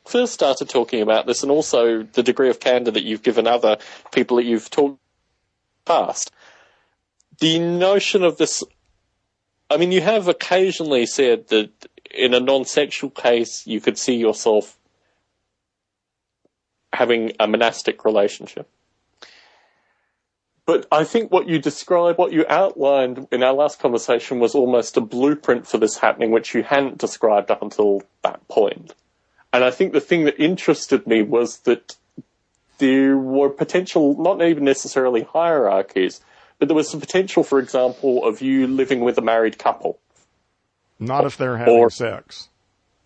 first 0.06 0.32
started 0.32 0.68
talking 0.68 1.02
about 1.02 1.26
this, 1.26 1.42
and 1.42 1.52
also 1.52 2.02
the 2.02 2.22
degree 2.22 2.50
of 2.50 2.60
candor 2.60 2.90
that 2.90 3.04
you've 3.04 3.22
given 3.22 3.46
other 3.46 3.78
people 4.12 4.38
that 4.38 4.44
you've 4.44 4.70
talked 4.70 4.98
past, 5.84 6.30
the 7.40 7.58
notion 7.58 8.22
of 8.22 8.38
this. 8.38 8.62
I 9.68 9.76
mean, 9.76 9.92
you 9.92 10.00
have 10.00 10.28
occasionally 10.28 11.06
said 11.06 11.48
that 11.48 11.70
in 12.10 12.34
a 12.34 12.40
non-sexual 12.40 13.10
case, 13.10 13.66
you 13.66 13.80
could 13.80 13.98
see 13.98 14.16
yourself 14.16 14.78
having 16.92 17.32
a 17.38 17.46
monastic 17.46 18.04
relationship. 18.04 18.68
But 20.66 20.86
I 20.92 21.04
think 21.04 21.32
what 21.32 21.48
you 21.48 21.58
described, 21.58 22.18
what 22.18 22.32
you 22.32 22.44
outlined 22.48 23.26
in 23.32 23.42
our 23.42 23.52
last 23.52 23.80
conversation 23.80 24.38
was 24.38 24.54
almost 24.54 24.96
a 24.96 25.00
blueprint 25.00 25.66
for 25.66 25.78
this 25.78 25.98
happening, 25.98 26.30
which 26.30 26.54
you 26.54 26.62
hadn't 26.62 26.98
described 26.98 27.50
up 27.50 27.62
until 27.62 28.02
that 28.22 28.46
point. 28.48 28.94
And 29.52 29.64
I 29.64 29.70
think 29.70 29.92
the 29.92 30.00
thing 30.00 30.24
that 30.24 30.40
interested 30.40 31.06
me 31.06 31.22
was 31.22 31.58
that 31.60 31.96
there 32.78 33.16
were 33.16 33.50
potential, 33.50 34.20
not 34.20 34.42
even 34.42 34.64
necessarily 34.64 35.22
hierarchies, 35.22 36.20
but 36.60 36.68
there 36.68 36.76
was 36.76 36.92
the 36.92 36.98
potential, 36.98 37.42
for 37.42 37.58
example, 37.58 38.24
of 38.24 38.40
you 38.42 38.68
living 38.68 39.00
with 39.00 39.18
a 39.18 39.22
married 39.22 39.58
couple. 39.58 39.98
Not 41.00 41.24
if 41.24 41.38
they're 41.38 41.56
having 41.56 41.74
or, 41.74 41.90
sex. 41.90 42.50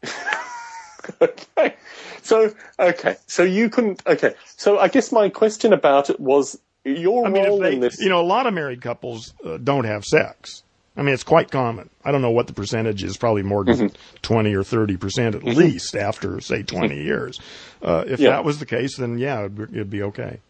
okay. 1.23 1.77
So, 2.23 2.53
okay. 2.79 3.17
So 3.27 3.45
you 3.45 3.71
couldn't, 3.71 4.03
okay. 4.07 4.35
So 4.57 4.79
I 4.81 4.89
guess 4.89 5.13
my 5.13 5.29
question 5.29 5.73
about 5.73 6.11
it 6.11 6.19
was 6.19 6.59
your 6.85 7.27
I 7.27 7.31
mean, 7.31 7.45
role 7.45 7.61
they, 7.61 7.75
in 7.75 7.81
this. 7.81 8.01
You 8.01 8.09
know, 8.09 8.21
a 8.21 8.27
lot 8.27 8.47
of 8.49 8.55
married 8.55 8.83
couples 8.83 9.33
uh, 9.45 9.57
don't 9.59 9.85
have 9.85 10.05
sex. 10.05 10.65
I 10.97 11.03
mean, 11.03 11.15
it's 11.15 11.25
quite 11.25 11.51
common. 11.51 11.91
I 12.05 12.11
don't 12.11 12.23
know 12.23 12.31
what 12.31 12.49
the 12.49 12.53
percentage 12.53 13.05
is, 13.05 13.17
probably 13.17 13.43
more 13.43 13.65
than 13.65 13.77
mm-hmm. 13.77 14.17
20 14.23 14.55
or 14.55 14.63
30% 14.63 14.95
at 14.95 15.35
mm-hmm. 15.35 15.49
least 15.49 15.97
after, 15.97 16.41
say, 16.41 16.63
20 16.63 16.89
mm-hmm. 16.89 17.05
years. 17.05 17.41
Uh, 17.83 18.05
if 18.07 18.19
yeah. 18.19 18.31
that 18.31 18.45
was 18.45 18.59
the 18.59 18.67
case, 18.67 18.97
then 18.97 19.19
yeah, 19.19 19.45
it'd, 19.45 19.61
it'd 19.61 19.91
be 19.91 20.03
okay. 20.03 20.41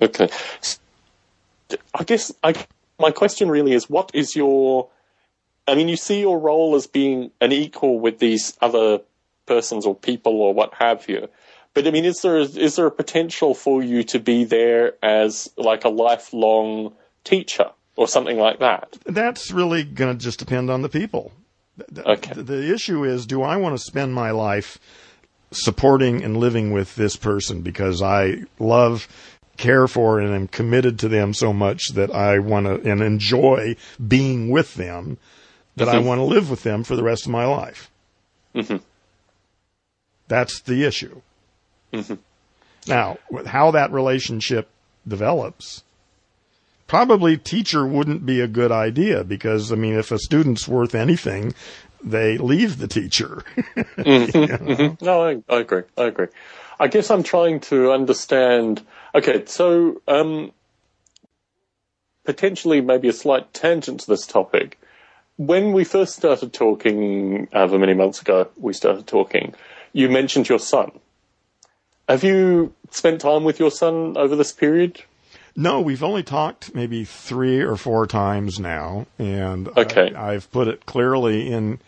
Okay. 0.00 0.28
I 1.94 2.04
guess 2.04 2.32
I, 2.42 2.54
my 2.98 3.10
question 3.10 3.50
really 3.50 3.72
is, 3.72 3.88
what 3.88 4.10
is 4.14 4.34
your? 4.36 4.88
I 5.66 5.74
mean, 5.76 5.88
you 5.88 5.96
see 5.96 6.20
your 6.20 6.38
role 6.38 6.74
as 6.74 6.86
being 6.86 7.30
an 7.40 7.52
equal 7.52 8.00
with 8.00 8.18
these 8.18 8.56
other 8.60 9.00
persons 9.46 9.86
or 9.86 9.94
people 9.94 10.40
or 10.40 10.52
what 10.52 10.74
have 10.74 11.08
you. 11.08 11.28
But 11.74 11.86
I 11.86 11.90
mean, 11.90 12.04
is 12.04 12.20
there 12.20 12.38
is 12.38 12.76
there 12.76 12.86
a 12.86 12.90
potential 12.90 13.54
for 13.54 13.82
you 13.82 14.02
to 14.04 14.18
be 14.18 14.44
there 14.44 14.94
as 15.02 15.50
like 15.56 15.84
a 15.84 15.88
lifelong 15.88 16.94
teacher 17.24 17.70
or 17.96 18.08
something 18.08 18.38
like 18.38 18.58
that? 18.58 18.96
That's 19.04 19.50
really 19.50 19.84
going 19.84 20.16
to 20.16 20.22
just 20.22 20.38
depend 20.38 20.70
on 20.70 20.82
the 20.82 20.88
people. 20.88 21.32
Okay. 21.96 22.34
The, 22.34 22.42
the 22.42 22.74
issue 22.74 23.04
is, 23.04 23.26
do 23.26 23.42
I 23.42 23.56
want 23.56 23.74
to 23.74 23.82
spend 23.82 24.14
my 24.14 24.30
life 24.30 24.78
supporting 25.50 26.22
and 26.22 26.36
living 26.36 26.72
with 26.72 26.94
this 26.96 27.16
person 27.16 27.62
because 27.62 28.02
I 28.02 28.44
love 28.58 29.08
care 29.62 29.86
for 29.86 30.18
and 30.18 30.34
am 30.34 30.48
committed 30.48 30.98
to 30.98 31.08
them 31.08 31.32
so 31.32 31.52
much 31.52 31.90
that 31.90 32.10
I 32.10 32.40
want 32.40 32.66
to 32.66 32.90
and 32.90 33.00
enjoy 33.00 33.76
being 34.06 34.50
with 34.50 34.74
them 34.74 35.18
that 35.76 35.86
mm-hmm. 35.86 35.96
I 35.96 36.00
want 36.00 36.18
to 36.18 36.24
live 36.24 36.50
with 36.50 36.64
them 36.64 36.82
for 36.82 36.96
the 36.96 37.04
rest 37.04 37.26
of 37.26 37.32
my 37.32 37.46
life. 37.46 37.88
Mm-hmm. 38.56 38.78
That's 40.26 40.60
the 40.60 40.84
issue. 40.84 41.22
Mm-hmm. 41.92 42.14
Now, 42.88 43.18
how 43.46 43.70
that 43.70 43.92
relationship 43.92 44.68
develops, 45.06 45.84
probably 46.88 47.36
teacher 47.36 47.86
wouldn't 47.86 48.26
be 48.26 48.40
a 48.40 48.48
good 48.48 48.72
idea 48.72 49.22
because, 49.22 49.70
I 49.70 49.76
mean, 49.76 49.94
if 49.94 50.10
a 50.10 50.18
student's 50.18 50.66
worth 50.66 50.96
anything, 50.96 51.54
they 52.02 52.36
leave 52.36 52.78
the 52.78 52.88
teacher. 52.88 53.44
mm-hmm. 53.76 54.68
you 54.68 54.76
know? 54.76 54.96
No, 55.00 55.24
I, 55.24 55.42
I 55.48 55.60
agree. 55.60 55.84
I 55.96 56.04
agree. 56.04 56.28
I 56.80 56.88
guess 56.88 57.12
I'm 57.12 57.22
trying 57.22 57.60
to 57.60 57.92
understand. 57.92 58.82
Okay, 59.14 59.44
so 59.46 60.00
um, 60.08 60.52
potentially 62.24 62.80
maybe 62.80 63.08
a 63.08 63.12
slight 63.12 63.52
tangent 63.52 64.00
to 64.00 64.06
this 64.06 64.26
topic. 64.26 64.78
When 65.36 65.72
we 65.72 65.84
first 65.84 66.16
started 66.16 66.52
talking, 66.52 67.48
however 67.52 67.78
many 67.78 67.94
months 67.94 68.20
ago 68.20 68.48
we 68.56 68.72
started 68.72 69.06
talking, 69.06 69.54
you 69.92 70.08
mentioned 70.08 70.48
your 70.48 70.58
son. 70.58 70.92
Have 72.08 72.24
you 72.24 72.74
spent 72.90 73.20
time 73.20 73.44
with 73.44 73.58
your 73.58 73.70
son 73.70 74.16
over 74.16 74.36
this 74.36 74.52
period? 74.52 75.02
No, 75.54 75.80
we've 75.80 76.02
only 76.02 76.22
talked 76.22 76.74
maybe 76.74 77.04
three 77.04 77.60
or 77.60 77.76
four 77.76 78.06
times 78.06 78.58
now, 78.58 79.06
and 79.18 79.68
okay. 79.76 80.14
I, 80.14 80.34
I've 80.34 80.50
put 80.50 80.68
it 80.68 80.86
clearly 80.86 81.50
in. 81.52 81.78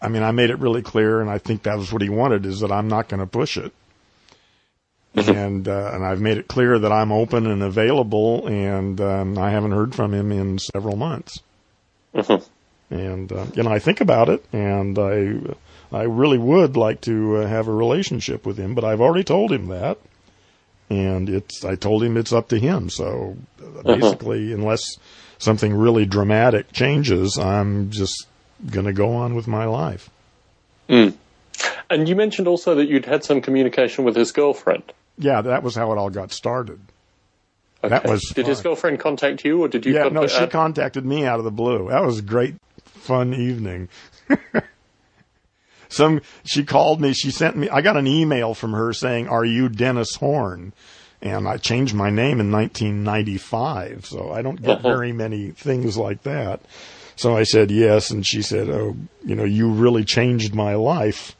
I 0.00 0.08
mean, 0.08 0.22
I 0.22 0.30
made 0.30 0.50
it 0.50 0.58
really 0.58 0.82
clear, 0.82 1.20
and 1.20 1.30
I 1.30 1.38
think 1.38 1.62
that 1.62 1.78
was 1.78 1.92
what 1.92 2.02
he 2.02 2.10
wanted: 2.10 2.44
is 2.44 2.60
that 2.60 2.70
I'm 2.70 2.88
not 2.88 3.08
going 3.08 3.20
to 3.20 3.26
push 3.26 3.56
it, 3.56 3.72
mm-hmm. 5.16 5.30
and 5.30 5.68
uh, 5.68 5.90
and 5.92 6.04
I've 6.04 6.20
made 6.20 6.38
it 6.38 6.48
clear 6.48 6.78
that 6.78 6.92
I'm 6.92 7.12
open 7.12 7.46
and 7.46 7.62
available, 7.62 8.46
and 8.46 9.00
um, 9.00 9.38
I 9.38 9.50
haven't 9.50 9.72
heard 9.72 9.94
from 9.94 10.12
him 10.12 10.32
in 10.32 10.58
several 10.58 10.96
months. 10.96 11.40
Mm-hmm. 12.14 12.94
And 12.94 13.32
uh, 13.32 13.46
you 13.54 13.62
know, 13.62 13.70
I 13.70 13.78
think 13.78 14.00
about 14.00 14.28
it, 14.28 14.44
and 14.52 14.98
I 14.98 15.38
I 15.92 16.02
really 16.04 16.38
would 16.38 16.76
like 16.76 17.00
to 17.02 17.38
uh, 17.38 17.46
have 17.46 17.68
a 17.68 17.72
relationship 17.72 18.46
with 18.46 18.58
him, 18.58 18.74
but 18.74 18.84
I've 18.84 19.00
already 19.00 19.24
told 19.24 19.52
him 19.52 19.68
that 19.68 19.98
and 20.90 21.28
it's 21.28 21.64
I 21.64 21.74
told 21.74 22.02
him 22.02 22.16
it's 22.16 22.32
up 22.32 22.48
to 22.48 22.58
him. 22.58 22.90
So 22.90 23.36
uh-huh. 23.60 23.82
basically, 23.82 24.46
uh-huh. 24.46 24.62
unless 24.62 24.98
something 25.38 25.74
really 25.74 26.06
dramatic 26.06 26.72
changes, 26.72 27.38
I'm 27.38 27.90
just 27.90 28.26
going 28.70 28.86
to 28.86 28.92
go 28.92 29.14
on 29.14 29.34
with 29.34 29.46
my 29.46 29.64
life. 29.66 30.10
Mm. 30.88 31.14
And 31.90 32.08
you 32.08 32.16
mentioned 32.16 32.48
also 32.48 32.74
that 32.76 32.86
you'd 32.86 33.04
had 33.04 33.24
some 33.24 33.40
communication 33.40 34.04
with 34.04 34.16
his 34.16 34.32
girlfriend. 34.32 34.92
Yeah, 35.18 35.42
that 35.42 35.62
was 35.62 35.74
how 35.74 35.92
it 35.92 35.98
all 35.98 36.10
got 36.10 36.32
started. 36.32 36.80
Okay. 37.82 37.88
That 37.90 38.08
was 38.08 38.22
did 38.34 38.42
fun. 38.42 38.50
his 38.50 38.60
girlfriend 38.60 39.00
contact 39.00 39.44
you, 39.44 39.62
or 39.62 39.68
did 39.68 39.86
you? 39.86 39.94
Yeah, 39.94 40.08
no, 40.08 40.26
she 40.26 40.46
contacted 40.46 41.04
me 41.04 41.24
out 41.24 41.38
of 41.38 41.44
the 41.44 41.50
blue. 41.50 41.88
That 41.90 42.02
was 42.02 42.18
a 42.18 42.22
great, 42.22 42.56
fun 42.84 43.34
evening. 43.34 43.88
some 45.88 46.20
she 46.44 46.64
called 46.64 47.00
me. 47.00 47.12
She 47.12 47.30
sent 47.30 47.56
me. 47.56 47.68
I 47.68 47.80
got 47.80 47.96
an 47.96 48.06
email 48.06 48.54
from 48.54 48.72
her 48.72 48.92
saying, 48.92 49.28
"Are 49.28 49.44
you 49.44 49.68
Dennis 49.68 50.16
Horn?" 50.16 50.72
And 51.20 51.48
I 51.48 51.56
changed 51.56 51.94
my 51.94 52.10
name 52.10 52.38
in 52.38 52.52
1995, 52.52 54.06
so 54.06 54.30
I 54.30 54.40
don't 54.40 54.62
get 54.62 54.78
uh-huh. 54.78 54.88
very 54.88 55.12
many 55.12 55.50
things 55.50 55.96
like 55.96 56.22
that. 56.22 56.60
So 57.16 57.36
I 57.36 57.42
said 57.42 57.72
yes, 57.72 58.10
and 58.10 58.26
she 58.26 58.42
said, 58.42 58.68
"Oh, 58.68 58.96
you 59.24 59.34
know, 59.34 59.44
you 59.44 59.70
really 59.70 60.04
changed 60.04 60.54
my 60.54 60.74
life." 60.74 61.36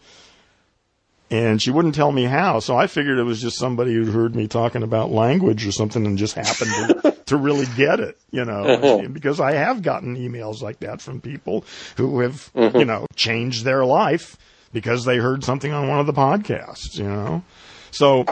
And 1.31 1.61
she 1.61 1.71
wouldn't 1.71 1.95
tell 1.95 2.11
me 2.11 2.25
how, 2.25 2.59
so 2.61 2.75
I 2.75 2.87
figured 2.87 3.19
it 3.19 3.25
was 3.25 3.41
just 3.41 3.59
somebody 3.59 3.93
who'd 3.93 4.09
heard 4.09 4.35
me 4.35 4.49
talking 4.49 4.83
about 4.83 5.11
language 5.11 5.67
or 5.67 5.73
something 5.73 6.07
and 6.07 6.17
just 6.17 6.35
happened 6.35 7.03
to, 7.03 7.17
to 7.27 7.37
really 7.37 7.67
get 7.77 8.01
it, 8.01 8.17
you 8.31 8.47
know, 8.47 8.65
uh-huh. 8.65 9.09
because 9.09 9.39
I 9.39 9.53
have 9.53 9.83
gotten 9.83 10.17
emails 10.17 10.63
like 10.63 10.79
that 10.81 11.03
from 11.03 11.21
people 11.21 11.67
who 11.99 12.21
have, 12.21 12.51
uh-huh. 12.55 12.79
you 12.79 12.87
know, 12.87 13.07
changed 13.15 13.65
their 13.65 13.85
life 13.85 14.39
because 14.73 15.05
they 15.05 15.19
heard 15.19 15.45
something 15.45 15.71
on 15.71 15.89
one 15.89 15.99
of 15.99 16.07
the 16.07 16.15
podcasts, 16.15 16.97
you 16.97 17.05
know. 17.05 17.43
So, 17.91 18.25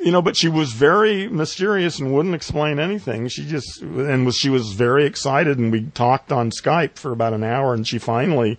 you 0.00 0.12
know, 0.12 0.22
but 0.22 0.36
she 0.36 0.48
was 0.48 0.72
very 0.72 1.28
mysterious 1.28 1.98
and 1.98 2.12
wouldn't 2.12 2.34
explain 2.34 2.78
anything. 2.78 3.28
She 3.28 3.46
just 3.46 3.80
and 3.82 4.26
was 4.26 4.36
she 4.36 4.50
was 4.50 4.72
very 4.72 5.04
excited, 5.04 5.58
and 5.58 5.72
we 5.72 5.86
talked 5.86 6.30
on 6.30 6.50
Skype 6.50 6.96
for 6.96 7.12
about 7.12 7.32
an 7.32 7.42
hour, 7.42 7.74
and 7.74 7.86
she 7.86 7.98
finally 7.98 8.58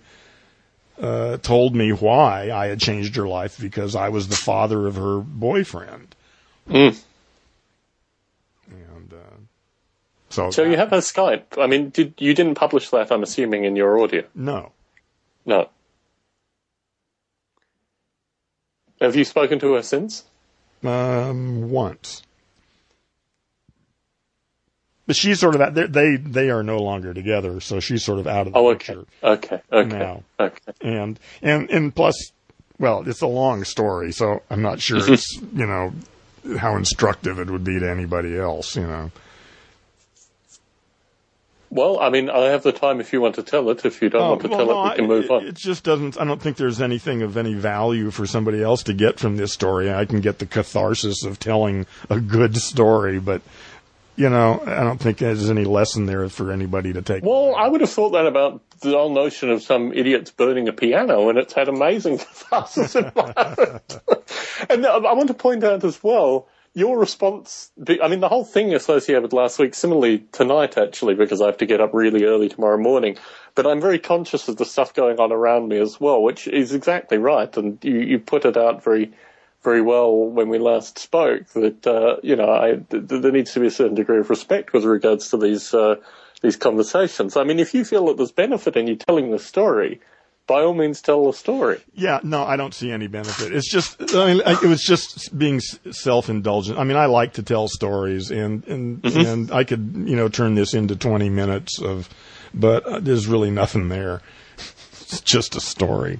uh, 1.00 1.38
told 1.38 1.74
me 1.74 1.90
why 1.90 2.50
I 2.50 2.66
had 2.66 2.80
changed 2.80 3.16
her 3.16 3.26
life 3.26 3.58
because 3.58 3.96
I 3.96 4.10
was 4.10 4.28
the 4.28 4.36
father 4.36 4.86
of 4.86 4.96
her 4.96 5.18
boyfriend. 5.20 6.14
Mm. 6.68 7.00
And 8.68 9.12
uh, 9.12 9.36
so, 10.28 10.50
so 10.50 10.62
you 10.64 10.76
have 10.76 10.90
her 10.90 10.98
Skype. 10.98 11.60
I 11.60 11.66
mean, 11.66 11.90
did 11.90 12.14
you 12.18 12.34
didn't 12.34 12.54
publish 12.54 12.90
that? 12.90 13.10
I'm 13.10 13.22
assuming 13.22 13.64
in 13.64 13.76
your 13.76 14.00
audio. 14.00 14.24
No. 14.34 14.72
No. 15.46 15.68
Have 19.00 19.16
you 19.16 19.24
spoken 19.24 19.58
to 19.60 19.74
her 19.74 19.82
since? 19.82 20.24
Um, 20.84 21.70
once. 21.70 22.22
But 25.10 25.16
she's 25.16 25.40
sort 25.40 25.56
of 25.56 25.60
out, 25.60 25.74
they 25.74 26.14
they 26.14 26.50
are 26.50 26.62
no 26.62 26.78
longer 26.78 27.12
together, 27.12 27.58
so 27.58 27.80
she's 27.80 28.04
sort 28.04 28.20
of 28.20 28.28
out 28.28 28.46
of 28.46 28.52
the 28.52 28.58
oh, 28.60 28.68
okay. 28.68 28.94
picture. 28.94 29.06
Okay, 29.24 29.60
okay, 29.72 29.98
now. 29.98 30.22
okay. 30.38 30.72
And 30.80 31.18
and 31.42 31.68
and 31.68 31.92
plus, 31.92 32.30
well, 32.78 33.02
it's 33.08 33.20
a 33.20 33.26
long 33.26 33.64
story, 33.64 34.12
so 34.12 34.44
I'm 34.50 34.62
not 34.62 34.80
sure 34.80 34.98
it's 35.12 35.36
you 35.52 35.66
know 35.66 35.92
how 36.58 36.76
instructive 36.76 37.40
it 37.40 37.50
would 37.50 37.64
be 37.64 37.80
to 37.80 37.90
anybody 37.90 38.38
else, 38.38 38.76
you 38.76 38.86
know. 38.86 39.10
Well, 41.70 41.98
I 41.98 42.10
mean, 42.10 42.30
I 42.30 42.46
have 42.46 42.62
the 42.62 42.72
time 42.72 43.00
if 43.00 43.12
you 43.12 43.20
want 43.20 43.34
to 43.34 43.42
tell 43.42 43.68
it. 43.70 43.84
If 43.84 44.02
you 44.02 44.10
don't 44.10 44.22
oh, 44.22 44.28
want 44.30 44.42
to 44.42 44.48
well, 44.48 44.58
tell 44.58 44.66
no, 44.66 44.86
it, 44.86 44.90
we 44.90 44.96
can 44.96 45.06
move 45.08 45.24
it, 45.24 45.30
on. 45.32 45.46
It 45.46 45.56
just 45.56 45.82
doesn't. 45.82 46.20
I 46.20 46.24
don't 46.24 46.40
think 46.40 46.56
there's 46.56 46.80
anything 46.80 47.22
of 47.22 47.36
any 47.36 47.54
value 47.54 48.12
for 48.12 48.26
somebody 48.26 48.62
else 48.62 48.84
to 48.84 48.92
get 48.92 49.18
from 49.18 49.38
this 49.38 49.52
story. 49.52 49.92
I 49.92 50.04
can 50.04 50.20
get 50.20 50.38
the 50.38 50.46
catharsis 50.46 51.24
of 51.24 51.40
telling 51.40 51.86
a 52.08 52.20
good 52.20 52.56
story, 52.56 53.18
but 53.18 53.42
you 54.20 54.28
know, 54.28 54.62
I 54.66 54.84
don't 54.84 54.98
think 54.98 55.16
there's 55.16 55.48
any 55.48 55.64
lesson 55.64 56.04
there 56.04 56.28
for 56.28 56.52
anybody 56.52 56.92
to 56.92 57.00
take. 57.00 57.24
Well, 57.24 57.54
I 57.56 57.66
would 57.66 57.80
have 57.80 57.88
thought 57.88 58.10
that 58.10 58.26
about 58.26 58.60
the 58.80 58.90
whole 58.90 59.14
notion 59.14 59.48
of 59.48 59.62
some 59.62 59.94
idiots 59.94 60.30
burning 60.30 60.68
a 60.68 60.74
piano, 60.74 61.30
and 61.30 61.38
it's 61.38 61.54
had 61.54 61.68
amazing 61.68 62.18
catharsis 62.18 62.96
in 62.96 63.10
my 63.16 63.32
And 64.68 64.84
uh, 64.84 65.00
I 65.08 65.14
want 65.14 65.28
to 65.28 65.34
point 65.34 65.64
out 65.64 65.84
as 65.84 66.02
well 66.02 66.48
your 66.74 66.98
response, 66.98 67.72
I 68.00 68.06
mean, 68.08 68.20
the 68.20 68.28
whole 68.28 68.44
thing 68.44 68.74
associated 68.74 69.22
with 69.22 69.32
last 69.32 69.58
week, 69.58 69.74
similarly 69.74 70.18
tonight 70.32 70.76
actually, 70.76 71.14
because 71.14 71.40
I 71.40 71.46
have 71.46 71.56
to 71.58 71.66
get 71.66 71.80
up 71.80 71.92
really 71.94 72.24
early 72.24 72.48
tomorrow 72.48 72.78
morning, 72.78 73.16
but 73.54 73.66
I'm 73.66 73.80
very 73.80 73.98
conscious 73.98 74.46
of 74.48 74.56
the 74.56 74.64
stuff 74.64 74.94
going 74.94 75.18
on 75.18 75.32
around 75.32 75.68
me 75.68 75.80
as 75.80 75.98
well, 75.98 76.22
which 76.22 76.46
is 76.46 76.72
exactly 76.72 77.18
right. 77.18 77.54
And 77.56 77.82
you, 77.82 78.00
you 78.00 78.18
put 78.20 78.44
it 78.44 78.56
out 78.56 78.84
very, 78.84 79.12
very 79.62 79.82
well 79.82 80.14
when 80.16 80.48
we 80.48 80.58
last 80.58 80.98
spoke 80.98 81.46
that, 81.48 81.86
uh, 81.86 82.16
you 82.22 82.36
know, 82.36 82.50
I, 82.50 82.76
th- 82.90 83.04
there 83.08 83.32
needs 83.32 83.52
to 83.52 83.60
be 83.60 83.66
a 83.66 83.70
certain 83.70 83.94
degree 83.94 84.18
of 84.18 84.30
respect 84.30 84.72
with 84.72 84.84
regards 84.84 85.30
to 85.30 85.36
these, 85.36 85.74
uh, 85.74 85.96
these 86.40 86.56
conversations. 86.56 87.36
I 87.36 87.44
mean, 87.44 87.58
if 87.58 87.74
you 87.74 87.84
feel 87.84 88.06
that 88.06 88.16
there's 88.16 88.32
benefit 88.32 88.76
in 88.76 88.86
you 88.86 88.96
telling 88.96 89.30
the 89.30 89.38
story, 89.38 90.00
by 90.46 90.62
all 90.62 90.74
means 90.74 91.00
tell 91.00 91.26
the 91.26 91.32
story. 91.32 91.78
Yeah, 91.94 92.18
no, 92.24 92.42
I 92.42 92.56
don't 92.56 92.74
see 92.74 92.90
any 92.90 93.06
benefit. 93.06 93.52
It's 93.54 93.70
just, 93.70 94.14
I 94.14 94.34
mean, 94.34 94.42
it 94.44 94.62
was 94.64 94.82
just 94.82 95.38
being 95.38 95.60
self-indulgent. 95.60 96.76
I 96.76 96.82
mean, 96.82 96.96
I 96.96 97.06
like 97.06 97.34
to 97.34 97.42
tell 97.44 97.68
stories, 97.68 98.32
and 98.32 98.66
and 98.66 99.00
mm-hmm. 99.00 99.20
and 99.20 99.52
I 99.52 99.62
could, 99.62 100.04
you 100.06 100.16
know, 100.16 100.28
turn 100.28 100.56
this 100.56 100.74
into 100.74 100.96
twenty 100.96 101.28
minutes 101.28 101.80
of, 101.80 102.08
but 102.52 102.84
uh, 102.84 102.98
there's 102.98 103.28
really 103.28 103.52
nothing 103.52 103.90
there. 103.90 104.22
It's 104.56 105.20
just 105.20 105.54
a 105.54 105.60
story, 105.60 106.18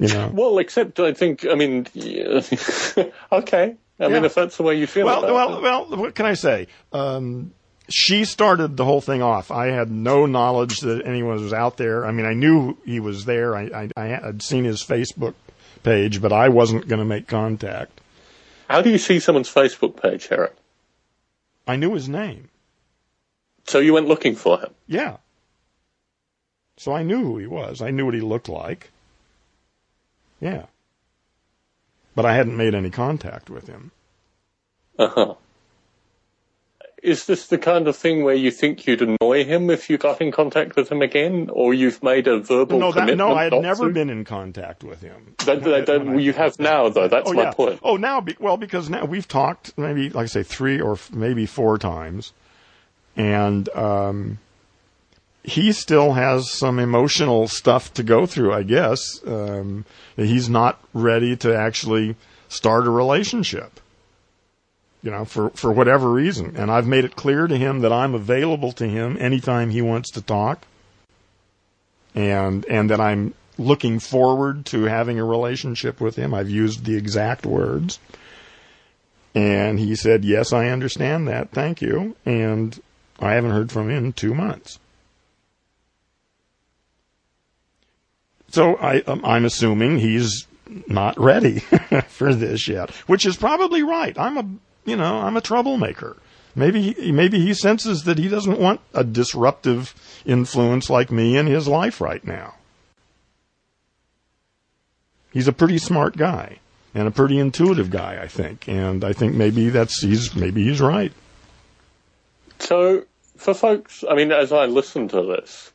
you 0.00 0.14
know. 0.14 0.30
Well, 0.32 0.58
except 0.58 0.98
I 0.98 1.12
think, 1.12 1.46
I 1.46 1.54
mean, 1.54 1.86
okay. 3.32 3.76
I 4.00 4.04
yeah. 4.04 4.08
mean, 4.08 4.24
if 4.24 4.34
that's 4.34 4.56
the 4.56 4.62
way 4.62 4.76
you 4.76 4.86
feel. 4.86 5.06
Well, 5.06 5.22
well, 5.22 5.58
it. 5.58 5.62
well. 5.62 5.96
What 5.96 6.14
can 6.14 6.26
I 6.26 6.34
say? 6.34 6.68
Um, 6.92 7.52
she 7.90 8.24
started 8.24 8.76
the 8.76 8.84
whole 8.84 9.00
thing 9.00 9.20
off. 9.20 9.50
I 9.50 9.66
had 9.66 9.90
no 9.90 10.24
knowledge 10.24 10.80
that 10.80 11.04
anyone 11.04 11.42
was 11.42 11.52
out 11.52 11.76
there. 11.76 12.06
I 12.06 12.12
mean, 12.12 12.24
I 12.24 12.32
knew 12.32 12.78
he 12.86 13.00
was 13.00 13.24
there. 13.24 13.54
I, 13.54 13.64
I, 13.64 13.88
I 13.96 14.06
had 14.06 14.42
seen 14.42 14.64
his 14.64 14.82
Facebook 14.82 15.34
page, 15.82 16.22
but 16.22 16.32
I 16.32 16.48
wasn't 16.48 16.88
going 16.88 17.00
to 17.00 17.04
make 17.04 17.26
contact. 17.26 18.00
How 18.68 18.80
do 18.80 18.90
you 18.90 18.98
see 18.98 19.18
someone's 19.18 19.52
Facebook 19.52 20.00
page, 20.00 20.28
Eric? 20.30 20.54
I 21.66 21.76
knew 21.76 21.92
his 21.92 22.08
name. 22.08 22.48
So 23.64 23.80
you 23.80 23.92
went 23.92 24.08
looking 24.08 24.36
for 24.36 24.60
him? 24.60 24.70
Yeah. 24.86 25.18
So 26.76 26.92
I 26.92 27.02
knew 27.02 27.22
who 27.22 27.38
he 27.38 27.46
was. 27.46 27.82
I 27.82 27.90
knew 27.90 28.06
what 28.06 28.14
he 28.14 28.20
looked 28.20 28.48
like. 28.48 28.90
Yeah. 30.40 30.66
But 32.14 32.24
I 32.26 32.34
hadn't 32.34 32.56
made 32.56 32.74
any 32.74 32.90
contact 32.90 33.50
with 33.50 33.66
him. 33.66 33.92
Uh 34.98 35.08
huh 35.08 35.34
is 37.02 37.26
this 37.26 37.46
the 37.46 37.58
kind 37.58 37.88
of 37.88 37.96
thing 37.96 38.24
where 38.24 38.34
you 38.34 38.50
think 38.50 38.86
you'd 38.86 39.02
annoy 39.02 39.44
him 39.44 39.70
if 39.70 39.88
you 39.88 39.98
got 39.98 40.20
in 40.20 40.30
contact 40.30 40.76
with 40.76 40.90
him 40.90 41.02
again, 41.02 41.48
or 41.52 41.72
you've 41.72 42.02
made 42.02 42.26
a 42.26 42.38
verbal 42.40 42.78
no, 42.78 42.92
that, 42.92 43.16
no, 43.16 43.34
I 43.34 43.44
had 43.44 43.52
never 43.54 43.88
to? 43.88 43.94
been 43.94 44.10
in 44.10 44.24
contact 44.24 44.84
with 44.84 45.00
him. 45.00 45.34
That, 45.46 45.62
that, 45.64 45.86
that 45.86 46.20
you 46.20 46.32
have 46.32 46.58
now, 46.58 46.88
though. 46.88 47.08
That's 47.08 47.28
oh, 47.28 47.32
my 47.32 47.42
yeah. 47.44 47.52
point. 47.52 47.80
Oh, 47.82 47.96
now, 47.96 48.24
well, 48.38 48.56
because 48.56 48.90
now 48.90 49.04
we've 49.04 49.28
talked 49.28 49.76
maybe, 49.78 50.10
like 50.10 50.24
I 50.24 50.26
say, 50.26 50.42
three 50.42 50.80
or 50.80 50.98
maybe 51.12 51.46
four 51.46 51.78
times, 51.78 52.32
and 53.16 53.68
um, 53.70 54.38
he 55.42 55.72
still 55.72 56.12
has 56.12 56.50
some 56.50 56.78
emotional 56.78 57.48
stuff 57.48 57.92
to 57.94 58.02
go 58.02 58.26
through. 58.26 58.52
I 58.52 58.62
guess 58.62 59.20
um, 59.26 59.84
he's 60.16 60.48
not 60.48 60.78
ready 60.92 61.36
to 61.36 61.56
actually 61.56 62.16
start 62.48 62.86
a 62.86 62.90
relationship 62.90 63.80
you 65.02 65.10
know, 65.10 65.24
for, 65.24 65.50
for 65.50 65.72
whatever 65.72 66.10
reason. 66.10 66.56
And 66.56 66.70
I've 66.70 66.86
made 66.86 67.04
it 67.04 67.16
clear 67.16 67.46
to 67.46 67.56
him 67.56 67.80
that 67.80 67.92
I'm 67.92 68.14
available 68.14 68.72
to 68.72 68.86
him 68.86 69.16
anytime 69.18 69.70
he 69.70 69.82
wants 69.82 70.10
to 70.12 70.22
talk. 70.22 70.66
And, 72.14 72.64
and 72.66 72.90
that 72.90 73.00
I'm 73.00 73.34
looking 73.56 74.00
forward 74.00 74.66
to 74.66 74.84
having 74.84 75.20
a 75.20 75.24
relationship 75.24 76.00
with 76.00 76.16
him. 76.16 76.34
I've 76.34 76.50
used 76.50 76.84
the 76.84 76.96
exact 76.96 77.46
words. 77.46 78.00
And 79.32 79.78
he 79.78 79.94
said, 79.94 80.24
Yes, 80.24 80.52
I 80.52 80.68
understand 80.68 81.28
that. 81.28 81.52
Thank 81.52 81.80
you. 81.80 82.16
And 82.26 82.80
I 83.20 83.34
haven't 83.34 83.52
heard 83.52 83.70
from 83.70 83.88
him 83.88 84.06
in 84.06 84.12
two 84.12 84.34
months. 84.34 84.79
So 88.50 88.76
I, 88.76 89.00
um, 89.02 89.24
I'm 89.24 89.44
assuming 89.44 89.98
he's 89.98 90.46
not 90.86 91.18
ready 91.18 91.58
for 92.08 92.34
this 92.34 92.68
yet, 92.68 92.90
which 93.06 93.24
is 93.24 93.36
probably 93.36 93.82
right. 93.82 94.18
I'm 94.18 94.36
a, 94.36 94.44
you 94.84 94.96
know, 94.96 95.20
I'm 95.20 95.36
a 95.36 95.40
troublemaker. 95.40 96.16
Maybe, 96.56 97.12
maybe 97.12 97.38
he 97.38 97.54
senses 97.54 98.04
that 98.04 98.18
he 98.18 98.28
doesn't 98.28 98.58
want 98.58 98.80
a 98.92 99.04
disruptive 99.04 99.94
influence 100.26 100.90
like 100.90 101.12
me 101.12 101.36
in 101.36 101.46
his 101.46 101.68
life 101.68 102.00
right 102.00 102.24
now. 102.24 102.54
He's 105.32 105.46
a 105.46 105.52
pretty 105.52 105.78
smart 105.78 106.16
guy 106.16 106.58
and 106.92 107.06
a 107.06 107.12
pretty 107.12 107.38
intuitive 107.38 107.90
guy, 107.90 108.18
I 108.20 108.26
think. 108.26 108.68
And 108.68 109.04
I 109.04 109.12
think 109.12 109.34
maybe 109.34 109.68
that's, 109.68 110.02
he's, 110.02 110.34
maybe 110.34 110.64
he's 110.64 110.80
right. 110.80 111.12
So, 112.58 113.04
for 113.36 113.54
folks, 113.54 114.04
I 114.08 114.16
mean, 114.16 114.32
as 114.32 114.52
I 114.52 114.66
listen 114.66 115.06
to 115.08 115.22
this, 115.22 115.72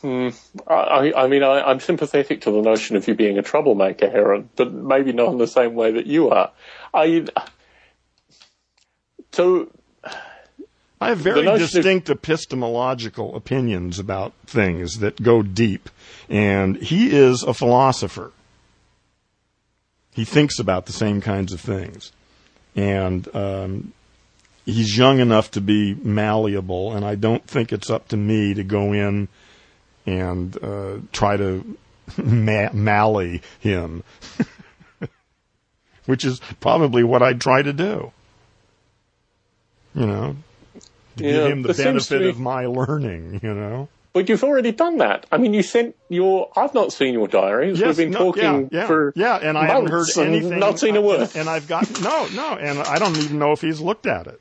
hmm, 0.00 0.28
I, 0.66 1.12
I 1.16 1.26
mean, 1.26 1.42
I, 1.42 1.62
I'm 1.62 1.80
sympathetic 1.80 2.42
to 2.42 2.50
the 2.50 2.62
notion 2.62 2.96
of 2.96 3.06
you 3.08 3.14
being 3.14 3.38
a 3.38 3.42
troublemaker, 3.42 4.08
Heron, 4.10 4.50
but 4.56 4.72
maybe 4.72 5.12
not 5.12 5.32
in 5.32 5.38
the 5.38 5.46
same 5.46 5.74
way 5.74 5.92
that 5.92 6.06
you 6.06 6.30
are. 6.30 6.52
I, 6.92 7.26
so, 9.32 9.70
I 11.00 11.10
have 11.10 11.18
very 11.18 11.44
distinct 11.58 12.08
of- 12.08 12.18
epistemological 12.18 13.36
opinions 13.36 13.98
about 13.98 14.32
things 14.46 14.98
that 15.00 15.22
go 15.22 15.42
deep, 15.42 15.90
and 16.28 16.76
he 16.76 17.14
is 17.14 17.42
a 17.42 17.52
philosopher. 17.52 18.32
He 20.14 20.24
thinks 20.24 20.58
about 20.58 20.86
the 20.86 20.92
same 20.92 21.20
kinds 21.20 21.52
of 21.52 21.60
things, 21.60 22.12
and 22.74 23.28
um, 23.36 23.92
he's 24.64 24.96
young 24.96 25.20
enough 25.20 25.50
to 25.52 25.60
be 25.60 25.94
malleable. 25.94 26.94
And 26.94 27.04
I 27.04 27.14
don't 27.14 27.46
think 27.46 27.72
it's 27.72 27.90
up 27.90 28.08
to 28.08 28.16
me 28.16 28.54
to 28.54 28.64
go 28.64 28.94
in 28.94 29.28
and 30.06 30.56
uh, 30.62 30.98
try 31.12 31.36
to 31.36 31.76
ma- 32.16 32.72
mally 32.72 33.42
him, 33.58 34.02
which 36.06 36.24
is 36.24 36.40
probably 36.60 37.02
what 37.04 37.22
I'd 37.22 37.40
try 37.40 37.62
to 37.62 37.72
do. 37.72 38.12
You 39.94 40.06
know, 40.06 40.36
to 41.16 41.24
yeah, 41.24 41.32
give 41.32 41.46
him 41.50 41.62
the 41.62 41.74
benefit 41.74 42.20
be... 42.20 42.28
of 42.28 42.38
my 42.38 42.66
learning, 42.66 43.40
you 43.42 43.54
know. 43.54 43.88
But 44.12 44.30
you've 44.30 44.44
already 44.44 44.72
done 44.72 44.98
that. 44.98 45.26
I 45.30 45.36
mean, 45.36 45.52
you 45.52 45.62
sent 45.62 45.94
your. 46.08 46.50
I've 46.56 46.72
not 46.72 46.90
seen 46.92 47.12
your 47.12 47.28
diaries. 47.28 47.78
Yes, 47.78 47.88
We've 47.88 48.06
been 48.06 48.10
no, 48.12 48.32
talking 48.32 48.70
yeah, 48.72 48.80
yeah, 48.80 48.86
for 48.86 49.12
yeah, 49.14 49.36
and 49.36 49.58
I 49.58 49.66
haven't 49.66 49.90
heard 49.90 50.08
anything. 50.16 50.58
Not 50.58 50.78
seen 50.78 50.96
a 50.96 51.02
word. 51.02 51.30
And 51.34 51.50
I've 51.50 51.68
got 51.68 52.00
no, 52.00 52.26
no, 52.28 52.56
and 52.56 52.78
I 52.78 52.98
don't 52.98 53.16
even 53.18 53.38
know 53.38 53.52
if 53.52 53.60
he's 53.60 53.80
looked 53.80 54.06
at 54.06 54.26
it. 54.26 54.40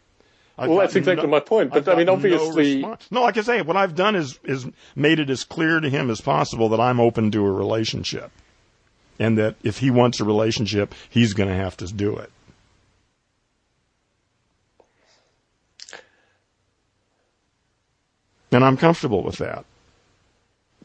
I've 0.57 0.69
well, 0.69 0.79
that's 0.79 0.95
exactly 0.95 1.25
no, 1.25 1.31
my 1.31 1.41
point. 1.41 1.71
But 1.71 1.87
I 1.89 1.95
mean, 1.95 2.07
obviously, 2.07 2.81
no, 2.81 2.97
no, 3.11 3.21
like 3.23 3.37
I 3.37 3.41
say, 3.41 3.61
what 3.61 3.75
I've 3.75 3.95
done 3.95 4.15
is 4.15 4.39
is 4.43 4.65
made 4.95 5.19
it 5.19 5.29
as 5.29 5.43
clear 5.43 5.79
to 5.79 5.89
him 5.89 6.09
as 6.09 6.21
possible 6.21 6.69
that 6.69 6.79
I'm 6.79 6.99
open 6.99 7.31
to 7.31 7.45
a 7.45 7.51
relationship, 7.51 8.31
and 9.19 9.37
that 9.37 9.55
if 9.63 9.79
he 9.79 9.91
wants 9.91 10.19
a 10.19 10.23
relationship, 10.23 10.95
he's 11.09 11.33
going 11.33 11.49
to 11.49 11.55
have 11.55 11.75
to 11.77 11.87
do 11.87 12.15
it. 12.15 12.31
and 18.55 18.63
I'm 18.63 18.77
comfortable 18.77 19.21
with 19.21 19.37
that. 19.37 19.65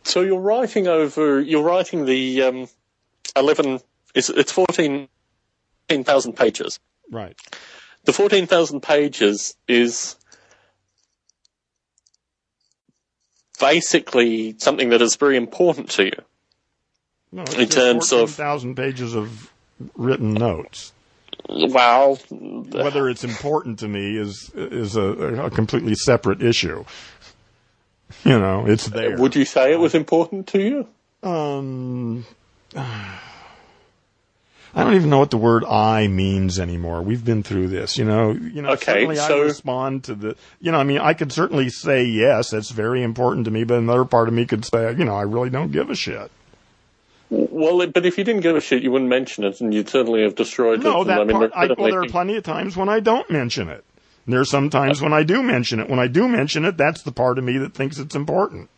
So 0.03 0.23
you're 0.23 0.41
writing 0.41 0.89
over, 0.89 1.41
you're 1.41 1.63
writing 1.63 2.05
the 2.05 2.43
um, 2.43 2.69
11, 3.37 3.81
it's, 4.15 4.29
it's 4.29 4.53
14,000 4.53 6.33
pages. 6.37 6.81
Right. 7.11 7.37
The 8.05 8.13
14,000 8.13 8.81
pages 8.81 9.55
is 9.69 10.17
basically 13.61 14.57
something 14.59 14.89
that 14.89 15.03
is 15.03 15.17
very 15.17 15.37
important 15.37 15.91
to 15.91 16.05
you. 16.05 16.23
No, 17.33 17.45
in 17.57 17.69
terms 17.69 18.13
of 18.13 18.31
thousand 18.31 18.75
pages 18.75 19.15
of 19.15 19.53
written 19.95 20.35
notes. 20.35 20.93
Well, 21.49 22.17
Whether 22.31 23.09
it's 23.09 23.23
important 23.23 23.79
to 23.81 23.89
me 23.89 24.17
is 24.17 24.51
is 24.55 24.97
a, 24.97 25.03
a 25.45 25.51
completely 25.51 25.95
separate 25.95 26.43
issue. 26.43 26.85
You 28.25 28.39
know, 28.39 28.67
it's 28.67 28.87
there. 28.87 29.17
Would 29.17 29.37
you 29.37 29.45
say 29.45 29.73
it 29.73 29.79
was 29.79 29.95
important 29.95 30.49
to 30.49 30.61
you? 30.61 30.89
Um, 31.29 32.27
I 34.75 34.85
don't 34.85 34.95
even 34.95 35.11
know 35.11 35.19
what 35.19 35.31
the 35.31 35.37
word 35.37 35.65
"I" 35.65 36.07
means 36.07 36.59
anymore. 36.59 37.03
We've 37.03 37.25
been 37.25 37.43
through 37.43 37.69
this, 37.69 37.99
you 37.99 38.05
know. 38.05 38.33
You 38.33 38.63
know, 38.63 38.71
okay, 38.71 38.85
certainly 38.93 39.17
so... 39.17 39.41
I 39.41 39.45
respond 39.45 40.05
to 40.05 40.15
the. 40.15 40.37
You 40.61 40.73
know, 40.73 40.79
I 40.79 40.85
mean, 40.85 40.99
I 40.99 41.15
could 41.15 41.33
certainly 41.33 41.69
say 41.71 42.05
yes, 42.05 42.51
that's 42.51 42.71
very 42.71 43.03
important 43.03 43.47
to 43.47 43.51
me, 43.51 43.65
but 43.65 43.79
another 43.79 44.05
part 44.05 44.29
of 44.29 44.35
me 44.35 44.47
could 44.47 44.65
say, 44.65 44.93
you 44.93 45.05
know, 45.05 45.17
I 45.17 45.23
really 45.23 45.51
don't 45.51 45.73
give 45.73 45.91
a 45.91 45.95
shit. 45.95 46.31
Well, 47.31 47.87
but 47.87 48.05
if 48.05 48.19
you 48.19 48.25
didn't 48.25 48.43
give 48.43 48.57
a 48.57 48.61
shit, 48.61 48.83
you 48.83 48.91
wouldn't 48.91 49.09
mention 49.09 49.45
it, 49.45 49.61
and 49.61 49.73
you'd 49.73 49.89
certainly 49.89 50.23
have 50.23 50.35
destroyed 50.35 50.83
no, 50.83 50.91
it. 50.91 50.93
No, 50.93 51.05
that 51.05 51.21
I 51.21 51.25
mean, 51.25 51.37
part. 51.37 51.53
I, 51.55 51.67
well, 51.67 51.91
there 51.91 52.03
are 52.03 52.09
plenty 52.09 52.37
of 52.37 52.43
times 52.43 52.77
when 52.77 52.89
I 52.89 53.01
don't 53.01 53.31
mention 53.31 53.69
it. 53.69 53.85
There 54.27 54.41
are 54.41 54.45
some 54.45 54.71
times 54.71 55.01
uh, 55.01 55.05
when 55.05 55.13
I 55.13 55.23
do 55.23 55.43
mention 55.43 55.81
it. 55.81 55.89
When 55.89 55.99
I 55.99 56.07
do 56.07 56.29
mention 56.29 56.65
it, 56.65 56.77
that's 56.77 57.03
the 57.03 57.13
part 57.13 57.39
of 57.39 57.45
me 57.45 57.59
that 57.59 57.75
thinks 57.75 57.99
it's 57.99 58.15
important. 58.15 58.69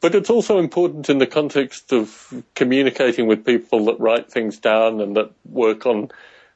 But 0.00 0.14
it's 0.14 0.30
also 0.30 0.58
important 0.58 1.08
in 1.10 1.18
the 1.18 1.26
context 1.26 1.92
of 1.92 2.42
communicating 2.54 3.26
with 3.26 3.44
people 3.44 3.84
that 3.86 4.00
write 4.00 4.30
things 4.30 4.58
down 4.58 5.00
and 5.00 5.16
that 5.16 5.32
work 5.44 5.86
on 5.86 6.10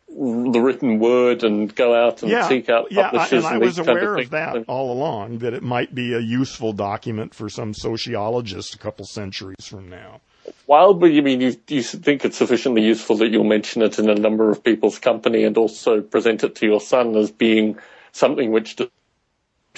the 0.09 0.61
written 0.61 0.99
word 0.99 1.45
and 1.45 1.75
go 1.75 1.95
out 1.95 2.23
and 2.23 2.31
yeah, 2.31 2.49
seek 2.49 2.69
out 2.69 2.91
yeah, 2.91 3.11
publishers. 3.11 3.45
I, 3.45 3.55
and 3.55 3.63
I 3.63 3.67
was 3.67 3.79
aware 3.79 4.17
of, 4.17 4.25
of 4.25 4.31
that 4.31 4.65
all 4.67 4.91
along, 4.91 5.39
that 5.39 5.53
it 5.53 5.63
might 5.63 5.95
be 5.95 6.15
a 6.15 6.21
useful 6.21 6.73
document 6.73 7.35
for 7.35 7.49
some 7.49 7.75
sociologist 7.75 8.75
a 8.75 8.79
couple 8.79 9.05
centuries 9.05 9.67
from 9.67 9.89
now. 9.89 10.21
Well, 10.67 10.95
but 10.95 11.13
you 11.13 11.23
mean 11.23 11.41
you, 11.41 11.57
you 11.69 11.83
think 11.83 12.25
it's 12.25 12.39
sufficiently 12.39 12.83
useful 12.83 13.17
that 13.17 13.29
you'll 13.29 13.45
mention 13.45 13.83
it 13.83 13.99
in 13.99 14.09
a 14.09 14.15
number 14.15 14.51
of 14.51 14.65
people's 14.65 14.99
company 14.99 15.45
and 15.45 15.59
also 15.59 16.01
present 16.01 16.43
it 16.43 16.55
to 16.57 16.67
your 16.67 16.81
son 16.81 17.15
as 17.17 17.31
being 17.31 17.79
something 18.13 18.51
which 18.51 18.77
to 18.77 18.91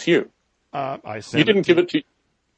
you? 0.06 0.30
Uh, 0.72 0.98
I 1.04 1.16
you 1.16 1.44
didn't 1.44 1.58
it 1.58 1.66
give 1.66 1.78
it 1.78 1.88
to. 1.90 2.02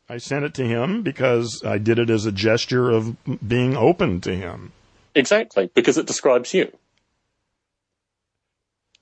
I 0.09 0.19
sent 0.19 0.45
it 0.45 0.55
to 0.55 0.65
him 0.65 1.03
because 1.03 1.63
I 1.65 1.79
did 1.79 1.99
it 1.99 2.11
as 2.11 2.27
a 2.27 2.33
gesture 2.33 2.91
of 2.91 3.17
being 3.47 3.77
open 3.77 4.21
to 4.23 4.35
him. 4.35 4.73
Exactly, 5.15 5.71
because 5.75 5.99
it 5.99 6.07
describes 6.07 6.53
you. 6.55 6.73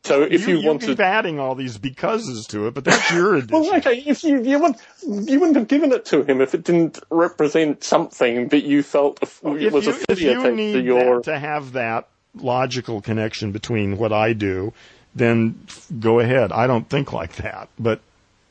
So 0.04 0.22
if 0.22 0.48
you, 0.48 0.58
you, 0.58 0.66
want 0.66 0.80
to 0.80 0.86
keep 0.88 1.00
adding 1.00 1.38
all 1.38 1.54
these 1.54 1.76
becauses 1.76 2.46
to 2.48 2.66
it, 2.66 2.74
but 2.74 2.84
that's 2.84 3.10
your 3.12 3.34
edition. 3.36 3.60
well, 3.60 3.76
okay, 3.76 3.98
if 3.98 4.24
you 4.24 4.42
you, 4.42 4.74
you 5.02 5.40
wouldn't 5.40 5.56
have 5.56 5.68
given 5.68 5.92
it 5.92 6.06
to 6.06 6.22
him 6.22 6.40
if 6.40 6.54
it 6.54 6.64
didn't 6.64 6.98
represent 7.10 7.84
something 7.84 8.48
that 8.48 8.64
you 8.64 8.82
felt 8.82 9.20
well, 9.42 9.54
was 9.54 9.86
you, 9.86 9.92
affiliated 9.92 10.38
if 10.38 10.44
you 10.44 10.52
need 10.52 10.72
to 10.72 10.80
your 10.80 11.20
to 11.22 11.38
have 11.38 11.72
that 11.72 12.08
logical 12.34 13.02
connection 13.02 13.52
between 13.52 13.98
what 13.98 14.12
I 14.12 14.32
do, 14.32 14.72
then 15.14 15.66
go 15.98 16.18
ahead. 16.18 16.50
I 16.50 16.66
don't 16.66 16.88
think 16.88 17.12
like 17.12 17.36
that, 17.36 17.68
but 17.78 18.00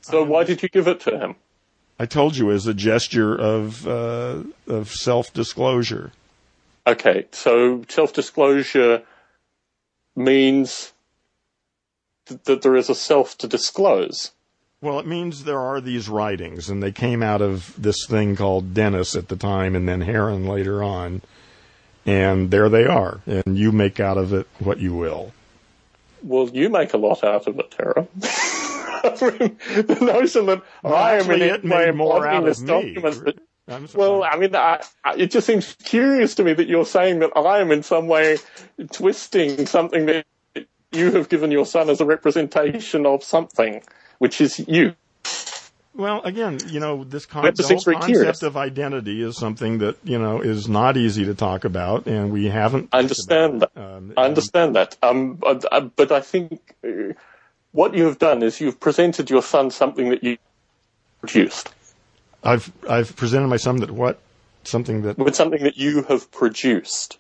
so 0.02 0.24
why 0.24 0.44
did 0.44 0.62
you 0.62 0.70
give 0.70 0.88
it 0.88 1.00
to 1.02 1.18
him? 1.18 1.36
I 2.00 2.06
told 2.06 2.38
you 2.38 2.50
as 2.52 2.66
a 2.66 2.74
gesture 2.74 3.36
of 3.36 3.86
uh, 3.86 4.44
of 4.68 4.90
self 4.90 5.34
disclosure. 5.34 6.14
Okay, 6.88 7.26
so 7.32 7.84
self 7.90 8.14
disclosure 8.14 9.04
means 10.16 10.94
that 12.46 12.62
there 12.62 12.76
is 12.78 12.90
a 12.90 12.96
self 12.96 13.38
to 13.40 13.48
disclose. 13.48 14.32
Well, 14.82 14.98
it 14.98 15.06
means 15.06 15.44
there 15.44 15.60
are 15.60 15.82
these 15.82 16.08
writings, 16.08 16.70
and 16.70 16.82
they 16.82 16.94
came 16.94 17.22
out 17.22 17.42
of 17.42 17.74
this 17.78 18.06
thing 18.08 18.38
called 18.38 18.74
Dennis 18.74 19.14
at 19.14 19.28
the 19.28 19.36
time, 19.36 19.76
and 19.76 19.90
then 19.90 20.02
Heron 20.02 20.48
later 20.48 20.82
on. 20.82 21.22
And 22.06 22.50
there 22.50 22.70
they 22.70 22.86
are, 22.86 23.20
and 23.28 23.58
you 23.58 23.74
make 23.74 24.00
out 24.00 24.18
of 24.18 24.32
it 24.32 24.48
what 24.58 24.80
you 24.80 24.94
will. 24.94 25.34
Well, 26.24 26.50
you 26.50 26.70
make 26.70 26.94
a 26.94 26.98
lot 26.98 27.26
out 27.26 27.46
of 27.46 27.60
it, 27.60 27.72
Tara. 27.72 28.08
the 29.04 29.98
notion 30.02 30.46
that 30.48 30.64
well, 30.84 30.96
I 30.96 31.16
am 31.16 31.32
in 31.32 31.42
it 31.42 31.64
made 31.64 31.96
more 31.96 32.26
out 32.28 32.46
this 32.46 32.60
document. 32.60 33.26
That, 33.68 33.94
well, 33.94 34.24
I 34.24 34.38
mean, 34.38 34.56
I, 34.56 34.82
I, 35.04 35.16
it 35.16 35.32
just 35.32 35.46
seems 35.46 35.76
curious 35.84 36.36
to 36.36 36.44
me 36.44 36.54
that 36.54 36.68
you're 36.68 36.86
saying 36.86 37.20
that 37.20 37.32
I 37.36 37.60
am 37.60 37.72
in 37.72 37.84
some 37.84 38.08
way 38.08 38.38
twisting 38.92 39.68
something 39.68 40.08
that 40.08 40.26
you 40.92 41.12
have 41.12 41.30
given 41.30 41.52
your 41.52 41.66
son 41.66 41.90
as 41.90 42.02
a 42.02 42.06
representation 42.06 43.06
of 43.06 43.24
something, 43.24 43.82
which 44.18 44.42
is 44.42 44.60
you. 44.68 44.96
Well, 45.94 46.22
again, 46.22 46.60
you 46.68 46.80
know, 46.80 47.04
this 47.04 47.26
con- 47.26 47.44
concept 47.44 48.06
curious. 48.06 48.42
of 48.42 48.56
identity 48.56 49.22
is 49.22 49.38
something 49.38 49.80
that 49.80 49.98
you 50.04 50.18
know 50.18 50.40
is 50.40 50.70
not 50.70 50.98
easy 50.98 51.26
to 51.26 51.36
talk 51.36 51.66
about, 51.66 52.06
and 52.06 52.32
we 52.32 52.46
haven't. 52.46 52.90
I 52.94 53.00
understand 53.00 53.62
that. 53.62 53.72
Um, 53.76 54.14
I 54.16 54.24
understand 54.26 54.76
that. 54.76 54.96
Um, 55.04 55.36
but, 55.36 55.66
uh, 55.72 55.82
but 55.82 56.12
I 56.12 56.22
think 56.22 56.76
uh, 56.88 57.14
what 57.72 57.94
you 57.94 58.06
have 58.06 58.20
done 58.20 58.44
is 58.44 58.60
you've 58.60 58.80
presented 58.80 59.30
your 59.30 59.44
son 59.44 59.72
something 59.72 60.10
that 60.10 60.24
you 60.24 60.38
produced. 61.20 61.74
I've 62.44 62.72
I've 62.90 63.16
presented 63.16 63.48
my 63.48 63.58
son 63.58 63.78
that 63.78 63.92
what? 63.92 64.20
Something 64.64 65.04
that 65.04 65.18
with 65.18 65.36
something 65.36 65.64
that 65.64 65.78
you 65.78 66.04
have 66.04 66.32
produced 66.32 67.18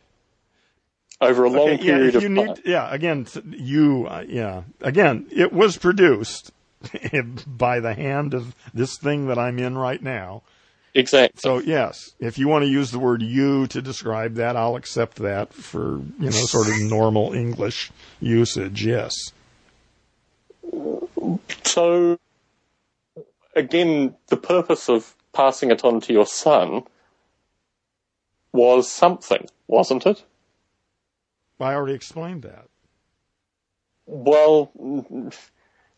over 1.21 1.43
a 1.43 1.49
long 1.49 1.73
Okay, 1.73 1.83
yeah, 1.85 1.93
period 1.93 2.15
of 2.15 2.23
you 2.23 2.35
time. 2.35 2.55
yeah, 2.65 2.93
again, 2.93 3.27
you, 3.51 4.07
uh, 4.07 4.23
yeah, 4.27 4.63
again, 4.81 5.27
it 5.31 5.51
was 5.51 5.77
produced 5.77 6.51
by 7.47 7.79
the 7.79 7.93
hand 7.93 8.33
of 8.33 8.55
this 8.73 8.97
thing 8.97 9.27
that 9.27 9.37
I'm 9.37 9.59
in 9.59 9.77
right 9.77 10.01
now. 10.01 10.43
exactly. 10.93 11.39
So 11.39 11.59
yes, 11.59 12.13
if 12.19 12.37
you 12.37 12.47
want 12.47 12.63
to 12.63 12.69
use 12.69 12.91
the 12.91 12.99
word 12.99 13.21
you 13.21 13.67
to 13.67 13.81
describe 13.81 14.35
that, 14.35 14.55
I'll 14.55 14.75
accept 14.75 15.17
that 15.17 15.53
for, 15.53 16.01
you 16.19 16.25
know, 16.25 16.31
sort 16.31 16.67
of 16.67 16.79
normal 16.79 17.33
English 17.33 17.91
usage. 18.21 18.85
Yes. 18.85 19.13
So, 21.63 22.19
again, 23.55 24.15
the 24.27 24.37
purpose 24.37 24.89
of 24.89 25.15
passing 25.33 25.71
it 25.71 25.83
on 25.83 26.01
to 26.01 26.13
your 26.13 26.25
son 26.25 26.83
was 28.51 28.89
something, 28.89 29.47
wasn't 29.67 30.05
it? 30.05 30.23
I 31.59 31.73
already 31.73 31.93
explained 31.93 32.43
that. 32.43 32.65
Well, 34.05 34.71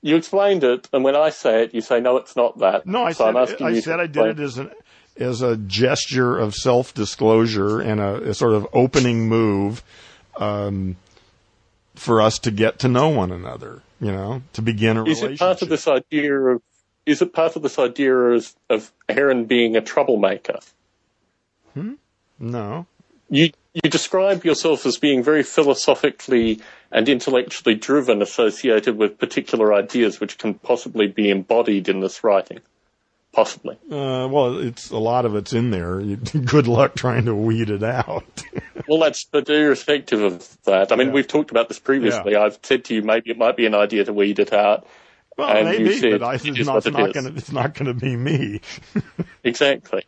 you 0.01 0.15
explained 0.15 0.63
it, 0.63 0.89
and 0.91 1.03
when 1.03 1.15
I 1.15 1.29
say 1.29 1.63
it, 1.63 1.73
you 1.73 1.81
say, 1.81 2.01
no, 2.01 2.17
it's 2.17 2.35
not 2.35 2.59
that. 2.59 2.85
No, 2.85 3.03
I 3.05 3.13
so 3.13 3.27
I'm 3.27 3.47
said, 3.47 3.61
I 3.61 3.79
said 3.79 3.99
I 3.99 4.07
did 4.07 4.25
it 4.25 4.39
as 4.39 4.57
an, 4.57 4.71
as 5.15 5.41
a 5.41 5.55
gesture 5.55 6.37
of 6.37 6.55
self-disclosure 6.55 7.79
and 7.79 8.01
a, 8.01 8.29
a 8.29 8.33
sort 8.33 8.53
of 8.53 8.67
opening 8.73 9.29
move, 9.29 9.83
um, 10.37 10.97
for 11.95 12.21
us 12.21 12.39
to 12.39 12.51
get 12.51 12.79
to 12.79 12.87
know 12.87 13.09
one 13.09 13.31
another, 13.31 13.81
you 14.01 14.11
know, 14.11 14.41
to 14.53 14.61
begin 14.61 14.97
a 14.97 15.03
Is 15.03 15.21
relationship. 15.21 15.31
it 15.31 15.39
part 15.39 15.61
of 15.61 15.69
this 15.69 15.87
idea 15.87 16.33
of, 16.33 16.61
is 17.05 17.21
it 17.21 17.33
part 17.33 17.55
of 17.55 17.61
this 17.61 17.77
idea 17.79 18.13
of, 18.13 18.53
of 18.69 18.91
Heron 19.07 19.45
being 19.45 19.75
a 19.75 19.81
troublemaker? 19.81 20.59
Hmm? 21.75 21.93
No. 22.39 22.87
You, 23.29 23.51
you 23.73 23.89
describe 23.89 24.43
yourself 24.43 24.85
as 24.85 24.97
being 24.97 25.23
very 25.23 25.43
philosophically 25.43 26.59
and 26.91 27.07
intellectually 27.07 27.75
driven, 27.75 28.21
associated 28.21 28.97
with 28.97 29.19
particular 29.19 29.73
ideas 29.73 30.19
which 30.19 30.37
can 30.37 30.55
possibly 30.55 31.07
be 31.07 31.29
embodied 31.29 31.87
in 31.87 32.01
this 32.01 32.23
writing. 32.23 32.59
Possibly. 33.33 33.75
Uh, 33.89 34.27
well, 34.29 34.59
it's 34.59 34.89
a 34.91 34.97
lot 34.97 35.25
of 35.25 35.35
it's 35.35 35.53
in 35.53 35.71
there. 35.71 36.01
Good 36.45 36.67
luck 36.67 36.95
trying 36.95 37.25
to 37.25 37.35
weed 37.35 37.69
it 37.69 37.83
out. 37.83 38.43
Well, 38.87 38.99
that's 38.99 39.25
but 39.25 39.47
irrespective 39.47 40.21
of 40.21 40.57
that. 40.63 40.91
I 40.91 40.95
mean, 40.95 41.07
Yeah. 41.09 41.13
we've 41.13 41.27
talked 41.27 41.51
about 41.51 41.67
this 41.69 41.77
previously. 41.77 42.35
I've 42.35 42.57
said 42.63 42.83
to 42.85 42.95
you 42.95 43.03
maybe 43.03 43.29
it 43.29 43.37
might 43.37 43.55
be 43.55 43.67
an 43.67 43.75
idea 43.75 44.03
to 44.05 44.11
weed 44.11 44.39
it 44.39 44.51
out. 44.51 44.87
well, 45.37 45.49
And 45.55 45.65
maybe, 45.69 45.97
said 45.97 46.19
but 46.19 46.23
I, 46.25 46.33
it 46.35 46.45
it's 46.47 46.65
not, 46.65 46.83
not 46.91 47.13
gonna, 47.13 47.29
it's 47.29 47.51
not 47.51 47.73
gonna 47.75 47.93
be 47.93 48.15
me. 48.17 48.59
Exactly. 49.43 50.03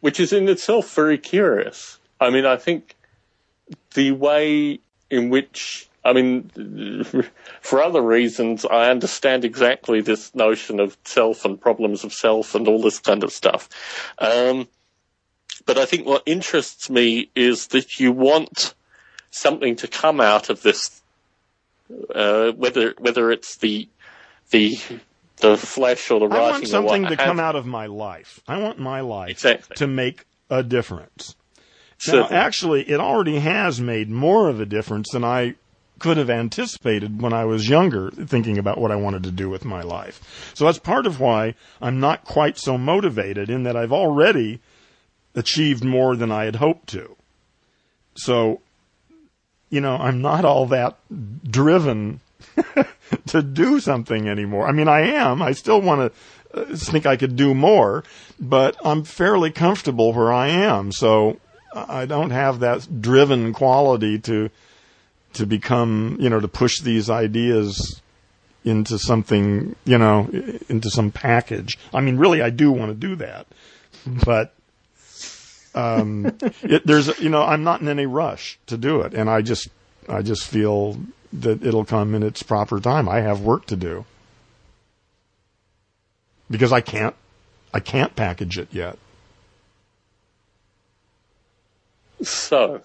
Which 0.00 0.18
is 0.18 0.32
in 0.32 0.48
itself 0.48 0.92
very 0.94 1.16
curious. 1.16 1.98
I 2.20 2.30
mean, 2.30 2.44
I 2.44 2.56
think 2.56 2.96
the 3.94 4.10
way 4.12 4.80
in 5.08 5.30
which, 5.30 5.88
I 6.04 6.12
mean, 6.12 6.50
for 7.60 7.82
other 7.82 8.02
reasons, 8.02 8.64
I 8.64 8.90
understand 8.90 9.44
exactly 9.44 10.00
this 10.00 10.34
notion 10.34 10.80
of 10.80 10.96
self 11.04 11.44
and 11.44 11.60
problems 11.60 12.02
of 12.04 12.12
self 12.12 12.54
and 12.54 12.66
all 12.66 12.82
this 12.82 12.98
kind 12.98 13.22
of 13.22 13.32
stuff. 13.32 13.68
Um, 14.18 14.68
but 15.64 15.78
I 15.78 15.84
think 15.84 16.06
what 16.06 16.24
interests 16.26 16.90
me 16.90 17.30
is 17.36 17.68
that 17.68 18.00
you 18.00 18.10
want 18.10 18.74
something 19.30 19.76
to 19.76 19.88
come 19.88 20.20
out 20.20 20.50
of 20.50 20.62
this, 20.62 21.02
uh, 22.14 22.50
whether 22.52 22.94
whether 22.98 23.30
it's 23.30 23.56
the 23.58 23.88
the 24.50 24.78
the 25.36 25.56
flesh 25.56 26.10
or 26.10 26.18
the 26.18 26.26
writing. 26.26 26.44
I 26.44 26.50
want 26.50 26.66
something 26.68 27.06
to 27.06 27.16
come 27.16 27.38
out 27.38 27.54
of 27.54 27.64
my 27.64 27.86
life. 27.86 28.40
I 28.48 28.58
want 28.58 28.80
my 28.80 29.00
life 29.00 29.30
Exactly. 29.30 29.76
to 29.76 29.86
make 29.86 30.26
a 30.50 30.64
difference. 30.64 31.36
Now, 32.08 32.28
actually, 32.30 32.88
it 32.90 32.98
already 32.98 33.38
has 33.38 33.80
made 33.80 34.10
more 34.10 34.48
of 34.48 34.60
a 34.60 34.66
difference 34.66 35.10
than 35.12 35.22
I 35.22 35.54
could 36.02 36.16
have 36.16 36.28
anticipated 36.28 37.22
when 37.22 37.32
I 37.32 37.44
was 37.44 37.68
younger, 37.68 38.10
thinking 38.10 38.58
about 38.58 38.78
what 38.78 38.90
I 38.90 38.96
wanted 38.96 39.22
to 39.22 39.30
do 39.30 39.48
with 39.48 39.64
my 39.64 39.82
life. 39.82 40.50
So 40.52 40.64
that's 40.64 40.80
part 40.80 41.06
of 41.06 41.20
why 41.20 41.54
I'm 41.80 42.00
not 42.00 42.24
quite 42.24 42.58
so 42.58 42.76
motivated 42.76 43.48
in 43.48 43.62
that 43.62 43.76
I've 43.76 43.92
already 43.92 44.58
achieved 45.36 45.84
more 45.84 46.16
than 46.16 46.32
I 46.32 46.44
had 46.44 46.56
hoped 46.56 46.88
to. 46.88 47.14
So, 48.16 48.60
you 49.70 49.80
know, 49.80 49.94
I'm 49.96 50.20
not 50.20 50.44
all 50.44 50.66
that 50.66 50.98
driven 51.48 52.18
to 53.26 53.40
do 53.40 53.78
something 53.78 54.28
anymore. 54.28 54.66
I 54.66 54.72
mean, 54.72 54.88
I 54.88 55.02
am. 55.02 55.40
I 55.40 55.52
still 55.52 55.80
want 55.80 56.12
to 56.52 56.60
uh, 56.60 56.76
think 56.76 57.06
I 57.06 57.16
could 57.16 57.36
do 57.36 57.54
more, 57.54 58.02
but 58.40 58.76
I'm 58.84 59.04
fairly 59.04 59.52
comfortable 59.52 60.12
where 60.12 60.32
I 60.32 60.48
am. 60.48 60.90
So 60.90 61.38
I 61.72 62.06
don't 62.06 62.30
have 62.30 62.58
that 62.58 63.00
driven 63.00 63.52
quality 63.52 64.18
to 64.18 64.50
to 65.34 65.46
become, 65.46 66.16
you 66.20 66.28
know, 66.28 66.40
to 66.40 66.48
push 66.48 66.80
these 66.80 67.10
ideas 67.10 68.00
into 68.64 68.98
something, 68.98 69.74
you 69.84 69.98
know, 69.98 70.28
into 70.68 70.90
some 70.90 71.10
package. 71.10 71.78
I 71.92 72.00
mean, 72.00 72.16
really, 72.16 72.42
I 72.42 72.50
do 72.50 72.70
want 72.70 72.90
to 72.90 72.94
do 72.94 73.16
that, 73.16 73.46
but 74.24 74.54
um, 75.74 76.26
it, 76.62 76.86
there's, 76.86 77.18
you 77.18 77.28
know, 77.28 77.42
I'm 77.42 77.64
not 77.64 77.80
in 77.80 77.88
any 77.88 78.06
rush 78.06 78.58
to 78.66 78.76
do 78.76 79.00
it, 79.00 79.14
and 79.14 79.28
I 79.28 79.42
just, 79.42 79.68
I 80.08 80.22
just 80.22 80.46
feel 80.46 80.98
that 81.32 81.64
it'll 81.64 81.84
come 81.84 82.14
in 82.14 82.22
its 82.22 82.42
proper 82.42 82.78
time. 82.78 83.08
I 83.08 83.20
have 83.20 83.40
work 83.40 83.66
to 83.66 83.76
do 83.76 84.04
because 86.50 86.72
I 86.72 86.80
can't, 86.80 87.16
I 87.72 87.80
can't 87.80 88.14
package 88.14 88.58
it 88.58 88.68
yet. 88.70 88.98
So, 92.22 92.82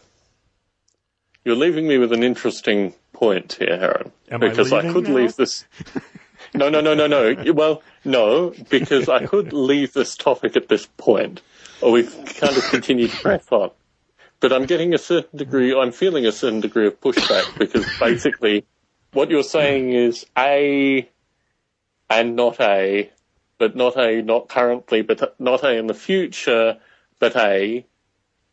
you're 1.47 1.55
leaving 1.55 1.87
me 1.87 1.97
with 1.97 2.11
an 2.11 2.23
interesting 2.23 2.93
point 3.13 3.53
here, 3.53 3.77
Heron. 3.77 4.11
Am 4.29 4.41
because 4.41 4.73
I, 4.73 4.81
leaving 4.81 4.93
could 4.93 5.07
now? 5.07 5.15
leave 5.15 5.35
this. 5.37 5.63
No, 6.53 6.67
no, 6.67 6.81
no, 6.81 6.93
no, 6.93 7.07
no. 7.07 7.53
Well, 7.53 7.83
no, 8.03 8.53
because 8.69 9.07
I 9.07 9.25
could 9.25 9.53
leave 9.53 9.93
this 9.93 10.17
topic 10.17 10.57
at 10.57 10.67
this 10.67 10.87
point, 10.97 11.41
or 11.81 11.93
we 11.93 12.03
kind 12.03 12.55
of 12.55 12.63
continue 12.69 13.07
to 13.07 13.17
press 13.17 13.47
on. 13.49 13.71
But 14.41 14.51
I'm 14.51 14.65
getting 14.65 14.93
a 14.93 14.97
certain 14.97 15.37
degree, 15.37 15.73
I'm 15.73 15.93
feeling 15.93 16.25
a 16.25 16.33
certain 16.33 16.59
degree 16.59 16.87
of 16.87 16.99
pushback 16.99 17.57
because 17.57 17.85
basically 17.97 18.65
what 19.13 19.29
you're 19.31 19.41
saying 19.41 19.93
is 19.93 20.25
A 20.37 21.09
and 22.09 22.35
not 22.35 22.59
A, 22.59 23.09
but 23.57 23.75
not 23.75 23.97
A, 23.97 24.21
not 24.21 24.49
currently, 24.49 25.01
but 25.01 25.39
not 25.39 25.63
A 25.63 25.77
in 25.77 25.87
the 25.87 25.93
future, 25.93 26.77
but 27.19 27.37
A, 27.37 27.85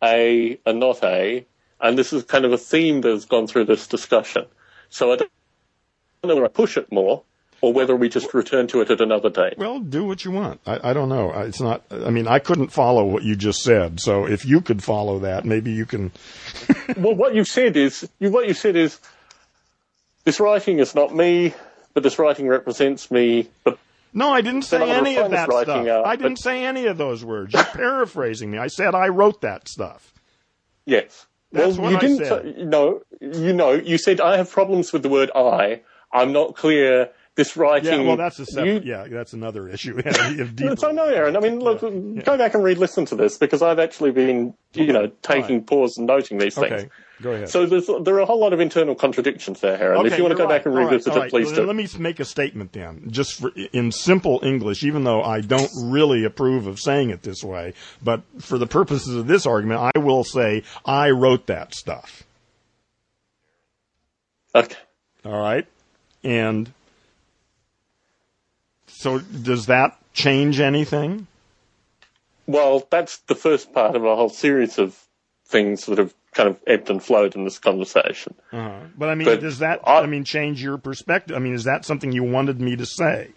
A 0.02 0.58
and 0.64 0.80
not 0.80 1.02
A. 1.02 1.44
And 1.85 1.98
this 1.98 2.15
is 2.15 2.24
kind 2.24 2.47
of 2.47 2.52
a 2.52 2.56
theme 2.59 3.02
that 3.02 3.11
has 3.11 3.27
gone 3.27 3.47
through 3.47 3.66
this 3.66 3.86
discussion. 3.86 4.47
So 4.89 5.12
I 5.12 5.16
don't 5.16 5.31
know 6.23 6.28
whether 6.31 6.44
I 6.47 6.48
push 6.48 6.78
it 6.78 6.90
more 6.90 7.23
or 7.61 7.74
whether 7.74 7.94
we 7.94 8.09
just 8.09 8.32
return 8.32 8.66
to 8.69 8.81
it 8.81 8.90
at 8.90 9.02
another 9.02 9.28
date. 9.28 9.59
Well, 9.59 9.81
do 9.81 10.05
what 10.05 10.24
you 10.24 10.31
want. 10.31 10.62
I, 10.66 10.90
I 10.90 10.93
don't 10.94 11.11
know. 11.11 11.31
It's 11.32 11.61
not. 11.61 11.82
I 11.90 12.09
mean, 12.09 12.27
I 12.27 12.39
couldn't 12.39 12.69
follow 12.69 13.05
what 13.05 13.23
you 13.23 13.36
just 13.36 13.62
said. 13.62 14.01
So 14.01 14.27
if 14.27 14.47
you 14.47 14.62
could 14.62 14.82
follow 14.82 15.19
that, 15.20 15.44
maybe 15.44 15.73
you 15.73 15.85
can. 15.85 16.11
well, 16.97 17.15
what 17.15 17.35
you've 17.35 17.48
said 17.48 17.77
is, 17.77 18.09
you, 18.19 18.31
what 18.31 18.48
you've 18.48 18.56
said 18.56 18.77
is, 18.77 18.98
this 20.24 20.40
writing 20.40 20.78
is 20.78 20.94
not 20.94 21.15
me, 21.15 21.52
but 21.93 22.02
this 22.02 22.19
writing 22.19 22.48
represents 22.48 23.11
me. 23.11 23.51
But 23.62 23.78
No, 24.15 24.31
I 24.31 24.40
didn't 24.40 24.62
say 24.62 24.90
any 24.90 25.16
of 25.16 25.31
that 25.32 25.51
stuff. 25.51 25.86
out, 25.86 26.06
I 26.06 26.16
didn't 26.16 26.39
say 26.39 26.65
any 26.65 26.86
of 26.86 26.97
those 26.97 27.23
words. 27.23 27.52
You're 27.52 27.65
paraphrasing 27.74 28.51
me. 28.51 28.56
I 28.56 28.69
said 28.69 28.94
I 28.94 29.09
wrote 29.09 29.43
that 29.43 29.69
stuff. 29.69 30.15
yes, 30.86 31.27
That's 31.55 31.78
well, 31.78 31.93
you 31.93 31.98
didn't. 31.98 32.26
Say, 32.26 32.64
no, 32.64 33.01
you 33.20 33.52
know, 33.52 33.72
you 33.72 33.97
said 33.97 34.20
I 34.20 34.36
have 34.36 34.51
problems 34.51 34.93
with 34.93 35.02
the 35.02 35.09
word 35.09 35.31
I. 35.35 35.82
I'm 36.12 36.32
not 36.32 36.56
clear. 36.56 37.10
This 37.36 37.56
writing. 37.56 37.93
Yeah, 38.02 38.06
well, 38.06 38.16
that's 38.16 38.39
a 38.39 38.47
separate. 38.47 38.85
you- 38.85 38.93
yeah, 38.93 39.09
that's 39.11 39.32
another 39.32 39.69
issue. 39.69 40.01
Yeah, 40.05 40.74
So 40.77 40.93
no, 40.93 41.09
Heron. 41.09 41.36
I 41.36 41.40
mean, 41.40 41.59
look, 41.59 41.81
go 41.81 42.39
back 42.39 42.55
and 42.55 42.62
re-listen 42.62 43.06
to 43.06 43.16
this 43.16 43.39
because 43.39 43.61
I've 43.61 43.81
actually 43.81 44.12
been, 44.12 44.55
you 44.73 44.93
know, 44.93 45.11
taking 45.23 45.65
pause 45.65 45.98
and 45.98 46.06
noting 46.06 46.39
these 46.39 46.55
things. 46.55 46.73
Okay, 46.73 46.89
go 47.23 47.32
ahead. 47.32 47.48
So 47.48 47.66
there's, 47.66 47.89
there 48.02 48.15
are 48.15 48.20
a 48.20 48.24
whole 48.24 48.39
lot 48.39 48.52
of 48.52 48.61
internal 48.61 48.94
contradictions 48.94 49.59
there, 49.61 49.77
Heron. 49.77 50.06
if 50.06 50.16
you 50.16 50.23
want 50.23 50.31
to 50.36 50.39
go 50.39 50.47
back 50.48 50.65
and 50.65 50.77
revisit 50.77 51.12
all 51.12 51.19
it, 51.19 51.20
right. 51.23 51.31
please 51.31 51.51
do. 51.51 51.65
Let 51.66 51.74
me 51.74 51.89
make 51.98 52.20
a 52.20 52.24
statement 52.24 52.73
then, 52.73 53.09
just 53.11 53.40
for, 53.40 53.51
in 53.73 53.90
simple 53.90 54.39
English, 54.44 54.85
even 54.85 55.02
though 55.02 55.20
I 55.23 55.40
don't 55.40 55.70
really 55.82 56.24
approve 56.24 56.69
of 56.69 56.78
saying 56.78 57.11
it 57.11 57.23
this 57.23 57.43
way. 57.43 57.74
But 58.01 58.23
for 58.39 58.59
the 58.59 58.69
purposes 58.69 59.12
of 59.16 59.27
this 59.27 59.44
argument, 59.44 59.81
I 59.97 59.98
will 59.98 60.23
say 60.23 60.62
I 60.85 61.11
wrote 61.11 61.48
that 61.48 61.74
stuff. 61.74 62.23
Okay. 64.55 64.77
All 65.24 65.40
right, 65.40 65.66
and 66.23 66.73
so 69.05 69.18
does 69.18 69.66
that 69.66 69.98
change 70.14 70.60
anything? 70.60 71.26
Well, 72.47 72.86
that's 72.90 73.18
the 73.18 73.35
first 73.35 73.72
part 73.74 73.97
of 73.97 74.05
a 74.05 74.16
whole 74.16 74.31
series 74.31 74.78
of 74.78 74.98
things 75.47 75.85
that 75.86 75.98
have 75.98 76.14
kind 76.32 76.48
of 76.48 76.59
ebbed 76.66 76.89
and 76.89 77.02
flowed 77.02 77.35
in 77.36 77.44
this 77.44 77.59
conversation. 77.59 78.35
Uh-huh. 78.51 78.81
But 78.97 79.10
I 79.10 79.14
mean, 79.14 79.26
But 79.26 79.40
does 79.40 79.59
that 79.59 79.81
I- 79.85 80.01
I 80.01 80.06
mean 80.06 80.24
change 80.24 80.62
your 80.62 80.78
perspective? 80.78 81.36
I 81.36 81.39
mean, 81.39 81.52
is 81.55 81.64
that 81.64 81.85
something 81.85 82.12
you 82.12 82.24
wanted 82.24 82.60
me 82.60 82.76
to 82.76 82.86
say? 82.86 83.32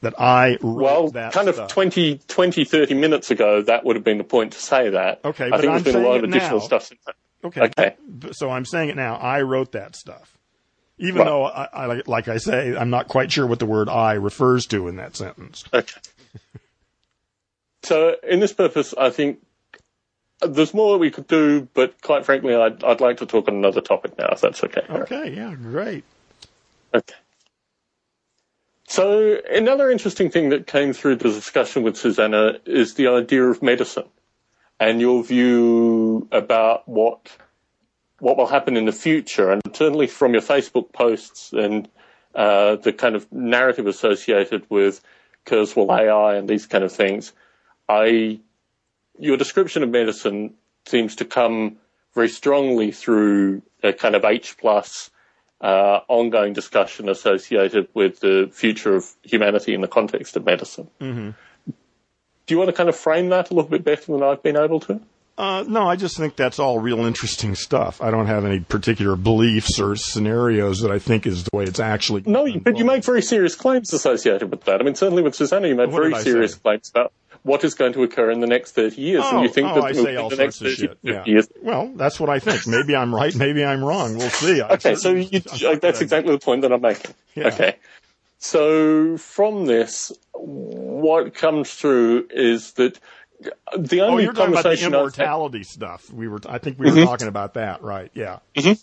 That 0.00 0.14
I 0.20 0.58
wrote 0.60 0.82
Well, 0.82 1.08
that 1.10 1.32
kind 1.32 1.48
of 1.48 1.54
stuff. 1.56 1.70
20, 1.70 2.20
20, 2.28 2.64
30 2.64 2.94
minutes 2.94 3.30
ago, 3.32 3.62
that 3.62 3.84
would 3.84 3.96
have 3.96 4.04
been 4.04 4.18
the 4.18 4.24
point 4.24 4.52
to 4.52 4.58
say 4.60 4.90
that. 4.90 5.20
Okay, 5.24 5.46
I 5.46 5.50
but 5.50 5.60
think 5.60 5.72
I'm 5.72 5.82
there's 5.82 5.94
been 5.96 6.04
a 6.04 6.08
lot 6.08 6.18
of 6.18 6.24
it 6.24 6.30
additional 6.30 6.58
now. 6.60 6.64
stuff 6.64 6.84
since 6.84 7.00
then. 7.04 7.14
Okay. 7.44 7.60
Okay. 7.62 7.96
So 8.32 8.50
I'm 8.50 8.64
saying 8.64 8.90
it 8.90 8.96
now. 8.96 9.16
I 9.16 9.42
wrote 9.42 9.72
that 9.72 9.96
stuff. 9.96 10.37
Even 10.98 11.18
Right. 11.18 11.24
though, 11.26 11.44
I, 11.44 11.68
I, 11.72 11.86
like- 11.86 12.08
like 12.08 12.28
I 12.28 12.38
say, 12.38 12.76
I'm 12.76 12.90
not 12.90 13.08
quite 13.08 13.30
sure 13.32 13.46
what 13.46 13.58
the 13.58 13.66
word 13.66 13.88
I 13.88 14.14
refers 14.14 14.66
to 14.66 14.88
in 14.88 14.96
that 14.96 15.16
sentence. 15.16 15.64
Okay. 15.72 16.00
So, 17.84 18.16
in 18.28 18.40
this 18.40 18.52
purpose, 18.52 18.92
I 18.98 19.10
think 19.10 19.38
there's 20.40 20.74
more 20.74 20.92
that 20.94 20.98
we 20.98 21.10
could 21.10 21.26
do, 21.26 21.68
but 21.74 22.00
quite 22.02 22.24
frankly, 22.24 22.54
I'd, 22.54 22.82
I'd 22.84 23.00
like 23.00 23.18
to 23.18 23.26
talk 23.26 23.48
on 23.48 23.54
another 23.56 23.80
topic 23.80 24.18
now, 24.18 24.28
if 24.32 24.40
that's 24.40 24.62
okay. 24.64 24.82
Okay, 24.88 25.34
yeah, 25.34 25.54
great. 25.54 26.04
Okay. 26.94 27.14
So, 28.88 29.38
another 29.50 29.90
interesting 29.90 30.30
thing 30.30 30.48
that 30.50 30.66
came 30.66 30.92
through 30.92 31.16
the 31.16 31.30
discussion 31.30 31.82
with 31.82 31.96
Susanna 31.96 32.58
is 32.64 32.94
the 32.94 33.08
idea 33.08 33.44
of 33.44 33.62
medicine 33.62 34.08
and 34.80 35.00
your 35.00 35.22
view 35.22 36.26
about 36.32 36.88
what 36.88 37.28
what 38.20 38.36
will 38.36 38.46
happen 38.46 38.76
in 38.76 38.84
the 38.84 38.92
future. 38.92 39.50
And 39.50 39.62
certainly 39.72 40.06
from 40.06 40.32
your 40.32 40.42
Facebook 40.42 40.92
posts 40.92 41.52
and 41.52 41.88
uh, 42.34 42.76
the 42.76 42.92
kind 42.92 43.14
of 43.16 43.30
narrative 43.32 43.86
associated 43.86 44.66
with 44.68 45.00
Kurzweil 45.46 45.90
AI 45.90 46.36
and 46.36 46.48
these 46.48 46.66
kind 46.66 46.84
of 46.84 46.92
things, 46.92 47.32
I 47.88 48.40
your 49.18 49.36
description 49.36 49.82
of 49.82 49.90
medicine 49.90 50.54
seems 50.86 51.16
to 51.16 51.24
come 51.24 51.78
very 52.14 52.28
strongly 52.28 52.92
through 52.92 53.62
a 53.82 53.92
kind 53.92 54.14
of 54.14 54.24
H 54.24 54.56
plus 54.58 55.10
uh, 55.60 56.00
ongoing 56.08 56.52
discussion 56.52 57.08
associated 57.08 57.88
with 57.94 58.20
the 58.20 58.48
future 58.52 58.94
of 58.94 59.06
humanity 59.22 59.74
in 59.74 59.80
the 59.80 59.88
context 59.88 60.36
of 60.36 60.44
medicine. 60.44 60.88
Mm-hmm. 61.00 61.30
Do 62.46 62.54
you 62.54 62.58
want 62.58 62.68
to 62.68 62.76
kind 62.76 62.88
of 62.88 62.96
frame 62.96 63.28
that 63.30 63.50
a 63.50 63.54
little 63.54 63.70
bit 63.70 63.84
better 63.84 64.12
than 64.12 64.22
I've 64.22 64.42
been 64.42 64.56
able 64.56 64.80
to? 64.80 65.00
Uh, 65.38 65.64
no, 65.68 65.88
I 65.88 65.94
just 65.94 66.16
think 66.16 66.34
that's 66.34 66.58
all 66.58 66.80
real 66.80 67.04
interesting 67.06 67.54
stuff. 67.54 68.02
I 68.02 68.10
don't 68.10 68.26
have 68.26 68.44
any 68.44 68.58
particular 68.58 69.14
beliefs 69.14 69.78
or 69.78 69.94
scenarios 69.94 70.80
that 70.80 70.90
I 70.90 70.98
think 70.98 71.26
is 71.28 71.44
the 71.44 71.56
way 71.56 71.62
it's 71.64 71.78
actually. 71.78 72.24
No, 72.26 72.44
you- 72.44 72.58
but 72.60 72.76
you 72.76 72.84
make 72.84 73.04
very 73.04 73.22
serious 73.22 73.54
claims 73.54 73.92
associated 73.92 74.50
with 74.50 74.64
that. 74.64 74.80
I 74.80 74.84
mean, 74.84 74.96
certainly 74.96 75.22
with 75.22 75.36
Susanna, 75.36 75.68
you 75.68 75.76
made 75.76 75.90
What 75.92 76.02
very 76.02 76.14
serious 76.24 76.54
say? 76.54 76.58
claims 76.60 76.90
about 76.90 77.12
what 77.44 77.62
is 77.62 77.74
going 77.74 77.92
to 77.92 78.02
occur 78.02 78.32
in 78.32 78.40
the 78.40 78.48
next 78.48 78.72
30 78.72 79.00
years. 79.00 79.22
Oh, 79.24 79.36
and 79.36 79.42
you 79.42 79.48
think 79.48 79.68
oh, 79.70 79.76
that 79.76 79.84
I 79.84 79.92
the- 79.92 80.02
say 80.02 80.16
all 80.16 80.28
the 80.28 80.34
next 80.36 80.56
sorts 80.56 80.72
of 80.82 80.88
30, 80.88 80.88
shit. 80.88 80.90
50 81.02 81.08
Yeah. 81.08 81.32
years. 81.32 81.48
Well, 81.62 81.92
that's 81.94 82.18
what 82.18 82.30
I 82.30 82.40
think. 82.40 82.66
Maybe 82.66 82.96
I'm 82.96 83.14
right. 83.14 83.32
Maybe 83.36 83.64
I'm 83.64 83.84
wrong. 83.84 84.18
We'll 84.18 84.30
see. 84.30 84.60
I 84.60 84.70
Okay, 84.70 84.96
so 84.96 85.12
you, 85.14 85.40
I'm 85.68 85.78
that's 85.78 86.00
exactly 86.00 86.32
the 86.32 86.40
point 86.40 86.62
that 86.62 86.72
I'm 86.72 86.80
making. 86.80 87.14
Yeah. 87.36 87.46
Okay. 87.46 87.76
So 88.40 89.16
from 89.16 89.66
this, 89.66 90.12
what 90.32 91.34
comes 91.34 91.70
through 91.72 92.26
is 92.30 92.72
that 92.72 92.98
the 93.76 94.00
Oh, 94.00 94.18
you're 94.18 94.32
talking 94.32 94.52
about 94.52 94.64
the 94.64 94.84
immortality 94.84 95.62
stuff. 95.62 96.10
We 96.12 96.28
were, 96.28 96.40
I 96.48 96.58
think 96.58 96.78
we 96.78 96.86
were 96.86 96.92
Mm-hmm. 96.92 97.04
talking 97.04 97.28
about 97.28 97.54
that, 97.54 97.82
right? 97.82 98.10
Yeah, 98.14 98.38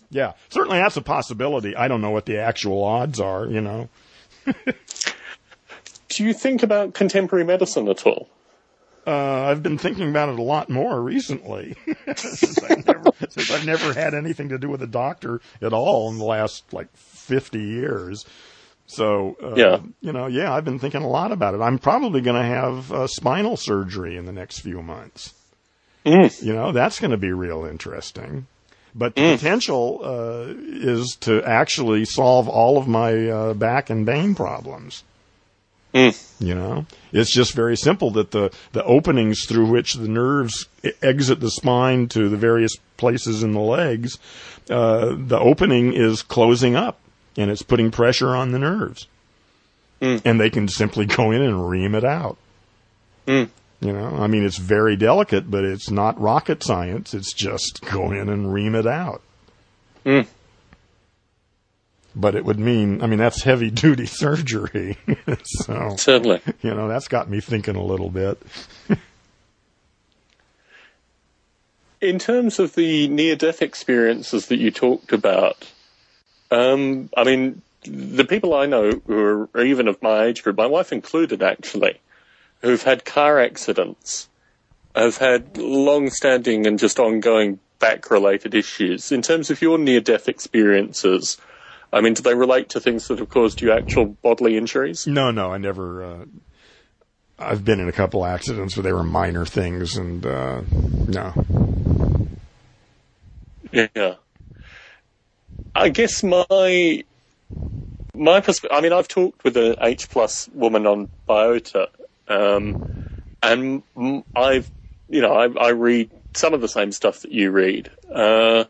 yeah. 0.10 0.34
Certainly, 0.49 0.77
that's 0.80 0.98
a 0.98 1.02
possibility. 1.02 1.76
I 1.76 1.88
don't 1.88 2.02
know 2.02 2.11
what 2.11 2.26
the 2.26 2.38
actual 2.40 2.84
odds 2.84 3.19
are. 3.19 3.45
You 3.48 3.61
know, 3.61 3.90
do 6.10 6.23
you 6.23 6.34
think 6.34 6.64
about 6.64 6.94
contemporary 6.94 7.45
medicine 7.45 7.88
at 7.90 8.06
all? 8.06 8.30
uh, 9.07 9.11
I've 9.44 9.61
been 9.61 9.77
thinking 9.77 10.10
about 10.10 10.30
it 10.30 10.40
a 10.40 10.44
lot 10.44 10.69
more 10.69 10.99
recently 11.02 11.76
since, 12.15 12.64
I've 12.64 12.86
never, 12.86 13.11
since 13.30 13.52
I've 13.52 13.65
never 13.65 13.94
had 13.94 14.14
anything 14.14 14.49
to 14.49 14.57
do 14.57 14.69
with 14.69 14.82
a 14.82 14.88
doctor 14.88 15.41
at 15.61 15.73
all 15.73 16.10
in 16.10 16.18
the 16.18 16.23
last 16.26 16.73
like 16.73 16.88
50 16.95 17.60
years. 17.60 18.26
So, 18.88 19.36
uh, 19.41 19.56
Yeah. 19.56 19.80
you 20.02 20.12
know, 20.12 20.28
yeah, 20.28 20.53
I've 20.53 20.66
been 20.66 20.80
thinking 20.80 21.02
a 21.02 21.07
lot 21.07 21.32
about 21.32 21.56
it. 21.56 21.62
I'm 21.62 21.80
probably 21.80 22.22
going 22.22 22.40
to 22.41 22.48
have 22.48 22.91
uh, 22.91 23.07
spinal 23.07 23.57
surgery 23.57 24.16
in 24.16 24.26
the 24.26 24.32
next 24.32 24.60
few 24.60 24.82
months. 24.82 25.34
You 26.41 26.53
know, 26.53 26.72
that's 26.72 26.99
going 26.99 27.12
to 27.12 27.18
be 27.18 27.32
real 27.32 27.66
interesting. 27.66 28.45
But 28.94 29.16
the 29.16 29.34
potential 29.36 29.99
uh, 30.03 30.53
is 30.56 31.18
to 31.22 31.44
actually 31.44 32.06
solve 32.06 32.48
all 32.48 32.78
of 32.78 32.88
my 32.88 33.28
uh, 33.28 33.53
back 33.53 33.90
and 33.90 34.06
vein 34.06 34.36
problems. 34.36 35.03
You 36.40 36.56
know, 36.56 36.86
it's 37.12 37.34
just 37.34 37.53
very 37.53 37.76
simple 37.78 38.12
that 38.12 38.32
the, 38.32 38.52
the 38.74 38.84
openings 38.84 39.45
through 39.45 39.68
which 39.70 39.94
the 39.94 40.07
nerves 40.07 40.68
exit 41.02 41.40
the 41.40 41.49
spine 41.49 42.07
to 42.10 42.30
the 42.30 42.38
various 42.38 42.76
places 42.98 43.44
in 43.44 43.53
the 43.53 43.62
legs, 43.62 44.18
uh, 44.70 45.16
the 45.18 45.40
opening 45.40 45.94
is 45.94 46.22
closing 46.22 46.76
up 46.76 46.99
and 47.38 47.52
it's 47.52 47.62
putting 47.62 47.91
pressure 47.91 48.36
on 48.36 48.52
the 48.52 48.60
nerves. 48.60 49.07
Mm. 50.02 50.22
And 50.26 50.40
they 50.40 50.49
can 50.49 50.68
simply 50.68 51.06
go 51.06 51.32
in 51.32 51.41
and 51.41 51.70
ream 51.70 51.95
it 51.95 52.03
out. 52.03 52.38
Mm. 53.28 53.49
You 53.82 53.94
know, 53.94 54.16
I 54.18 54.28
mean, 54.28 54.45
it's 54.45 54.57
very 54.57 54.95
delicate, 54.95 55.49
but 55.52 55.64
it's 55.64 55.91
not 55.91 56.20
rocket 56.20 56.64
science. 56.64 57.14
It's 57.14 57.34
just 57.34 57.82
go 57.82 58.12
in 58.12 58.30
and 58.30 58.53
ream 58.53 58.76
it 58.76 58.88
out. 58.88 59.22
Mm. 60.06 60.28
But 62.16 62.36
it 62.36 62.45
would 62.45 62.60
mean, 62.60 63.02
I 63.02 63.07
mean, 63.07 63.20
that's 63.20 63.44
heavy 63.44 63.70
duty 63.82 64.06
surgery. 64.06 64.98
so, 65.44 65.95
Certainly. 65.98 66.41
you 66.62 66.74
know, 66.74 66.88
that's 66.88 67.07
got 67.07 67.30
me 67.30 67.41
thinking 67.41 67.76
a 67.76 67.84
little 67.84 68.10
bit. 68.10 68.41
In 72.02 72.20
terms 72.20 72.60
of 72.60 72.76
the 72.76 73.07
near-death 73.07 73.62
experiences 73.62 74.48
that 74.48 74.60
you 74.60 74.70
talked 74.70 75.12
about, 75.12 75.72
um, 76.56 77.10
I 77.18 77.23
mean, 77.23 77.61
the 77.84 78.26
people 78.26 78.53
I 78.53 78.65
know 78.65 79.02
who 79.06 79.49
are 79.53 79.61
even 79.61 79.88
of 79.88 80.02
my 80.02 80.26
age 80.26 80.44
group, 80.44 80.57
my 80.57 80.65
wife 80.65 80.91
included 80.91 81.44
actually, 81.44 81.99
who've 82.61 82.82
had 82.82 83.06
car 83.06 83.40
accidents, 83.40 84.30
have 84.95 85.18
had 85.18 85.57
long-standing 85.57 86.65
and 86.65 86.80
just 86.80 86.99
ongoing 86.99 87.60
back-related 87.80 88.56
issues. 88.56 89.11
In 89.11 89.22
terms 89.22 89.52
of 89.52 89.61
your 89.61 89.77
near-death 89.77 90.30
experiences, 90.30 91.38
I 91.91 92.02
mean, 92.02 92.14
do 92.14 92.22
they 92.22 92.34
relate 92.34 92.69
to 92.69 92.80
things 92.80 93.07
that 93.10 93.19
have 93.19 93.30
caused 93.30 93.61
you 93.61 93.72
actual 93.72 94.06
bodily 94.06 94.57
injuries? 94.57 95.06
No, 95.06 95.32
no, 95.32 95.52
I 95.52 95.57
never, 95.57 96.03
uh, 96.03 96.26
I've 97.38 97.65
been 97.65 97.82
in 97.82 97.90
a 97.90 97.94
couple 97.94 98.26
accidents 98.26 98.76
but 98.76 98.84
they 98.84 98.94
were 98.94 99.03
minor 99.03 99.45
things 99.45 99.98
and, 99.98 100.26
uh, 100.26 100.61
no. 101.07 101.34
Yeah. 103.72 104.15
I 105.76 105.90
guess 105.90 106.24
my 106.24 107.04
my 108.16 108.42
persp- 108.42 108.68
I 108.72 108.82
mean, 108.82 108.94
I've 108.94 109.08
talked 109.08 109.44
with 109.44 109.58
an 109.58 109.76
H 109.82 110.10
plus 110.10 110.50
woman 110.54 110.88
on 110.88 111.10
Biota, 111.28 111.88
um, 112.28 112.78
and 113.44 113.84
I've 114.36 114.72
you 115.10 115.22
know 115.22 115.34
I, 115.34 115.68
I 115.68 115.70
read 115.72 116.12
some 116.34 116.54
of 116.54 116.62
the 116.62 116.68
same 116.68 116.92
stuff 116.92 117.22
that 117.22 117.32
you 117.32 117.52
read, 117.52 117.90
uh, 118.14 118.66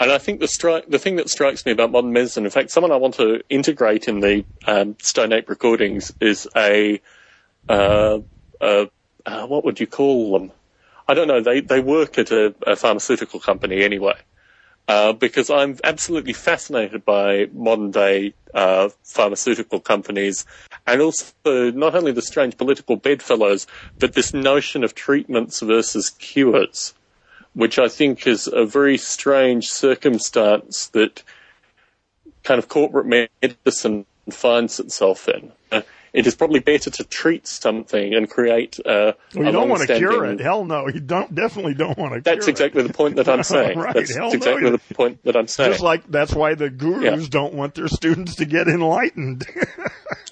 and 0.00 0.12
I 0.12 0.18
think 0.18 0.40
the 0.40 0.46
stri- 0.46 0.88
the 0.88 0.98
thing 0.98 1.16
that 1.16 1.30
strikes 1.30 1.66
me 1.66 1.72
about 1.72 1.92
modern 1.92 2.12
medicine, 2.12 2.44
in 2.44 2.50
fact, 2.50 2.70
someone 2.70 2.92
I 2.92 2.96
want 2.96 3.14
to 3.14 3.42
integrate 3.48 4.08
in 4.08 4.20
the 4.20 4.44
um, 4.66 4.96
Stone 5.00 5.32
Ape 5.32 5.48
recordings 5.48 6.12
is 6.20 6.48
a 6.56 7.00
uh, 7.68 8.20
uh, 8.60 8.86
uh, 9.26 9.46
what 9.46 9.64
would 9.64 9.80
you 9.80 9.86
call 9.86 10.38
them? 10.38 10.52
I 11.08 11.14
don't 11.14 11.28
know. 11.28 11.40
They 11.40 11.60
they 11.60 11.80
work 11.80 12.18
at 12.18 12.30
a, 12.32 12.54
a 12.66 12.76
pharmaceutical 12.76 13.40
company 13.40 13.82
anyway. 13.82 14.16
Uh, 14.86 15.14
because 15.14 15.48
I'm 15.48 15.78
absolutely 15.82 16.34
fascinated 16.34 17.06
by 17.06 17.46
modern 17.54 17.90
day 17.90 18.34
uh, 18.52 18.90
pharmaceutical 19.02 19.80
companies, 19.80 20.44
and 20.86 21.00
also 21.00 21.70
not 21.70 21.94
only 21.94 22.12
the 22.12 22.20
strange 22.20 22.58
political 22.58 22.96
bedfellows, 22.96 23.66
but 23.98 24.12
this 24.12 24.34
notion 24.34 24.84
of 24.84 24.94
treatments 24.94 25.60
versus 25.60 26.10
cures, 26.10 26.92
which 27.54 27.78
I 27.78 27.88
think 27.88 28.26
is 28.26 28.46
a 28.46 28.66
very 28.66 28.98
strange 28.98 29.68
circumstance 29.68 30.88
that 30.88 31.22
kind 32.42 32.58
of 32.58 32.68
corporate 32.68 33.06
medicine 33.42 34.04
finds 34.30 34.78
itself 34.78 35.28
in. 35.28 35.50
It 36.14 36.28
is 36.28 36.36
probably 36.36 36.60
better 36.60 36.90
to 36.90 37.04
treat 37.04 37.44
something 37.46 38.14
and 38.14 38.30
create. 38.30 38.78
Uh, 38.78 39.12
Well, 39.34 39.42
you 39.42 39.48
a 39.48 39.52
don't 39.52 39.68
want 39.68 39.86
to 39.88 39.96
cure 39.98 40.24
it. 40.26 40.38
Hell 40.38 40.64
no, 40.64 40.86
you 40.88 41.00
don't, 41.00 41.34
definitely 41.34 41.74
don't 41.74 41.98
want 41.98 42.14
to 42.14 42.20
That's 42.20 42.46
exactly 42.46 42.84
the 42.84 42.92
point 42.92 43.16
that 43.16 43.28
I'm 43.28 43.42
saying. 43.54 43.76
Right, 43.76 43.92
That's 43.94 44.14
hell 44.14 44.32
exactly 44.32 44.70
you- 44.70 44.78
the 44.78 44.94
point 44.94 45.24
that 45.24 45.36
I'm 45.36 45.48
saying. 45.48 45.72
Just 45.72 45.82
like 45.82 46.06
that's 46.08 46.32
why 46.32 46.54
the 46.54 46.70
gurus 46.70 47.22
Yeah. 47.22 47.26
don't 47.28 47.52
want 47.54 47.74
their 47.74 47.88
students 47.88 48.36
to 48.36 48.44
get 48.46 48.68
enlightened. 48.68 49.44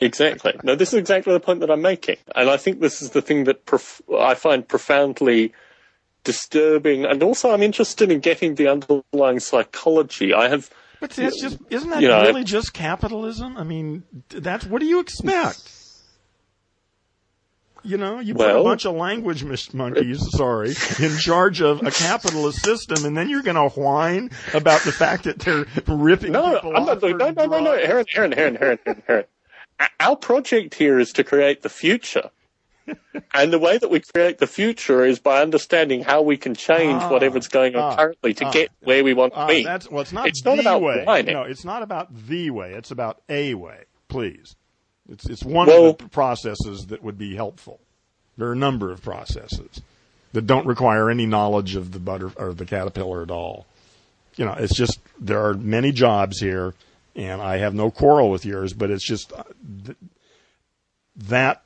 Exactly. 0.01 0.53
No, 0.65 0.75
this 0.75 0.89
is 0.93 0.99
exactly 0.99 1.33
the 1.33 1.39
point 1.39 1.61
that 1.61 1.71
I'm 1.71 1.81
making, 1.83 2.17
and 2.35 2.51
I 2.51 2.57
think 2.57 2.81
this 2.81 3.03
is 3.03 3.11
the 3.11 3.23
thing 3.23 3.45
that 3.45 3.67
prof- 3.67 4.03
I 4.19 4.35
find 4.35 4.67
profoundly 4.67 5.53
disturbing, 6.25 7.05
and 7.05 7.23
also 7.23 7.53
I'm 7.53 7.63
interested 7.63 8.11
in 8.11 8.19
getting 8.21 8.57
the 8.57 8.69
underlying 8.69 9.39
psychology. 9.41 10.33
I 10.35 10.49
have, 10.49 10.71
but 11.03 11.11
that's 11.11 11.41
just 11.41 11.59
isn't 11.69 11.91
that 11.91 12.01
You 12.01 12.09
know, 12.09 12.23
really 12.23 12.45
just 12.45 12.73
capitalism? 12.73 13.57
I 13.57 13.65
mean, 13.65 14.05
that's 14.29 14.65
what 14.65 14.81
do 14.81 14.87
you 14.87 15.01
expect? 15.01 15.69
You 17.83 17.97
know, 17.97 18.21
you 18.21 18.37
put 18.37 18.49
a 18.49 18.63
bunch 18.63 18.87
of 18.87 18.95
language 18.95 19.43
monkeys, 19.75 20.25
sorry, 20.37 20.69
in 21.01 21.17
charge 21.19 21.61
of 21.61 21.83
a 21.83 21.91
capitalist 21.91 22.65
system, 22.65 23.05
and 23.05 23.17
then 23.17 23.29
you're 23.29 23.43
going 23.43 23.57
to 23.57 23.69
whine 23.71 24.31
about 24.55 24.83
the 24.83 24.93
fact 24.93 25.25
that 25.25 25.41
they're 25.41 25.67
ripping 25.89 26.31
no, 26.31 26.55
people 26.55 26.77
I'm 26.77 26.89
off 26.89 27.03
not. 27.03 27.19
No, 27.19 27.31
no, 27.31 27.47
no, 27.47 27.61
no. 27.61 27.73
Heron, 27.73 28.07
Heron, 28.09 28.31
Heron, 28.31 28.55
Heron, 28.55 28.79
Heron, 28.85 29.03
Heron. 29.09 29.25
our 29.99 30.15
project 30.15 30.75
here 30.75 31.01
is 31.01 31.13
to 31.15 31.25
create 31.25 31.63
the 31.63 31.69
future. 31.69 32.31
And 33.35 33.53
the 33.53 33.59
way 33.59 33.79
that 33.79 33.91
we 33.91 34.01
create 34.01 34.39
the 34.39 34.47
future 34.47 35.05
is 35.05 35.19
by 35.19 35.41
understanding 35.43 36.03
how 36.03 36.23
we 36.23 36.37
can 36.37 36.55
change 36.55 37.03
Ah, 37.03 37.11
whatever's 37.11 37.49
going 37.49 37.77
on 37.77 37.93
ah, 37.93 37.97
currently 37.97 38.35
to 38.35 38.45
ah. 38.47 38.51
get 38.51 38.71
where 38.83 39.03
we 39.05 39.15
want 39.15 39.35
to 39.35 39.47
be. 39.47 39.63
that's 39.65 39.91
well. 39.91 40.03
It's 40.03 40.13
not. 40.13 40.27
It's 40.27 40.45
not 40.45 40.57
the 40.57 40.61
about 40.63 40.83
way. 40.83 41.05
No, 41.27 41.43
it's 41.43 41.65
not 41.65 41.83
about 41.83 42.09
the 42.29 42.51
way. 42.51 42.73
It's 42.73 42.91
about 42.91 43.21
a 43.29 43.55
way. 43.55 43.85
Please, 44.09 44.57
it's 45.09 45.29
it's 45.29 45.45
one 45.45 45.67
Well- 45.69 45.91
of 45.91 45.99
the 45.99 46.09
processes 46.09 46.87
that 46.87 47.03
would 47.03 47.19
be 47.19 47.35
helpful. 47.37 47.81
There 48.37 48.49
are 48.49 48.53
a 48.53 48.57
number 48.57 48.91
of 48.91 49.03
processes 49.03 49.81
that 50.33 50.47
don't 50.47 50.67
require 50.67 51.11
any 51.11 51.27
knowledge 51.27 51.75
of 51.75 51.93
the 51.93 51.99
butter 51.99 52.31
or 52.37 52.55
the 52.55 52.65
caterpillar 52.65 53.23
at 53.23 53.31
all. 53.31 53.67
You 54.37 54.47
know, 54.47 54.55
it's 54.55 54.75
just 54.75 54.99
there 55.21 55.45
are 55.45 55.53
many 55.53 55.93
jobs 55.93 56.41
here, 56.41 56.73
and 57.15 57.43
I 57.43 57.59
have 57.59 57.75
no 57.75 57.91
quarrel 57.91 58.31
with 58.31 58.47
yours, 58.47 58.73
but 58.73 58.91
it's 58.91 59.05
just 59.05 59.31
uh, 59.35 59.43
th- 59.85 59.99
that. 61.29 61.63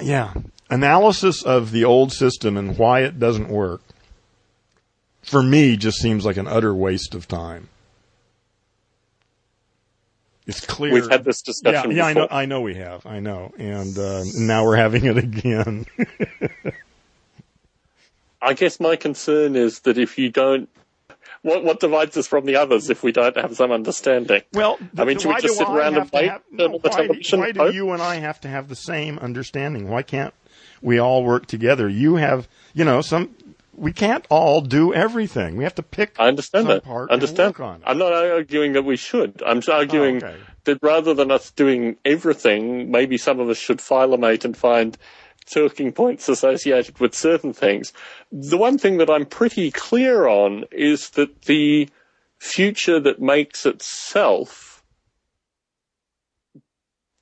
Yeah, 0.00 0.32
analysis 0.70 1.42
of 1.42 1.70
the 1.70 1.84
old 1.84 2.12
system 2.12 2.56
and 2.56 2.78
why 2.78 3.00
it 3.00 3.18
doesn't 3.18 3.48
work 3.48 3.82
for 5.22 5.42
me 5.42 5.76
just 5.76 5.98
seems 5.98 6.24
like 6.24 6.36
an 6.36 6.46
utter 6.46 6.74
waste 6.74 7.14
of 7.14 7.28
time. 7.28 7.68
It's 10.46 10.66
clear. 10.66 10.92
We've 10.92 11.08
had 11.08 11.24
this 11.24 11.40
discussion 11.40 11.92
yeah, 11.92 11.96
yeah 11.98 12.04
I 12.06 12.12
know, 12.12 12.22
before. 12.22 12.36
I 12.36 12.46
know 12.46 12.60
we 12.62 12.74
have, 12.74 13.06
I 13.06 13.20
know, 13.20 13.52
and 13.58 13.96
uh, 13.96 14.24
now 14.36 14.64
we're 14.64 14.76
having 14.76 15.04
it 15.04 15.16
again. 15.16 15.86
I 18.42 18.54
guess 18.54 18.80
my 18.80 18.96
concern 18.96 19.54
is 19.54 19.80
that 19.80 19.98
if 19.98 20.18
you 20.18 20.30
don't, 20.30 20.68
what 21.42 21.64
what 21.64 21.80
divides 21.80 22.16
us 22.16 22.26
from 22.26 22.44
the 22.46 22.56
others 22.56 22.90
if 22.90 23.02
we 23.02 23.12
don't 23.12 23.36
have 23.36 23.54
some 23.56 23.70
understanding? 23.72 24.42
well, 24.52 24.78
I 24.96 25.04
mean, 25.04 25.18
should 25.18 25.28
we 25.34 25.40
just 25.40 25.58
sit 25.58 25.68
I 25.68 25.76
around 25.76 25.96
and 25.96 26.10
wait 26.12 26.30
have- 26.30 26.42
no, 26.50 26.68
why, 26.68 26.90
television 26.90 27.40
why 27.40 27.52
do 27.52 27.72
you 27.74 27.90
and 27.90 28.02
I 28.02 28.16
have 28.16 28.40
to 28.42 28.48
have 28.48 28.68
the 28.68 28.76
same 28.76 29.18
understanding? 29.18 29.88
Why 29.88 30.02
can't 30.02 30.34
we 30.80 30.98
all 30.98 31.24
work 31.24 31.46
together? 31.46 31.88
You 31.88 32.16
have, 32.16 32.48
you 32.74 32.84
know, 32.84 33.00
some. 33.00 33.34
We 33.74 33.92
can't 33.92 34.26
all 34.28 34.60
do 34.60 34.92
everything. 34.92 35.56
We 35.56 35.64
have 35.64 35.74
to 35.76 35.82
pick. 35.82 36.16
I 36.18 36.28
understand 36.28 36.66
that. 36.68 36.84
part 36.84 37.10
understand. 37.10 37.38
And 37.40 37.58
work 37.58 37.60
on 37.68 37.76
it. 37.76 37.82
I'm 37.86 37.96
not 37.98 38.12
arguing 38.12 38.74
that 38.74 38.82
we 38.84 38.96
should. 38.96 39.42
I'm 39.44 39.60
just 39.60 39.70
arguing 39.70 40.22
Oh, 40.22 40.26
okay. 40.28 40.36
that 40.64 40.78
rather 40.82 41.14
than 41.14 41.30
us 41.30 41.50
doing 41.50 41.96
everything, 42.04 42.90
maybe 42.90 43.16
some 43.16 43.40
of 43.40 43.48
us 43.48 43.56
should 43.56 43.78
phylumate 43.78 44.44
and 44.44 44.54
find 44.54 44.96
talking 45.44 45.92
points 45.92 46.28
associated 46.28 46.98
with 46.98 47.14
certain 47.14 47.52
things. 47.52 47.92
The 48.30 48.58
one 48.58 48.78
thing 48.78 48.98
that 48.98 49.10
I'm 49.10 49.26
pretty 49.26 49.70
clear 49.70 50.26
on 50.26 50.64
is 50.70 51.10
that 51.10 51.42
the 51.42 51.88
future 52.38 53.00
that 53.00 53.20
makes 53.20 53.66
itself 53.66 54.82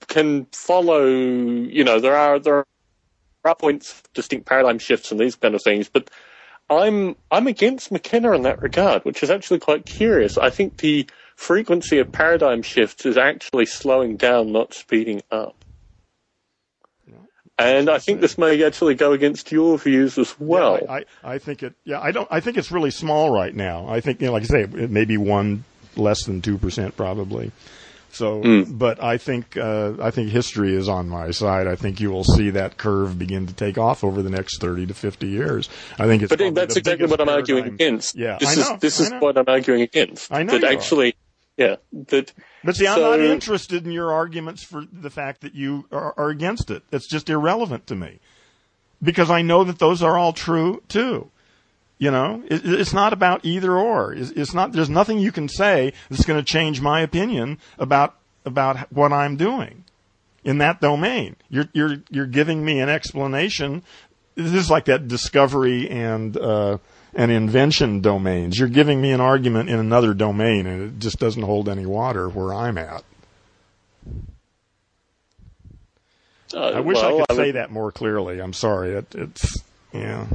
can 0.09 0.47
follow, 0.53 1.07
you 1.07 1.85
know, 1.85 2.01
there 2.01 2.17
are, 2.17 2.39
there 2.39 2.65
are 3.45 3.55
points, 3.55 4.03
distinct 4.15 4.47
paradigm 4.47 4.79
shifts 4.79 5.11
and 5.13 5.21
these 5.21 5.37
kind 5.37 5.55
of 5.55 5.63
things, 5.63 5.89
but 5.89 6.11
I'm 6.71 7.17
I'm 7.33 7.49
against 7.49 7.91
McKenna 7.91 8.33
in 8.33 8.43
that 8.43 8.63
regard, 8.63 9.05
which 9.05 9.25
is 9.25 9.31
actually 9.31 9.59
quite 9.59 9.87
curious. 9.87 10.39
I 10.39 10.51
think 10.51 10.79
the 10.79 11.09
frequency 11.35 11.99
of 11.99 12.13
paradigm 12.13 12.63
shifts 12.63 13.05
is 13.05 13.17
actually 13.17 13.67
slowing 13.67 14.17
down, 14.17 14.53
not 14.53 14.73
speeding 14.73 15.23
up. 15.33 15.65
And 17.61 17.91
I 17.91 17.99
think 17.99 18.21
this 18.21 18.39
may 18.39 18.63
actually 18.65 18.95
go 18.95 19.13
against 19.13 19.53
your 19.53 19.79
views 19.79 20.19
as 20.19 20.35
well. 20.39 20.79
Yeah, 20.83 20.91
I, 20.93 20.97
I, 21.23 21.35
I 21.35 21.39
think 21.39 21.63
it. 21.63 21.75
Yeah, 21.85 22.01
I 22.01 22.11
don't. 22.13 22.29
I 22.31 22.41
think 22.41 22.57
it's 22.57 22.73
really 22.73 22.91
small 22.91 23.31
right 23.31 23.55
now. 23.55 23.87
I 23.89 24.01
think, 24.01 24.21
you 24.21 24.27
know, 24.29 24.33
like 24.33 24.45
I 24.45 24.47
say, 24.47 24.63
it 24.63 24.91
may 24.91 25.05
be 25.05 25.17
one 25.17 25.65
less 25.97 26.25
than 26.25 26.41
two 26.41 26.59
percent 26.59 26.97
probably. 26.97 27.53
So, 28.13 28.43
Hmm. 28.43 28.63
but 28.77 29.01
I 29.01 29.19
think 29.19 29.57
uh, 29.57 29.93
I 30.01 30.11
think 30.11 30.31
history 30.31 30.75
is 30.75 30.89
on 30.89 31.09
my 31.09 31.31
side. 31.31 31.69
I 31.69 31.77
think 31.77 32.01
you 32.01 32.11
will 32.11 32.25
see 32.25 32.51
that 32.51 32.77
curve 32.77 33.17
begin 33.19 33.47
to 33.47 33.53
take 33.53 33.79
off 33.79 34.03
over 34.03 34.21
the 34.21 34.31
next 34.31 34.61
thirty 34.61 34.85
to 34.87 34.95
fifty 34.95 35.29
years. 35.29 35.69
I 35.99 36.07
think 36.07 36.23
it's. 36.25 36.35
but 36.35 36.55
that's 36.55 36.75
exactly 36.77 37.07
what 37.07 37.21
I'm 37.21 37.29
arguing 37.29 37.67
against. 37.67 38.17
Yeah, 38.17 38.39
this 38.41 38.49
I 38.49 38.53
is 38.53 38.59
know, 38.71 38.77
this 38.81 39.01
I 39.01 39.05
is 39.05 39.13
what 39.23 39.39
I'm 39.39 39.45
arguing 39.47 39.83
against. 39.83 40.33
I 40.33 40.43
know 40.43 40.59
that 40.59 40.91
you 40.91 41.01
are. 41.01 41.13
Yeah, 41.61 41.77
that. 42.09 42.33
But 42.65 42.75
see, 42.77 42.87
I'm 42.87 42.97
So- 42.97 43.11
not 43.11 43.21
interested 43.21 43.85
in 43.87 43.93
your 43.93 44.13
arguments 44.13 44.65
for 44.65 44.85
the 44.91 45.11
fact 45.11 45.43
that 45.43 45.55
you 45.55 45.87
are, 45.93 46.15
are 46.17 46.31
against 46.31 46.71
it. 46.71 46.83
It's 46.91 47.07
just 47.07 47.29
irrelevant 47.31 47.87
to 47.89 47.95
me 47.95 48.19
because 49.03 49.31
I 49.31 49.43
know 49.43 49.63
that 49.65 49.79
those 49.79 50.03
are 50.03 50.19
all 50.19 50.33
true 50.33 50.83
too. 50.89 51.31
You 51.99 52.11
know, 52.11 52.43
it, 52.47 52.63
it's 52.65 52.95
not 52.95 53.13
about 53.13 53.45
either 53.45 53.77
or. 53.77 54.15
It's, 54.15 54.31
it's 54.31 54.55
not. 54.55 54.73
There's 54.73 54.89
nothing 54.89 55.19
you 55.19 55.33
can 55.33 55.49
say 55.49 55.93
that's 56.09 56.25
going 56.25 56.41
to 56.41 56.45
change 56.45 56.81
my 56.81 57.03
opinion 57.03 57.59
about 57.79 58.17
about 58.47 58.91
what 58.91 59.13
I'm 59.13 59.37
doing 59.37 59.85
in 60.43 60.57
that 60.59 60.81
domain. 60.81 61.37
You're 61.51 61.69
you're 61.75 61.97
you're 62.09 62.27
giving 62.27 62.65
me 62.65 62.81
an 62.81 62.89
explanation. 62.89 63.83
This 64.35 64.55
is 64.55 64.71
like 64.71 64.87
that 64.87 65.09
discovery 65.09 65.91
and 65.91 66.35
uh, 66.39 66.79
and 67.15 67.31
invention 67.31 68.01
domains. 68.01 68.59
You're 68.59 68.69
giving 68.69 69.01
me 69.01 69.13
an 69.13 69.21
argument 69.21 69.69
in 69.69 69.79
another 69.79 70.15
domain, 70.15 70.67
and 70.67 70.83
it 70.83 70.99
just 70.99 71.19
doesn't 71.19 71.43
hold 71.43 71.69
any 71.69 71.87
water 71.87 72.29
where 72.29 72.55
I'm 72.55 72.79
at. 72.79 73.05
Uh, 76.53 76.59
I 76.59 76.81
wish 76.81 76.97
well, 76.97 77.21
I 77.21 77.25
could 77.27 77.37
say 77.37 77.47
would- 77.47 77.55
that 77.57 77.71
more 77.71 77.93
clearly. 77.93 78.41
I'm 78.41 78.53
sorry. 78.53 78.93
It, 78.93 79.15
it's 79.15 79.63
yeah. 79.93 80.27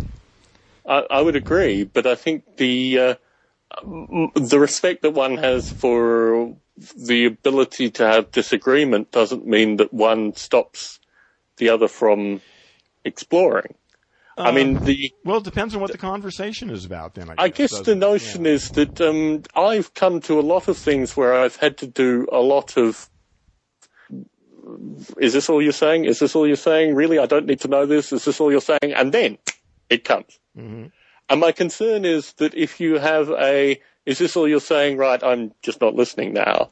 I, 0.85 1.03
I 1.09 1.21
would 1.21 1.35
agree, 1.35 1.83
but 1.83 2.05
I 2.05 2.15
think 2.15 2.57
the 2.57 2.99
uh, 2.99 3.15
the 4.35 4.59
respect 4.59 5.01
that 5.01 5.11
one 5.11 5.37
has 5.37 5.71
for 5.71 6.55
the 6.97 7.25
ability 7.25 7.91
to 7.91 8.05
have 8.05 8.31
disagreement 8.31 9.11
doesn't 9.11 9.47
mean 9.47 9.77
that 9.77 9.93
one 9.93 10.35
stops 10.35 10.99
the 11.57 11.69
other 11.69 11.87
from 11.87 12.41
exploring. 13.03 13.75
I 14.37 14.51
mean, 14.51 14.83
the 14.83 15.13
Well, 15.23 15.37
it 15.37 15.43
depends 15.43 15.73
on 15.75 15.81
what 15.81 15.91
the 15.91 15.97
conversation 15.97 16.69
is 16.69 16.83
about. 16.85 17.13
Then 17.15 17.29
I 17.37 17.47
guess, 17.47 17.73
I 17.73 17.77
guess 17.77 17.85
the 17.85 17.95
notion 17.95 18.45
Yeah. 18.45 18.51
is 18.51 18.69
that 18.71 18.99
um, 18.99 19.43
I've 19.55 19.93
come 19.93 20.19
to 20.21 20.39
a 20.39 20.41
lot 20.41 20.67
of 20.67 20.77
things 20.77 21.15
where 21.15 21.33
I've 21.33 21.55
had 21.55 21.77
to 21.77 21.87
do 21.87 22.27
a 22.31 22.39
lot 22.39 22.77
of. 22.77 23.09
Is 25.19 25.33
this 25.33 25.49
all 25.49 25.61
you're 25.61 25.71
saying? 25.71 26.05
Is 26.05 26.19
this 26.19 26.35
all 26.35 26.47
you're 26.47 26.55
saying? 26.55 26.95
Really, 26.95 27.19
I 27.19 27.27
don't 27.27 27.45
need 27.45 27.61
to 27.61 27.67
know 27.67 27.85
this. 27.85 28.11
Is 28.11 28.25
this 28.25 28.41
all 28.41 28.51
you're 28.51 28.61
saying? 28.61 28.93
And 28.95 29.13
then 29.13 29.37
it 29.89 30.03
comes. 30.03 30.39
Mm-hmm. 30.57 30.87
And 31.29 31.39
my 31.39 31.51
concern 31.51 32.03
is 32.03 32.33
that 32.33 32.53
if 32.55 32.79
you 32.79 32.97
have 32.97 33.29
a, 33.29 33.79
is 34.05 34.17
this 34.17 34.35
all 34.35 34.47
you're 34.47 34.59
saying? 34.59 34.97
Right, 34.97 35.23
I'm 35.23 35.53
just 35.61 35.81
not 35.81 35.95
listening 35.95 36.33
now. 36.33 36.71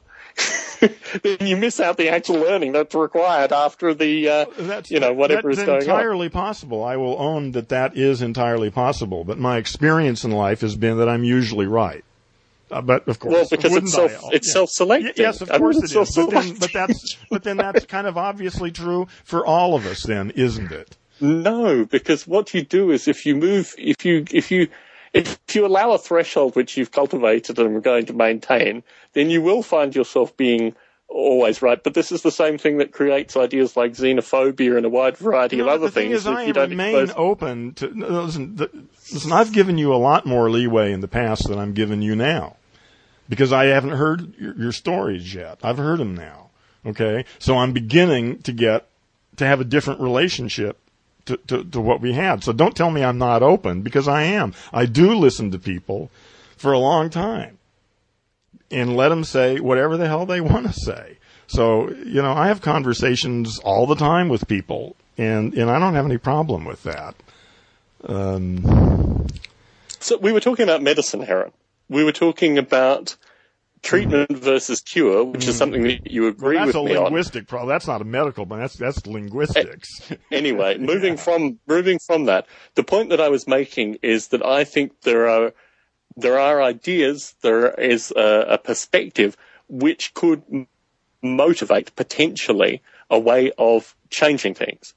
Then 1.22 1.46
you 1.46 1.56
miss 1.56 1.80
out 1.80 1.96
the 1.96 2.08
actual 2.08 2.36
learning 2.36 2.72
that's 2.72 2.94
required 2.94 3.52
after 3.52 3.94
the, 3.94 4.28
uh, 4.28 4.44
That's, 4.58 4.90
you 4.90 5.00
know, 5.00 5.12
whatever 5.12 5.48
that's 5.48 5.60
is 5.60 5.64
going 5.66 5.76
on. 5.78 5.82
entirely 5.82 6.28
possible. 6.28 6.84
I 6.84 6.96
will 6.96 7.16
own 7.20 7.52
that 7.52 7.68
that 7.70 7.96
is 7.96 8.20
entirely 8.22 8.70
possible. 8.70 9.24
But 9.24 9.38
my 9.38 9.56
experience 9.56 10.24
in 10.24 10.30
life 10.32 10.60
has 10.62 10.76
been 10.76 10.98
that 10.98 11.08
I'm 11.08 11.24
usually 11.24 11.66
right. 11.66 12.04
Uh, 12.70 12.80
but 12.80 13.06
of 13.06 13.18
course, 13.20 13.32
Well, 13.32 13.46
because 13.50 13.76
it's 13.76 13.92
self, 13.92 14.12
I? 14.24 14.28
it's 14.32 14.48
Yeah. 14.48 14.52
self-selecting. 14.54 15.12
Yes, 15.16 15.40
of 15.40 15.50
I 15.50 15.58
course 15.58 15.76
it's 15.82 15.94
it 15.94 15.98
is. 16.00 16.16
But 16.16 16.30
then, 16.30 16.54
but 16.58 16.72
that's 16.72 17.16
but 17.30 17.42
then 17.44 17.56
that's 17.58 17.84
kind 17.86 18.06
of 18.06 18.16
obviously 18.18 18.70
true 18.70 19.06
for 19.24 19.46
all 19.46 19.74
of 19.74 19.86
us, 19.86 20.02
then, 20.02 20.30
isn't 20.30 20.72
it? 20.72 20.96
No, 21.20 21.84
because 21.84 22.26
what 22.26 22.52
you 22.54 22.62
do 22.62 22.90
is 22.90 23.06
if 23.06 23.24
you 23.24 23.36
move, 23.36 23.74
if 23.78 24.04
you, 24.04 24.24
if 24.32 24.50
you, 24.50 24.66
if 25.14 25.38
you 25.54 25.64
allow 25.64 25.92
a 25.92 25.98
threshold 25.98 26.56
which 26.56 26.76
you've 26.76 26.90
cultivated 26.92 27.58
and 27.58 27.76
are 27.76 27.80
going 27.80 28.06
to 28.06 28.12
maintain, 28.12 28.82
then 29.14 29.30
you 29.30 29.40
will 29.40 29.62
find 29.62 29.94
yourself 29.94 30.36
being 30.36 30.74
always 31.08 31.62
right. 31.62 31.80
But 31.82 31.94
this 31.94 32.10
is 32.10 32.22
the 32.22 32.32
same 32.32 32.58
thing 32.58 32.78
that 32.78 32.90
creates 32.92 33.36
ideas 33.36 33.76
like 33.76 33.92
xenophobia 33.92 34.76
and 34.76 34.84
a 34.84 34.88
wide 34.88 35.16
variety 35.16 35.56
No, 35.56 35.64
of 35.64 35.68
other 35.74 35.86
the 35.86 35.92
thing 35.92 36.08
things. 36.08 36.22
is, 36.22 36.26
if 36.26 36.36
I 36.36 36.42
you 36.44 36.52
don't 36.52 36.70
remain 36.70 36.96
expose- 37.04 37.14
open 37.16 37.74
to. 37.74 37.96
no, 37.98 38.22
Listen, 38.24 38.56
the, 38.56 38.68
listen, 39.12 39.30
I've 39.32 39.52
given 39.52 39.78
you 39.78 39.94
a 39.94 39.96
lot 39.96 40.26
more 40.26 40.50
leeway 40.50 40.92
in 40.92 41.00
the 41.00 41.08
past 41.08 41.48
than 41.48 41.58
I'm 41.58 41.72
giving 41.74 42.02
you 42.02 42.16
now, 42.16 42.56
because 43.28 43.52
I 43.52 43.66
haven't 43.66 43.92
heard 43.92 44.34
your, 44.38 44.56
your 44.56 44.72
stories 44.72 45.32
yet. 45.32 45.58
I've 45.62 45.78
heard 45.78 46.00
them 46.00 46.14
now. 46.16 46.50
Okay, 46.86 47.24
so 47.38 47.56
I'm 47.56 47.72
beginning 47.72 48.42
to 48.42 48.52
get 48.52 48.86
to 49.36 49.46
have 49.46 49.60
a 49.60 49.64
different 49.64 50.00
relationship 50.00 50.78
to, 51.26 51.36
to, 51.36 51.64
to 51.64 51.80
what 51.80 52.00
we 52.00 52.12
had. 52.12 52.44
So 52.44 52.52
don't 52.52 52.76
tell 52.76 52.90
me 52.90 53.02
I'm 53.02 53.18
not 53.18 53.42
open 53.42 53.82
because 53.82 54.08
I 54.08 54.22
am. 54.22 54.54
I 54.72 54.86
do 54.86 55.14
listen 55.14 55.50
to 55.52 55.58
people 55.58 56.10
for 56.56 56.72
a 56.72 56.78
long 56.78 57.10
time 57.10 57.58
and 58.70 58.96
let 58.96 59.08
them 59.10 59.24
say 59.24 59.60
whatever 59.60 59.96
the 59.96 60.06
hell 60.06 60.26
they 60.26 60.40
want 60.52 60.66
to 60.66 60.72
say. 60.72 61.18
So, 61.46 61.90
you 61.90 62.22
know, 62.22 62.32
I 62.32 62.48
have 62.48 62.60
conversations 62.62 63.58
all 63.58 63.86
the 63.86 63.94
time 63.96 64.28
with 64.28 64.48
people 64.48 64.96
and, 65.18 65.54
and 65.54 65.70
I 65.70 65.78
don't 65.78 65.94
have 65.94 66.06
any 66.06 66.18
problem 66.18 66.64
with 66.64 66.82
that. 66.84 67.14
Um, 68.06 69.26
So 70.00 70.18
we 70.18 70.32
were 70.32 70.40
talking 70.40 70.64
about 70.64 70.82
medicine, 70.82 71.22
Heron. 71.22 71.52
We 71.88 72.04
were 72.04 72.12
talking 72.12 72.58
about 72.58 73.16
treatment 73.84 74.30
versus 74.30 74.80
cure, 74.80 75.24
which 75.24 75.46
is 75.46 75.54
hmm. 75.54 75.58
something 75.58 75.82
that 75.84 76.10
you 76.10 76.26
agree 76.26 76.56
that's 76.56 76.68
with 76.68 76.76
a 76.76 76.82
me 76.82 76.96
on. 76.96 77.04
linguistic 77.04 77.46
problem. 77.46 77.68
That's 77.68 77.86
not 77.86 78.00
a 78.00 78.04
medical, 78.04 78.46
but 78.46 78.58
that's, 78.58 78.74
that's 78.74 79.06
linguistics. 79.06 80.12
anyway, 80.32 80.78
moving 80.92 81.16
from 81.16 81.60
moving 81.66 81.98
from 81.98 82.24
that, 82.24 82.46
the 82.74 82.82
point 82.82 83.10
that 83.10 83.20
I 83.20 83.28
was 83.28 83.46
making 83.46 83.98
is 84.02 84.28
that 84.28 84.44
I 84.44 84.64
think 84.64 85.02
there 85.02 85.28
are 85.28 85.52
there 86.16 86.38
are 86.38 86.62
ideas, 86.62 87.34
there 87.42 87.72
is 87.72 88.12
a, 88.16 88.46
a 88.50 88.58
perspective 88.58 89.36
which 89.68 90.14
could 90.14 90.42
m- 90.52 90.68
motivate 91.22 91.94
potentially 91.96 92.82
a 93.10 93.18
way 93.18 93.52
of 93.58 93.94
changing 94.10 94.54
things, 94.54 94.94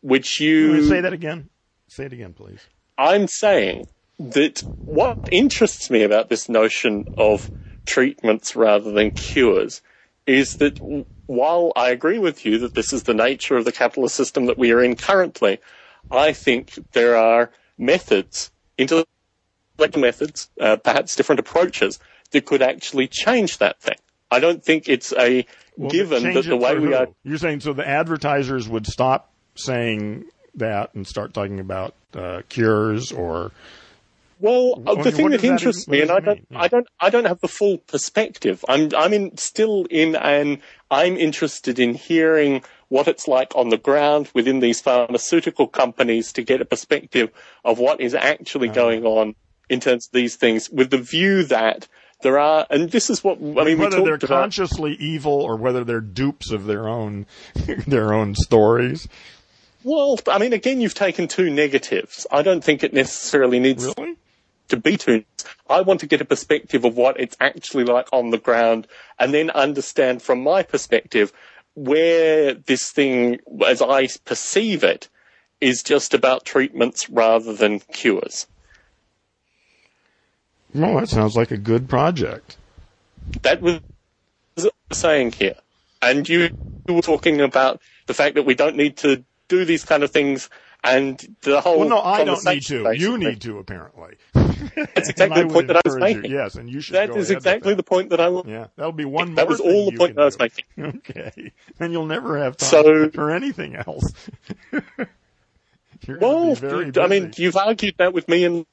which 0.00 0.40
you 0.40 0.86
say 0.88 1.00
that 1.00 1.12
again. 1.12 1.48
Say 1.88 2.04
it 2.04 2.12
again, 2.12 2.34
please. 2.34 2.60
I'm 2.98 3.28
saying 3.28 3.86
that 4.18 4.64
what 4.84 5.28
interests 5.30 5.90
me 5.90 6.02
about 6.02 6.28
this 6.28 6.48
notion 6.48 7.04
of 7.16 7.50
treatments 7.88 8.54
rather 8.54 8.92
than 8.92 9.10
cures 9.10 9.82
is 10.26 10.56
that 10.56 10.78
while 11.26 11.72
I 11.74 11.90
agree 11.90 12.18
with 12.18 12.44
you 12.44 12.58
that 12.58 12.74
this 12.74 12.92
is 12.92 13.04
the 13.04 13.14
nature 13.14 13.56
of 13.56 13.64
the 13.64 13.72
capitalist 13.72 14.14
system 14.14 14.46
that 14.46 14.58
we 14.58 14.72
are 14.72 14.82
in 14.82 14.94
currently, 14.94 15.58
I 16.10 16.32
think 16.32 16.78
there 16.92 17.16
are 17.16 17.50
methods, 17.78 18.50
intellectual 18.76 19.08
methods, 19.96 20.50
uh, 20.60 20.76
perhaps 20.76 21.16
different 21.16 21.40
approaches 21.40 21.98
that 22.30 22.44
could 22.44 22.62
actually 22.62 23.08
change 23.08 23.58
that 23.58 23.80
thing. 23.80 23.96
I 24.30 24.40
don't 24.40 24.62
think 24.62 24.88
it's 24.88 25.12
a 25.14 25.46
well, 25.78 25.90
given 25.90 26.34
that 26.34 26.44
the 26.44 26.56
way 26.56 26.78
we 26.78 26.92
are. 26.92 27.08
You're 27.24 27.38
saying 27.38 27.60
so 27.60 27.72
the 27.72 27.88
advertisers 27.88 28.68
would 28.68 28.86
stop 28.86 29.32
saying 29.54 30.24
that 30.56 30.94
and 30.94 31.06
start 31.06 31.32
talking 31.32 31.60
about 31.60 31.94
uh, 32.14 32.42
cures 32.50 33.12
or 33.12 33.52
well, 34.40 34.82
uh, 34.86 35.02
the 35.02 35.10
thing 35.10 35.30
that, 35.30 35.40
that 35.40 35.46
interests 35.46 35.88
me, 35.88 36.00
and 36.00 36.10
I 36.10 36.20
don't, 36.20 36.46
yeah. 36.50 36.60
I 36.60 36.68
don't, 36.68 36.86
I 37.00 37.10
don't 37.10 37.24
have 37.26 37.40
the 37.40 37.48
full 37.48 37.78
perspective. 37.78 38.64
I'm, 38.68 38.90
I'm 38.96 39.12
in, 39.12 39.36
still 39.36 39.86
in 39.90 40.14
an, 40.14 40.60
I'm 40.90 41.16
interested 41.16 41.78
in 41.78 41.94
hearing 41.94 42.62
what 42.88 43.08
it's 43.08 43.26
like 43.26 43.54
on 43.54 43.68
the 43.68 43.76
ground 43.76 44.30
within 44.34 44.60
these 44.60 44.80
pharmaceutical 44.80 45.66
companies 45.66 46.32
to 46.34 46.42
get 46.42 46.60
a 46.60 46.64
perspective 46.64 47.30
of 47.64 47.78
what 47.78 48.00
is 48.00 48.14
actually 48.14 48.68
uh-huh. 48.68 48.74
going 48.74 49.04
on 49.04 49.34
in 49.68 49.80
terms 49.80 50.06
of 50.06 50.12
these 50.12 50.36
things, 50.36 50.70
with 50.70 50.90
the 50.90 50.98
view 50.98 51.42
that 51.44 51.86
there 52.22 52.38
are, 52.38 52.66
and 52.70 52.90
this 52.90 53.10
is 53.10 53.22
what 53.22 53.38
I 53.38 53.64
mean. 53.64 53.78
Whether 53.78 54.02
they're 54.02 54.14
about, 54.14 54.28
consciously 54.28 54.94
evil 54.94 55.32
or 55.32 55.56
whether 55.56 55.84
they're 55.84 56.00
dupes 56.00 56.50
of 56.50 56.64
their 56.64 56.88
own, 56.88 57.26
their 57.86 58.12
own 58.12 58.34
stories. 58.34 59.08
Well, 59.84 60.18
I 60.26 60.38
mean, 60.38 60.52
again, 60.52 60.80
you've 60.80 60.94
taken 60.94 61.28
two 61.28 61.50
negatives. 61.50 62.26
I 62.30 62.42
don't 62.42 62.62
think 62.62 62.82
it 62.82 62.92
necessarily 62.92 63.60
needs 63.60 63.84
really? 63.84 64.16
To 64.68 64.76
be 64.76 64.96
two. 64.96 65.24
I 65.68 65.80
want 65.82 66.00
to 66.00 66.06
get 66.06 66.20
a 66.20 66.24
perspective 66.24 66.84
of 66.84 66.96
what 66.96 67.20
it's 67.20 67.36
actually 67.40 67.84
like 67.84 68.08
on 68.12 68.30
the 68.30 68.38
ground 68.38 68.86
and 69.18 69.32
then 69.32 69.50
understand 69.50 70.22
from 70.22 70.42
my 70.42 70.62
perspective 70.62 71.32
where 71.74 72.54
this 72.54 72.90
thing, 72.90 73.40
as 73.66 73.82
I 73.82 74.08
perceive 74.24 74.84
it, 74.84 75.08
is 75.60 75.82
just 75.82 76.14
about 76.14 76.44
treatments 76.44 77.08
rather 77.10 77.52
than 77.52 77.80
cures. 77.80 78.46
Well, 80.74 81.00
that 81.00 81.08
sounds 81.08 81.36
like 81.36 81.50
a 81.50 81.56
good 81.56 81.88
project. 81.88 82.56
That 83.42 83.62
was 83.62 83.80
saying 84.92 85.32
here. 85.32 85.56
And 86.00 86.28
you 86.28 86.50
were 86.88 87.02
talking 87.02 87.40
about 87.40 87.80
the 88.06 88.14
fact 88.14 88.36
that 88.36 88.44
we 88.44 88.54
don't 88.54 88.76
need 88.76 88.98
to 88.98 89.24
do 89.48 89.64
these 89.64 89.84
kind 89.84 90.02
of 90.02 90.10
things 90.10 90.48
and 90.84 91.36
the 91.42 91.60
whole. 91.60 91.80
Well, 91.80 91.88
no, 91.88 92.00
I 92.00 92.24
don't 92.24 92.44
need 92.44 92.62
to. 92.66 92.92
You 92.96 93.18
need 93.18 93.40
to, 93.42 93.58
apparently. 93.58 94.16
That's 94.34 95.08
exactly 95.08 95.42
the 95.44 95.48
point 95.48 95.66
that 95.68 95.76
I 95.76 95.80
was 95.84 95.96
making. 95.96 96.30
You, 96.30 96.38
yes, 96.38 96.54
and 96.54 96.70
you 96.70 96.80
should. 96.80 96.94
That 96.94 97.10
is 97.16 97.30
exactly 97.30 97.74
the 97.74 97.82
point 97.82 98.10
that 98.10 98.20
I 98.20 98.28
was. 98.28 98.44
Yeah, 98.46 98.68
that'll 98.76 98.92
be 98.92 99.04
one. 99.04 99.34
That 99.34 99.48
was 99.48 99.60
all 99.60 99.90
the 99.90 99.96
point 99.96 100.14
that 100.16 100.22
I 100.22 100.24
was 100.24 100.36
do. 100.36 100.44
making. 100.44 100.64
Okay, 100.98 101.52
then 101.78 101.92
you'll 101.92 102.06
never 102.06 102.38
have 102.38 102.56
time 102.56 102.68
so, 102.68 103.10
for 103.10 103.30
anything 103.30 103.76
else. 103.76 104.12
well, 106.08 106.56
I 106.62 107.06
mean, 107.08 107.32
you've 107.36 107.56
argued 107.56 107.96
that 107.98 108.12
with 108.12 108.28
me 108.28 108.44
and 108.44 108.66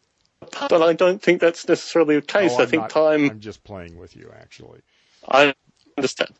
but 0.51 0.81
I 0.81 0.93
don't 0.93 1.21
think 1.21 1.41
that's 1.41 1.67
necessarily 1.67 2.15
the 2.15 2.21
case. 2.21 2.55
I 2.57 2.65
think 2.65 2.83
not, 2.83 2.89
time. 2.89 3.29
I'm 3.29 3.39
just 3.39 3.63
playing 3.63 3.97
with 3.97 4.15
you, 4.15 4.31
actually. 4.37 4.81
I 5.27 5.53
understand. 5.97 6.31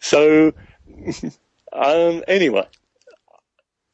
So, 0.00 0.52
um, 1.72 2.24
anyway, 2.26 2.66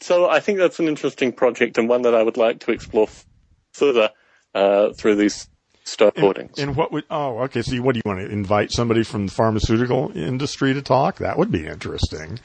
so 0.00 0.28
I 0.28 0.40
think 0.40 0.58
that's 0.58 0.78
an 0.78 0.88
interesting 0.88 1.32
project 1.32 1.78
and 1.78 1.88
one 1.88 2.02
that 2.02 2.14
I 2.14 2.22
would 2.22 2.36
like 2.36 2.60
to 2.60 2.72
explore 2.72 3.08
further 3.72 4.10
uh, 4.54 4.92
through 4.92 5.16
these 5.16 5.48
start 5.84 6.16
recordings. 6.16 6.58
And, 6.58 6.68
and 6.68 6.76
what 6.76 6.92
would? 6.92 7.04
Oh, 7.10 7.38
okay. 7.40 7.62
So, 7.62 7.76
what 7.82 7.94
do 7.94 8.00
you 8.04 8.08
want 8.08 8.20
to 8.20 8.30
invite 8.30 8.72
somebody 8.72 9.04
from 9.04 9.26
the 9.26 9.32
pharmaceutical 9.32 10.12
industry 10.14 10.74
to 10.74 10.82
talk? 10.82 11.18
That 11.18 11.38
would 11.38 11.50
be 11.50 11.66
interesting. 11.66 12.40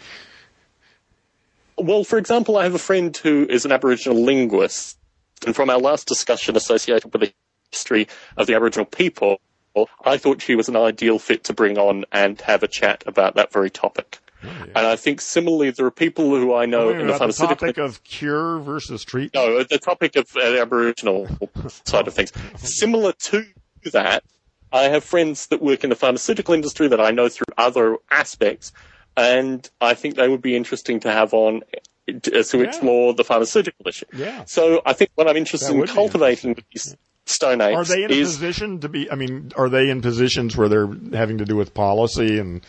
Well, 1.77 2.03
for 2.03 2.17
example, 2.17 2.57
I 2.57 2.63
have 2.63 2.75
a 2.75 2.79
friend 2.79 3.15
who 3.15 3.45
is 3.49 3.65
an 3.65 3.71
Aboriginal 3.71 4.23
linguist 4.23 4.97
and 5.45 5.55
from 5.55 5.69
our 5.69 5.79
last 5.79 6.07
discussion 6.07 6.55
associated 6.55 7.11
with 7.11 7.21
the 7.21 7.33
history 7.71 8.07
of 8.37 8.47
the 8.47 8.55
Aboriginal 8.55 8.85
people, 8.85 9.39
I 10.03 10.17
thought 10.17 10.41
she 10.41 10.55
was 10.55 10.69
an 10.69 10.75
ideal 10.75 11.19
fit 11.19 11.43
to 11.45 11.53
bring 11.53 11.77
on 11.77 12.05
and 12.11 12.39
have 12.41 12.63
a 12.63 12.67
chat 12.67 13.03
about 13.05 13.35
that 13.35 13.51
very 13.51 13.69
topic. 13.69 14.19
And 14.75 14.85
I 14.85 14.95
think 14.95 15.21
similarly, 15.21 15.71
there 15.71 15.85
are 15.85 15.91
people 15.91 16.29
who 16.29 16.53
I 16.53 16.65
know 16.65 16.89
in 16.89 17.07
the 17.07 17.13
pharmaceutical 17.13 17.67
the 17.67 17.73
topic 17.73 17.77
of 17.77 18.03
cure 18.03 18.59
versus 18.59 19.03
treatment. 19.03 19.33
No, 19.33 19.63
the 19.63 19.77
topic 19.77 20.15
of 20.15 20.35
uh, 20.35 20.61
Aboriginal 20.61 21.27
side 21.85 22.07
of 22.07 22.13
things. 22.13 22.31
Similar 22.57 23.13
to 23.13 23.45
that, 23.91 24.23
I 24.71 24.83
have 24.83 25.03
friends 25.03 25.47
that 25.47 25.61
work 25.61 25.83
in 25.83 25.89
the 25.89 25.95
pharmaceutical 25.95 26.53
industry 26.53 26.87
that 26.87 26.99
I 26.99 27.11
know 27.11 27.29
through 27.29 27.53
other 27.57 27.97
aspects, 28.11 28.73
and 29.15 29.69
I 29.79 29.93
think 29.93 30.15
they 30.15 30.27
would 30.27 30.41
be 30.41 30.55
interesting 30.55 30.99
to 31.01 31.11
have 31.11 31.33
on 31.33 31.61
to, 32.07 32.43
to 32.43 32.57
yeah. 32.57 32.63
explore 32.63 33.13
the 33.13 33.23
pharmaceutical 33.23 33.87
issue. 33.87 34.05
Yeah. 34.13 34.43
So 34.45 34.81
I 34.85 34.93
think 34.93 35.11
what 35.15 35.27
I'm 35.27 35.37
interested 35.37 35.75
in 35.75 35.85
cultivating 35.87 36.57
these 36.71 36.95
stone 37.25 37.61
apes 37.61 37.75
are 37.75 37.95
they 37.95 38.03
in 38.03 38.11
is, 38.11 38.35
a 38.35 38.37
position 38.37 38.79
to 38.81 38.89
be? 38.89 39.09
I 39.11 39.15
mean, 39.15 39.51
are 39.57 39.69
they 39.69 39.89
in 39.89 40.01
positions 40.01 40.55
where 40.55 40.69
they're 40.69 40.89
having 41.13 41.39
to 41.39 41.45
do 41.45 41.55
with 41.55 41.73
policy 41.73 42.39
and 42.39 42.61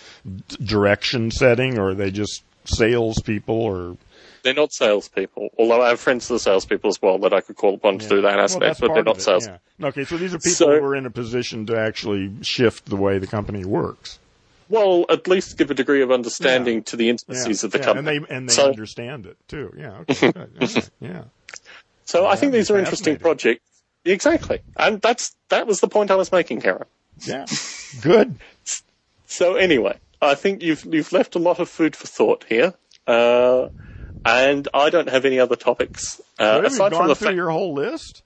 direction 0.62 1.30
setting, 1.30 1.78
or 1.78 1.90
are 1.90 1.94
they 1.94 2.10
just 2.10 2.42
salespeople, 2.64 3.54
or? 3.54 3.96
They're 4.42 4.54
not 4.54 4.72
salespeople, 4.72 5.50
although 5.58 5.82
I 5.82 5.88
have 5.88 6.00
friends 6.00 6.28
that 6.28 6.36
are 6.36 6.38
salespeople 6.38 6.88
as 6.88 7.02
well 7.02 7.18
that 7.18 7.32
I 7.32 7.40
could 7.40 7.56
call 7.56 7.74
upon 7.74 7.98
to 7.98 8.04
yeah. 8.04 8.10
do 8.10 8.20
that 8.22 8.38
aspect, 8.38 8.80
well, 8.80 8.90
but 8.90 8.94
they're 8.94 9.02
not 9.02 9.20
sales. 9.20 9.46
Yeah. 9.46 9.88
Okay, 9.88 10.04
so 10.04 10.16
these 10.16 10.34
are 10.34 10.38
people 10.38 10.52
so, 10.52 10.66
who 10.68 10.84
are 10.84 10.94
in 10.94 11.04
a 11.04 11.10
position 11.10 11.66
to 11.66 11.76
actually 11.76 12.32
shift 12.42 12.86
the 12.86 12.96
way 12.96 13.18
the 13.18 13.26
company 13.26 13.64
works. 13.64 14.20
Well, 14.68 15.04
at 15.08 15.28
least 15.28 15.56
give 15.58 15.70
a 15.70 15.74
degree 15.74 16.02
of 16.02 16.10
understanding 16.10 16.76
yeah. 16.76 16.82
to 16.82 16.96
the 16.96 17.08
intricacies 17.08 17.62
yeah. 17.62 17.66
of 17.66 17.72
the 17.72 17.78
company. 17.78 18.16
And 18.16 18.26
they, 18.26 18.34
and 18.34 18.48
they 18.48 18.52
so, 18.52 18.66
understand 18.68 19.26
it 19.26 19.36
too. 19.48 19.72
Yeah. 19.76 19.98
Okay. 20.08 20.32
right. 20.34 20.90
Yeah. 21.00 21.24
So 22.04 22.26
I 22.26 22.36
think 22.36 22.52
these 22.52 22.70
are 22.70 22.78
interesting 22.78 23.16
projects. 23.16 23.64
Exactly. 24.06 24.60
And 24.76 25.00
that's, 25.02 25.34
that 25.48 25.66
was 25.66 25.80
the 25.80 25.88
point 25.88 26.10
I 26.10 26.16
was 26.16 26.32
making, 26.32 26.60
Heron. 26.60 26.86
Yeah. 27.26 27.46
Good. 28.02 28.36
so 29.26 29.56
anyway, 29.56 29.98
I 30.22 30.34
think 30.34 30.62
you've, 30.62 30.84
you've 30.84 31.12
left 31.12 31.34
a 31.34 31.38
lot 31.38 31.58
of 31.58 31.68
food 31.68 31.96
for 31.96 32.06
thought 32.06 32.44
here. 32.48 32.74
Uh, 33.06 33.68
and 34.24 34.66
I 34.74 34.90
don't 34.90 35.08
have 35.08 35.24
any 35.24 35.38
other 35.38 35.56
topics. 35.56 36.20
Uh, 36.38 36.62
aside 36.64 36.94
from 36.94 37.08
the 37.08 37.14
through 37.14 37.34
your 37.34 37.50
whole 37.50 37.74
list? 37.74 38.22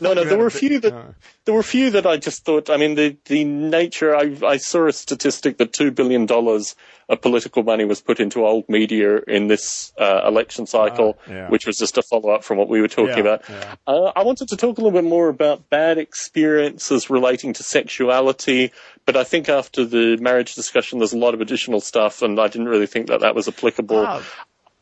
No, 0.00 0.14
no, 0.14 0.24
there 0.24 0.38
were 0.38 0.46
a 0.46 0.50
few 0.50 0.80
that 0.80 0.94
uh, 0.94 1.04
there 1.44 1.54
were 1.54 1.60
a 1.60 1.64
few 1.64 1.90
that 1.90 2.06
I 2.06 2.16
just 2.16 2.44
thought. 2.44 2.70
I 2.70 2.76
mean, 2.76 2.94
the 2.94 3.16
the 3.26 3.44
nature. 3.44 4.14
I 4.14 4.36
I 4.44 4.56
saw 4.56 4.86
a 4.86 4.92
statistic 4.92 5.58
that 5.58 5.72
two 5.72 5.90
billion 5.90 6.26
dollars 6.26 6.74
of 7.08 7.20
political 7.20 7.62
money 7.62 7.84
was 7.84 8.00
put 8.00 8.20
into 8.20 8.46
old 8.46 8.68
media 8.68 9.20
in 9.28 9.48
this 9.48 9.92
uh, 9.98 10.22
election 10.26 10.66
cycle, 10.66 11.18
uh, 11.28 11.32
yeah. 11.32 11.48
which 11.50 11.66
was 11.66 11.76
just 11.76 11.98
a 11.98 12.02
follow 12.02 12.30
up 12.30 12.44
from 12.44 12.58
what 12.58 12.68
we 12.68 12.80
were 12.80 12.88
talking 12.88 13.24
yeah, 13.24 13.34
about. 13.34 13.48
Yeah. 13.48 13.74
Uh, 13.86 14.12
I 14.16 14.22
wanted 14.22 14.48
to 14.48 14.56
talk 14.56 14.78
a 14.78 14.80
little 14.80 14.98
bit 14.98 15.08
more 15.08 15.28
about 15.28 15.68
bad 15.68 15.98
experiences 15.98 17.10
relating 17.10 17.52
to 17.54 17.62
sexuality, 17.62 18.72
but 19.04 19.16
I 19.16 19.24
think 19.24 19.48
after 19.48 19.84
the 19.84 20.16
marriage 20.18 20.54
discussion, 20.54 21.00
there's 21.00 21.12
a 21.12 21.18
lot 21.18 21.34
of 21.34 21.40
additional 21.40 21.80
stuff, 21.80 22.22
and 22.22 22.40
I 22.40 22.48
didn't 22.48 22.68
really 22.68 22.86
think 22.86 23.08
that 23.08 23.20
that 23.20 23.34
was 23.34 23.48
applicable. 23.48 24.04
Ah, 24.06 24.22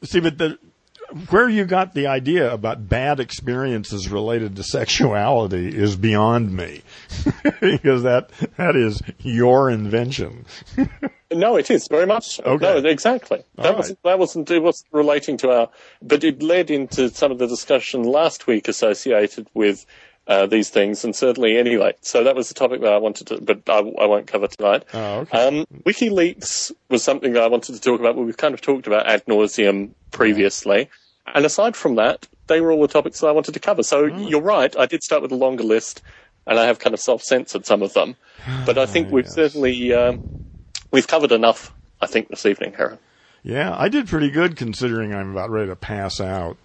see, 0.05 0.21
but 0.21 0.39
the 0.39 0.59
where 1.29 1.49
you 1.49 1.65
got 1.65 1.95
the 1.95 2.07
idea 2.07 2.53
about 2.53 2.89
bad 2.89 3.21
experiences 3.21 4.09
related 4.09 4.57
to 4.57 4.63
sexuality 4.63 5.69
is 5.69 5.97
beyond 5.97 6.53
me 6.55 6.83
because 7.61 8.03
that 8.03 8.31
that 8.57 8.77
is 8.77 9.03
your 9.19 9.71
invention. 9.71 10.47
no, 11.33 11.57
it 11.57 11.71
is 11.71 11.89
very 11.89 12.07
much. 12.07 12.41
Okay. 12.41 12.81
No, 12.81 12.89
exactly. 12.89 13.43
That 13.57 13.65
right. 13.65 13.77
wasn't 13.77 14.03
that 14.05 14.19
wasn't 14.19 14.51
it 14.51 14.63
was 14.63 14.85
relating 14.93 15.37
to 15.39 15.51
our, 15.51 15.71
but 16.03 16.25
it 16.25 16.43
led 16.43 16.71
into 16.71 17.09
some 17.11 17.33
of 17.33 17.39
the 17.39 17.47
discussion 17.47 18.05
last 18.05 18.47
week 18.47 18.69
associated 18.69 19.49
with 19.55 19.87
uh, 20.27 20.47
these 20.47 20.71
things, 20.71 21.05
and 21.05 21.15
certainly 21.15 21.57
anyway. 21.57 21.95
So 22.03 22.25
that 22.25 22.37
was 22.37 22.49
the 22.49 22.55
topic 22.55 22.81
that 22.83 22.93
I 22.93 22.99
wanted 22.99 23.27
to, 23.29 23.41
but 23.41 23.69
I, 23.69 23.79
I 23.79 24.07
won't 24.07 24.27
cover 24.27 24.47
tonight. 24.47 24.85
Oh, 24.95 25.21
okay. 25.21 25.47
Um, 25.47 25.67
WikiLeaks 25.85 26.73
was 26.89 27.03
something 27.03 27.33
that 27.33 27.43
I 27.43 27.49
wanted 27.49 27.75
to 27.75 27.81
talk 27.81 28.01
about, 28.01 28.17
but 28.17 28.23
we've 28.23 28.37
kind 28.37 28.55
of 28.55 28.61
talked 28.61 28.87
about 28.87 29.07
ad 29.09 29.25
nauseum 29.27 29.91
previously. 30.13 30.79
Yeah. 31.27 31.33
And 31.35 31.45
aside 31.45 31.77
from 31.77 31.97
that, 31.97 32.29
they 32.47 32.61
were 32.61 32.73
all 32.73 32.83
the 32.83 32.89
topics 32.89 33.21
that 33.21 33.29
I 33.29 33.33
wanted 33.33 33.55
to 33.55 33.61
cover. 33.61 33.83
So 33.83 34.05
oh. 34.05 34.29
you're 34.29 34.41
right, 34.41 34.77
I 34.77 34.87
did 34.87 35.03
start 35.03 35.23
with 35.23 35.33
a 35.33 35.37
longer 35.37 35.65
list, 35.65 36.03
and 36.47 36.59
I 36.59 36.67
have 36.67 36.79
kind 36.79 36.95
of 36.95 37.01
self-censored 37.01 37.67
some 37.67 37.83
of 37.83 37.93
them. 37.95 38.17
But 38.67 38.79
I 38.79 38.87
think 38.87 39.11
we've 39.11 39.25
yes. 39.25 39.35
certainly 39.35 39.93
um, 39.93 40.47
we've 40.91 41.07
covered 41.07 41.33
enough. 41.33 41.73
I 42.01 42.07
think 42.07 42.29
this 42.29 42.47
evening, 42.47 42.73
Heron. 42.73 42.99
Yeah, 43.43 43.75
I 43.77 43.89
did 43.89 44.09
pretty 44.09 44.31
good 44.31 44.57
considering 44.57 45.15
I'm 45.15 45.33
about 45.33 45.51
ready 45.51 45.69
to 45.69 45.77
pass 45.77 46.21
out. 46.21 46.57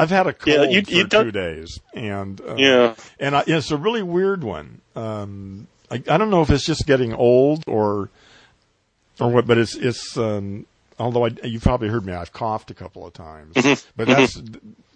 I've 0.00 0.10
had 0.10 0.26
a 0.26 0.32
cold 0.32 0.56
yeah, 0.56 0.62
you, 0.64 0.82
you 0.86 1.04
for 1.04 1.10
two 1.24 1.30
days, 1.32 1.78
and 1.94 2.40
uh, 2.40 2.56
yeah, 2.56 2.94
and 3.18 3.36
I, 3.36 3.44
it's 3.46 3.70
a 3.70 3.76
really 3.76 4.02
weird 4.02 4.42
one. 4.42 4.80
Um, 4.96 5.66
I, 5.90 5.96
I 6.08 6.18
don't 6.18 6.30
know 6.30 6.42
if 6.42 6.50
it's 6.50 6.64
just 6.64 6.86
getting 6.86 7.12
old 7.14 7.64
or 7.66 8.10
or 9.20 9.30
what? 9.30 9.46
But 9.46 9.58
it's 9.58 9.76
it's. 9.76 10.16
Um, 10.16 10.66
although 10.98 11.26
I, 11.26 11.30
you've 11.44 11.62
probably 11.62 11.88
heard 11.88 12.04
me, 12.06 12.12
I've 12.12 12.32
coughed 12.32 12.70
a 12.70 12.74
couple 12.74 13.06
of 13.06 13.12
times, 13.12 13.54
Mm-hmm. 13.54 13.90
but 13.96 14.06
that's 14.08 14.40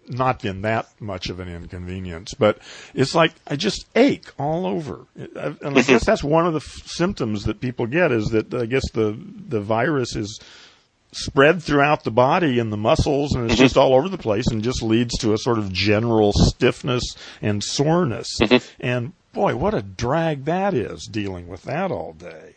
not 0.07 0.43
been 0.43 0.63
that 0.63 0.87
much 1.01 1.31
of 1.31 1.41
an 1.41 1.49
inconvenience. 1.49 2.35
But 2.35 2.59
it's 2.95 3.15
like 3.15 3.33
I 3.47 3.57
just 3.57 3.87
ache 3.97 4.27
all 4.39 4.67
over, 4.67 5.07
and 5.17 5.31
I 5.39 5.51
Mm-hmm. 5.51 5.81
guess 5.81 6.05
that's 6.05 6.23
one 6.25 6.47
of 6.47 6.53
the 6.53 6.61
f- 6.61 6.83
symptoms 6.87 7.45
that 7.45 7.61
people 7.61 7.87
get 7.87 8.13
is 8.13 8.27
that 8.29 8.53
I 8.55 8.67
guess 8.67 8.91
the 8.93 9.19
the 9.49 9.61
virus 9.61 10.15
is 10.17 10.41
spread 11.15 11.63
throughout 11.63 12.05
the 12.05 12.11
body 12.11 12.59
and 12.59 12.73
the 12.73 12.77
muscles 12.77 13.35
and 13.35 13.51
it's 13.51 13.59
just 13.59 13.77
all 13.77 13.95
over 13.95 14.09
the 14.09 14.19
place 14.19 14.47
and 14.49 14.63
just 14.63 14.83
leads 14.83 15.17
to 15.19 15.33
a 15.33 15.39
sort 15.39 15.59
of 15.59 15.73
general 15.73 16.33
stiffness 16.35 17.17
and 17.41 17.63
soreness. 17.63 18.39
And 18.81 19.13
boy, 19.33 19.57
what 19.57 19.75
a 19.75 19.83
drag 19.83 20.45
that 20.45 20.75
is 20.75 21.07
dealing 21.07 21.49
with 21.49 21.63
that 21.63 21.91
all 21.91 22.13
day. 22.13 22.55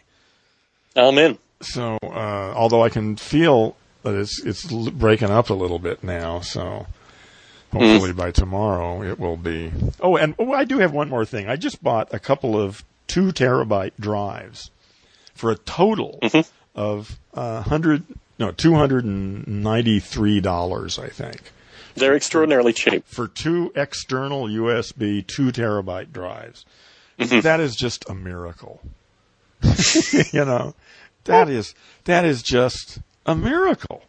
Amen. 0.95 1.37
So, 1.61 1.97
uh, 2.03 2.53
although 2.55 2.83
I 2.83 2.89
can 2.89 3.15
feel 3.15 3.75
that 4.03 4.15
it's, 4.15 4.43
it's 4.43 4.65
breaking 4.91 5.29
up 5.29 5.49
a 5.49 5.53
little 5.55 5.79
bit 5.79 6.03
now, 6.03 6.39
so 6.39 6.87
hopefully 7.71 8.13
by 8.13 8.31
tomorrow 8.31 9.03
it 9.03 9.19
will 9.19 9.37
be. 9.37 9.71
Oh, 9.99 10.17
and 10.17 10.35
oh, 10.39 10.53
I 10.53 10.63
do 10.65 10.79
have 10.79 10.93
one 10.93 11.09
more 11.09 11.25
thing. 11.25 11.47
I 11.49 11.55
just 11.55 11.83
bought 11.83 12.13
a 12.13 12.19
couple 12.19 12.59
of 12.59 12.83
two 13.07 13.31
terabyte 13.31 13.93
drives 13.99 14.71
for 15.33 15.51
a 15.51 15.55
total 15.55 16.19
of 16.75 17.19
uh, 17.33 17.61
hundred, 17.61 18.03
no, 18.39 18.51
two 18.51 18.75
hundred 18.75 19.05
and 19.05 19.47
ninety-three 19.47 20.39
dollars, 20.41 20.99
I 20.99 21.09
think, 21.09 21.51
They're 21.95 22.15
extraordinarily 22.15 22.73
cheap. 22.73 23.05
for 23.05 23.27
two 23.27 23.71
external 23.75 24.47
USB 24.47 25.25
two 25.25 25.51
terabyte 25.51 26.11
drives. 26.11 26.65
Mm-hmm. 27.19 27.39
That 27.41 27.59
is 27.59 27.75
just 27.75 28.07
a 28.09 28.13
miracle. 28.13 28.81
you 30.31 30.45
know, 30.45 30.75
that 31.23 31.49
is 31.49 31.73
that 32.03 32.25
is 32.25 32.43
just 32.43 32.99
a 33.25 33.35
miracle. 33.35 34.03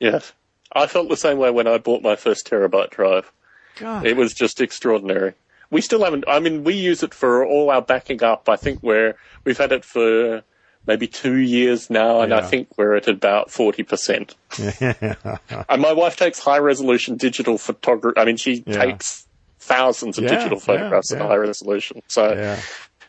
Yes. 0.00 0.32
I 0.74 0.86
felt 0.86 1.10
the 1.10 1.16
same 1.18 1.36
way 1.36 1.50
when 1.50 1.66
I 1.66 1.76
bought 1.76 2.02
my 2.02 2.16
first 2.16 2.46
terabyte 2.46 2.90
drive. 2.90 3.30
God, 3.76 4.06
It 4.06 4.16
was 4.16 4.32
just 4.32 4.60
extraordinary. 4.60 5.34
We 5.70 5.82
still 5.82 6.02
haven't, 6.02 6.24
I 6.26 6.38
mean, 6.40 6.64
we 6.64 6.74
use 6.74 7.02
it 7.02 7.12
for 7.12 7.44
all 7.46 7.70
our 7.70 7.82
backing 7.82 8.22
up. 8.22 8.48
I 8.48 8.56
think 8.56 8.82
we're, 8.82 9.16
we've 9.44 9.58
had 9.58 9.72
it 9.72 9.84
for 9.84 10.42
maybe 10.86 11.06
two 11.06 11.36
years 11.36 11.90
now, 11.90 12.20
and 12.20 12.32
I 12.34 12.40
think 12.42 12.68
we're 12.76 12.94
at 12.96 13.08
about 13.08 13.48
40%. 13.48 14.34
And 15.68 15.80
my 15.82 15.92
wife 15.92 16.16
takes 16.16 16.38
high 16.38 16.58
resolution 16.58 17.16
digital 17.16 17.58
photography. 17.58 18.18
I 18.20 18.24
mean, 18.24 18.36
she 18.36 18.62
Yeah. 18.66 18.84
takes 18.84 19.26
thousands 19.60 20.18
of 20.18 20.24
Yeah, 20.24 20.30
digital 20.36 20.58
yeah, 20.58 20.64
photographs 20.64 21.12
at 21.12 21.20
high 21.20 21.36
resolution. 21.36 22.02
So, 22.08 22.32
yeah. 22.32 22.60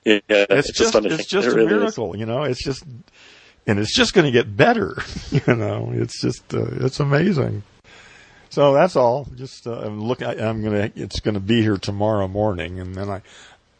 yeah, 0.06 0.20
it's, 0.30 0.70
it's, 0.70 0.78
just 0.78 0.90
astonishing. 0.90 1.20
it's 1.20 1.28
just 1.30 1.48
It 1.48 1.54
a 1.54 1.56
really 1.56 1.74
is. 1.74 1.80
miracle, 1.80 2.16
you 2.16 2.26
know. 2.26 2.44
It's 2.44 2.64
just 2.64 2.84
and 3.66 3.80
it's 3.80 3.96
just 3.96 4.14
going 4.14 4.26
to 4.26 4.32
get 4.32 4.56
better, 4.56 4.98
you 5.32 5.56
know. 5.56 5.92
It's 5.94 6.22
just 6.22 6.54
uh, 6.54 6.66
it's 6.86 7.00
amazing. 7.00 7.64
So 8.50 8.74
that's 8.74 8.96
all. 8.96 9.28
Just 9.36 9.66
uh, 9.66 9.80
I'm 9.80 10.00
looking. 10.04 10.28
I'm 10.28 10.64
gonna. 10.64 10.92
It's 10.96 11.20
gonna 11.20 11.40
be 11.40 11.62
here 11.64 11.78
tomorrow 11.78 12.28
morning, 12.28 12.80
and 12.80 12.94
then 12.94 13.10
I, 13.10 13.22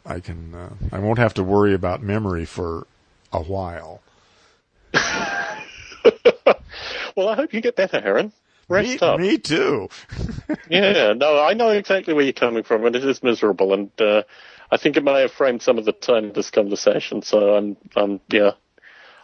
I 0.04 0.18
can. 0.18 0.52
Uh, 0.54 0.70
I 0.90 0.98
won't 0.98 1.18
have 1.18 1.34
to 1.34 1.44
worry 1.44 1.74
about 1.74 2.02
memory 2.02 2.44
for 2.44 2.86
a 3.34 3.40
while. 3.42 4.00
Well, 7.16 7.28
I 7.28 7.36
hope 7.36 7.54
you 7.54 7.60
get 7.60 7.76
better, 7.76 8.00
Heron. 8.00 8.32
Rest 8.68 9.00
me, 9.00 9.06
up. 9.06 9.20
me 9.20 9.38
too. 9.38 9.88
Yeah, 10.68 11.12
no, 11.12 11.40
I 11.42 11.54
know 11.54 11.70
exactly 11.70 12.14
where 12.14 12.24
you're 12.24 12.32
coming 12.32 12.62
from, 12.64 12.84
and 12.86 12.96
it 12.96 13.04
is 13.04 13.22
miserable. 13.22 13.72
And 13.74 13.90
uh, 14.00 14.22
I 14.70 14.76
think 14.76 14.96
it 14.96 15.04
may 15.04 15.20
have 15.20 15.32
framed 15.32 15.62
some 15.62 15.78
of 15.78 15.84
the 15.84 15.92
tone 15.92 16.26
of 16.26 16.34
this 16.34 16.50
conversation. 16.50 17.22
So 17.22 17.54
I'm, 17.54 17.76
I'm, 17.94 18.20
yeah, 18.30 18.52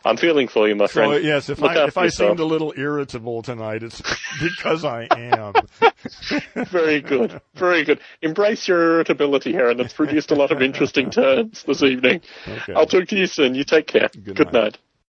I'm 0.04 0.16
feeling 0.16 0.48
for 0.48 0.68
you, 0.68 0.74
my 0.74 0.86
So 0.86 0.92
friend. 0.92 1.24
yes, 1.24 1.48
if 1.50 1.58
Look 1.60 1.72
I 1.72 1.84
if 1.86 1.98
I 1.98 2.08
seemed 2.08 2.40
a 2.40 2.44
little 2.44 2.72
irritable 2.76 3.42
tonight, 3.42 3.82
it's 3.82 4.00
because 4.40 4.84
I 4.84 5.06
am. 5.10 5.52
Very 6.70 7.00
good, 7.02 7.40
very 7.54 7.84
good. 7.84 8.00
Embrace 8.22 8.66
your 8.66 8.94
irritability, 8.94 9.52
Heron. 9.52 9.80
It's 9.80 9.92
produced 9.92 10.30
a 10.30 10.34
lot 10.34 10.50
of 10.50 10.62
interesting 10.62 11.10
turns 11.10 11.62
this 11.64 11.82
evening. 11.82 12.22
Okay. 12.48 12.72
I'll 12.74 12.86
talk 12.86 13.08
to 13.08 13.16
you 13.16 13.26
soon. 13.26 13.54
You 13.54 13.64
take 13.64 13.86
care. 13.86 14.08
Good 14.12 14.36
good 14.36 14.52
night. 14.52 14.62
night. 14.62 14.78